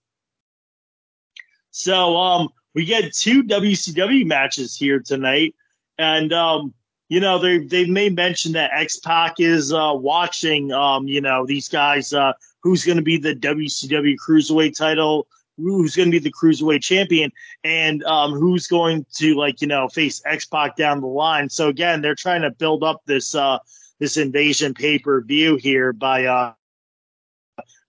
So 1.71 2.15
um, 2.17 2.49
we 2.73 2.85
get 2.85 3.13
two 3.13 3.43
WCW 3.43 4.25
matches 4.25 4.75
here 4.75 4.99
tonight, 4.99 5.55
and 5.97 6.31
um, 6.31 6.73
you 7.09 7.19
know 7.19 7.37
they 7.37 7.59
they've 7.59 7.89
made 7.89 8.15
mention 8.15 8.53
that 8.53 8.71
X 8.73 8.97
Pac 8.99 9.39
is 9.39 9.71
uh, 9.71 9.91
watching. 9.93 10.71
Um, 10.71 11.07
you 11.07 11.21
know 11.21 11.45
these 11.45 11.69
guys. 11.69 12.13
Uh, 12.13 12.33
who's 12.61 12.83
going 12.83 12.97
to 12.97 13.03
be 13.03 13.17
the 13.17 13.35
WCW 13.35 14.15
Cruiserweight 14.27 14.75
title? 14.75 15.27
Who's 15.57 15.95
going 15.95 16.07
to 16.07 16.11
be 16.11 16.19
the 16.19 16.33
Cruiserweight 16.33 16.81
champion? 16.81 17.31
And 17.63 18.03
um, 18.05 18.33
who's 18.33 18.67
going 18.67 19.05
to 19.15 19.35
like 19.35 19.61
you 19.61 19.67
know 19.67 19.87
face 19.87 20.21
X 20.25 20.45
Pac 20.45 20.75
down 20.75 21.01
the 21.01 21.07
line? 21.07 21.49
So 21.49 21.69
again, 21.69 22.01
they're 22.01 22.15
trying 22.15 22.41
to 22.41 22.51
build 22.51 22.83
up 22.83 23.01
this 23.05 23.35
uh, 23.35 23.59
this 23.99 24.17
invasion 24.17 24.73
pay 24.73 24.97
per 24.97 25.21
view 25.21 25.57
here 25.57 25.93
by 25.93 26.25
uh, 26.25 26.53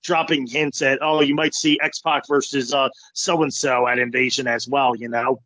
dropping 0.04 0.46
hints 0.46 0.82
at 0.82 0.98
oh 1.00 1.22
you 1.22 1.34
might 1.34 1.54
see 1.54 1.80
X 1.82 2.00
Pac 2.00 2.28
versus 2.28 2.74
so 3.14 3.42
and 3.42 3.52
so 3.52 3.88
at 3.88 3.98
Invasion 3.98 4.46
as 4.46 4.68
well. 4.68 4.94
You 4.94 5.08
know. 5.08 5.40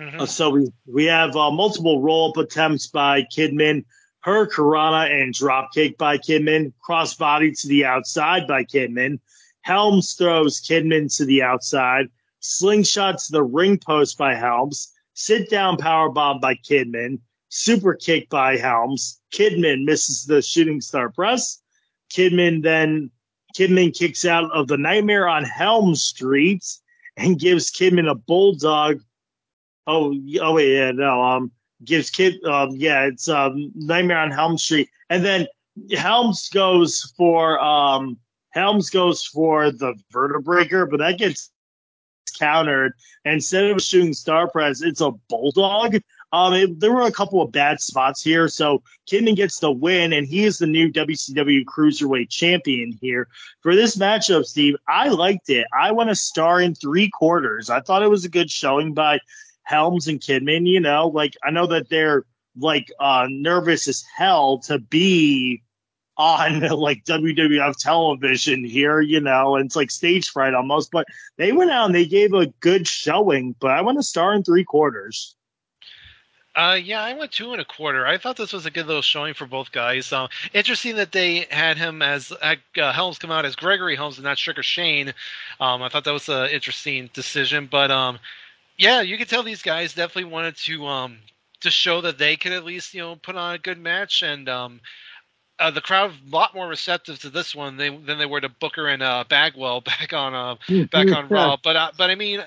Mhm. 0.00 0.20
Uh, 0.20 0.26
so 0.26 0.48
we 0.50 0.72
we 0.86 1.04
have 1.04 1.36
uh, 1.36 1.50
multiple 1.50 2.00
roll 2.00 2.30
up 2.30 2.36
attempts 2.38 2.86
by 2.86 3.22
Kidman, 3.24 3.84
hurricanrana 4.24 5.10
and 5.12 5.34
dropkick 5.34 5.98
by 5.98 6.16
Kidman, 6.16 6.72
crossbody 6.86 7.58
to 7.60 7.68
the 7.68 7.84
outside 7.84 8.46
by 8.46 8.64
Kidman. 8.64 9.20
Helms 9.60 10.14
throws 10.14 10.60
Kidman 10.60 11.14
to 11.18 11.26
the 11.26 11.42
outside, 11.42 12.08
slingshot 12.40 13.18
to 13.18 13.32
the 13.32 13.42
ring 13.42 13.78
post 13.78 14.16
by 14.16 14.34
Helms, 14.34 14.90
sit 15.12 15.50
down 15.50 15.76
power 15.76 16.08
bomb 16.08 16.40
by 16.40 16.54
Kidman, 16.54 17.18
super 17.50 17.94
kick 17.94 18.30
by 18.30 18.56
Helms. 18.56 19.20
Kidman 19.34 19.84
misses 19.84 20.24
the 20.24 20.40
shooting 20.40 20.80
star 20.80 21.10
press. 21.10 21.60
Kidman 22.10 22.62
then 22.62 23.10
Kidman 23.54 23.94
kicks 23.94 24.24
out 24.24 24.50
of 24.52 24.66
the 24.66 24.78
Nightmare 24.78 25.28
on 25.28 25.44
Helm 25.44 25.94
Street 25.94 26.64
and 27.18 27.38
gives 27.38 27.70
Kidman 27.70 28.10
a 28.10 28.14
bulldog 28.14 29.02
Oh, 29.90 30.14
oh 30.40 30.54
wait, 30.54 30.74
yeah, 30.74 30.92
no. 30.92 31.22
Um, 31.22 31.50
gives 31.84 32.10
kid. 32.10 32.42
Um, 32.44 32.70
yeah, 32.72 33.06
it's 33.06 33.28
um 33.28 33.72
Nightmare 33.74 34.18
on 34.18 34.30
Helm 34.30 34.56
Street, 34.56 34.88
and 35.08 35.24
then 35.24 35.46
Helms 35.96 36.48
goes 36.48 37.12
for 37.16 37.58
um 37.60 38.18
Helms 38.50 38.90
goes 38.90 39.24
for 39.24 39.70
the 39.70 39.94
vertebreaker, 40.12 40.88
but 40.88 40.98
that 40.98 41.18
gets 41.18 41.50
countered. 42.38 42.92
Instead 43.24 43.64
of 43.66 43.82
shooting 43.82 44.14
star 44.14 44.48
press, 44.48 44.82
it's 44.82 45.00
a 45.00 45.10
bulldog. 45.28 46.00
Um, 46.32 46.54
it, 46.54 46.78
there 46.78 46.92
were 46.92 47.02
a 47.02 47.12
couple 47.12 47.42
of 47.42 47.50
bad 47.50 47.80
spots 47.80 48.22
here, 48.22 48.46
so 48.46 48.82
Kidman 49.10 49.34
gets 49.34 49.58
the 49.58 49.72
win, 49.72 50.12
and 50.12 50.26
he 50.28 50.44
is 50.44 50.58
the 50.58 50.66
new 50.66 50.90
WCW 50.92 51.64
Cruiserweight 51.64 52.30
Champion 52.30 52.96
here 53.00 53.26
for 53.62 53.74
this 53.74 53.96
matchup. 53.96 54.44
Steve, 54.44 54.76
I 54.86 55.08
liked 55.08 55.50
it. 55.50 55.66
I 55.76 55.90
want 55.90 56.08
to 56.08 56.14
star 56.14 56.60
in 56.60 56.76
three 56.76 57.10
quarters. 57.10 57.68
I 57.68 57.80
thought 57.80 58.04
it 58.04 58.10
was 58.10 58.24
a 58.24 58.28
good 58.28 58.48
showing 58.48 58.94
by 58.94 59.18
Helms 59.62 60.08
and 60.08 60.20
Kidman, 60.20 60.66
you 60.66 60.80
know, 60.80 61.08
like 61.08 61.36
I 61.44 61.50
know 61.50 61.66
that 61.68 61.88
they're 61.88 62.24
like 62.58 62.90
uh 62.98 63.26
nervous 63.30 63.88
as 63.88 64.04
hell 64.16 64.58
to 64.58 64.78
be 64.78 65.62
on 66.16 66.60
like 66.78 67.04
WWF 67.04 67.76
television 67.76 68.64
here, 68.64 69.00
you 69.00 69.20
know, 69.20 69.56
and 69.56 69.66
it's 69.66 69.76
like 69.76 69.90
stage 69.90 70.28
fright 70.28 70.54
almost, 70.54 70.90
but 70.90 71.06
they 71.38 71.52
went 71.52 71.70
out 71.70 71.86
and 71.86 71.94
they 71.94 72.06
gave 72.06 72.34
a 72.34 72.46
good 72.60 72.86
showing, 72.86 73.54
but 73.58 73.70
I 73.70 73.80
want 73.80 73.98
to 73.98 74.02
star 74.02 74.34
in 74.34 74.44
three 74.44 74.64
quarters. 74.64 75.34
Uh, 76.56 76.74
yeah, 76.74 77.02
I 77.02 77.14
went 77.14 77.30
two 77.30 77.52
and 77.52 77.60
a 77.60 77.64
quarter. 77.64 78.06
I 78.06 78.18
thought 78.18 78.36
this 78.36 78.52
was 78.52 78.66
a 78.66 78.72
good 78.72 78.86
little 78.86 79.02
showing 79.02 79.34
for 79.34 79.46
both 79.46 79.70
guys. 79.70 80.12
Um, 80.12 80.28
interesting 80.52 80.96
that 80.96 81.12
they 81.12 81.46
had 81.48 81.78
him 81.78 82.02
as 82.02 82.32
uh, 82.42 82.56
Helms 82.74 83.18
come 83.18 83.30
out 83.30 83.44
as 83.44 83.54
Gregory 83.54 83.94
Helms 83.94 84.18
and 84.18 84.24
not 84.24 84.36
Sugar 84.36 84.62
Shane. 84.62 85.14
Um, 85.60 85.80
I 85.80 85.88
thought 85.88 86.04
that 86.04 86.12
was 86.12 86.28
an 86.28 86.50
interesting 86.50 87.08
decision, 87.14 87.68
but 87.70 87.92
um, 87.92 88.18
yeah, 88.80 89.02
you 89.02 89.18
could 89.18 89.28
tell 89.28 89.42
these 89.44 89.62
guys 89.62 89.94
definitely 89.94 90.32
wanted 90.32 90.56
to 90.56 90.86
um 90.86 91.18
to 91.60 91.70
show 91.70 92.00
that 92.00 92.18
they 92.18 92.36
could 92.36 92.52
at 92.52 92.64
least 92.64 92.94
you 92.94 93.02
know 93.02 93.16
put 93.16 93.36
on 93.36 93.54
a 93.54 93.58
good 93.58 93.78
match, 93.78 94.22
and 94.22 94.48
um, 94.48 94.80
uh, 95.58 95.70
the 95.70 95.82
crowd 95.82 96.12
a 96.12 96.34
lot 96.34 96.54
more 96.54 96.66
receptive 96.68 97.18
to 97.20 97.30
this 97.30 97.54
one 97.54 97.76
they, 97.76 97.90
than 97.90 98.18
they 98.18 98.26
were 98.26 98.40
to 98.40 98.48
Booker 98.48 98.88
and 98.88 99.02
uh, 99.02 99.24
Bagwell 99.28 99.80
back 99.84 100.12
on 100.14 100.34
uh 100.34 100.56
back 100.90 101.12
on 101.12 101.28
Raw. 101.28 101.56
But 101.62 101.76
uh, 101.76 101.92
but 101.96 102.10
I 102.10 102.16
mean, 102.16 102.42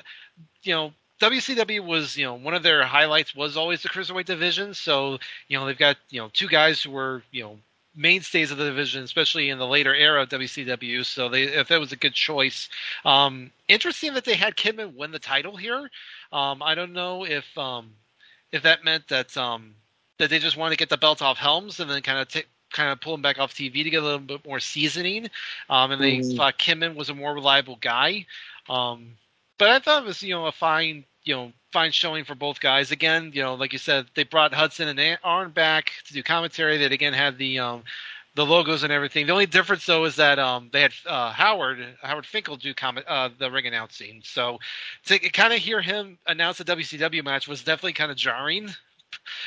you 0.64 0.73
know. 0.73 0.93
WCW 1.22 1.80
was, 1.80 2.18
you 2.18 2.26
know, 2.26 2.34
one 2.34 2.53
of 2.53 2.64
their 2.64 2.84
highlights 2.84 3.34
was 3.34 3.55
always 3.55 3.81
the 3.81 3.89
cruiserweight 3.89 4.26
division. 4.26 4.73
So, 4.73 5.19
you 5.47 5.57
know, 5.57 5.65
they've 5.65 5.77
got, 5.77 5.95
you 6.10 6.19
know, 6.19 6.30
two 6.34 6.49
guys 6.49 6.81
who 6.84 6.91
were, 6.91 7.23
you 7.31 7.43
know, 7.43 7.60
mainstays 7.95 8.52
of 8.52 8.57
the 8.57 8.65
division, 8.65 9.03
especially 9.03 9.49
in 9.49 9.57
the 9.57 9.68
later 9.68 9.94
era 9.94 10.24
of 10.24 10.30
WCW. 10.30 11.06
So 11.06 11.30
they, 11.30 11.44
if 11.44 11.68
that 11.68 11.80
was 11.80 11.91
a 11.91 11.98
good 11.98 12.14
choice, 12.14 12.70
um, 13.06 13.52
interesting 13.68 14.14
that 14.14 14.26
they 14.26 14.36
had 14.36 14.56
Kidman 14.56 14.95
win 14.95 15.11
the 15.11 15.20
title 15.20 15.56
here. 15.56 15.90
Um, 16.32 16.64
I 16.64 16.76
don't 16.76 16.94
know 16.94 17.26
if 17.26 17.57
um, 17.57 17.91
if 18.52 18.64
that 18.64 18.84
meant 18.84 19.07
that 19.10 19.36
um, 19.38 19.76
that 20.20 20.30
they 20.30 20.40
just 20.40 20.57
wanted 20.57 20.72
to 20.72 20.80
get 20.80 20.90
the 20.90 20.98
belt 20.98 21.22
off 21.22 21.38
Helms 21.38 21.80
and 21.80 21.90
then 21.90 22.02
kind 22.02 22.20
of 22.20 22.28
take 22.28 22.48
kind 22.74 22.91
of 22.91 22.99
pull 22.99 23.14
him 23.14 23.22
back 23.22 23.40
off 23.40 23.53
TV 23.53 23.84
to 23.84 23.90
get 23.90 24.02
a 24.02 24.06
little 24.06 24.20
bit 24.20 24.45
more 24.45 24.60
seasoning. 24.60 25.30
Um, 25.70 25.91
and 25.91 26.02
they 26.02 26.18
mm. 26.18 26.36
thought 26.36 26.60
Kidman 26.60 26.95
was 26.95 27.10
a 27.10 27.14
more 27.14 27.34
reliable 27.34 27.78
guy. 27.80 28.26
Um, 28.68 29.11
but 29.57 29.70
I 29.70 29.80
thought 29.80 30.03
it 30.03 30.07
was, 30.07 30.22
you 30.22 30.34
know, 30.34 30.48
a 30.48 30.52
fine, 30.52 31.06
you 31.24 31.36
know, 31.36 31.52
fine 31.72 31.91
showing 31.91 32.24
for 32.24 32.36
both 32.36 32.60
guys. 32.60 32.91
Again, 32.91 33.32
you 33.34 33.41
know, 33.41 33.56
like 33.56 33.74
you 33.74 33.80
said, 33.80 34.06
they 34.16 34.24
brought 34.24 34.54
Hudson 34.54 34.88
and 34.88 35.18
Arn 35.24 35.52
back 35.52 35.91
to 36.08 36.14
do 36.14 36.24
commentary. 36.24 36.78
That 36.78 36.91
again 36.91 37.14
had 37.14 37.38
the 37.38 37.60
um, 37.60 37.84
the 38.36 38.45
logos 38.45 38.84
and 38.84 38.91
everything. 38.91 39.28
The 39.28 39.34
only 39.34 39.45
difference 39.45 39.86
though 39.86 40.06
is 40.06 40.16
that 40.16 40.40
um, 40.40 40.70
they 40.72 40.82
had 40.82 40.94
uh, 41.06 41.32
Howard 41.32 41.80
Howard 42.02 42.26
Finkel 42.26 42.58
do 42.58 42.74
comment 42.74 43.06
uh, 43.08 43.30
the 43.38 43.52
ring 43.52 43.68
announcing. 43.68 44.22
So 44.24 44.60
to 45.06 45.20
kind 45.20 45.54
of 45.54 45.60
hear 45.60 45.82
him 45.82 46.18
announce 46.26 46.60
a 46.60 46.66
WCW 46.66 47.24
match 47.24 47.48
was 47.48 47.64
definitely 47.64 47.94
kind 47.94 48.12
of 48.12 48.18
jarring 48.18 48.70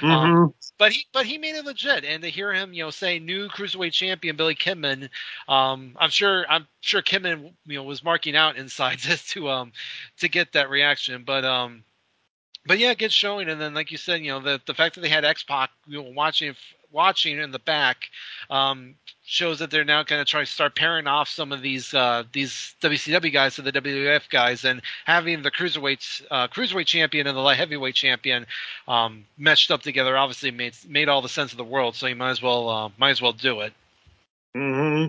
mm-hmm. 0.01 0.11
Um, 0.11 0.55
but 0.79 0.93
he 0.93 1.07
but 1.13 1.27
he 1.27 1.39
made 1.39 1.55
it 1.55 1.65
legit, 1.65 2.05
and 2.05 2.23
to 2.23 2.29
hear 2.29 2.53
him, 2.53 2.73
you 2.73 2.85
know, 2.85 2.91
say 2.91 3.19
new 3.19 3.49
cruiserweight 3.49 3.93
champion 3.93 4.37
Billy 4.37 4.55
Kidman, 4.55 5.09
um, 5.49 5.97
I'm 5.99 6.11
sure 6.11 6.45
I'm 6.49 6.67
sure 6.81 7.03
Kidman, 7.03 7.53
you 7.67 7.77
know, 7.77 7.83
was 7.85 8.05
marking 8.05 8.37
out 8.37 8.57
inside 8.57 8.99
just 8.99 9.31
to 9.33 9.49
um 9.49 9.73
to 10.19 10.29
get 10.29 10.53
that 10.53 10.71
reaction. 10.71 11.25
But 11.25 11.45
um, 11.45 11.85
but 12.67 12.79
yeah, 12.79 12.95
good 12.95 13.13
showing. 13.13 13.49
And 13.49 13.61
then, 13.61 13.75
like 13.75 13.91
you 13.91 13.99
said, 13.99 14.21
you 14.23 14.33
know, 14.33 14.41
the 14.41 14.61
the 14.67 14.75
fact 14.75 14.97
that 14.97 15.01
they 15.01 15.09
had 15.09 15.25
X 15.25 15.45
Pac, 15.45 15.71
you 15.87 16.03
know, 16.03 16.11
watching 16.11 16.55
watching 16.97 17.39
in 17.39 17.53
the 17.53 17.59
back 17.59 18.09
um, 18.49 18.95
shows 19.23 19.59
that 19.59 19.71
they're 19.71 19.85
now 19.85 20.03
going 20.03 20.25
to 20.25 20.29
try 20.29 20.41
to 20.41 20.47
start 20.47 20.75
pairing 20.75 21.07
off 21.07 21.29
some 21.29 21.53
of 21.53 21.61
these 21.61 21.93
uh, 21.93 22.25
these 22.33 22.75
WCW 22.81 23.33
guys 23.33 23.57
to 23.57 23.63
the 23.63 23.73
WWF 23.73 24.31
guys, 24.31 24.65
and 24.65 24.81
having 25.05 25.43
the 25.43 25.51
cruiserweight 25.51 26.23
uh, 26.31 26.49
cruiserweight 26.49 26.87
champion 26.87 27.27
and 27.27 27.37
the 27.37 27.41
light 27.41 27.59
heavyweight 27.59 27.95
champion 27.95 28.47
um, 28.89 29.27
meshed 29.37 29.71
up 29.71 29.83
together 29.83 30.17
obviously 30.17 30.51
made 30.51 30.75
made 30.89 31.09
all 31.09 31.23
the 31.23 31.29
sense 31.29 31.53
of 31.53 31.59
the 31.59 31.65
world. 31.65 31.95
So 31.95 32.07
you 32.07 32.17
might 32.17 32.31
as 32.31 32.43
well 32.43 32.69
uh, 32.69 32.89
might 32.97 33.11
as 33.11 33.21
well 33.21 33.33
do 33.33 33.61
it. 33.61 33.73
Hmm. 34.55 35.09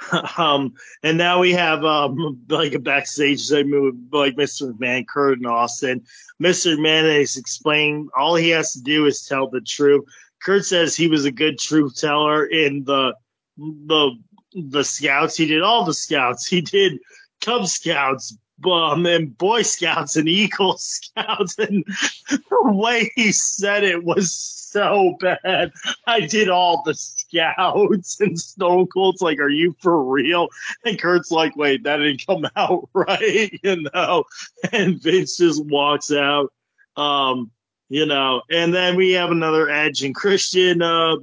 um, 0.38 0.74
and 1.02 1.18
now 1.18 1.40
we 1.40 1.52
have 1.52 1.84
um, 1.84 2.40
like 2.48 2.74
a 2.74 2.78
backstage 2.78 3.40
segment 3.40 3.82
with 3.82 4.08
like 4.12 4.36
Mr. 4.36 4.72
McMahon, 4.72 5.06
Kurt, 5.06 5.38
and 5.38 5.46
Austin. 5.46 6.02
Mr. 6.42 6.76
McMahon 6.76 7.20
is 7.20 7.36
explaining 7.36 8.08
all 8.16 8.34
he 8.34 8.50
has 8.50 8.72
to 8.72 8.80
do 8.80 9.06
is 9.06 9.26
tell 9.26 9.48
the 9.48 9.60
truth. 9.60 10.04
Kurt 10.42 10.64
says 10.64 10.94
he 10.94 11.08
was 11.08 11.24
a 11.24 11.32
good 11.32 11.58
truth 11.58 12.00
teller 12.00 12.46
in 12.46 12.84
the 12.84 13.14
the 13.56 14.10
the 14.54 14.84
scouts. 14.84 15.36
He 15.36 15.46
did 15.46 15.62
all 15.62 15.84
the 15.84 15.94
scouts. 15.94 16.46
He 16.46 16.60
did 16.60 16.98
Cub 17.40 17.66
Scouts, 17.66 18.36
um, 18.70 19.06
and 19.06 19.36
Boy 19.36 19.62
Scouts 19.62 20.16
and 20.16 20.28
Eagle 20.28 20.76
Scouts, 20.78 21.58
and 21.58 21.84
the 22.30 22.72
way 22.72 23.10
he 23.14 23.32
said 23.32 23.84
it 23.84 24.04
was 24.04 24.32
so 24.32 25.16
bad. 25.20 25.72
I 26.06 26.20
did 26.20 26.48
all 26.48 26.82
the 26.82 26.94
scouts, 27.28 28.20
and 28.20 28.38
Stone 28.38 28.86
Cold's 28.88 29.22
like, 29.22 29.38
"Are 29.38 29.48
you 29.48 29.74
for 29.80 30.02
real?" 30.02 30.48
And 30.84 30.98
Kurt's 31.00 31.30
like, 31.30 31.56
"Wait, 31.56 31.84
that 31.84 31.98
didn't 31.98 32.26
come 32.26 32.46
out 32.56 32.88
right," 32.92 33.50
you 33.62 33.88
know. 33.92 34.24
And 34.72 35.00
Vince 35.00 35.36
just 35.36 35.64
walks 35.64 36.12
out, 36.12 36.52
um, 36.96 37.50
you 37.88 38.06
know. 38.06 38.42
And 38.50 38.74
then 38.74 38.96
we 38.96 39.12
have 39.12 39.30
another 39.30 39.68
Edge 39.68 40.02
and 40.02 40.14
Christian 40.14 40.82
uh, 40.82 41.16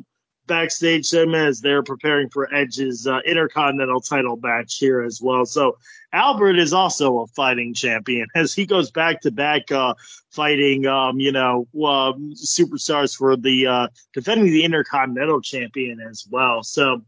backstage 0.47 1.05
segment 1.05 1.47
as 1.47 1.61
they're 1.61 1.83
preparing 1.83 2.29
for 2.29 2.53
Edge's 2.53 3.07
uh, 3.07 3.19
Intercontinental 3.25 4.01
title 4.01 4.37
match 4.37 4.77
here 4.77 5.01
as 5.01 5.21
well. 5.21 5.45
So 5.45 5.77
Albert 6.13 6.57
is 6.57 6.73
also 6.73 7.19
a 7.19 7.27
fighting 7.27 7.73
champion 7.73 8.27
as 8.35 8.53
he 8.53 8.65
goes 8.65 8.91
back 8.91 9.21
to 9.21 9.31
back 9.31 9.71
uh, 9.71 9.93
fighting, 10.29 10.85
um, 10.85 11.19
you 11.19 11.31
know, 11.31 11.67
um, 11.75 12.33
superstars 12.33 13.15
for 13.15 13.35
the 13.35 13.67
uh, 13.67 13.87
defending 14.13 14.47
the 14.47 14.63
Intercontinental 14.63 15.41
champion 15.41 15.99
as 15.99 16.25
well. 16.29 16.63
So, 16.63 17.01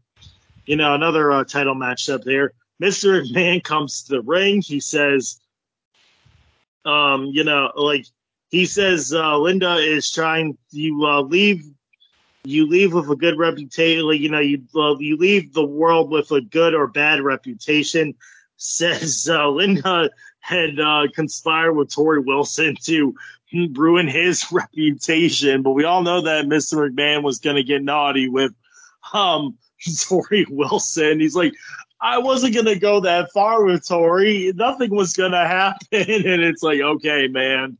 you 0.66 0.76
know, 0.76 0.94
another 0.94 1.32
uh, 1.32 1.44
title 1.44 1.74
match 1.74 2.08
up 2.08 2.22
there. 2.24 2.52
Mr. 2.82 3.22
McMahon 3.24 3.62
comes 3.64 4.02
to 4.04 4.16
the 4.16 4.22
ring. 4.22 4.62
He 4.62 4.80
says, 4.80 5.40
um, 6.84 7.26
you 7.26 7.44
know, 7.44 7.72
like 7.76 8.06
he 8.50 8.64
says, 8.64 9.12
uh, 9.12 9.38
Linda 9.38 9.76
is 9.76 10.10
trying 10.10 10.56
to 10.72 11.00
uh, 11.04 11.20
leave 11.20 11.64
you 12.44 12.66
leave 12.66 12.92
with 12.92 13.10
a 13.10 13.16
good 13.16 13.38
reputation. 13.38 14.06
Like, 14.06 14.20
you 14.20 14.30
know, 14.30 14.40
you 14.40 14.62
uh, 14.74 14.96
you 14.98 15.16
leave 15.16 15.52
the 15.52 15.64
world 15.64 16.10
with 16.10 16.30
a 16.30 16.40
good 16.40 16.74
or 16.74 16.86
bad 16.86 17.20
reputation 17.20 18.14
says 18.58 19.28
uh, 19.30 19.48
Linda 19.48 20.10
had 20.40 20.78
uh, 20.80 21.06
conspired 21.14 21.74
with 21.74 21.90
Torrie 21.90 22.24
Wilson 22.24 22.76
to 22.84 23.14
ruin 23.74 24.08
his 24.08 24.44
reputation, 24.52 25.62
but 25.62 25.72
we 25.72 25.84
all 25.84 26.02
know 26.02 26.20
that 26.20 26.46
Mr. 26.46 26.88
McMahon 26.90 27.22
was 27.22 27.38
going 27.38 27.56
to 27.56 27.62
get 27.62 27.82
naughty 27.82 28.28
with 28.28 28.52
um, 29.12 29.56
Torrie 29.86 30.48
Wilson. 30.50 31.20
He's 31.20 31.36
like, 31.36 31.54
I 32.00 32.18
wasn't 32.18 32.54
going 32.54 32.66
to 32.66 32.78
go 32.78 33.00
that 33.00 33.32
far 33.32 33.64
with 33.64 33.82
Torrie. 33.82 34.54
Nothing 34.54 34.94
was 34.94 35.14
going 35.14 35.32
to 35.32 35.38
happen. 35.38 35.76
And 35.92 36.42
it's 36.42 36.62
like, 36.62 36.80
okay, 36.80 37.26
man, 37.28 37.76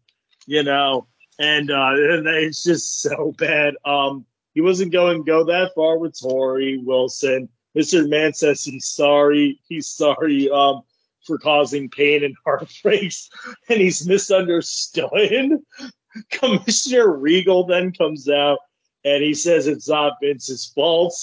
you 0.47 0.63
know, 0.63 1.07
and, 1.39 1.71
uh, 1.71 1.93
it's 1.95 2.65
just 2.65 3.01
so 3.01 3.33
bad. 3.39 3.75
Um, 3.85 4.27
he 4.59 4.63
wasn't 4.63 4.91
going 4.91 5.19
to 5.19 5.23
go 5.23 5.45
that 5.45 5.71
far 5.77 5.99
with 5.99 6.15
Torrie 6.15 6.85
Wilson. 6.85 7.49
Mr. 7.77 8.09
Man 8.09 8.35
says 8.35 8.65
he's 8.65 8.87
sorry. 8.87 9.61
He's 9.69 9.87
sorry 9.87 10.51
um, 10.51 10.83
for 11.25 11.39
causing 11.39 11.89
pain 11.89 12.25
and 12.25 12.35
heartbreaks, 12.45 13.31
and 13.69 13.81
he's 13.81 14.05
misunderstood. 14.05 15.61
Commissioner 16.33 17.17
Regal 17.17 17.67
then 17.67 17.93
comes 17.93 18.29
out 18.29 18.59
and 19.05 19.23
he 19.23 19.33
says 19.33 19.69
it's 19.69 19.89
not 19.89 20.15
Vince's 20.21 20.73
fault, 20.75 21.15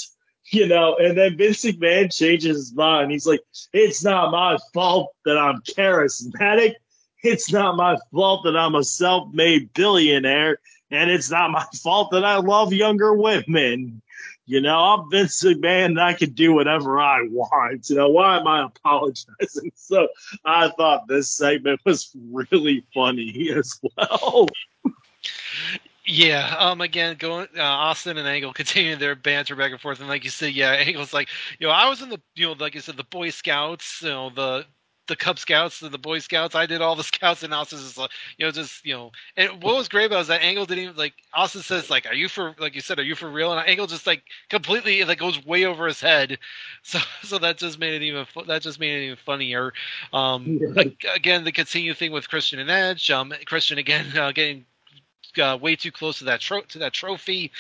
you 0.54 0.66
know, 0.66 0.96
and 0.96 1.18
then 1.18 1.38
Vince 1.38 1.66
McMahon 1.66 2.16
changes 2.16 2.56
his 2.56 2.74
mind. 2.74 3.12
He's 3.12 3.28
like, 3.28 3.42
it's 3.74 4.02
not 4.02 4.32
my 4.32 4.58
fault 4.74 5.12
that 5.26 5.38
I'm 5.38 5.60
charismatic. 5.64 6.76
It's 7.22 7.52
not 7.52 7.76
my 7.76 7.98
fault 8.14 8.46
that 8.46 8.56
I'm 8.56 8.76
a 8.76 8.84
self 8.86 9.34
made 9.34 9.74
billionaire. 9.74 10.60
And 10.96 11.12
it's 11.12 11.30
not 11.30 11.52
my 11.52 11.66
fault 11.84 12.12
that 12.12 12.24
I 12.24 12.38
love 12.38 12.74
younger 12.74 13.14
women. 13.14 14.02
You 14.48 14.62
know, 14.62 14.78
I'm 14.78 15.10
Vince 15.10 15.44
McMahon 15.44 15.86
and 15.86 16.02
I 16.02 16.14
can 16.14 16.32
do 16.32 16.54
whatever 16.54 17.00
I 17.00 17.22
want. 17.30 17.90
You 17.90 17.96
know, 17.96 18.10
why 18.10 18.38
am 18.38 18.48
I 18.48 18.66
apologizing? 18.66 19.72
So 19.76 20.08
I 20.44 20.70
thought 20.70 21.08
this 21.08 21.30
segment 21.30 21.80
was 21.86 22.12
really 22.32 22.84
funny 22.94 23.52
as 23.56 23.80
well. 23.98 24.48
Yeah. 26.06 26.56
Um. 26.60 26.82
Again, 26.82 27.16
going 27.18 27.48
uh, 27.58 27.62
Austin 27.62 28.18
and 28.18 28.28
Angle 28.28 28.54
continuing 28.54 29.00
their 29.00 29.16
banter 29.16 29.56
back 29.56 29.72
and 29.72 29.82
forth, 29.82 30.00
and 30.00 30.10
like 30.10 30.24
you 30.24 30.30
said, 30.30 30.54
yeah, 30.54 30.72
Angle's 30.72 31.14
like, 31.14 31.30
you 31.60 31.68
know, 31.68 31.74
I 31.74 31.90
was 31.90 32.02
in 32.02 32.10
the, 32.10 32.22
you 32.36 32.48
know, 32.48 32.54
like 32.54 32.76
I 32.76 32.80
said, 32.80 32.98
the 32.98 33.04
Boy 33.04 33.30
Scouts, 33.30 34.02
you 34.02 34.10
know, 34.10 34.30
the 34.30 34.66
the 35.08 35.16
Cub 35.16 35.40
Scouts 35.40 35.82
and 35.82 35.92
the 35.92 35.98
Boy 35.98 36.20
Scouts. 36.20 36.56
I 36.56 36.66
did 36.66 36.82
all 36.82 36.96
the 36.96 37.04
Scouts, 37.16 37.44
and 37.44 37.54
Austin 37.54 37.80
is 37.80 37.98
like, 37.98 38.12
you 38.38 38.46
know, 38.46 38.52
just 38.52 38.86
you 38.86 38.94
know. 38.94 39.12
And 39.38 39.64
what 39.64 39.76
was 39.76 39.88
great 39.88 40.06
about 40.06 40.22
is 40.22 40.28
that 40.28 40.42
Angle 40.42 40.66
didn't 40.66 40.84
even 40.84 40.96
like. 40.96 41.14
Austin 41.34 41.62
says 41.62 41.90
like, 41.90 42.06
"Are 42.06 42.14
you 42.14 42.28
for 42.28 42.56
like 42.60 42.76
you 42.76 42.82
said? 42.82 43.00
Are 43.00 43.04
you 43.04 43.16
for 43.16 43.30
real?" 43.30 43.52
And 43.52 43.68
Angle 43.68 43.88
just 43.88 44.08
like 44.08 44.24
completely 44.50 45.04
like 45.04 45.20
goes 45.20 45.44
way 45.46 45.66
over 45.66 45.88
his 45.88 46.02
head. 46.02 46.38
So 46.84 47.00
so 47.24 47.40
that 47.40 47.58
just 47.58 47.80
made 47.80 47.96
it 47.96 48.04
even 48.04 48.28
that 48.46 48.62
just 48.62 48.80
made 48.80 48.94
it 48.96 49.06
even 49.06 49.18
funnier. 49.18 49.74
Um, 50.14 50.60
yeah. 50.62 50.84
again, 51.16 51.44
the 51.44 51.52
continue 51.52 51.96
thing 51.96 52.12
with 52.12 52.30
Christian 52.30 52.60
and 52.60 52.70
Edge. 52.70 53.10
Um, 53.10 53.34
Christian 53.46 53.80
again 53.80 54.16
uh, 54.16 54.32
getting 54.32 54.66
uh, 55.38 55.58
way 55.60 55.76
too 55.76 55.92
close 55.92 56.20
to 56.20 56.26
that 56.26 56.42
tro- 56.42 56.62
to 56.62 56.80
that 56.80 56.94
trophy, 56.94 57.52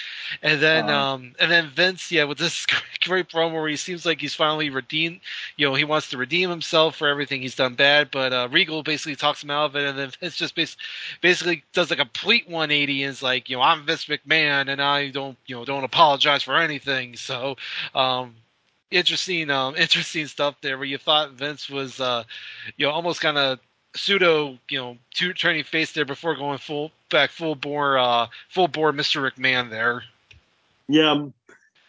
and 0.41 0.61
then 0.61 0.89
uh 0.89 0.89
um, 0.89 1.33
and 1.39 1.51
then 1.51 1.69
Vince, 1.69 2.11
yeah, 2.11 2.23
with 2.23 2.37
this 2.37 2.65
great 3.01 3.29
promo 3.29 3.53
where 3.53 3.67
he 3.67 3.75
seems 3.75 4.05
like 4.05 4.21
he's 4.21 4.35
finally 4.35 4.69
redeemed. 4.69 5.19
You 5.57 5.67
know, 5.67 5.75
he 5.75 5.83
wants 5.83 6.09
to 6.11 6.17
redeem 6.17 6.49
himself 6.49 6.95
for 6.95 7.07
everything 7.07 7.41
he's 7.41 7.55
done 7.55 7.75
bad, 7.75 8.09
but 8.11 8.33
uh, 8.33 8.47
Regal 8.51 8.83
basically 8.83 9.15
talks 9.15 9.43
him 9.43 9.51
out 9.51 9.65
of 9.65 9.75
it, 9.75 9.87
and 9.87 9.97
then 9.97 10.11
Vince 10.19 10.35
just 10.35 10.55
bas- 10.55 10.77
basically 11.21 11.63
does 11.73 11.91
a 11.91 11.95
complete 11.95 12.49
180 12.49 13.03
and 13.03 13.11
is 13.11 13.21
like, 13.23 13.49
you 13.49 13.57
know, 13.57 13.61
I'm 13.61 13.85
Vince 13.85 14.05
McMahon, 14.05 14.69
and 14.69 14.81
I 14.81 15.09
don't, 15.09 15.37
you 15.45 15.55
know, 15.55 15.65
don't 15.65 15.83
apologize 15.83 16.43
for 16.43 16.57
anything. 16.57 17.15
So, 17.15 17.55
um, 17.93 18.35
interesting 18.91 19.49
um 19.49 19.75
interesting 19.77 20.27
stuff 20.27 20.55
there 20.61 20.77
where 20.77 20.85
you 20.85 20.97
thought 20.97 21.31
Vince 21.31 21.69
was 21.69 21.99
uh 21.99 22.23
you 22.77 22.85
know 22.85 22.91
almost 22.91 23.21
kind 23.21 23.37
of 23.37 23.59
pseudo, 23.95 24.57
you 24.69 24.79
know, 24.79 24.97
two, 25.13 25.33
turning 25.33 25.63
face 25.63 25.91
there 25.91 26.05
before 26.05 26.35
going 26.35 26.57
full 26.57 26.91
back 27.09 27.31
full 27.31 27.55
bore, 27.55 27.97
uh, 27.97 28.27
full 28.49 28.67
bore 28.67 28.91
Mr. 28.91 29.29
McMahon 29.29 29.69
there. 29.69 30.03
Yeah. 30.87 31.11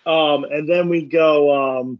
Um, 0.06 0.44
and 0.44 0.68
then 0.68 0.88
we 0.88 1.02
go. 1.02 1.80
Um, 1.80 1.98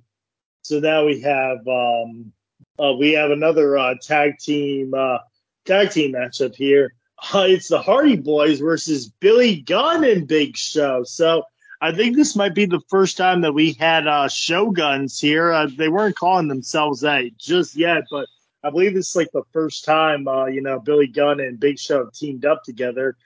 so 0.62 0.80
now 0.80 1.04
we 1.04 1.20
have 1.20 1.66
um, 1.68 2.32
uh, 2.78 2.92
we 2.94 3.12
have 3.12 3.30
another 3.30 3.76
uh, 3.76 3.94
tag 4.00 4.38
team 4.38 4.94
uh, 4.94 5.18
tag 5.64 5.90
team 5.90 6.12
matchup 6.12 6.54
here. 6.54 6.92
Uh, 7.32 7.46
it's 7.48 7.68
the 7.68 7.80
Hardy 7.80 8.16
Boys 8.16 8.60
versus 8.60 9.08
Billy 9.08 9.60
Gunn 9.60 10.04
and 10.04 10.28
Big 10.28 10.56
Show. 10.56 11.02
So 11.04 11.44
I 11.80 11.92
think 11.92 12.16
this 12.16 12.36
might 12.36 12.54
be 12.54 12.66
the 12.66 12.80
first 12.88 13.16
time 13.16 13.40
that 13.42 13.52
we 13.52 13.72
had 13.72 14.06
uh, 14.06 14.28
Shoguns 14.28 15.20
here. 15.20 15.52
Uh, 15.52 15.68
they 15.76 15.88
weren't 15.88 16.16
calling 16.16 16.48
themselves 16.48 17.00
that 17.00 17.36
just 17.38 17.74
yet, 17.74 18.04
but 18.10 18.28
I 18.66 18.70
believe 18.70 18.94
this 18.94 19.10
is 19.10 19.16
like 19.16 19.30
the 19.32 19.44
first 19.52 19.84
time, 19.84 20.26
uh, 20.26 20.46
you 20.46 20.60
know, 20.60 20.80
Billy 20.80 21.06
Gunn 21.06 21.38
and 21.38 21.60
Big 21.60 21.78
Show 21.78 22.10
teamed 22.12 22.44
up 22.44 22.64
together. 22.64 23.16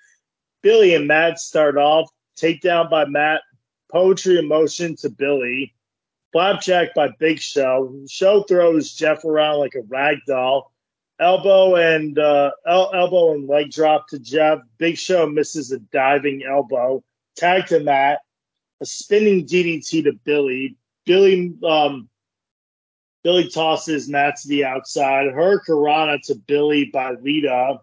Billy 0.62 0.95
and 0.95 1.07
Matt 1.07 1.39
start 1.39 1.79
off, 1.79 2.11
takedown 2.39 2.91
by 2.91 3.07
Matt, 3.07 3.41
poetry 3.91 4.39
in 4.39 4.47
motion 4.47 4.97
to 4.97 5.09
Billy, 5.09 5.75
flapjack 6.33 6.95
by 6.95 7.09
Big 7.19 7.41
Show. 7.41 8.05
Show 8.07 8.43
throws 8.43 8.93
Jeff 8.93 9.25
around 9.25 9.61
like 9.61 9.75
a 9.77 9.83
rag 9.89 10.19
doll. 10.27 10.73
Elbow 11.19 11.77
and 11.77 12.19
uh, 12.19 12.51
el- 12.67 12.95
elbow 12.95 13.33
and 13.33 13.49
leg 13.49 13.71
drop 13.71 14.09
to 14.09 14.19
Jeff. 14.19 14.59
Big 14.77 14.99
Show 14.99 15.27
misses 15.27 15.73
a 15.73 15.79
diving 15.79 16.45
elbow. 16.45 17.03
Tag 17.37 17.67
to 17.69 17.81
Matt 17.81 18.19
a 18.83 18.85
spinning 18.85 19.47
DDT 19.47 20.05
to 20.05 20.12
Billy. 20.23 20.77
Billy 21.07 21.55
um, 21.67 22.10
Billy 23.23 23.49
tosses 23.49 24.09
Matt 24.09 24.37
to 24.37 24.49
the 24.49 24.65
outside. 24.65 25.27
Hurricanrana 25.29 26.25
to 26.27 26.35
Billy 26.35 26.87
by 26.87 27.13
Lita. 27.23 27.81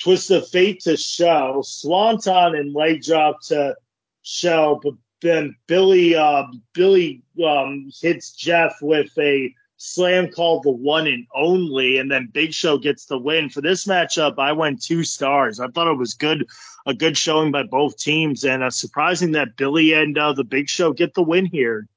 Twist 0.00 0.30
of 0.30 0.48
Fate 0.48 0.80
to 0.80 0.96
Show. 0.96 1.62
Swanton 1.64 2.54
and 2.54 2.74
leg 2.74 3.02
drop 3.02 3.40
to 3.42 3.76
Show. 4.22 4.80
But 4.82 4.94
then 5.20 5.54
Billy 5.68 6.16
uh, 6.16 6.44
Billy 6.74 7.22
um, 7.46 7.90
hits 8.00 8.32
Jeff 8.32 8.76
with 8.82 9.10
a 9.18 9.54
slam 9.76 10.28
called 10.28 10.62
the 10.62 10.70
one 10.70 11.08
and 11.08 11.26
only, 11.34 11.98
and 11.98 12.10
then 12.10 12.30
Big 12.32 12.52
Show 12.54 12.78
gets 12.78 13.06
the 13.06 13.18
win. 13.18 13.48
For 13.48 13.60
this 13.60 13.86
matchup, 13.86 14.38
I 14.38 14.52
went 14.52 14.82
two 14.82 15.02
stars. 15.04 15.60
I 15.60 15.68
thought 15.68 15.90
it 15.90 15.98
was 15.98 16.14
good 16.14 16.46
a 16.86 16.94
good 16.94 17.16
showing 17.16 17.52
by 17.52 17.62
both 17.62 17.96
teams, 17.96 18.44
and 18.44 18.62
uh, 18.62 18.70
surprising 18.70 19.32
that 19.32 19.56
Billy 19.56 19.92
and 19.92 20.18
uh, 20.18 20.32
the 20.32 20.44
Big 20.44 20.68
Show 20.68 20.92
get 20.92 21.14
the 21.14 21.22
win 21.22 21.46
here. 21.46 21.88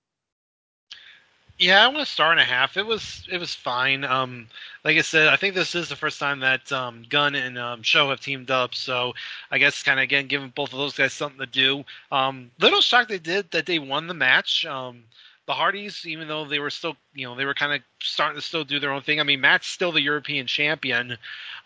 Yeah, 1.58 1.86
I 1.86 1.88
want 1.88 2.02
a 2.02 2.06
star 2.06 2.32
and 2.32 2.40
a 2.40 2.44
half. 2.44 2.76
It 2.76 2.86
was 2.86 3.26
it 3.32 3.38
was 3.38 3.54
fine. 3.56 4.04
Um, 4.04 4.48
like 4.84 4.98
I 4.98 5.02
said, 5.02 5.28
I 5.30 5.38
think 5.38 5.56
this 5.56 5.74
is 5.74 5.88
the 5.88 5.96
first 5.96 6.20
time 6.20 6.42
that 6.42 6.70
um, 6.72 7.06
Gunn 7.10 7.34
and 7.36 7.58
um, 7.58 7.82
Show 7.82 8.10
have 8.10 8.20
teamed 8.20 8.52
up. 8.52 8.76
So 8.76 9.14
I 9.52 9.58
guess 9.58 9.82
kind 9.84 10.00
of 10.00 10.04
again 10.04 10.28
giving 10.28 10.50
both 10.50 10.74
of 10.74 10.80
those 10.80 10.98
guys 10.98 11.14
something 11.14 11.40
to 11.40 11.46
do. 11.46 11.86
Um, 12.12 12.52
little 12.60 12.82
shocked 12.82 13.10
they 13.10 13.20
did 13.20 13.52
that 13.52 13.66
they 13.68 13.80
won 13.80 14.08
the 14.08 14.14
match. 14.14 14.66
Um, 14.66 15.04
the 15.46 15.54
Hardys, 15.54 16.06
even 16.06 16.28
though 16.28 16.44
they 16.46 16.60
were 16.60 16.72
still, 16.72 16.98
you 17.14 17.26
know, 17.28 17.36
they 17.36 17.46
were 17.46 17.54
kind 17.54 17.74
of 17.74 17.82
starting 18.02 18.36
to 18.40 18.46
still 18.46 18.64
do 18.64 18.80
their 18.80 18.92
own 18.92 19.02
thing. 19.04 19.20
I 19.20 19.24
mean, 19.24 19.42
Matt's 19.42 19.68
still 19.68 19.92
the 19.92 20.02
European 20.02 20.48
champion 20.48 21.18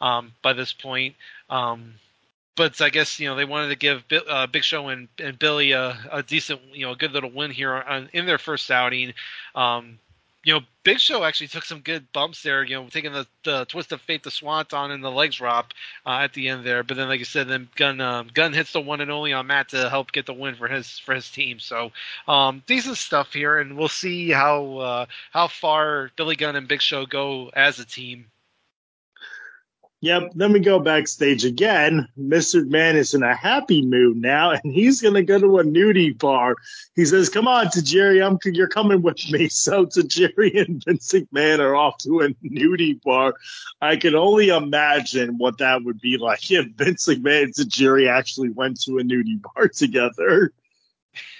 um, 0.01 0.33
by 0.43 0.53
this 0.53 0.73
point. 0.73 1.15
Um, 1.49 1.95
but 2.59 2.81
I 2.81 2.89
guess 2.89 3.21
you 3.21 3.29
know 3.29 3.35
they 3.35 3.45
wanted 3.45 3.69
to 3.69 3.77
give 3.77 4.03
uh, 4.27 4.45
Big 4.47 4.65
Show 4.65 4.89
and, 4.89 5.07
and 5.17 5.39
Billy 5.39 5.71
a, 5.71 5.97
a, 6.11 6.21
decent, 6.21 6.59
you 6.73 6.85
know, 6.85 6.91
a 6.91 6.95
good 6.97 7.13
little 7.13 7.31
win 7.31 7.51
here 7.51 7.73
on, 7.73 8.09
in 8.11 8.25
their 8.25 8.37
first 8.37 8.69
outing. 8.69 9.13
Um, 9.55 9.97
you 10.43 10.53
know, 10.53 10.59
Big 10.83 10.99
Show 10.99 11.23
actually 11.23 11.47
took 11.47 11.63
some 11.63 11.79
good 11.79 12.11
bumps 12.11 12.43
there. 12.43 12.61
You 12.65 12.75
know, 12.75 12.89
taking 12.89 13.13
the, 13.13 13.25
the 13.45 13.63
twist 13.63 13.93
of 13.93 14.01
fate, 14.01 14.23
the 14.23 14.29
swanton, 14.29 14.91
and 14.91 15.01
the 15.01 15.09
legs 15.09 15.37
drop 15.37 15.73
uh, 16.05 16.19
at 16.21 16.33
the 16.33 16.49
end 16.49 16.65
there. 16.65 16.83
But 16.83 16.97
then, 16.97 17.07
like 17.07 17.21
I 17.21 17.23
said, 17.23 17.47
then 17.47 17.69
Gunn 17.77 18.01
um, 18.01 18.29
Gunn 18.33 18.51
hits 18.51 18.73
the 18.73 18.81
one 18.81 18.99
and 18.99 19.09
only 19.09 19.31
on 19.31 19.47
Matt 19.47 19.69
to 19.69 19.89
help 19.89 20.11
get 20.11 20.25
the 20.25 20.33
win 20.33 20.55
for 20.55 20.67
his 20.67 20.99
for 20.99 21.15
his 21.15 21.31
team. 21.31 21.59
So 21.59 21.93
um, 22.27 22.61
decent 22.67 22.97
stuff 22.97 23.31
here, 23.31 23.57
and 23.57 23.77
we'll 23.77 23.87
see 23.87 24.31
how 24.31 24.77
uh, 24.79 25.05
how 25.31 25.47
far 25.47 26.11
Billy 26.17 26.35
Gunn 26.35 26.57
and 26.57 26.67
Big 26.67 26.81
Show 26.81 27.05
go 27.05 27.51
as 27.55 27.79
a 27.79 27.85
team 27.85 28.25
Yep. 30.01 30.31
Then 30.35 30.53
we 30.53 30.61
go 30.61 30.79
backstage 30.79 31.43
again. 31.43 32.07
Mr. 32.17 32.65
Man 32.65 32.95
is 32.95 33.13
in 33.13 33.21
a 33.21 33.35
happy 33.35 33.85
mood 33.85 34.15
now, 34.15 34.51
and 34.51 34.61
he's 34.73 35.01
going 35.01 35.15
to 35.15 35.23
go 35.23 35.37
to 35.37 35.59
a 35.59 35.63
nudie 35.63 36.17
bar. 36.17 36.55
He 36.95 37.03
says, 37.03 37.27
"Come 37.27 37.49
on, 37.49 37.65
Tajiri, 37.67 38.25
I'm 38.25 38.39
you're 38.45 38.67
coming 38.67 39.01
with 39.01 39.29
me." 39.29 39.49
So 39.59 39.85
Tajiri 39.85 40.65
and 40.65 40.83
Vince 40.85 41.11
McMahon 41.11 41.59
are 41.59 41.75
off 41.75 41.97
to 41.99 42.21
a 42.21 42.29
nudie 42.45 43.01
bar. 43.01 43.33
I 43.81 43.97
can 43.97 44.15
only 44.15 44.49
imagine 44.49 45.37
what 45.37 45.57
that 45.57 45.83
would 45.83 45.99
be 45.99 46.17
like 46.17 46.49
if 46.49 46.67
Vince 46.77 47.05
McMahon 47.07 47.43
and 47.43 47.53
Tajiri 47.53 48.09
actually 48.09 48.49
went 48.49 48.79
to 48.81 48.99
a 48.99 49.03
nudie 49.03 49.41
bar 49.41 49.67
together. 49.67 50.53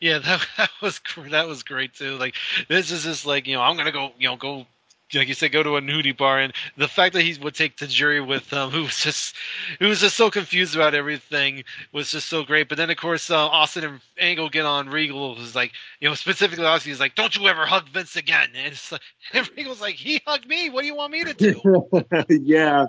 yeah, 0.00 0.18
that, 0.18 0.46
that 0.56 0.70
was 0.80 1.00
that 1.30 1.48
was 1.48 1.64
great 1.64 1.94
too. 1.94 2.16
Like 2.16 2.36
this 2.68 2.92
is 2.92 3.02
just 3.02 3.26
like 3.26 3.48
you 3.48 3.56
know 3.56 3.62
I'm 3.62 3.76
gonna 3.76 3.90
go 3.90 4.12
you 4.18 4.28
know 4.28 4.36
go 4.36 4.66
like 5.14 5.28
you 5.28 5.34
said, 5.34 5.52
go 5.52 5.62
to 5.62 5.76
a 5.76 5.80
nudie 5.80 6.16
bar, 6.16 6.38
and 6.38 6.52
the 6.76 6.88
fact 6.88 7.14
that 7.14 7.22
he 7.22 7.38
would 7.40 7.54
take 7.54 7.76
Tajiri 7.76 8.26
with 8.26 8.52
him, 8.52 8.70
who 8.70 8.82
was 8.82 8.98
just 8.98 9.34
who 9.78 9.88
was 9.88 10.00
just 10.00 10.16
so 10.16 10.30
confused 10.30 10.74
about 10.74 10.94
everything, 10.94 11.64
was 11.92 12.10
just 12.10 12.28
so 12.28 12.42
great. 12.42 12.68
But 12.68 12.78
then, 12.78 12.90
of 12.90 12.96
course, 12.96 13.30
uh, 13.30 13.46
Austin 13.46 13.84
and 13.84 14.00
Angle 14.18 14.48
get 14.48 14.64
on 14.64 14.88
Regal. 14.88 15.34
Was 15.34 15.54
like, 15.54 15.72
you 16.00 16.08
know, 16.08 16.14
specifically 16.14 16.64
Austin, 16.64 16.90
he's 16.90 17.00
like, 17.00 17.14
"Don't 17.14 17.36
you 17.36 17.46
ever 17.48 17.66
hug 17.66 17.88
Vince 17.88 18.16
again?" 18.16 18.48
And, 18.62 18.72
it's 18.72 18.92
like, 18.92 19.02
and 19.32 19.50
Regal's 19.56 19.80
like, 19.80 19.96
"He 19.96 20.20
hugged 20.26 20.46
me. 20.46 20.70
What 20.70 20.82
do 20.82 20.86
you 20.86 20.94
want 20.94 21.12
me 21.12 21.24
to 21.24 21.34
do?" 21.34 21.88
yeah. 22.28 22.86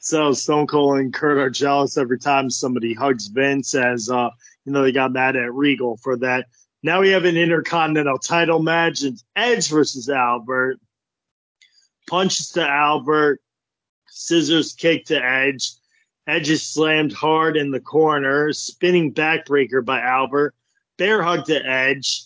So 0.00 0.32
Stone 0.32 0.66
Cold 0.66 0.98
and 0.98 1.14
Kurt 1.14 1.38
are 1.38 1.50
jealous 1.50 1.96
every 1.96 2.18
time 2.18 2.50
somebody 2.50 2.94
hugs 2.94 3.28
Vince, 3.28 3.74
as 3.74 4.10
uh, 4.10 4.30
you 4.64 4.72
know, 4.72 4.82
they 4.82 4.92
got 4.92 5.12
mad 5.12 5.36
at 5.36 5.52
Regal 5.52 5.96
for 5.98 6.16
that. 6.18 6.46
Now 6.82 7.00
we 7.00 7.10
have 7.10 7.24
an 7.24 7.36
Intercontinental 7.36 8.18
title 8.18 8.62
match. 8.62 9.02
It's 9.02 9.24
Edge 9.34 9.68
versus 9.68 10.08
Albert 10.08 10.78
punches 12.06 12.50
to 12.50 12.66
Albert, 12.66 13.40
scissors 14.08 14.72
kick 14.72 15.06
to 15.06 15.22
Edge. 15.22 15.72
Edge 16.26 16.50
is 16.50 16.62
slammed 16.62 17.12
hard 17.12 17.56
in 17.56 17.70
the 17.70 17.80
corner, 17.80 18.52
spinning 18.52 19.14
backbreaker 19.14 19.84
by 19.84 20.00
Albert. 20.00 20.54
Bear 20.98 21.22
hug 21.22 21.44
to 21.46 21.64
Edge. 21.64 22.22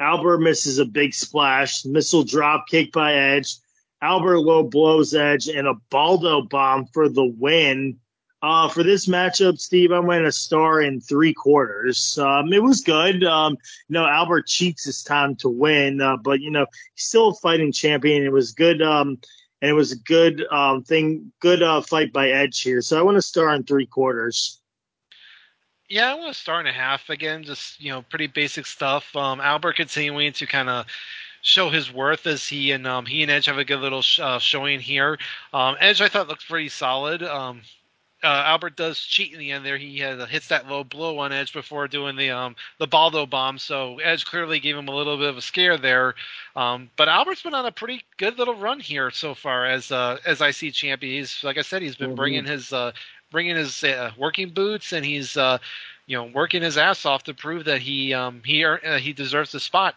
Albert 0.00 0.38
misses 0.38 0.78
a 0.78 0.84
big 0.84 1.12
splash. 1.12 1.84
Missile 1.84 2.22
drop 2.22 2.66
kick 2.68 2.92
by 2.92 3.14
Edge. 3.14 3.56
Albert 4.00 4.40
low 4.40 4.62
blows 4.62 5.14
Edge 5.14 5.48
and 5.48 5.66
a 5.66 5.74
Baldo 5.90 6.42
bomb 6.42 6.86
for 6.86 7.08
the 7.08 7.24
win. 7.24 7.98
Uh, 8.40 8.68
for 8.68 8.84
this 8.84 9.06
matchup, 9.06 9.58
Steve, 9.58 9.90
I 9.90 9.98
went 9.98 10.24
a 10.24 10.30
star 10.30 10.80
in 10.80 11.00
three 11.00 11.34
quarters. 11.34 12.16
Um, 12.18 12.52
it 12.52 12.62
was 12.62 12.80
good. 12.80 13.24
Um, 13.24 13.54
you 13.88 13.94
know, 13.94 14.06
Albert 14.06 14.46
cheats 14.46 14.84
his 14.84 15.02
time 15.02 15.34
to 15.36 15.48
win, 15.48 16.00
uh, 16.00 16.16
but 16.18 16.40
you 16.40 16.50
know, 16.50 16.66
he's 16.94 17.04
still 17.04 17.28
a 17.28 17.34
fighting 17.34 17.72
champion. 17.72 18.24
It 18.24 18.32
was 18.32 18.52
good. 18.52 18.80
Um, 18.80 19.18
and 19.60 19.70
it 19.70 19.74
was 19.74 19.92
a 19.92 19.98
good 19.98 20.46
um, 20.52 20.84
thing, 20.84 21.32
good 21.40 21.62
uh, 21.62 21.80
fight 21.80 22.12
by 22.12 22.28
Edge 22.30 22.60
here. 22.60 22.80
So 22.80 22.98
I 22.98 23.02
want 23.02 23.16
to 23.16 23.22
star 23.22 23.52
in 23.54 23.64
three 23.64 23.86
quarters. 23.86 24.60
Yeah, 25.88 26.12
I 26.12 26.14
want 26.14 26.32
to 26.32 26.38
star 26.38 26.60
and 26.60 26.68
a 26.68 26.72
half 26.72 27.08
again. 27.08 27.42
Just 27.42 27.80
you 27.80 27.90
know, 27.90 28.02
pretty 28.02 28.26
basic 28.26 28.66
stuff. 28.66 29.16
Um, 29.16 29.40
Albert 29.40 29.76
continuing 29.76 30.32
to 30.34 30.46
kind 30.46 30.68
of 30.68 30.86
show 31.42 31.70
his 31.70 31.92
worth 31.92 32.26
as 32.26 32.46
he 32.46 32.72
and 32.72 32.86
um, 32.86 33.06
he 33.06 33.22
and 33.22 33.30
Edge 33.30 33.46
have 33.46 33.58
a 33.58 33.64
good 33.64 33.80
little 33.80 34.02
sh- 34.02 34.20
uh, 34.20 34.38
showing 34.38 34.80
here. 34.80 35.18
Um, 35.52 35.76
Edge 35.80 36.00
I 36.00 36.08
thought 36.08 36.28
looked 36.28 36.46
pretty 36.46 36.68
solid. 36.68 37.22
Um, 37.22 37.62
uh, 38.22 38.42
Albert 38.46 38.76
does 38.76 38.98
cheat 38.98 39.32
in 39.32 39.38
the 39.38 39.52
end 39.52 39.64
there. 39.64 39.76
He 39.78 39.98
has, 39.98 40.18
uh, 40.18 40.26
hits 40.26 40.48
that 40.48 40.68
low 40.68 40.82
blow 40.82 41.18
on 41.18 41.32
Edge 41.32 41.52
before 41.52 41.86
doing 41.86 42.16
the 42.16 42.30
um, 42.30 42.56
the 42.78 42.86
Baldo 42.86 43.26
bomb. 43.26 43.58
So 43.58 43.98
Edge 43.98 44.24
clearly 44.24 44.58
gave 44.58 44.76
him 44.76 44.88
a 44.88 44.94
little 44.94 45.16
bit 45.16 45.28
of 45.28 45.36
a 45.36 45.42
scare 45.42 45.76
there. 45.76 46.14
Um, 46.56 46.90
but 46.96 47.08
Albert's 47.08 47.42
been 47.42 47.54
on 47.54 47.66
a 47.66 47.72
pretty 47.72 48.02
good 48.16 48.38
little 48.38 48.54
run 48.54 48.80
here 48.80 49.10
so 49.10 49.34
far 49.34 49.66
as 49.66 49.92
uh, 49.92 50.18
as 50.26 50.40
IC 50.40 50.74
champion. 50.74 51.14
He's 51.14 51.44
like 51.44 51.58
I 51.58 51.62
said, 51.62 51.82
he's 51.82 51.96
been 51.96 52.08
mm-hmm. 52.08 52.16
bringing 52.16 52.44
his 52.44 52.72
uh, 52.72 52.92
bringing 53.30 53.56
his 53.56 53.84
uh, 53.84 54.10
working 54.16 54.50
boots 54.50 54.92
and 54.92 55.04
he's 55.04 55.36
uh, 55.36 55.58
you 56.06 56.16
know 56.16 56.24
working 56.34 56.62
his 56.62 56.76
ass 56.76 57.06
off 57.06 57.22
to 57.24 57.34
prove 57.34 57.66
that 57.66 57.80
he 57.80 58.14
um, 58.14 58.42
he 58.44 58.66
he 58.98 59.12
deserves 59.12 59.52
the 59.52 59.60
spot. 59.60 59.94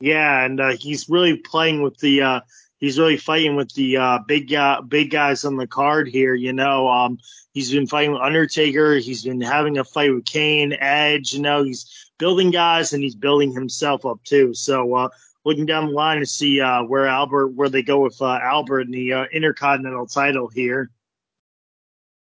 Yeah, 0.00 0.44
and 0.44 0.60
he's 0.78 1.08
really 1.08 1.36
playing 1.36 1.82
with 1.82 1.98
the 1.98 2.42
he's 2.80 2.98
really 2.98 3.16
fighting 3.16 3.54
with 3.54 3.72
the 3.74 3.96
uh, 3.96 4.18
big 4.26 4.52
uh, 4.52 4.80
big 4.80 5.10
guys 5.10 5.44
on 5.44 5.56
the 5.56 5.66
card 5.66 6.08
here. 6.08 6.34
You 6.34 6.52
know, 6.52 6.88
um, 6.88 7.18
he's 7.52 7.70
been 7.70 7.86
fighting 7.86 8.12
with 8.12 8.22
Undertaker. 8.22 8.96
He's 8.96 9.22
been 9.22 9.40
having 9.40 9.78
a 9.78 9.84
fight 9.84 10.12
with 10.12 10.24
Kane, 10.24 10.72
Edge. 10.72 11.32
You 11.32 11.42
know, 11.42 11.62
he's 11.62 12.10
building 12.18 12.50
guys 12.50 12.92
and 12.92 13.02
he's 13.02 13.14
building 13.14 13.52
himself 13.52 14.04
up 14.04 14.22
too. 14.24 14.52
So 14.54 14.94
uh, 14.94 15.08
looking 15.44 15.66
down 15.66 15.86
the 15.86 15.92
line 15.92 16.18
to 16.20 16.26
see 16.26 16.60
uh, 16.60 16.82
where 16.82 17.06
Albert 17.06 17.48
where 17.48 17.68
they 17.68 17.82
go 17.82 18.00
with 18.00 18.20
uh, 18.20 18.38
Albert 18.42 18.82
in 18.82 18.90
the 18.90 19.12
uh, 19.12 19.24
Intercontinental 19.32 20.06
title 20.06 20.48
here. 20.48 20.90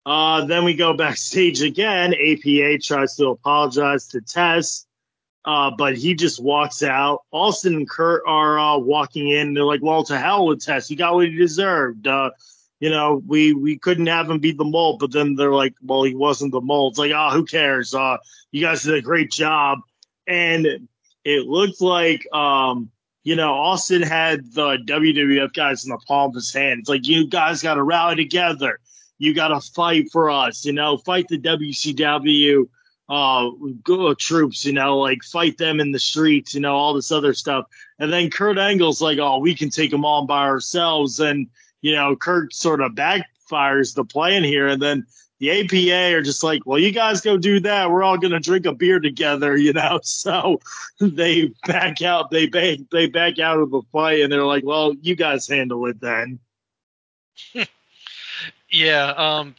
then 0.06 0.64
we 0.64 0.74
go 0.74 0.94
backstage 0.94 1.62
again. 1.62 2.14
APA 2.14 2.78
tries 2.78 3.16
to 3.16 3.28
apologize 3.28 4.06
to 4.08 4.20
Test. 4.20 4.86
Uh, 5.46 5.70
but 5.70 5.96
he 5.96 6.14
just 6.14 6.42
walks 6.42 6.82
out. 6.82 7.22
Austin 7.30 7.74
and 7.74 7.88
Kurt 7.88 8.22
are 8.26 8.58
uh, 8.58 8.78
walking 8.78 9.30
in. 9.30 9.54
They're 9.54 9.64
like, 9.64 9.82
"Well, 9.82 10.02
to 10.04 10.18
hell 10.18 10.46
with 10.46 10.60
Test. 10.60 10.88
He 10.88 10.96
got 10.96 11.14
what 11.14 11.28
he 11.28 11.36
deserved." 11.36 12.06
Uh, 12.06 12.30
you 12.80 12.90
know, 12.90 13.22
we 13.24 13.54
we 13.54 13.78
couldn't 13.78 14.08
have 14.08 14.28
him 14.28 14.40
beat 14.40 14.58
the 14.58 14.64
mold, 14.64 14.98
but 14.98 15.12
then 15.12 15.36
they're 15.36 15.54
like, 15.54 15.74
"Well, 15.82 16.02
he 16.02 16.16
wasn't 16.16 16.50
the 16.50 16.60
mold." 16.60 16.92
It's 16.92 16.98
like, 16.98 17.12
"Oh, 17.14 17.30
who 17.30 17.44
cares? 17.44 17.94
Uh, 17.94 18.16
you 18.50 18.60
guys 18.60 18.82
did 18.82 18.94
a 18.94 19.02
great 19.02 19.30
job." 19.30 19.78
And 20.26 20.88
it 21.24 21.46
looked 21.46 21.80
like, 21.80 22.26
um, 22.32 22.90
you 23.24 23.36
know, 23.36 23.52
Austin 23.52 24.02
had 24.02 24.52
the 24.52 24.78
WWF 24.86 25.52
guys 25.52 25.84
in 25.84 25.90
the 25.90 25.98
palm 26.06 26.30
of 26.30 26.34
his 26.34 26.52
hand. 26.52 26.80
It's 26.80 26.88
like, 26.88 27.06
you 27.06 27.26
guys 27.26 27.62
got 27.62 27.74
to 27.74 27.82
rally 27.82 28.16
together. 28.16 28.78
You 29.18 29.34
got 29.34 29.48
to 29.48 29.60
fight 29.72 30.10
for 30.12 30.30
us. 30.30 30.64
You 30.64 30.72
know, 30.72 30.96
fight 30.98 31.26
the 31.28 31.38
WCW 31.38 32.68
uh, 33.08 33.50
go, 33.84 34.14
troops, 34.14 34.64
you 34.64 34.72
know, 34.72 34.98
like 34.98 35.22
fight 35.22 35.58
them 35.58 35.80
in 35.80 35.92
the 35.92 35.98
streets, 35.98 36.54
you 36.54 36.60
know, 36.60 36.74
all 36.74 36.94
this 36.94 37.12
other 37.12 37.34
stuff. 37.34 37.66
And 37.98 38.12
then 38.12 38.30
Kurt 38.30 38.58
Angle's 38.58 39.00
like, 39.00 39.18
oh, 39.18 39.38
we 39.38 39.54
can 39.54 39.70
take 39.70 39.90
them 39.90 40.04
all 40.04 40.26
by 40.26 40.42
ourselves. 40.42 41.20
And, 41.20 41.48
you 41.82 41.94
know, 41.94 42.16
Kurt 42.16 42.52
sort 42.52 42.80
of 42.80 42.92
backfires 42.92 43.94
the 43.94 44.04
plan 44.04 44.42
here. 44.42 44.66
And 44.66 44.82
then 44.82 45.06
the 45.38 45.50
APA 45.50 46.16
are 46.16 46.22
just 46.22 46.42
like, 46.42 46.66
well, 46.66 46.78
you 46.78 46.90
guys 46.90 47.20
go 47.20 47.36
do 47.36 47.60
that. 47.60 47.90
We're 47.90 48.02
all 48.02 48.18
going 48.18 48.32
to 48.32 48.40
drink 48.40 48.66
a 48.66 48.74
beer 48.74 48.98
together, 48.98 49.56
you 49.56 49.72
know? 49.72 50.00
So 50.02 50.60
they 51.00 51.52
back 51.66 52.02
out, 52.02 52.30
they 52.30 52.46
back, 52.46 52.78
they 52.90 53.06
back 53.06 53.38
out 53.38 53.60
of 53.60 53.70
the 53.70 53.82
fight 53.92 54.20
and 54.20 54.32
they're 54.32 54.44
like, 54.44 54.64
well, 54.64 54.94
you 55.00 55.14
guys 55.14 55.46
handle 55.46 55.86
it 55.86 56.00
then. 56.00 56.40
yeah. 58.70 59.12
Um, 59.16 59.54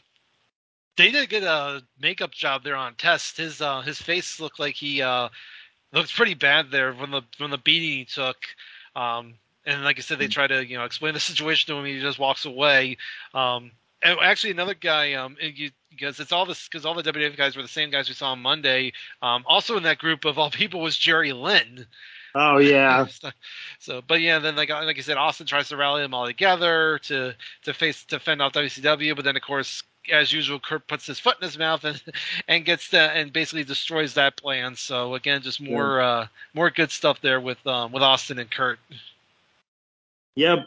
they 0.98 1.10
did 1.12 1.30
get 1.30 1.38
a 1.38 1.40
good 1.40 1.44
uh, 1.44 1.80
makeup 2.00 2.32
job 2.32 2.64
there 2.64 2.76
on 2.76 2.94
test. 2.96 3.38
His 3.38 3.62
uh, 3.62 3.82
his 3.82 4.00
face 4.00 4.40
looked 4.40 4.60
like 4.60 4.76
he 4.76 5.02
uh, 5.02 5.30
looked 5.92 6.14
pretty 6.14 6.34
bad 6.34 6.70
there 6.70 6.94
from 6.94 7.12
the 7.12 7.22
from 7.38 7.50
the 7.50 7.58
beating 7.58 7.98
he 8.00 8.06
took. 8.06 8.38
Um, 8.96 9.34
and 9.66 9.84
like 9.84 9.98
I 9.98 10.02
said, 10.02 10.18
they 10.18 10.26
Hmm. 10.26 10.28
try 10.28 10.46
to 10.48 10.66
you 10.66 10.78
know 10.78 10.84
explain 10.84 11.14
the 11.14 11.20
situation 11.32 11.74
to 11.74 11.80
him. 11.80 11.86
He 11.86 12.00
just 12.00 12.18
walks 12.20 12.46
away. 12.46 12.98
Um, 13.34 13.72
and 14.02 14.18
actually, 14.20 14.52
another 14.52 14.74
guy, 14.74 15.14
um, 15.14 15.36
you, 15.40 15.70
because 15.90 16.20
it's 16.20 16.32
all 16.32 16.46
this 16.46 16.68
because 16.68 16.86
all 16.86 16.94
the 16.94 17.02
WWF 17.02 17.36
guys 17.36 17.56
were 17.56 17.62
the 17.62 17.68
same 17.68 17.90
guys 17.90 18.08
we 18.08 18.14
saw 18.14 18.32
on 18.32 18.40
Monday. 18.40 18.92
Um, 19.22 19.44
also 19.46 19.76
in 19.76 19.84
that 19.84 19.98
group 19.98 20.24
of 20.24 20.38
all 20.38 20.50
people 20.52 20.80
was 20.80 20.96
Jerry 20.96 21.32
Lynn. 21.32 21.86
Oh, 22.34 22.58
yeah. 22.58 23.06
so, 23.78 24.02
but 24.06 24.20
yeah, 24.20 24.38
then 24.38 24.56
like 24.56 24.70
like 24.70 24.98
I 24.98 25.02
said, 25.02 25.16
Austin 25.18 25.46
tries 25.46 25.68
to 25.68 25.76
rally 25.76 26.02
them 26.02 26.14
all 26.14 26.26
together 26.26 26.98
to 27.04 27.34
to 27.64 27.74
face 27.74 28.04
to 28.06 28.20
fend 28.20 28.42
off 28.42 28.52
WCW, 28.52 29.14
but 29.14 29.24
then 29.24 29.36
of 29.36 29.42
course, 29.42 29.82
as 30.10 30.32
usual, 30.32 30.58
Kurt 30.58 30.86
puts 30.86 31.06
his 31.06 31.18
foot 31.18 31.36
in 31.40 31.46
his 31.46 31.58
mouth 31.58 31.84
and 31.84 32.00
and 32.48 32.64
gets 32.64 32.88
the 32.88 33.00
and 33.00 33.32
basically 33.32 33.64
destroys 33.64 34.14
that 34.14 34.36
plan. 34.36 34.76
So 34.76 35.14
again, 35.14 35.42
just 35.42 35.60
more 35.60 36.00
uh 36.00 36.26
more 36.54 36.70
good 36.70 36.90
stuff 36.90 37.20
there 37.20 37.40
with 37.40 37.64
um 37.66 37.92
with 37.92 38.02
Austin 38.02 38.38
and 38.38 38.50
Kurt. 38.50 38.78
Yep. 40.34 40.66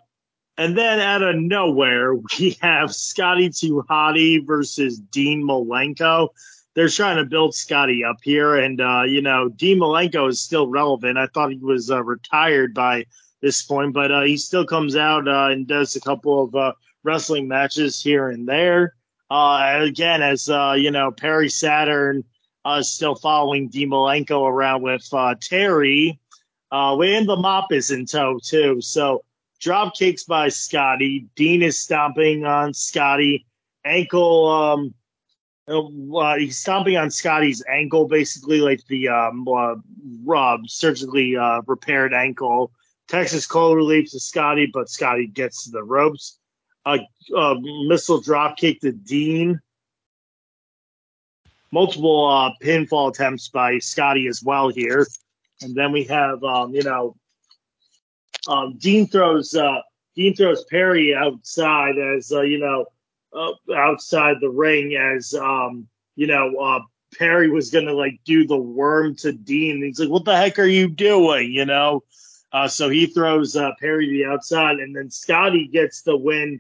And 0.58 0.78
then 0.78 1.00
out 1.00 1.22
of 1.24 1.36
nowhere, 1.38 2.14
we 2.40 2.58
have 2.62 2.94
Scotty 2.94 3.50
Hotty 3.50 4.46
versus 4.46 5.00
Dean 5.00 5.44
Malenko. 5.44 6.30
They're 6.74 6.90
trying 6.90 7.18
to 7.18 7.26
build 7.26 7.54
Scotty 7.54 8.04
up 8.04 8.18
here, 8.24 8.56
and 8.56 8.80
uh, 8.80 9.04
you 9.04 9.22
know 9.22 9.50
Dean 9.50 9.80
Malenko 9.80 10.30
is 10.30 10.42
still 10.42 10.68
relevant. 10.68 11.18
I 11.18 11.28
thought 11.28 11.52
he 11.52 11.58
was 11.58 11.92
uh, 11.92 12.04
retired 12.04 12.74
by 12.74 13.06
this 13.42 13.64
point, 13.64 13.94
but 13.94 14.12
uh, 14.12 14.22
he 14.22 14.38
still 14.38 14.66
comes 14.66 14.96
out 14.96 15.28
uh, 15.28 15.50
and 15.52 15.68
does 15.68 15.96
a 15.96 16.02
couple 16.02 16.44
of 16.44 16.56
uh, 16.56 16.74
wrestling 17.04 17.48
matches 17.48 18.02
here 18.02 18.30
and 18.30 18.48
there. 18.48 18.96
Uh, 19.32 19.80
again, 19.82 20.22
as 20.22 20.50
uh, 20.50 20.76
you 20.78 20.92
know, 20.92 21.10
Perry 21.10 21.48
Saturn 21.48 22.26
uh, 22.66 22.80
is 22.82 22.92
still 22.92 23.16
following 23.16 23.70
Dean 23.70 23.90
Malenko 23.90 24.46
around 24.46 24.82
with 24.82 25.08
uh, 25.14 25.36
Terri. 25.36 26.20
Uh, 26.70 27.00
and 27.00 27.30
the 27.30 27.38
mop 27.38 27.72
is 27.72 27.92
in 27.92 28.06
tow 28.06 28.40
too, 28.44 28.82
so 28.82 29.24
drop 29.62 29.96
kicks 29.96 30.26
by 30.26 30.50
Scotty. 30.50 31.28
Dean 31.38 31.62
is 31.62 31.80
stomping 31.80 32.46
on 32.46 32.74
Scotty. 32.74 33.46
Ankle, 33.86 34.48
um, 34.48 34.94
uh, 35.68 36.36
he's 36.36 36.58
stomping 36.58 36.98
on 36.98 37.10
Scotty's 37.10 37.64
ankle, 37.72 38.10
basically 38.10 38.60
like 38.60 38.86
the 38.88 39.08
um, 39.08 39.48
uh, 39.48 39.76
rub, 40.26 40.68
surgically 40.68 41.38
uh, 41.38 41.62
repaired 41.68 42.14
ankle. 42.14 42.74
Texas 43.08 43.48
Cloverleaf 43.48 44.12
to 44.12 44.20
Scotty, 44.20 44.70
but 44.74 44.90
Scotty 44.90 45.28
gets 45.28 45.64
to 45.64 45.72
the 45.72 45.84
ropes. 45.84 46.38
A 46.86 47.00
uh, 47.36 47.56
missile 47.88 48.22
drop 48.22 48.58
kick 48.58 48.82
to 48.82 48.92
Dean. 48.92 49.60
Multiple 51.72 52.28
uh, 52.28 52.52
pinfall 52.62 53.10
attempts 53.10 53.50
by 53.50 53.78
Scotty 53.80 54.28
as 54.28 54.44
well 54.44 54.70
here. 54.70 55.08
And 55.62 55.76
then 55.76 55.92
we 55.92 56.04
have, 56.06 56.44
um, 56.44 56.74
you 56.74 56.84
know, 56.84 57.16
um, 58.48 58.78
Dean 58.78 59.08
throws 59.08 59.56
uh, 59.56 59.82
Dean 60.16 60.36
throws 60.36 60.64
Perry 60.66 61.16
outside 61.16 61.98
as 61.98 62.32
uh, 62.32 62.42
you 62.42 62.60
know 62.60 62.86
uh, 63.34 63.74
outside 63.76 64.38
the 64.42 64.50
ring 64.50 64.96
as 64.96 65.34
um, 65.34 65.88
you 66.16 66.28
know 66.28 66.56
uh, 66.58 66.80
Perry 67.18 67.50
was 67.50 67.70
gonna 67.70 67.94
like 67.94 68.20
do 68.26 68.48
the 68.48 68.58
worm 68.58 69.16
to 69.18 69.32
Dean. 69.32 69.84
He's 69.84 70.00
like, 70.00 70.10
"What 70.10 70.26
the 70.26 70.36
heck 70.36 70.60
are 70.60 70.66
you 70.66 70.90
doing?" 70.90 71.52
You 71.52 71.66
know. 71.66 72.04
Uh, 72.54 72.68
so 72.68 72.90
he 72.90 73.06
throws 73.06 73.56
uh, 73.56 73.72
Perry 73.80 74.08
to 74.08 74.12
the 74.12 74.26
outside, 74.26 74.80
and 74.80 74.94
then 74.94 75.10
Scotty 75.10 75.68
gets 75.68 76.02
the 76.02 76.18
win 76.18 76.60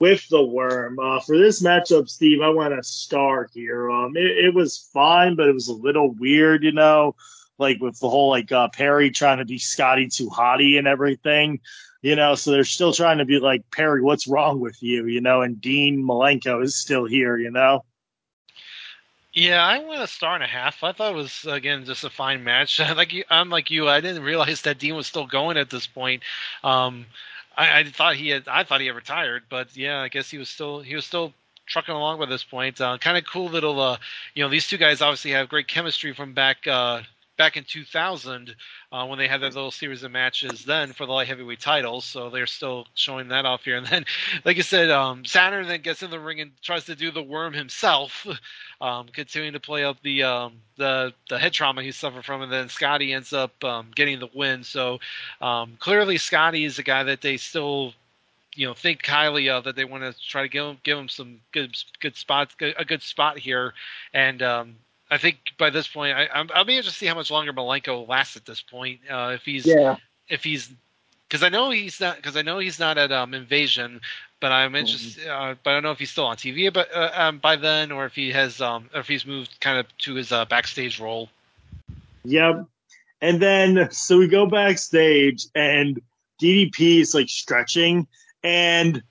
with 0.00 0.26
the 0.28 0.42
worm. 0.42 0.98
Uh, 0.98 1.20
for 1.20 1.38
this 1.38 1.62
matchup, 1.62 2.08
Steve, 2.08 2.40
I 2.42 2.48
want 2.48 2.74
to 2.74 2.82
star 2.82 3.48
here. 3.54 3.90
Um, 3.90 4.16
it, 4.16 4.46
it 4.46 4.54
was 4.54 4.88
fine, 4.92 5.36
but 5.36 5.46
it 5.46 5.54
was 5.54 5.68
a 5.68 5.74
little 5.74 6.10
weird, 6.12 6.64
you 6.64 6.72
know 6.72 7.14
like 7.60 7.78
with 7.80 8.00
the 8.00 8.08
whole 8.08 8.30
like 8.30 8.50
uh, 8.50 8.68
Perry 8.68 9.10
trying 9.10 9.38
to 9.38 9.44
be 9.44 9.58
Scotty 9.58 10.08
2 10.08 10.30
Hotty 10.30 10.78
and 10.78 10.88
everything, 10.88 11.60
you 12.02 12.16
know. 12.16 12.34
So 12.34 12.50
they're 12.50 12.64
still 12.64 12.92
trying 12.92 13.18
to 13.18 13.24
be 13.24 13.38
like 13.38 13.70
Perry, 13.70 14.02
what's 14.02 14.26
wrong 14.26 14.58
with 14.58 14.82
you, 14.82 15.06
you 15.06 15.20
know? 15.20 15.42
And 15.42 15.60
Dean 15.60 16.02
Malenko 16.02 16.64
is 16.64 16.74
still 16.74 17.04
here, 17.04 17.36
you 17.36 17.50
know. 17.50 17.84
Yeah, 19.32 19.64
I 19.64 19.78
went 19.86 20.02
a 20.02 20.08
star 20.08 20.34
and 20.34 20.42
a 20.42 20.48
half. 20.48 20.82
I 20.82 20.90
thought 20.90 21.12
it 21.12 21.16
was 21.16 21.46
again 21.48 21.84
just 21.84 22.02
a 22.02 22.10
fine 22.10 22.42
match. 22.42 22.80
like 22.96 23.12
you, 23.12 23.22
I'm 23.30 23.50
like 23.50 23.70
you. 23.70 23.88
I 23.88 24.00
didn't 24.00 24.24
realize 24.24 24.62
that 24.62 24.78
Dean 24.78 24.96
was 24.96 25.06
still 25.06 25.26
going 25.26 25.56
at 25.56 25.70
this 25.70 25.86
point. 25.86 26.22
Um, 26.64 27.06
I, 27.60 27.80
I 27.80 27.84
thought 27.84 28.16
he 28.16 28.30
had. 28.30 28.48
I 28.48 28.64
thought 28.64 28.80
he 28.80 28.86
had 28.86 28.96
retired, 28.96 29.42
but 29.50 29.76
yeah, 29.76 30.00
I 30.00 30.08
guess 30.08 30.30
he 30.30 30.38
was 30.38 30.48
still. 30.48 30.80
He 30.80 30.94
was 30.94 31.04
still 31.04 31.34
trucking 31.66 31.94
along 31.94 32.18
by 32.18 32.26
this 32.26 32.42
point. 32.42 32.80
Uh, 32.80 32.96
kind 32.96 33.18
of 33.18 33.24
cool 33.30 33.50
little. 33.50 33.78
Uh, 33.78 33.98
you 34.34 34.42
know, 34.42 34.48
these 34.48 34.66
two 34.66 34.78
guys 34.78 35.02
obviously 35.02 35.32
have 35.32 35.50
great 35.50 35.68
chemistry 35.68 36.14
from 36.14 36.32
back. 36.32 36.66
Uh, 36.66 37.02
back 37.40 37.56
in 37.56 37.64
2000 37.64 38.54
uh, 38.92 39.06
when 39.06 39.18
they 39.18 39.26
had 39.26 39.40
that 39.40 39.54
little 39.54 39.70
series 39.70 40.02
of 40.02 40.12
matches 40.12 40.62
then 40.66 40.92
for 40.92 41.06
the 41.06 41.12
light 41.12 41.26
heavyweight 41.26 41.58
titles. 41.58 42.04
So 42.04 42.28
they're 42.28 42.46
still 42.46 42.86
showing 42.92 43.28
that 43.28 43.46
off 43.46 43.64
here. 43.64 43.76
And 43.80 43.86
then, 43.86 44.04
like 44.44 44.58
I 44.58 44.60
said, 44.60 44.90
um, 44.90 45.24
Saturn 45.24 45.66
then 45.66 45.80
gets 45.80 46.02
in 46.02 46.10
the 46.10 46.20
ring 46.20 46.42
and 46.42 46.50
tries 46.60 46.84
to 46.84 46.94
do 46.94 47.10
the 47.10 47.22
worm 47.22 47.54
himself, 47.54 48.26
um, 48.82 49.06
continuing 49.10 49.54
to 49.54 49.60
play 49.60 49.84
up 49.84 49.96
the 50.02 50.24
um, 50.24 50.52
the 50.76 51.14
the 51.30 51.38
head 51.38 51.54
trauma 51.54 51.82
he 51.82 51.92
suffered 51.92 52.26
from. 52.26 52.42
And 52.42 52.52
then 52.52 52.68
Scotty 52.68 53.14
ends 53.14 53.32
up 53.32 53.52
um, 53.64 53.90
getting 53.94 54.20
the 54.20 54.28
win. 54.34 54.62
So 54.62 54.98
um, 55.40 55.78
clearly, 55.78 56.18
Scotty 56.18 56.66
is 56.66 56.78
a 56.78 56.82
guy 56.82 57.04
that 57.04 57.22
they 57.22 57.38
still 57.38 57.94
you 58.54 58.66
know 58.66 58.74
think 58.74 59.06
highly 59.06 59.48
of 59.48 59.64
that 59.64 59.76
they 59.76 59.86
want 59.86 60.02
to 60.04 60.14
try 60.28 60.42
to 60.42 60.48
give 60.48 60.66
him 60.66 60.76
give 60.82 60.98
him 60.98 61.08
some 61.08 61.40
good 61.52 61.74
good 62.00 62.16
spots 62.16 62.54
a 62.60 62.84
good 62.84 63.00
spot 63.00 63.38
here 63.38 63.72
and 64.12 64.42
um 64.42 64.74
I 65.10 65.18
think 65.18 65.38
by 65.58 65.70
this 65.70 65.88
point, 65.88 66.16
I, 66.16 66.28
I'm, 66.32 66.48
I'll 66.54 66.64
be 66.64 66.76
interested 66.76 66.98
to 66.98 66.98
see 66.98 67.06
how 67.06 67.14
much 67.14 67.30
longer 67.30 67.52
Malenko 67.52 68.06
lasts 68.08 68.36
at 68.36 68.46
this 68.46 68.60
point. 68.60 69.00
Uh, 69.10 69.32
if 69.34 69.42
he's, 69.44 69.66
Yeah. 69.66 69.96
if 70.28 70.44
he's, 70.44 70.70
because 71.28 71.42
I 71.42 71.48
know 71.48 71.70
he's 71.70 72.00
not, 72.00 72.16
because 72.16 72.36
I 72.36 72.42
know 72.42 72.58
he's 72.58 72.78
not 72.78 72.96
at 72.98 73.10
um, 73.10 73.34
Invasion, 73.34 74.00
but 74.40 74.52
I'm 74.52 74.74
interested. 74.74 75.26
Uh, 75.28 75.54
but 75.62 75.70
I 75.70 75.74
don't 75.74 75.82
know 75.82 75.90
if 75.90 75.98
he's 75.98 76.10
still 76.10 76.26
on 76.26 76.36
TV, 76.36 76.72
but 76.72 76.94
uh, 76.94 77.10
um, 77.14 77.38
by 77.38 77.56
then, 77.56 77.92
or 77.92 78.04
if 78.06 78.14
he 78.14 78.30
has, 78.32 78.60
um, 78.60 78.88
or 78.94 79.00
if 79.00 79.08
he's 79.08 79.26
moved 79.26 79.60
kind 79.60 79.78
of 79.78 79.86
to 79.98 80.14
his 80.14 80.32
uh, 80.32 80.44
backstage 80.44 81.00
role. 81.00 81.28
Yep. 82.24 82.66
And 83.20 83.40
then 83.40 83.88
so 83.90 84.18
we 84.18 84.28
go 84.28 84.46
backstage 84.46 85.46
and 85.54 86.00
DDP 86.40 87.00
is 87.00 87.14
like 87.14 87.28
stretching 87.28 88.06
and 88.42 89.02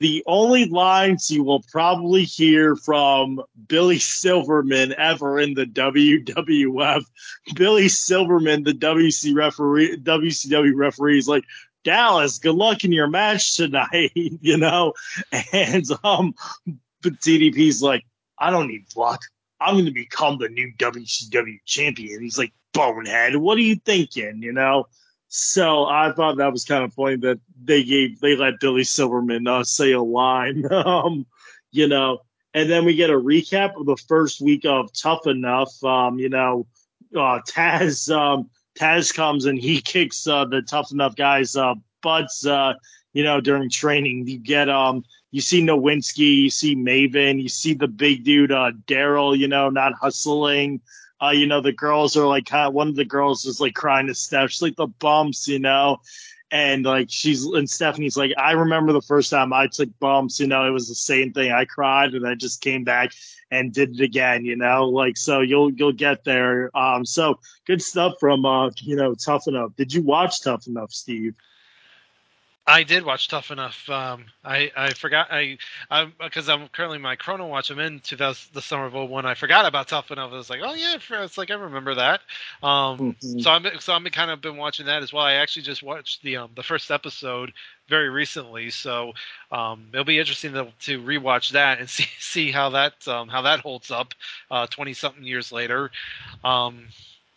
the 0.00 0.24
only 0.26 0.66
lines 0.66 1.30
you 1.30 1.44
will 1.44 1.62
probably 1.70 2.24
hear 2.24 2.76
from 2.76 3.40
Billy 3.68 3.98
Silverman 3.98 4.94
ever 4.98 5.38
in 5.38 5.54
the 5.54 5.66
WWF, 5.66 7.04
Billy 7.54 7.88
Silverman, 7.88 8.64
the 8.64 8.72
WC 8.72 9.34
referee, 9.34 9.96
WCW 9.98 10.72
referee, 10.74 11.18
is 11.18 11.28
like, 11.28 11.44
Dallas, 11.84 12.38
good 12.38 12.54
luck 12.54 12.82
in 12.84 12.92
your 12.92 13.06
match 13.06 13.56
tonight, 13.56 14.10
you 14.14 14.56
know? 14.56 14.94
And 15.52 15.84
um, 16.02 16.34
but 17.02 17.20
DDP's 17.20 17.82
like, 17.82 18.04
I 18.38 18.50
don't 18.50 18.68
need 18.68 18.86
luck. 18.96 19.20
I'm 19.60 19.74
going 19.74 19.86
to 19.86 19.92
become 19.92 20.38
the 20.38 20.48
new 20.48 20.72
WCW 20.78 21.60
champion. 21.64 22.22
He's 22.22 22.38
like, 22.38 22.52
bonehead, 22.72 23.36
what 23.36 23.56
are 23.58 23.62
you 23.62 23.76
thinking, 23.76 24.42
you 24.42 24.52
know? 24.52 24.86
So 25.36 25.86
I 25.86 26.12
thought 26.12 26.36
that 26.36 26.52
was 26.52 26.64
kind 26.64 26.84
of 26.84 26.94
funny 26.94 27.16
that 27.16 27.40
they 27.60 27.82
gave 27.82 28.20
they 28.20 28.36
let 28.36 28.60
Billy 28.60 28.84
Silverman 28.84 29.48
uh, 29.48 29.64
say 29.64 29.90
a 29.90 30.00
line, 30.00 30.64
um, 30.72 31.26
you 31.72 31.88
know, 31.88 32.18
and 32.54 32.70
then 32.70 32.84
we 32.84 32.94
get 32.94 33.10
a 33.10 33.14
recap 33.14 33.74
of 33.76 33.86
the 33.86 33.96
first 33.96 34.40
week 34.40 34.64
of 34.64 34.92
Tough 34.92 35.26
Enough. 35.26 35.82
Um, 35.82 36.20
you 36.20 36.28
know, 36.28 36.68
uh, 37.16 37.40
Taz 37.48 38.14
um, 38.14 38.48
Taz 38.78 39.12
comes 39.12 39.46
and 39.46 39.58
he 39.58 39.80
kicks 39.84 40.24
uh, 40.28 40.44
the 40.44 40.62
Tough 40.62 40.92
Enough 40.92 41.16
guys' 41.16 41.56
uh, 41.56 41.74
butts. 42.00 42.46
Uh, 42.46 42.74
you 43.12 43.24
know, 43.24 43.40
during 43.40 43.68
training, 43.68 44.28
you 44.28 44.38
get 44.38 44.68
um, 44.68 45.04
you 45.32 45.40
see 45.40 45.60
Nowinski, 45.60 46.42
you 46.42 46.50
see 46.50 46.76
Maven, 46.76 47.42
you 47.42 47.48
see 47.48 47.74
the 47.74 47.88
big 47.88 48.22
dude 48.22 48.52
uh, 48.52 48.70
Daryl. 48.86 49.36
You 49.36 49.48
know, 49.48 49.68
not 49.68 49.94
hustling. 49.94 50.80
Uh, 51.24 51.30
you 51.30 51.46
know, 51.46 51.60
the 51.60 51.72
girls 51.72 52.16
are 52.16 52.26
like 52.26 52.50
one 52.72 52.88
of 52.88 52.96
the 52.96 53.04
girls 53.04 53.44
is 53.46 53.60
like 53.60 53.74
crying 53.74 54.06
to 54.08 54.14
Steph. 54.14 54.50
She's 54.50 54.62
like 54.62 54.76
the 54.76 54.86
bumps, 54.86 55.48
you 55.48 55.58
know. 55.58 55.98
And 56.50 56.84
like 56.84 57.08
she's 57.10 57.44
and 57.46 57.68
Stephanie's 57.68 58.16
like, 58.16 58.32
I 58.38 58.52
remember 58.52 58.92
the 58.92 59.00
first 59.02 59.30
time 59.30 59.52
I 59.52 59.66
took 59.66 59.88
bumps, 59.98 60.38
you 60.38 60.46
know, 60.46 60.66
it 60.66 60.70
was 60.70 60.88
the 60.88 60.94
same 60.94 61.32
thing. 61.32 61.50
I 61.50 61.64
cried 61.64 62.14
and 62.14 62.26
I 62.26 62.34
just 62.34 62.60
came 62.60 62.84
back 62.84 63.12
and 63.50 63.72
did 63.72 63.98
it 63.98 64.04
again, 64.04 64.44
you 64.44 64.56
know, 64.56 64.88
like 64.88 65.16
so 65.16 65.40
you'll 65.40 65.72
you'll 65.72 65.92
get 65.92 66.24
there. 66.24 66.70
Um, 66.76 67.04
so 67.04 67.40
good 67.66 67.82
stuff 67.82 68.14
from 68.20 68.44
uh, 68.44 68.70
you 68.82 68.94
know, 68.94 69.14
Tough 69.14 69.48
Enough. 69.48 69.74
Did 69.76 69.92
you 69.92 70.02
watch 70.02 70.42
Tough 70.42 70.66
Enough, 70.66 70.92
Steve? 70.92 71.34
I 72.66 72.82
did 72.82 73.04
watch 73.04 73.28
Tough 73.28 73.50
Enough. 73.50 73.90
Um, 73.90 74.24
I 74.42 74.72
I 74.74 74.94
forgot 74.94 75.28
I 75.30 75.58
I 75.90 76.06
because 76.22 76.48
I'm 76.48 76.68
currently 76.68 76.96
my 76.96 77.14
Chrono 77.14 77.46
Watch. 77.46 77.70
I'm 77.70 77.78
in 77.78 78.00
2000 78.00 78.54
the 78.54 78.62
summer 78.62 78.86
of 78.86 78.94
01. 78.94 79.26
I 79.26 79.34
forgot 79.34 79.66
about 79.66 79.88
Tough 79.88 80.10
Enough. 80.10 80.32
I 80.32 80.36
was 80.36 80.48
like, 80.48 80.60
oh 80.62 80.72
yeah, 80.72 80.96
it's 80.96 81.36
like 81.36 81.50
I 81.50 81.54
remember 81.54 81.94
that. 81.96 82.20
Um, 82.62 82.98
mm-hmm. 82.98 83.40
so 83.40 83.50
I'm 83.50 83.66
so 83.80 83.92
I'm 83.92 84.04
kind 84.06 84.30
of 84.30 84.40
been 84.40 84.56
watching 84.56 84.86
that 84.86 85.02
as 85.02 85.12
well. 85.12 85.24
I 85.24 85.34
actually 85.34 85.62
just 85.62 85.82
watched 85.82 86.22
the 86.22 86.38
um 86.38 86.52
the 86.56 86.62
first 86.62 86.90
episode 86.90 87.52
very 87.88 88.08
recently, 88.08 88.70
so 88.70 89.12
um, 89.52 89.88
it'll 89.92 90.04
be 90.06 90.18
interesting 90.18 90.54
to, 90.54 90.68
to 90.80 91.02
rewatch 91.02 91.50
that 91.50 91.80
and 91.80 91.90
see 91.90 92.08
see 92.18 92.50
how 92.50 92.70
that 92.70 93.06
um, 93.06 93.28
how 93.28 93.42
that 93.42 93.60
holds 93.60 93.90
up 93.90 94.14
uh, 94.50 94.66
20 94.68 94.94
something 94.94 95.24
years 95.24 95.52
later. 95.52 95.90
Um, 96.42 96.86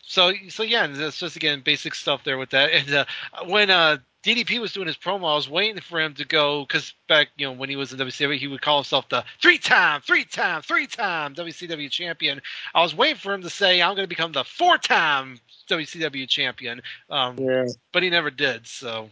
so 0.03 0.31
so 0.47 0.63
yeah, 0.63 0.87
it's 0.89 1.19
just 1.19 1.35
again 1.35 1.61
basic 1.65 1.95
stuff 1.95 2.23
there 2.23 2.37
with 2.37 2.51
that. 2.51 2.71
And 2.71 2.93
uh, 2.93 3.05
when 3.45 3.69
uh, 3.69 3.97
DDP 4.27 4.59
was 4.59 4.73
doing 4.73 4.87
his 4.87 4.97
promo, 4.97 5.31
I 5.31 5.35
was 5.35 5.49
waiting 5.49 5.79
for 5.79 6.01
him 6.01 6.13
to 6.15 6.25
go 6.25 6.65
because 6.65 6.93
back, 7.07 7.29
you 7.37 7.47
know, 7.47 7.53
when 7.53 7.69
he 7.69 7.77
was 7.77 7.93
in 7.93 7.99
WCW, 7.99 8.37
he 8.37 8.47
would 8.47 8.61
call 8.61 8.79
himself 8.79 9.07
the 9.07 9.23
three-time, 9.41 10.01
three-time, 10.01 10.61
three-time 10.63 11.33
WCW 11.33 11.89
champion. 11.89 12.41
I 12.75 12.81
was 12.81 12.93
waiting 12.93 13.15
for 13.15 13.33
him 13.33 13.41
to 13.43 13.49
say, 13.49 13.81
"I'm 13.81 13.95
going 13.95 14.03
to 14.03 14.09
become 14.09 14.33
the 14.33 14.43
four-time 14.43 15.39
WCW 15.69 16.27
champion," 16.27 16.81
um, 17.09 17.39
yeah. 17.39 17.67
but 17.93 18.03
he 18.03 18.09
never 18.09 18.29
did. 18.29 18.67
So 18.67 19.09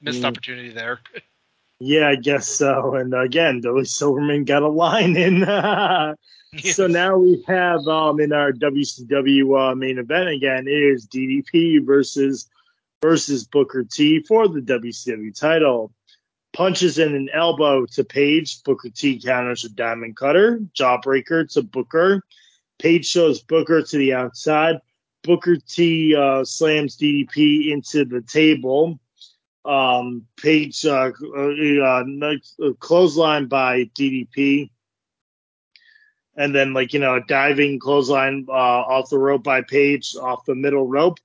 missed 0.00 0.22
mm. 0.22 0.24
opportunity 0.24 0.70
there. 0.70 1.00
Yeah, 1.78 2.08
I 2.08 2.16
guess 2.16 2.48
so. 2.48 2.94
And 2.94 3.12
again, 3.12 3.60
Billy 3.60 3.84
Silverman 3.84 4.44
got 4.44 4.62
a 4.62 4.68
line 4.68 5.14
in. 5.14 5.40
yes. 6.54 6.74
So 6.74 6.86
now 6.86 7.18
we 7.18 7.44
have 7.46 7.86
um, 7.86 8.18
in 8.18 8.32
our 8.32 8.50
WCW 8.50 9.72
uh, 9.72 9.74
main 9.74 9.98
event 9.98 10.30
again 10.30 10.64
is 10.66 11.06
DDP 11.06 11.84
versus 11.84 12.48
versus 13.02 13.44
Booker 13.44 13.84
T 13.84 14.20
for 14.20 14.48
the 14.48 14.60
WCW 14.60 15.38
title. 15.38 15.92
Punches 16.52 16.98
in 16.98 17.14
an 17.14 17.28
elbow 17.34 17.84
to 17.86 18.04
Page. 18.04 18.62
Booker 18.62 18.88
T 18.88 19.20
counters 19.20 19.64
a 19.64 19.68
diamond 19.68 20.16
cutter. 20.16 20.60
Jawbreaker 20.74 21.52
to 21.52 21.62
Booker. 21.62 22.22
Page 22.78 23.06
shows 23.06 23.42
Booker 23.42 23.82
to 23.82 23.98
the 23.98 24.14
outside. 24.14 24.76
Booker 25.22 25.56
T 25.56 26.14
uh, 26.14 26.44
slams 26.44 26.96
DDP 26.96 27.72
into 27.72 28.04
the 28.04 28.22
table. 28.22 28.98
Um, 29.64 30.26
Page 30.40 30.86
uh, 30.86 31.10
uh, 31.36 32.04
uh, 32.22 32.72
clothesline 32.78 33.48
by 33.48 33.90
DDP. 33.98 34.70
And 36.38 36.54
then, 36.54 36.74
like, 36.74 36.92
you 36.92 37.00
know, 37.00 37.16
a 37.16 37.24
diving 37.26 37.78
clothesline 37.78 38.46
uh, 38.48 38.52
off 38.52 39.10
the 39.10 39.18
rope 39.18 39.42
by 39.42 39.62
Page, 39.62 40.14
off 40.16 40.44
the 40.44 40.54
middle 40.54 40.86
rope 40.86 41.18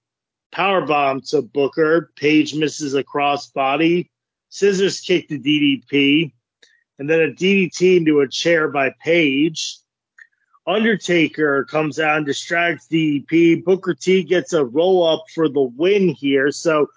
power 0.52 0.86
bomb 0.86 1.22
to 1.22 1.42
Booker. 1.42 2.12
Page 2.16 2.56
misses 2.56 2.94
a 2.94 3.04
crossbody. 3.04 4.10
Scissors 4.50 5.00
kick 5.00 5.30
to 5.30 5.40
DDP. 5.40 6.34
And 7.00 7.10
then 7.10 7.22
a 7.22 7.28
DDT 7.28 7.98
into 7.98 8.20
a 8.20 8.28
chair 8.28 8.68
by 8.68 8.94
Page. 9.04 9.78
Undertaker 10.68 11.66
comes 11.66 12.00
out 12.00 12.18
and 12.18 12.26
distracts 12.26 12.88
DDP. 12.88 13.64
Booker 13.64 13.96
T 13.96 14.24
gets 14.24 14.54
a 14.54 14.64
roll 14.64 15.08
up 15.08 15.24
for 15.34 15.50
the 15.50 15.62
win 15.62 16.10
here. 16.10 16.52
So 16.52 16.88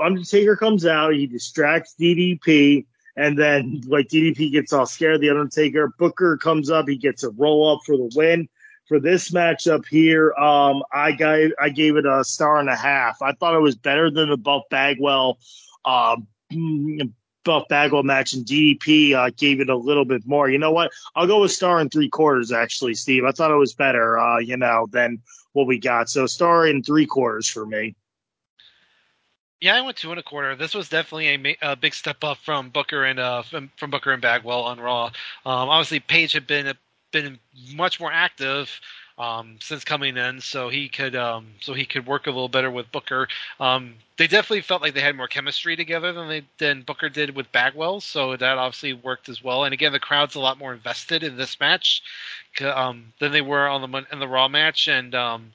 Undertaker 0.00 0.56
comes 0.56 0.86
out, 0.86 1.14
he 1.14 1.26
distracts 1.26 1.94
DDP, 2.00 2.86
and 3.16 3.38
then 3.38 3.82
like 3.86 4.08
DDP 4.08 4.50
gets 4.50 4.72
all 4.72 4.86
scared. 4.86 5.20
The 5.20 5.30
Undertaker 5.30 5.92
Booker 5.98 6.38
comes 6.38 6.70
up, 6.70 6.88
he 6.88 6.96
gets 6.96 7.22
a 7.22 7.30
roll 7.30 7.74
up 7.74 7.80
for 7.84 7.96
the 7.96 8.10
win 8.14 8.48
for 8.86 9.00
this 9.00 9.30
matchup 9.30 9.86
here, 9.86 10.32
um, 10.34 10.82
I 10.92 11.12
gave 11.12 11.52
I 11.60 11.68
gave 11.68 11.96
it 11.96 12.06
a 12.06 12.24
star 12.24 12.58
and 12.58 12.68
a 12.68 12.76
half. 12.76 13.20
I 13.22 13.32
thought 13.32 13.54
it 13.54 13.60
was 13.60 13.76
better 13.76 14.10
than 14.10 14.30
the 14.30 14.36
Buff 14.36 14.62
Bagwell, 14.70 15.38
uh, 15.84 16.16
Buff 17.44 17.68
Bagwell 17.68 18.04
match, 18.04 18.32
and 18.32 18.44
DDP 18.44 19.14
uh, 19.14 19.30
gave 19.36 19.60
it 19.60 19.68
a 19.68 19.76
little 19.76 20.04
bit 20.04 20.26
more. 20.26 20.48
You 20.48 20.58
know 20.58 20.72
what? 20.72 20.92
I'll 21.14 21.26
go 21.26 21.40
with 21.40 21.52
star 21.52 21.80
and 21.80 21.90
three 21.90 22.08
quarters. 22.08 22.52
Actually, 22.52 22.94
Steve, 22.94 23.24
I 23.24 23.32
thought 23.32 23.50
it 23.50 23.56
was 23.56 23.74
better. 23.74 24.18
Uh, 24.18 24.38
you 24.38 24.56
know, 24.56 24.86
than 24.90 25.20
what 25.52 25.66
we 25.66 25.78
got. 25.78 26.08
So 26.08 26.26
star 26.26 26.66
and 26.66 26.84
three 26.84 27.06
quarters 27.06 27.48
for 27.48 27.66
me. 27.66 27.94
Yeah, 29.60 29.76
I 29.76 29.80
went 29.80 29.96
two 29.96 30.10
and 30.10 30.20
a 30.20 30.22
quarter. 30.22 30.54
This 30.54 30.74
was 30.74 30.90
definitely 30.90 31.56
a, 31.62 31.72
a 31.72 31.76
big 31.76 31.94
step 31.94 32.22
up 32.22 32.36
from 32.38 32.68
Booker 32.68 33.04
and 33.04 33.18
uh, 33.18 33.42
from, 33.42 33.70
from 33.76 33.90
Booker 33.90 34.12
and 34.12 34.20
Bagwell 34.20 34.62
on 34.62 34.78
Raw. 34.78 35.06
Um, 35.06 35.12
obviously, 35.70 35.98
Page 35.98 36.32
had 36.34 36.46
been 36.46 36.66
a 36.66 36.74
been 37.22 37.38
much 37.74 38.00
more 38.00 38.12
active 38.12 38.70
um, 39.18 39.56
since 39.60 39.84
coming 39.84 40.16
in, 40.16 40.40
so 40.40 40.68
he 40.68 40.88
could 40.88 41.16
um, 41.16 41.46
so 41.60 41.72
he 41.72 41.86
could 41.86 42.06
work 42.06 42.26
a 42.26 42.30
little 42.30 42.48
better 42.48 42.70
with 42.70 42.90
Booker. 42.92 43.28
Um, 43.58 43.94
they 44.18 44.26
definitely 44.26 44.60
felt 44.60 44.82
like 44.82 44.94
they 44.94 45.00
had 45.00 45.16
more 45.16 45.28
chemistry 45.28 45.74
together 45.76 46.12
than 46.12 46.28
they 46.28 46.42
than 46.58 46.82
Booker 46.82 47.08
did 47.08 47.34
with 47.34 47.50
Bagwell, 47.52 48.00
so 48.00 48.36
that 48.36 48.58
obviously 48.58 48.92
worked 48.92 49.28
as 49.28 49.42
well. 49.42 49.64
And 49.64 49.72
again, 49.72 49.92
the 49.92 50.00
crowd's 50.00 50.34
a 50.34 50.40
lot 50.40 50.58
more 50.58 50.74
invested 50.74 51.22
in 51.22 51.36
this 51.36 51.58
match 51.58 52.02
um, 52.60 53.12
than 53.18 53.32
they 53.32 53.40
were 53.40 53.66
on 53.68 53.90
the 53.90 54.04
in 54.12 54.18
the 54.18 54.28
Raw 54.28 54.48
match, 54.48 54.86
and 54.86 55.14
um, 55.14 55.52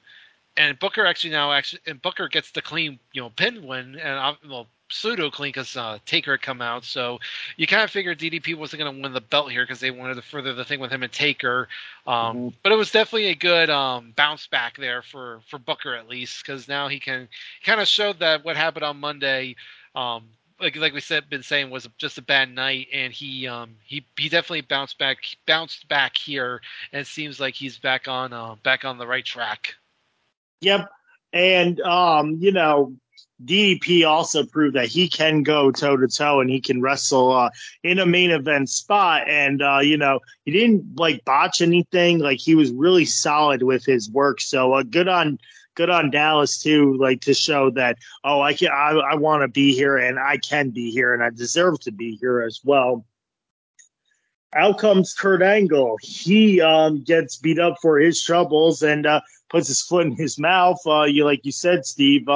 and 0.57 0.79
Booker 0.79 1.05
actually 1.05 1.31
now 1.31 1.51
actually 1.51 1.81
and 1.85 2.01
Booker 2.01 2.27
gets 2.27 2.51
the 2.51 2.61
clean 2.63 2.99
you 3.13 3.21
know 3.21 3.29
pin 3.29 3.65
win, 3.67 3.95
and 3.95 4.17
uh, 4.17 4.33
well 4.49 4.67
pseudo 4.91 5.29
clean 5.29 5.49
because 5.49 5.75
uh, 5.75 5.99
Taker 6.05 6.33
had 6.33 6.41
come 6.41 6.61
out. 6.61 6.83
So 6.83 7.19
you 7.57 7.67
kind 7.67 7.83
of 7.83 7.91
figured 7.91 8.19
DDP 8.19 8.55
wasn't 8.55 8.81
going 8.81 8.95
to 8.95 9.01
win 9.01 9.13
the 9.13 9.21
belt 9.21 9.51
here 9.51 9.63
because 9.63 9.79
they 9.79 9.91
wanted 9.91 10.15
to 10.15 10.21
further 10.21 10.53
the 10.53 10.65
thing 10.65 10.79
with 10.79 10.91
him 10.91 11.03
and 11.03 11.11
Taker. 11.11 11.67
Um, 12.05 12.15
mm-hmm. 12.15 12.47
But 12.63 12.71
it 12.71 12.75
was 12.75 12.91
definitely 12.91 13.27
a 13.27 13.35
good 13.35 13.69
um, 13.69 14.13
bounce 14.15 14.47
back 14.47 14.77
there 14.77 15.01
for 15.01 15.41
for 15.47 15.59
Booker 15.59 15.95
at 15.95 16.07
least 16.07 16.45
because 16.45 16.67
now 16.67 16.87
he 16.87 16.99
can 16.99 17.27
kind 17.63 17.81
of 17.81 17.87
showed 17.87 18.19
that 18.19 18.43
what 18.43 18.55
happened 18.55 18.83
on 18.83 18.99
Monday. 18.99 19.55
Um, 19.95 20.23
like 20.61 20.75
like 20.75 20.93
we 20.93 21.01
said, 21.01 21.29
been 21.29 21.43
saying 21.43 21.69
was 21.69 21.89
just 21.97 22.17
a 22.17 22.21
bad 22.21 22.53
night, 22.53 22.87
and 22.93 23.11
he 23.11 23.47
um 23.47 23.75
he 23.83 24.05
he 24.17 24.29
definitely 24.29 24.61
bounced 24.61 24.97
back 24.97 25.17
bounced 25.47 25.87
back 25.87 26.15
here, 26.15 26.61
and 26.93 27.01
it 27.01 27.07
seems 27.07 27.39
like 27.39 27.55
he's 27.55 27.77
back 27.77 28.07
on 28.07 28.31
uh, 28.31 28.55
back 28.63 28.85
on 28.85 28.97
the 28.97 29.07
right 29.07 29.25
track. 29.25 29.75
Yep, 30.61 30.89
and 31.33 31.81
um 31.81 32.37
you 32.39 32.51
know 32.51 32.93
DDP 33.45 34.07
also 34.07 34.45
proved 34.45 34.75
that 34.75 34.87
he 34.87 35.07
can 35.07 35.43
go 35.43 35.71
toe 35.71 35.97
to 35.97 36.07
toe 36.07 36.41
and 36.41 36.49
he 36.49 36.61
can 36.61 36.81
wrestle 36.81 37.31
uh, 37.31 37.49
in 37.83 37.99
a 37.99 38.05
main 38.05 38.31
event 38.31 38.69
spot. 38.69 39.27
And 39.27 39.61
uh, 39.61 39.79
you 39.79 39.97
know, 39.97 40.19
he 40.45 40.51
didn't 40.51 40.97
like 40.97 41.25
botch 41.25 41.61
anything. 41.61 42.19
Like 42.19 42.39
he 42.39 42.55
was 42.55 42.71
really 42.71 43.05
solid 43.05 43.63
with 43.63 43.85
his 43.85 44.09
work. 44.09 44.41
So 44.41 44.73
uh, 44.73 44.83
good 44.83 45.07
on 45.07 45.39
good 45.75 45.89
on 45.89 46.11
Dallas 46.11 46.61
too. 46.61 46.97
Like 46.97 47.21
to 47.21 47.33
show 47.33 47.69
that 47.71 47.97
oh, 48.23 48.41
I 48.41 48.53
can 48.53 48.69
I, 48.69 48.91
I 48.91 49.15
want 49.15 49.41
to 49.41 49.47
be 49.47 49.73
here 49.73 49.97
and 49.97 50.19
I 50.19 50.37
can 50.37 50.69
be 50.69 50.91
here 50.91 51.13
and 51.13 51.23
I 51.23 51.29
deserve 51.29 51.79
to 51.81 51.91
be 51.91 52.17
here 52.19 52.41
as 52.41 52.61
well. 52.63 53.05
Out 54.53 54.79
comes 54.79 55.13
Kurt 55.13 55.41
Angle. 55.41 55.97
He 56.01 56.59
um, 56.59 57.03
gets 57.03 57.37
beat 57.37 57.57
up 57.57 57.77
for 57.81 57.97
his 57.99 58.21
troubles 58.21 58.83
and 58.83 59.05
uh, 59.05 59.21
puts 59.49 59.69
his 59.69 59.81
foot 59.81 60.07
in 60.07 60.15
his 60.15 60.37
mouth. 60.37 60.79
Uh, 60.85 61.03
you 61.03 61.23
like 61.23 61.45
you 61.45 61.53
said, 61.53 61.85
Steve. 61.85 62.27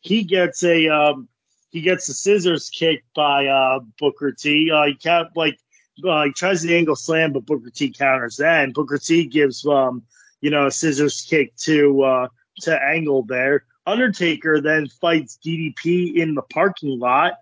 He 0.00 0.24
gets 0.24 0.62
a 0.62 0.88
um, 0.88 1.28
he 1.70 1.80
gets 1.80 2.08
a 2.08 2.14
scissors 2.14 2.68
kick 2.70 3.04
by 3.14 3.46
uh, 3.46 3.80
Booker 3.98 4.32
T. 4.32 4.70
Uh, 4.70 4.86
he 4.86 4.94
kept 4.94 5.36
like 5.36 5.58
uh, 6.06 6.24
he 6.24 6.32
tries 6.32 6.62
the 6.62 6.76
angle 6.76 6.96
slam, 6.96 7.32
but 7.32 7.46
Booker 7.46 7.70
T 7.70 7.90
counters 7.90 8.36
that, 8.36 8.64
and 8.64 8.74
Booker 8.74 8.98
T 8.98 9.26
gives 9.26 9.64
um, 9.66 10.02
you 10.40 10.50
know 10.50 10.66
a 10.66 10.70
scissors 10.70 11.22
kick 11.22 11.54
to 11.56 12.02
uh, 12.02 12.28
to 12.60 12.82
Angle 12.82 13.24
there. 13.24 13.64
Undertaker 13.86 14.60
then 14.60 14.88
fights 14.88 15.38
DDP 15.44 16.16
in 16.16 16.34
the 16.34 16.42
parking 16.42 16.98
lot, 16.98 17.34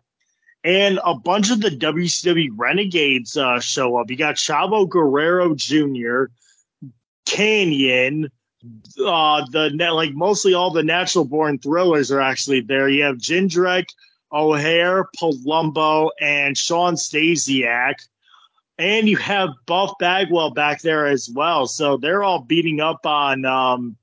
and 0.65 1.01
a 1.05 1.15
bunch 1.15 1.51
of 1.51 1.61
the 1.61 1.71
WCW 1.71 2.49
Renegades 2.57 3.37
uh, 3.37 3.61
show 3.61 3.97
up. 3.97 4.11
You 4.11 4.17
got 4.17 4.37
Chavo 4.37 4.89
Guerrero 4.89 5.55
Jr., 5.55 6.25
Kanyon, 7.27 8.31
uh, 9.05 9.45
the 9.51 9.71
like 9.93 10.15
mostly 10.15 10.55
all 10.55 10.71
the 10.71 10.83
natural 10.83 11.25
born 11.25 11.59
thrillers 11.59 12.11
are 12.11 12.21
actually 12.21 12.61
there. 12.61 12.89
You 12.89 13.05
have 13.05 13.17
Jindrak, 13.17 13.87
O'Haire, 14.33 15.09
Palumbo, 15.17 16.11
and 16.21 16.57
Shawn 16.57 16.95
Stasiak. 16.95 17.95
And 18.79 19.09
you 19.09 19.17
have 19.17 19.51
Buff 19.67 19.93
Bagwell 19.99 20.53
back 20.53 20.83
there 20.83 21.07
as 21.07 21.29
well. 21.29 21.67
So 21.67 21.97
they're 21.97 22.23
all 22.23 22.41
beating 22.41 22.81
up 22.81 23.05
on 23.05 23.45
um, 23.45 23.97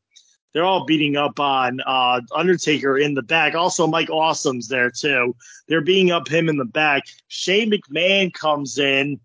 they're 0.54 0.66
all 0.66 0.86
beating 0.86 1.18
up 1.18 1.40
on 1.40 1.82
uh, 1.86 2.22
Undertaker 2.34 2.98
in 2.98 3.14
the 3.14 3.22
back. 3.22 3.56
Also, 3.56 3.88
Mike 3.88 4.10
Awesome's 4.10 4.70
there 4.70 4.90
too. 4.90 5.36
They're 5.68 5.82
beating 5.82 6.12
up 6.12 6.30
him 6.30 6.48
in 6.48 6.58
the 6.58 6.64
back. 6.66 7.04
Shane 7.28 7.72
McMahon 7.72 8.34
comes 8.34 8.78
in. 8.78 9.20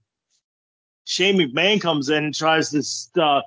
Shane 1.05 1.37
McMahon 1.39 1.81
comes 1.81 2.09
in 2.09 2.25
and 2.25 2.35
tries 2.35 2.71
to 2.71 3.23
uh, 3.23 3.43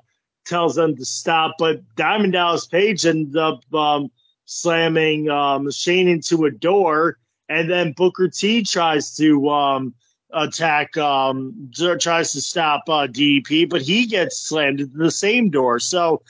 tells 0.45 0.75
them 0.75 0.95
to 0.95 1.05
stop. 1.05 1.55
But 1.57 1.81
Diamond 1.95 2.33
Dallas 2.33 2.65
Page 2.65 3.05
ended 3.05 3.37
up 3.37 3.61
um, 3.73 4.11
slamming 4.45 5.27
Shane 5.71 6.07
into 6.07 6.45
a 6.45 6.51
door, 6.51 7.17
and 7.49 7.69
then 7.69 7.93
Booker 7.93 8.27
T 8.27 8.63
tries 8.63 9.15
to 9.17 9.49
um, 9.49 9.93
attack, 10.33 10.97
um, 10.97 11.71
tries 11.99 12.33
to 12.33 12.41
stop 12.41 12.83
uh, 12.87 13.07
DDP, 13.07 13.69
but 13.69 13.81
he 13.81 14.05
gets 14.05 14.37
slammed 14.37 14.81
into 14.81 14.97
the 14.97 15.11
same 15.11 15.49
door. 15.49 15.79
So 15.79 16.21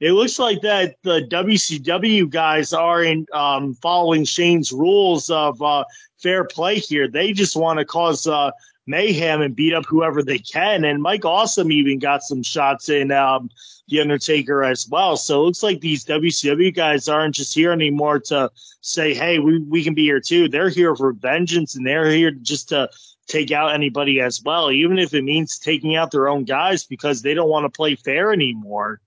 it 0.00 0.12
looks 0.12 0.38
like 0.38 0.60
that 0.62 0.96
the 1.02 1.22
WCW 1.30 2.28
guys 2.28 2.72
aren't 2.72 3.32
um, 3.32 3.74
following 3.74 4.24
Shane's 4.24 4.72
rules 4.72 5.30
of 5.30 5.62
uh, 5.62 5.84
fair 6.18 6.44
play 6.44 6.78
here. 6.78 7.08
They 7.08 7.32
just 7.32 7.56
want 7.56 7.78
to 7.78 7.84
cause 7.84 8.26
uh, 8.26 8.50
mayhem 8.86 9.40
and 9.40 9.54
beat 9.54 9.74
up 9.74 9.84
whoever 9.86 10.22
they 10.22 10.38
can. 10.38 10.84
And 10.84 11.02
Mike 11.02 11.24
Awesome 11.24 11.70
even 11.72 11.98
got 11.98 12.22
some 12.22 12.42
shots 12.42 12.88
in 12.88 13.12
um, 13.12 13.50
The 13.88 14.00
Undertaker 14.00 14.64
as 14.64 14.88
well. 14.88 15.16
So 15.16 15.40
it 15.40 15.44
looks 15.44 15.62
like 15.62 15.80
these 15.80 16.04
WCW 16.04 16.74
guys 16.74 17.08
aren't 17.08 17.34
just 17.34 17.54
here 17.54 17.72
anymore 17.72 18.18
to 18.20 18.50
say, 18.80 19.14
hey, 19.14 19.38
we, 19.38 19.58
we 19.60 19.84
can 19.84 19.94
be 19.94 20.02
here 20.02 20.20
too. 20.20 20.48
They're 20.48 20.68
here 20.68 20.96
for 20.96 21.12
vengeance 21.12 21.76
and 21.76 21.86
they're 21.86 22.10
here 22.10 22.30
just 22.30 22.68
to 22.70 22.90
take 23.28 23.52
out 23.52 23.74
anybody 23.74 24.20
as 24.20 24.42
well, 24.42 24.70
even 24.70 24.98
if 24.98 25.14
it 25.14 25.22
means 25.22 25.58
taking 25.58 25.96
out 25.96 26.10
their 26.10 26.28
own 26.28 26.44
guys 26.44 26.84
because 26.84 27.22
they 27.22 27.34
don't 27.34 27.48
want 27.48 27.64
to 27.64 27.70
play 27.70 27.94
fair 27.94 28.32
anymore. 28.32 29.00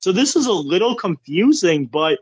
So 0.00 0.12
this 0.12 0.36
is 0.36 0.46
a 0.46 0.52
little 0.52 0.94
confusing, 0.94 1.86
but 1.86 2.20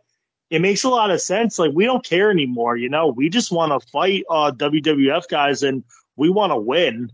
it 0.50 0.60
makes 0.60 0.84
a 0.84 0.88
lot 0.88 1.10
of 1.10 1.20
sense. 1.20 1.58
Like 1.58 1.72
we 1.74 1.84
don't 1.84 2.04
care 2.04 2.30
anymore, 2.30 2.76
you 2.76 2.88
know. 2.88 3.08
We 3.08 3.28
just 3.28 3.52
want 3.52 3.80
to 3.80 3.88
fight 3.88 4.24
uh, 4.30 4.52
WWF 4.52 5.28
guys, 5.28 5.62
and 5.62 5.84
we 6.18 6.28
want 6.28 6.52
to 6.52 6.56
win. 6.56 7.10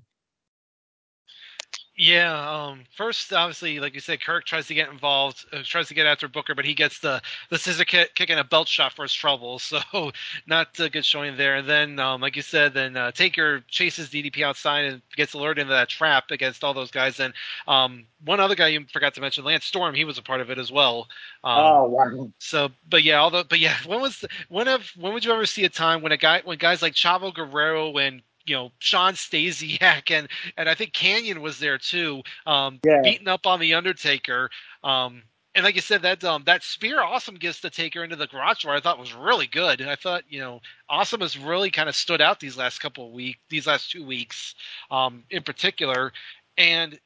Yeah. 1.97 2.67
Um, 2.67 2.85
first, 2.97 3.33
obviously, 3.33 3.79
like 3.79 3.95
you 3.95 4.01
said, 4.01 4.21
Kurt 4.21 4.45
tries 4.45 4.67
to 4.67 4.75
get 4.75 4.91
involved, 4.91 5.45
uh, 5.53 5.63
tries 5.65 5.87
to 5.89 5.95
get 5.95 6.07
after 6.07 6.27
Booker, 6.27 6.53
but 6.55 6.65
he 6.65 6.75
gets 6.75 6.99
the 6.99 7.23
the 7.51 7.59
scissor 7.59 7.85
kick, 7.85 8.17
kick 8.17 8.31
and 8.31 8.41
a 8.41 8.45
belt 8.45 8.67
shot 8.67 8.93
for 8.93 9.03
his 9.03 9.15
trouble. 9.15 9.61
So 9.75 10.13
not 10.47 10.79
a 10.79 10.89
good 10.89 11.05
showing 11.05 11.37
there. 11.37 11.57
And 11.57 11.69
then, 11.69 11.99
um, 11.99 12.21
like 12.21 12.37
you 12.37 12.43
said, 12.43 12.75
then 12.75 12.97
uh, 12.97 13.13
Taker 13.13 13.61
chases 13.69 14.09
DDP 14.09 14.43
outside 14.43 14.85
and 14.85 15.03
gets 15.17 15.35
lured 15.35 15.59
into 15.59 15.73
that 15.73 15.89
trap 15.89 16.31
against 16.31 16.63
all 16.63 16.75
those 16.75 16.91
guys. 16.91 17.19
And 17.19 17.33
um, 17.67 18.05
one 18.25 18.41
other 18.41 18.55
guy 18.55 18.69
you 18.69 18.85
forgot 18.93 19.15
to 19.15 19.21
mention, 19.21 19.45
Lance 19.45 19.65
Storm, 19.65 19.95
he 19.95 20.05
was 20.05 20.19
a 20.19 20.23
part 20.23 20.41
of 20.41 20.51
it 20.51 20.59
as 20.59 20.71
well. 20.71 21.09
Um, 21.43 21.59
oh 21.59 21.85
wow! 21.89 22.31
So, 22.39 22.71
but 22.89 23.03
yeah, 23.05 23.21
although, 23.21 23.45
but 23.45 23.61
yeah, 23.61 23.77
when 23.87 24.01
was 24.01 24.25
when 24.49 24.67
have 24.67 24.91
when 24.97 25.13
would 25.13 25.25
you 25.25 25.33
ever 25.33 25.47
see 25.47 25.65
a 25.65 25.71
time 25.71 26.03
when 26.03 26.13
a 26.13 26.17
guy 26.17 26.43
when 26.45 26.59
guys 26.59 26.83
like 26.83 26.95
Chavo 26.95 27.33
Guerrero 27.33 27.97
and 27.99 28.23
you 28.47 28.55
know 28.55 28.73
Shawn 28.79 29.15
Stasiak 29.15 30.11
and 30.11 30.29
and 30.57 30.69
I 30.69 30.75
think 30.75 30.93
Kanyon 30.93 31.41
was 31.41 31.59
there 31.59 31.79
too, 31.79 32.23
um, 32.47 32.81
Yeah. 32.85 33.03
beating 33.03 33.29
up 33.29 33.47
on 33.47 33.61
the 33.61 33.75
Undertaker. 33.75 34.51
Um, 34.83 35.23
and 35.55 35.65
like 35.65 35.77
you 35.77 35.81
said, 35.83 36.03
that 36.03 36.25
um, 36.25 36.45
that 36.47 36.63
spear 36.65 37.01
Awesome 37.03 37.37
gets 37.37 37.61
the 37.61 37.71
Taker 37.71 38.03
into 38.05 38.17
the 38.17 38.27
garage 38.27 38.65
where 38.65 38.75
I 38.75 38.81
thought 38.81 38.99
was 38.99 39.15
really 39.15 39.47
good. 39.47 39.81
And 39.81 39.91
I 39.91 39.97
thought 39.97 40.25
you 40.29 40.41
know 40.41 40.61
Awesome 40.89 41.21
has 41.21 41.39
really 41.39 41.71
kind 41.71 41.89
of 41.89 41.95
stood 41.97 42.21
out 42.21 42.41
these 42.41 42.57
last 42.57 42.81
couple 42.81 43.07
of 43.07 43.13
weeks, 43.13 43.39
these 43.51 43.67
last 43.67 43.91
two 43.91 44.05
weeks, 44.05 44.55
um, 44.91 45.25
in 45.31 45.43
particular. 45.43 46.13
And 46.59 46.99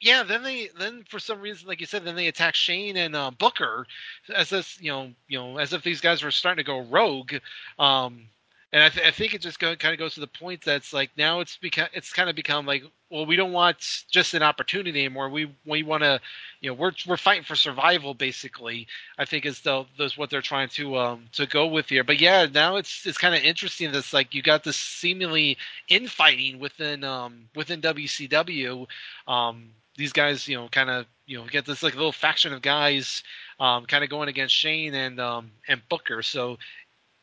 yeah, 0.00 0.22
then 0.24 0.42
they 0.42 0.68
then 0.78 1.04
for 1.08 1.18
some 1.18 1.40
reason, 1.40 1.68
like 1.68 1.80
you 1.80 1.86
said, 1.86 2.04
then 2.04 2.16
they 2.16 2.28
attack 2.28 2.54
Shane 2.54 2.96
and 2.96 3.14
uh, 3.14 3.30
Booker 3.30 3.86
as 4.34 4.50
this 4.50 4.80
you 4.80 4.90
know 4.90 5.10
you 5.28 5.38
know 5.38 5.58
as 5.58 5.72
if 5.72 5.82
these 5.82 6.00
guys 6.00 6.22
were 6.22 6.30
starting 6.30 6.64
to 6.64 6.66
go 6.66 6.80
rogue. 6.80 7.34
Um, 7.78 8.26
and 8.72 8.82
I, 8.82 8.88
th- 8.88 9.06
I 9.06 9.10
think 9.10 9.34
it 9.34 9.42
just 9.42 9.58
go, 9.58 9.76
kind 9.76 9.92
of 9.92 9.98
goes 9.98 10.14
to 10.14 10.20
the 10.20 10.26
point 10.26 10.62
that's 10.64 10.92
like 10.92 11.10
now 11.16 11.40
it's 11.40 11.56
become 11.58 11.88
it's 11.92 12.12
kind 12.12 12.30
of 12.30 12.36
become 12.36 12.64
like 12.64 12.82
well 13.10 13.26
we 13.26 13.36
don't 13.36 13.52
want 13.52 14.04
just 14.10 14.32
an 14.32 14.42
opportunity 14.42 14.98
anymore. 15.04 15.28
We 15.28 15.54
we 15.66 15.82
want 15.82 16.02
to 16.04 16.20
you 16.60 16.70
know 16.70 16.74
we're 16.74 16.92
we're 17.06 17.18
fighting 17.18 17.44
for 17.44 17.54
survival 17.54 18.14
basically 18.14 18.86
I 19.18 19.26
think 19.26 19.44
is 19.44 19.60
the 19.60 19.84
what 20.16 20.30
they're 20.30 20.40
trying 20.40 20.68
to 20.70 20.96
um 20.96 21.24
to 21.32 21.46
go 21.46 21.66
with 21.66 21.90
here. 21.90 22.04
But 22.04 22.20
yeah 22.20 22.46
now 22.46 22.76
it's 22.76 23.06
it's 23.06 23.18
kind 23.18 23.34
of 23.34 23.42
interesting 23.42 23.92
that's 23.92 24.12
like 24.14 24.34
you 24.34 24.42
got 24.42 24.64
this 24.64 24.76
seemingly 24.76 25.58
infighting 25.88 26.58
within 26.58 27.04
um 27.04 27.48
within 27.54 27.82
WCW 27.82 28.86
um 29.28 29.70
these 29.98 30.12
guys 30.14 30.48
you 30.48 30.56
know 30.56 30.68
kind 30.68 30.88
of 30.88 31.04
you 31.26 31.38
know 31.38 31.44
get 31.46 31.66
this 31.66 31.82
like 31.82 31.94
little 31.94 32.12
faction 32.12 32.54
of 32.54 32.62
guys 32.62 33.22
um 33.60 33.84
kind 33.84 34.02
of 34.02 34.08
going 34.08 34.30
against 34.30 34.54
Shane 34.54 34.94
and 34.94 35.20
um 35.20 35.50
and 35.68 35.82
Booker. 35.90 36.22
So 36.22 36.56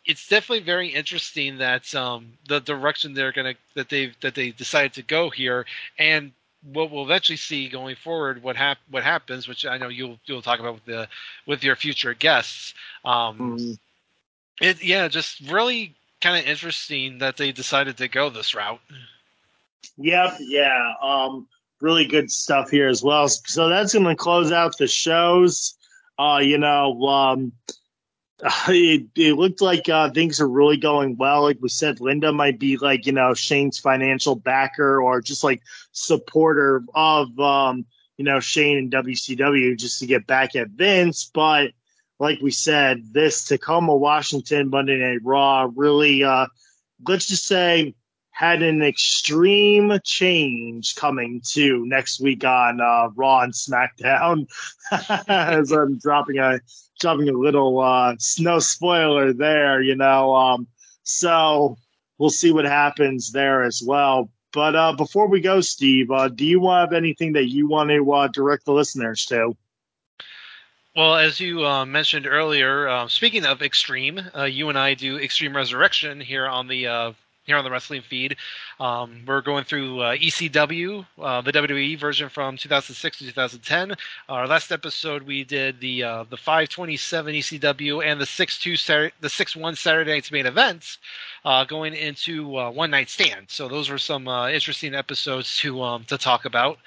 it's 0.09 0.27
definitely 0.27 0.65
very 0.65 0.87
interesting 0.87 1.59
that 1.59 1.93
um, 1.93 2.33
the 2.47 2.59
direction 2.59 3.13
they're 3.13 3.31
gonna 3.31 3.53
that 3.75 3.89
they've 3.89 4.19
that 4.21 4.33
they 4.33 4.49
decided 4.49 4.91
to 4.93 5.03
go 5.03 5.29
here, 5.29 5.67
and 5.99 6.31
what 6.73 6.89
we'll 6.89 7.03
eventually 7.03 7.37
see 7.37 7.69
going 7.69 7.95
forward 7.95 8.41
what 8.41 8.55
hap- 8.55 8.79
what 8.89 9.03
happens, 9.03 9.47
which 9.47 9.67
I 9.67 9.77
know 9.77 9.87
you'll 9.87 10.19
you'll 10.25 10.41
talk 10.41 10.59
about 10.59 10.73
with 10.73 10.85
the 10.85 11.07
with 11.45 11.63
your 11.63 11.75
future 11.75 12.15
guests. 12.15 12.73
Um, 13.05 13.37
Mhm. 13.37 13.79
it 14.59 14.83
yeah, 14.83 15.07
just 15.07 15.41
really 15.41 15.93
kind 16.21 16.41
of 16.41 16.49
interesting 16.49 17.19
that 17.19 17.37
they 17.37 17.51
decided 17.51 17.97
to 17.97 18.07
go 18.07 18.31
this 18.31 18.55
route. 18.55 18.81
Yep, 19.97 20.37
yeah. 20.39 20.93
Um, 21.03 21.47
really 21.81 22.05
good 22.05 22.31
stuff 22.31 22.71
here 22.71 22.87
as 22.87 23.03
well. 23.03 23.27
So 23.27 23.69
that's 23.69 23.93
going 23.93 24.05
to 24.05 24.15
close 24.15 24.51
out 24.51 24.77
the 24.79 24.87
shows. 24.87 25.75
Uh, 26.17 26.39
you 26.41 26.57
know, 26.57 26.99
um, 27.07 27.51
it, 28.69 29.07
it 29.15 29.33
looked 29.33 29.61
like 29.61 29.89
uh, 29.89 30.09
things 30.11 30.39
are 30.39 30.47
really 30.47 30.77
going 30.77 31.17
well. 31.17 31.43
Like 31.43 31.57
we 31.61 31.69
said, 31.69 31.99
Linda 31.99 32.31
might 32.31 32.59
be 32.59 32.77
like 32.77 33.05
you 33.05 33.11
know 33.11 33.33
Shane's 33.33 33.79
financial 33.79 34.35
backer 34.35 35.01
or 35.01 35.21
just 35.21 35.43
like 35.43 35.61
supporter 35.91 36.83
of 36.93 37.37
um, 37.39 37.85
you 38.17 38.23
know 38.23 38.39
Shane 38.39 38.77
and 38.77 38.91
WCW 38.91 39.77
just 39.77 39.99
to 39.99 40.07
get 40.07 40.25
back 40.25 40.55
at 40.55 40.69
Vince. 40.69 41.29
But 41.33 41.71
like 42.19 42.39
we 42.41 42.51
said, 42.51 43.13
this 43.13 43.45
Tacoma, 43.45 43.95
Washington 43.95 44.69
Monday 44.69 44.97
Night 44.97 45.21
Raw 45.23 45.69
really, 45.75 46.23
uh, 46.23 46.47
let's 47.07 47.27
just 47.27 47.45
say, 47.45 47.93
had 48.39 48.63
an 48.63 48.81
extreme 48.81 49.99
change 50.05 50.95
coming 50.95 51.41
to 51.43 51.85
next 51.85 52.21
week 52.21 52.45
on 52.45 52.79
uh, 52.79 53.09
Raw 53.13 53.41
and 53.41 53.51
SmackDown. 53.51 54.47
As 55.27 55.73
I'm 55.73 55.97
dropping 55.97 56.37
a 56.37 56.61
dropping 57.01 57.27
a 57.27 57.33
little 57.33 57.81
uh, 57.81 58.15
no 58.39 58.59
spoiler 58.59 59.33
there, 59.33 59.81
you 59.81 59.93
know. 59.97 60.33
Um, 60.33 60.67
so 61.03 61.75
we'll 62.17 62.29
see 62.29 62.53
what 62.53 62.63
happens 62.63 63.33
there 63.33 63.61
as 63.63 63.83
well. 63.85 64.29
But 64.53 64.73
uh, 64.73 64.93
before 64.93 65.27
we 65.27 65.41
go, 65.41 65.59
Steve, 65.59 66.09
uh, 66.09 66.29
do 66.29 66.45
you 66.45 66.69
have 66.69 66.93
anything 66.93 67.33
that 67.33 67.49
you 67.49 67.67
want 67.67 67.89
to 67.89 68.09
uh, 68.13 68.29
direct 68.29 68.63
the 68.63 68.71
listeners 68.71 69.25
to? 69.25 69.57
Well, 70.95 71.15
as 71.15 71.41
you 71.41 71.65
uh, 71.65 71.85
mentioned 71.85 72.25
earlier, 72.25 72.87
uh, 72.87 73.09
speaking 73.09 73.45
of 73.45 73.61
Extreme, 73.61 74.21
uh, 74.33 74.43
you 74.43 74.69
and 74.69 74.79
I 74.79 74.93
do 74.93 75.17
Extreme 75.17 75.57
Resurrection 75.57 76.21
here 76.21 76.47
on 76.47 76.67
the 76.67 76.87
uh, 76.87 77.11
here 77.49 77.57
on 77.57 77.63
the 77.63 77.71
wrestling 77.71 78.03
feed. 78.03 78.37
Um, 78.79 79.23
we're 79.25 79.41
going 79.41 79.63
through 79.63 80.01
uh, 80.01 80.15
ECW, 80.15 81.03
uh, 81.19 81.41
the 81.41 81.51
WWE 81.51 81.99
version 81.99 82.29
from 82.29 82.57
2006 82.57 83.17
to 83.17 83.25
2010. 83.25 83.95
Our 84.29 84.47
last 84.47 84.71
episode, 84.71 85.23
we 85.23 85.43
did 85.43 85.79
the 85.81 86.03
uh, 86.03 86.23
the 86.29 86.37
527 86.37 87.33
ECW 87.33 88.05
and 88.05 88.21
the 88.21 88.27
62 88.27 88.75
Sar- 88.75 89.11
the 89.19 89.29
61 89.29 89.75
Saturday 89.75 90.11
Night's 90.11 90.31
main 90.31 90.45
events. 90.45 90.99
Uh, 91.43 91.63
going 91.63 91.95
into 91.95 92.57
uh, 92.57 92.69
One 92.69 92.91
Night 92.91 93.09
Stand, 93.09 93.45
so 93.49 93.67
those 93.67 93.89
were 93.89 93.97
some 93.97 94.27
uh, 94.27 94.49
interesting 94.49 94.93
episodes 94.93 95.57
to 95.57 95.81
um, 95.81 96.03
to 96.05 96.17
talk 96.17 96.45
about. 96.45 96.77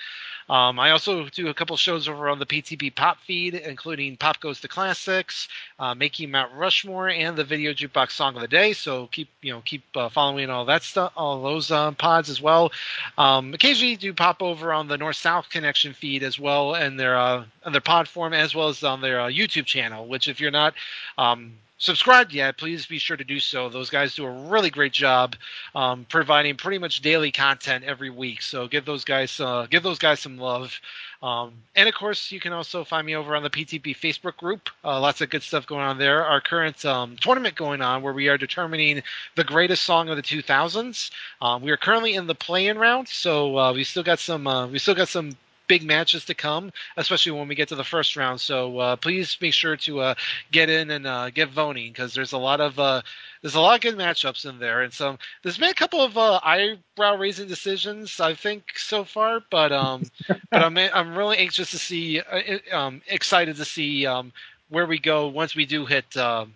Um, 0.49 0.79
I 0.79 0.91
also 0.91 1.29
do 1.29 1.49
a 1.49 1.55
couple 1.55 1.77
shows 1.77 2.09
over 2.09 2.29
on 2.29 2.39
the 2.39 2.47
PTP 2.47 2.95
Pop 2.95 3.19
feed, 3.21 3.55
including 3.55 4.17
Pop 4.17 4.41
Goes 4.41 4.61
the 4.61 4.69
Classics, 4.69 5.49
uh, 5.79 5.95
Making 5.95 6.31
Mount 6.31 6.53
Rushmore, 6.55 7.09
and 7.09 7.37
the 7.37 7.45
Video 7.45 7.73
Jukebox 7.73 8.13
Song 8.13 8.35
of 8.35 8.43
the 8.43 8.49
Day. 8.49 8.73
So 8.73 9.09
keep 9.09 9.29
you 9.41 9.53
know 9.53 9.63
keep 9.65 9.85
uh, 9.97 10.09
following 10.09 10.51
all 10.51 10.65
that 10.67 10.83
stuff, 10.83 11.13
all 11.17 11.43
those 11.43 11.71
um, 11.71 11.95
pods 11.95 12.29
as 12.29 12.41
well. 12.41 12.73
Um, 13.19 13.55
occasionally 13.55 13.97
do 13.97 14.13
pop 14.13 14.43
over 14.43 14.73
on 14.73 14.89
the 14.89 14.99
North 14.99 15.17
South 15.17 15.49
Connection 15.49 15.95
feed 15.95 16.23
as 16.23 16.39
well, 16.39 16.75
and 16.75 16.99
their 16.99 17.17
uh, 17.17 17.45
on 17.65 17.73
their 17.73 17.81
pod 17.81 18.09
form 18.09 18.33
as 18.33 18.55
well 18.55 18.69
as 18.69 18.83
on 18.83 19.01
their 19.01 19.21
uh, 19.21 19.29
YouTube 19.29 19.67
channel. 19.67 20.07
Which 20.07 20.29
if 20.29 20.41
you're 20.41 20.51
not 20.51 20.75
um, 21.19 21.55
subscribed 21.83 22.33
yet, 22.33 22.57
please 22.57 22.87
be 22.87 22.99
sure 22.99 23.17
to 23.17 23.25
do 23.25 23.41
so. 23.41 23.69
Those 23.69 23.91
guys 23.91 24.15
do 24.15 24.25
a 24.25 24.31
really 24.31 24.71
great 24.71 24.93
job 24.93 25.35
um, 25.75 26.07
providing 26.09 26.57
pretty 26.57 26.79
much 26.79 27.01
daily 27.01 27.33
content 27.33 27.85
every 27.85 28.09
week. 28.09 28.41
So 28.41 28.69
give 28.69 28.85
those 28.85 29.05
guys 29.05 29.41
uh, 29.41 29.67
give 29.69 29.83
those 29.83 29.99
guys 29.99 30.21
some 30.21 30.39
love. 30.39 30.81
Um, 31.23 31.55
and 31.75 31.89
of 31.89 31.95
course, 31.95 32.31
you 32.31 32.39
can 32.39 32.53
also 32.53 32.85
find 32.85 33.05
me 33.05 33.17
over 33.17 33.35
on 33.35 33.43
the 33.43 33.51
PTP 33.51 33.97
Facebook 33.97 34.37
group. 34.37 34.71
Uh, 34.85 35.01
lots 35.01 35.21
of 35.21 35.31
good 35.31 35.43
stuff 35.43 35.67
going 35.67 35.83
on 35.83 35.99
there. 35.99 36.25
Our 36.25 36.41
current 36.41 36.85
um, 36.85 37.17
tournament 37.21 37.57
going 37.57 37.83
on 37.83 38.03
where 38.03 38.13
we 38.13 38.29
are 38.29 38.39
determining 38.39 39.03
the 39.35 39.45
greatest 39.45 39.83
song 39.83 40.09
of 40.09 40.17
the 40.17 40.23
2000s. 40.23 41.11
Um, 41.41 41.63
we 41.63 41.73
are 41.73 41.77
currently 41.77 42.15
in 42.15 42.29
the 42.29 42.35
play-in 42.35 42.79
round, 42.79 43.09
so 43.09 43.59
uh, 43.59 43.73
we 43.73 43.83
still 43.83 44.05
got 44.05 44.21
some 44.21 44.47
uh, 44.47 44.69
we 44.69 44.79
still 44.79 44.95
got 44.95 45.09
some 45.09 45.37
big 45.73 45.83
matches 45.85 46.27
to 46.27 46.35
come, 46.35 46.71
especially 46.99 47.33
when 47.33 47.49
we 47.49 47.55
get 47.55 47.69
to 47.69 47.75
the 47.75 47.83
first 47.83 48.15
round. 48.15 48.39
So 48.39 48.79
uh, 48.79 48.97
please 48.97 49.39
make 49.41 49.55
sure 49.55 49.75
to 49.79 50.01
uh, 50.01 50.15
get 50.51 50.69
in 50.69 50.91
and 50.91 51.07
uh, 51.07 51.31
get 51.31 51.49
voting 51.49 51.91
because 51.91 52.13
there's 52.13 52.33
a 52.33 52.39
lot 52.39 52.61
of 52.61 52.79
uh, 52.79 53.01
there's 53.41 53.55
a 53.55 53.61
lot 53.61 53.77
of 53.77 53.81
good 53.81 53.97
matchups 53.97 54.45
in 54.45 54.59
there, 54.59 54.83
and 54.83 54.93
some 54.93 55.19
there's 55.43 55.57
been 55.57 55.71
a 55.71 55.75
couple 55.83 56.03
of 56.03 56.19
uh, 56.19 56.41
eyebrow 56.45 57.17
raising 57.17 57.49
decisions 57.49 58.21
I 58.21 58.35
think 58.35 58.65
so 58.77 59.03
far, 59.05 59.41
but 59.51 59.73
um, 59.73 60.03
but 60.29 60.63
I'm 60.63 60.77
I'm 60.77 61.17
really 61.17 61.39
anxious 61.39 61.71
to 61.71 61.79
see, 61.79 62.21
uh, 62.21 62.59
um, 62.71 63.01
excited 63.07 63.57
to 63.57 63.65
see 63.65 64.05
um, 64.05 64.31
where 64.69 64.85
we 64.85 64.99
go 64.99 65.29
once 65.29 65.57
we 65.57 65.65
do 65.65 65.87
hit 65.87 66.05
the 66.11 66.49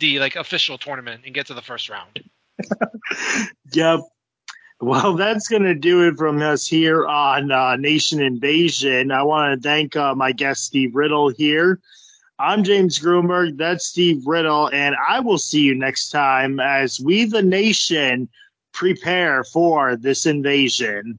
like 0.00 0.36
official 0.36 0.78
tournament 0.78 1.24
and 1.26 1.34
get 1.34 1.48
to 1.48 1.54
the 1.54 1.60
first 1.60 1.90
round. 1.90 2.22
yeah, 3.74 3.98
well, 4.82 5.14
that's 5.16 5.48
going 5.48 5.62
to 5.62 5.74
do 5.74 6.06
it 6.08 6.16
from 6.16 6.42
us 6.42 6.66
here 6.66 7.06
on 7.06 7.50
uh, 7.50 7.76
Nation 7.76 8.20
Invasion. 8.20 9.12
I 9.12 9.22
want 9.22 9.54
to 9.62 9.68
thank 9.68 9.96
uh, 9.96 10.14
my 10.14 10.32
guest, 10.32 10.64
Steve 10.64 10.94
Riddle, 10.94 11.28
here. 11.28 11.80
I'm 12.38 12.64
James 12.64 12.98
Grunberg. 12.98 13.56
That's 13.56 13.86
Steve 13.86 14.26
Riddle. 14.26 14.68
And 14.72 14.96
I 15.08 15.20
will 15.20 15.38
see 15.38 15.60
you 15.60 15.76
next 15.76 16.10
time 16.10 16.58
as 16.58 16.98
we, 16.98 17.24
the 17.24 17.42
nation, 17.42 18.28
prepare 18.72 19.44
for 19.44 19.94
this 19.96 20.26
invasion. 20.26 21.18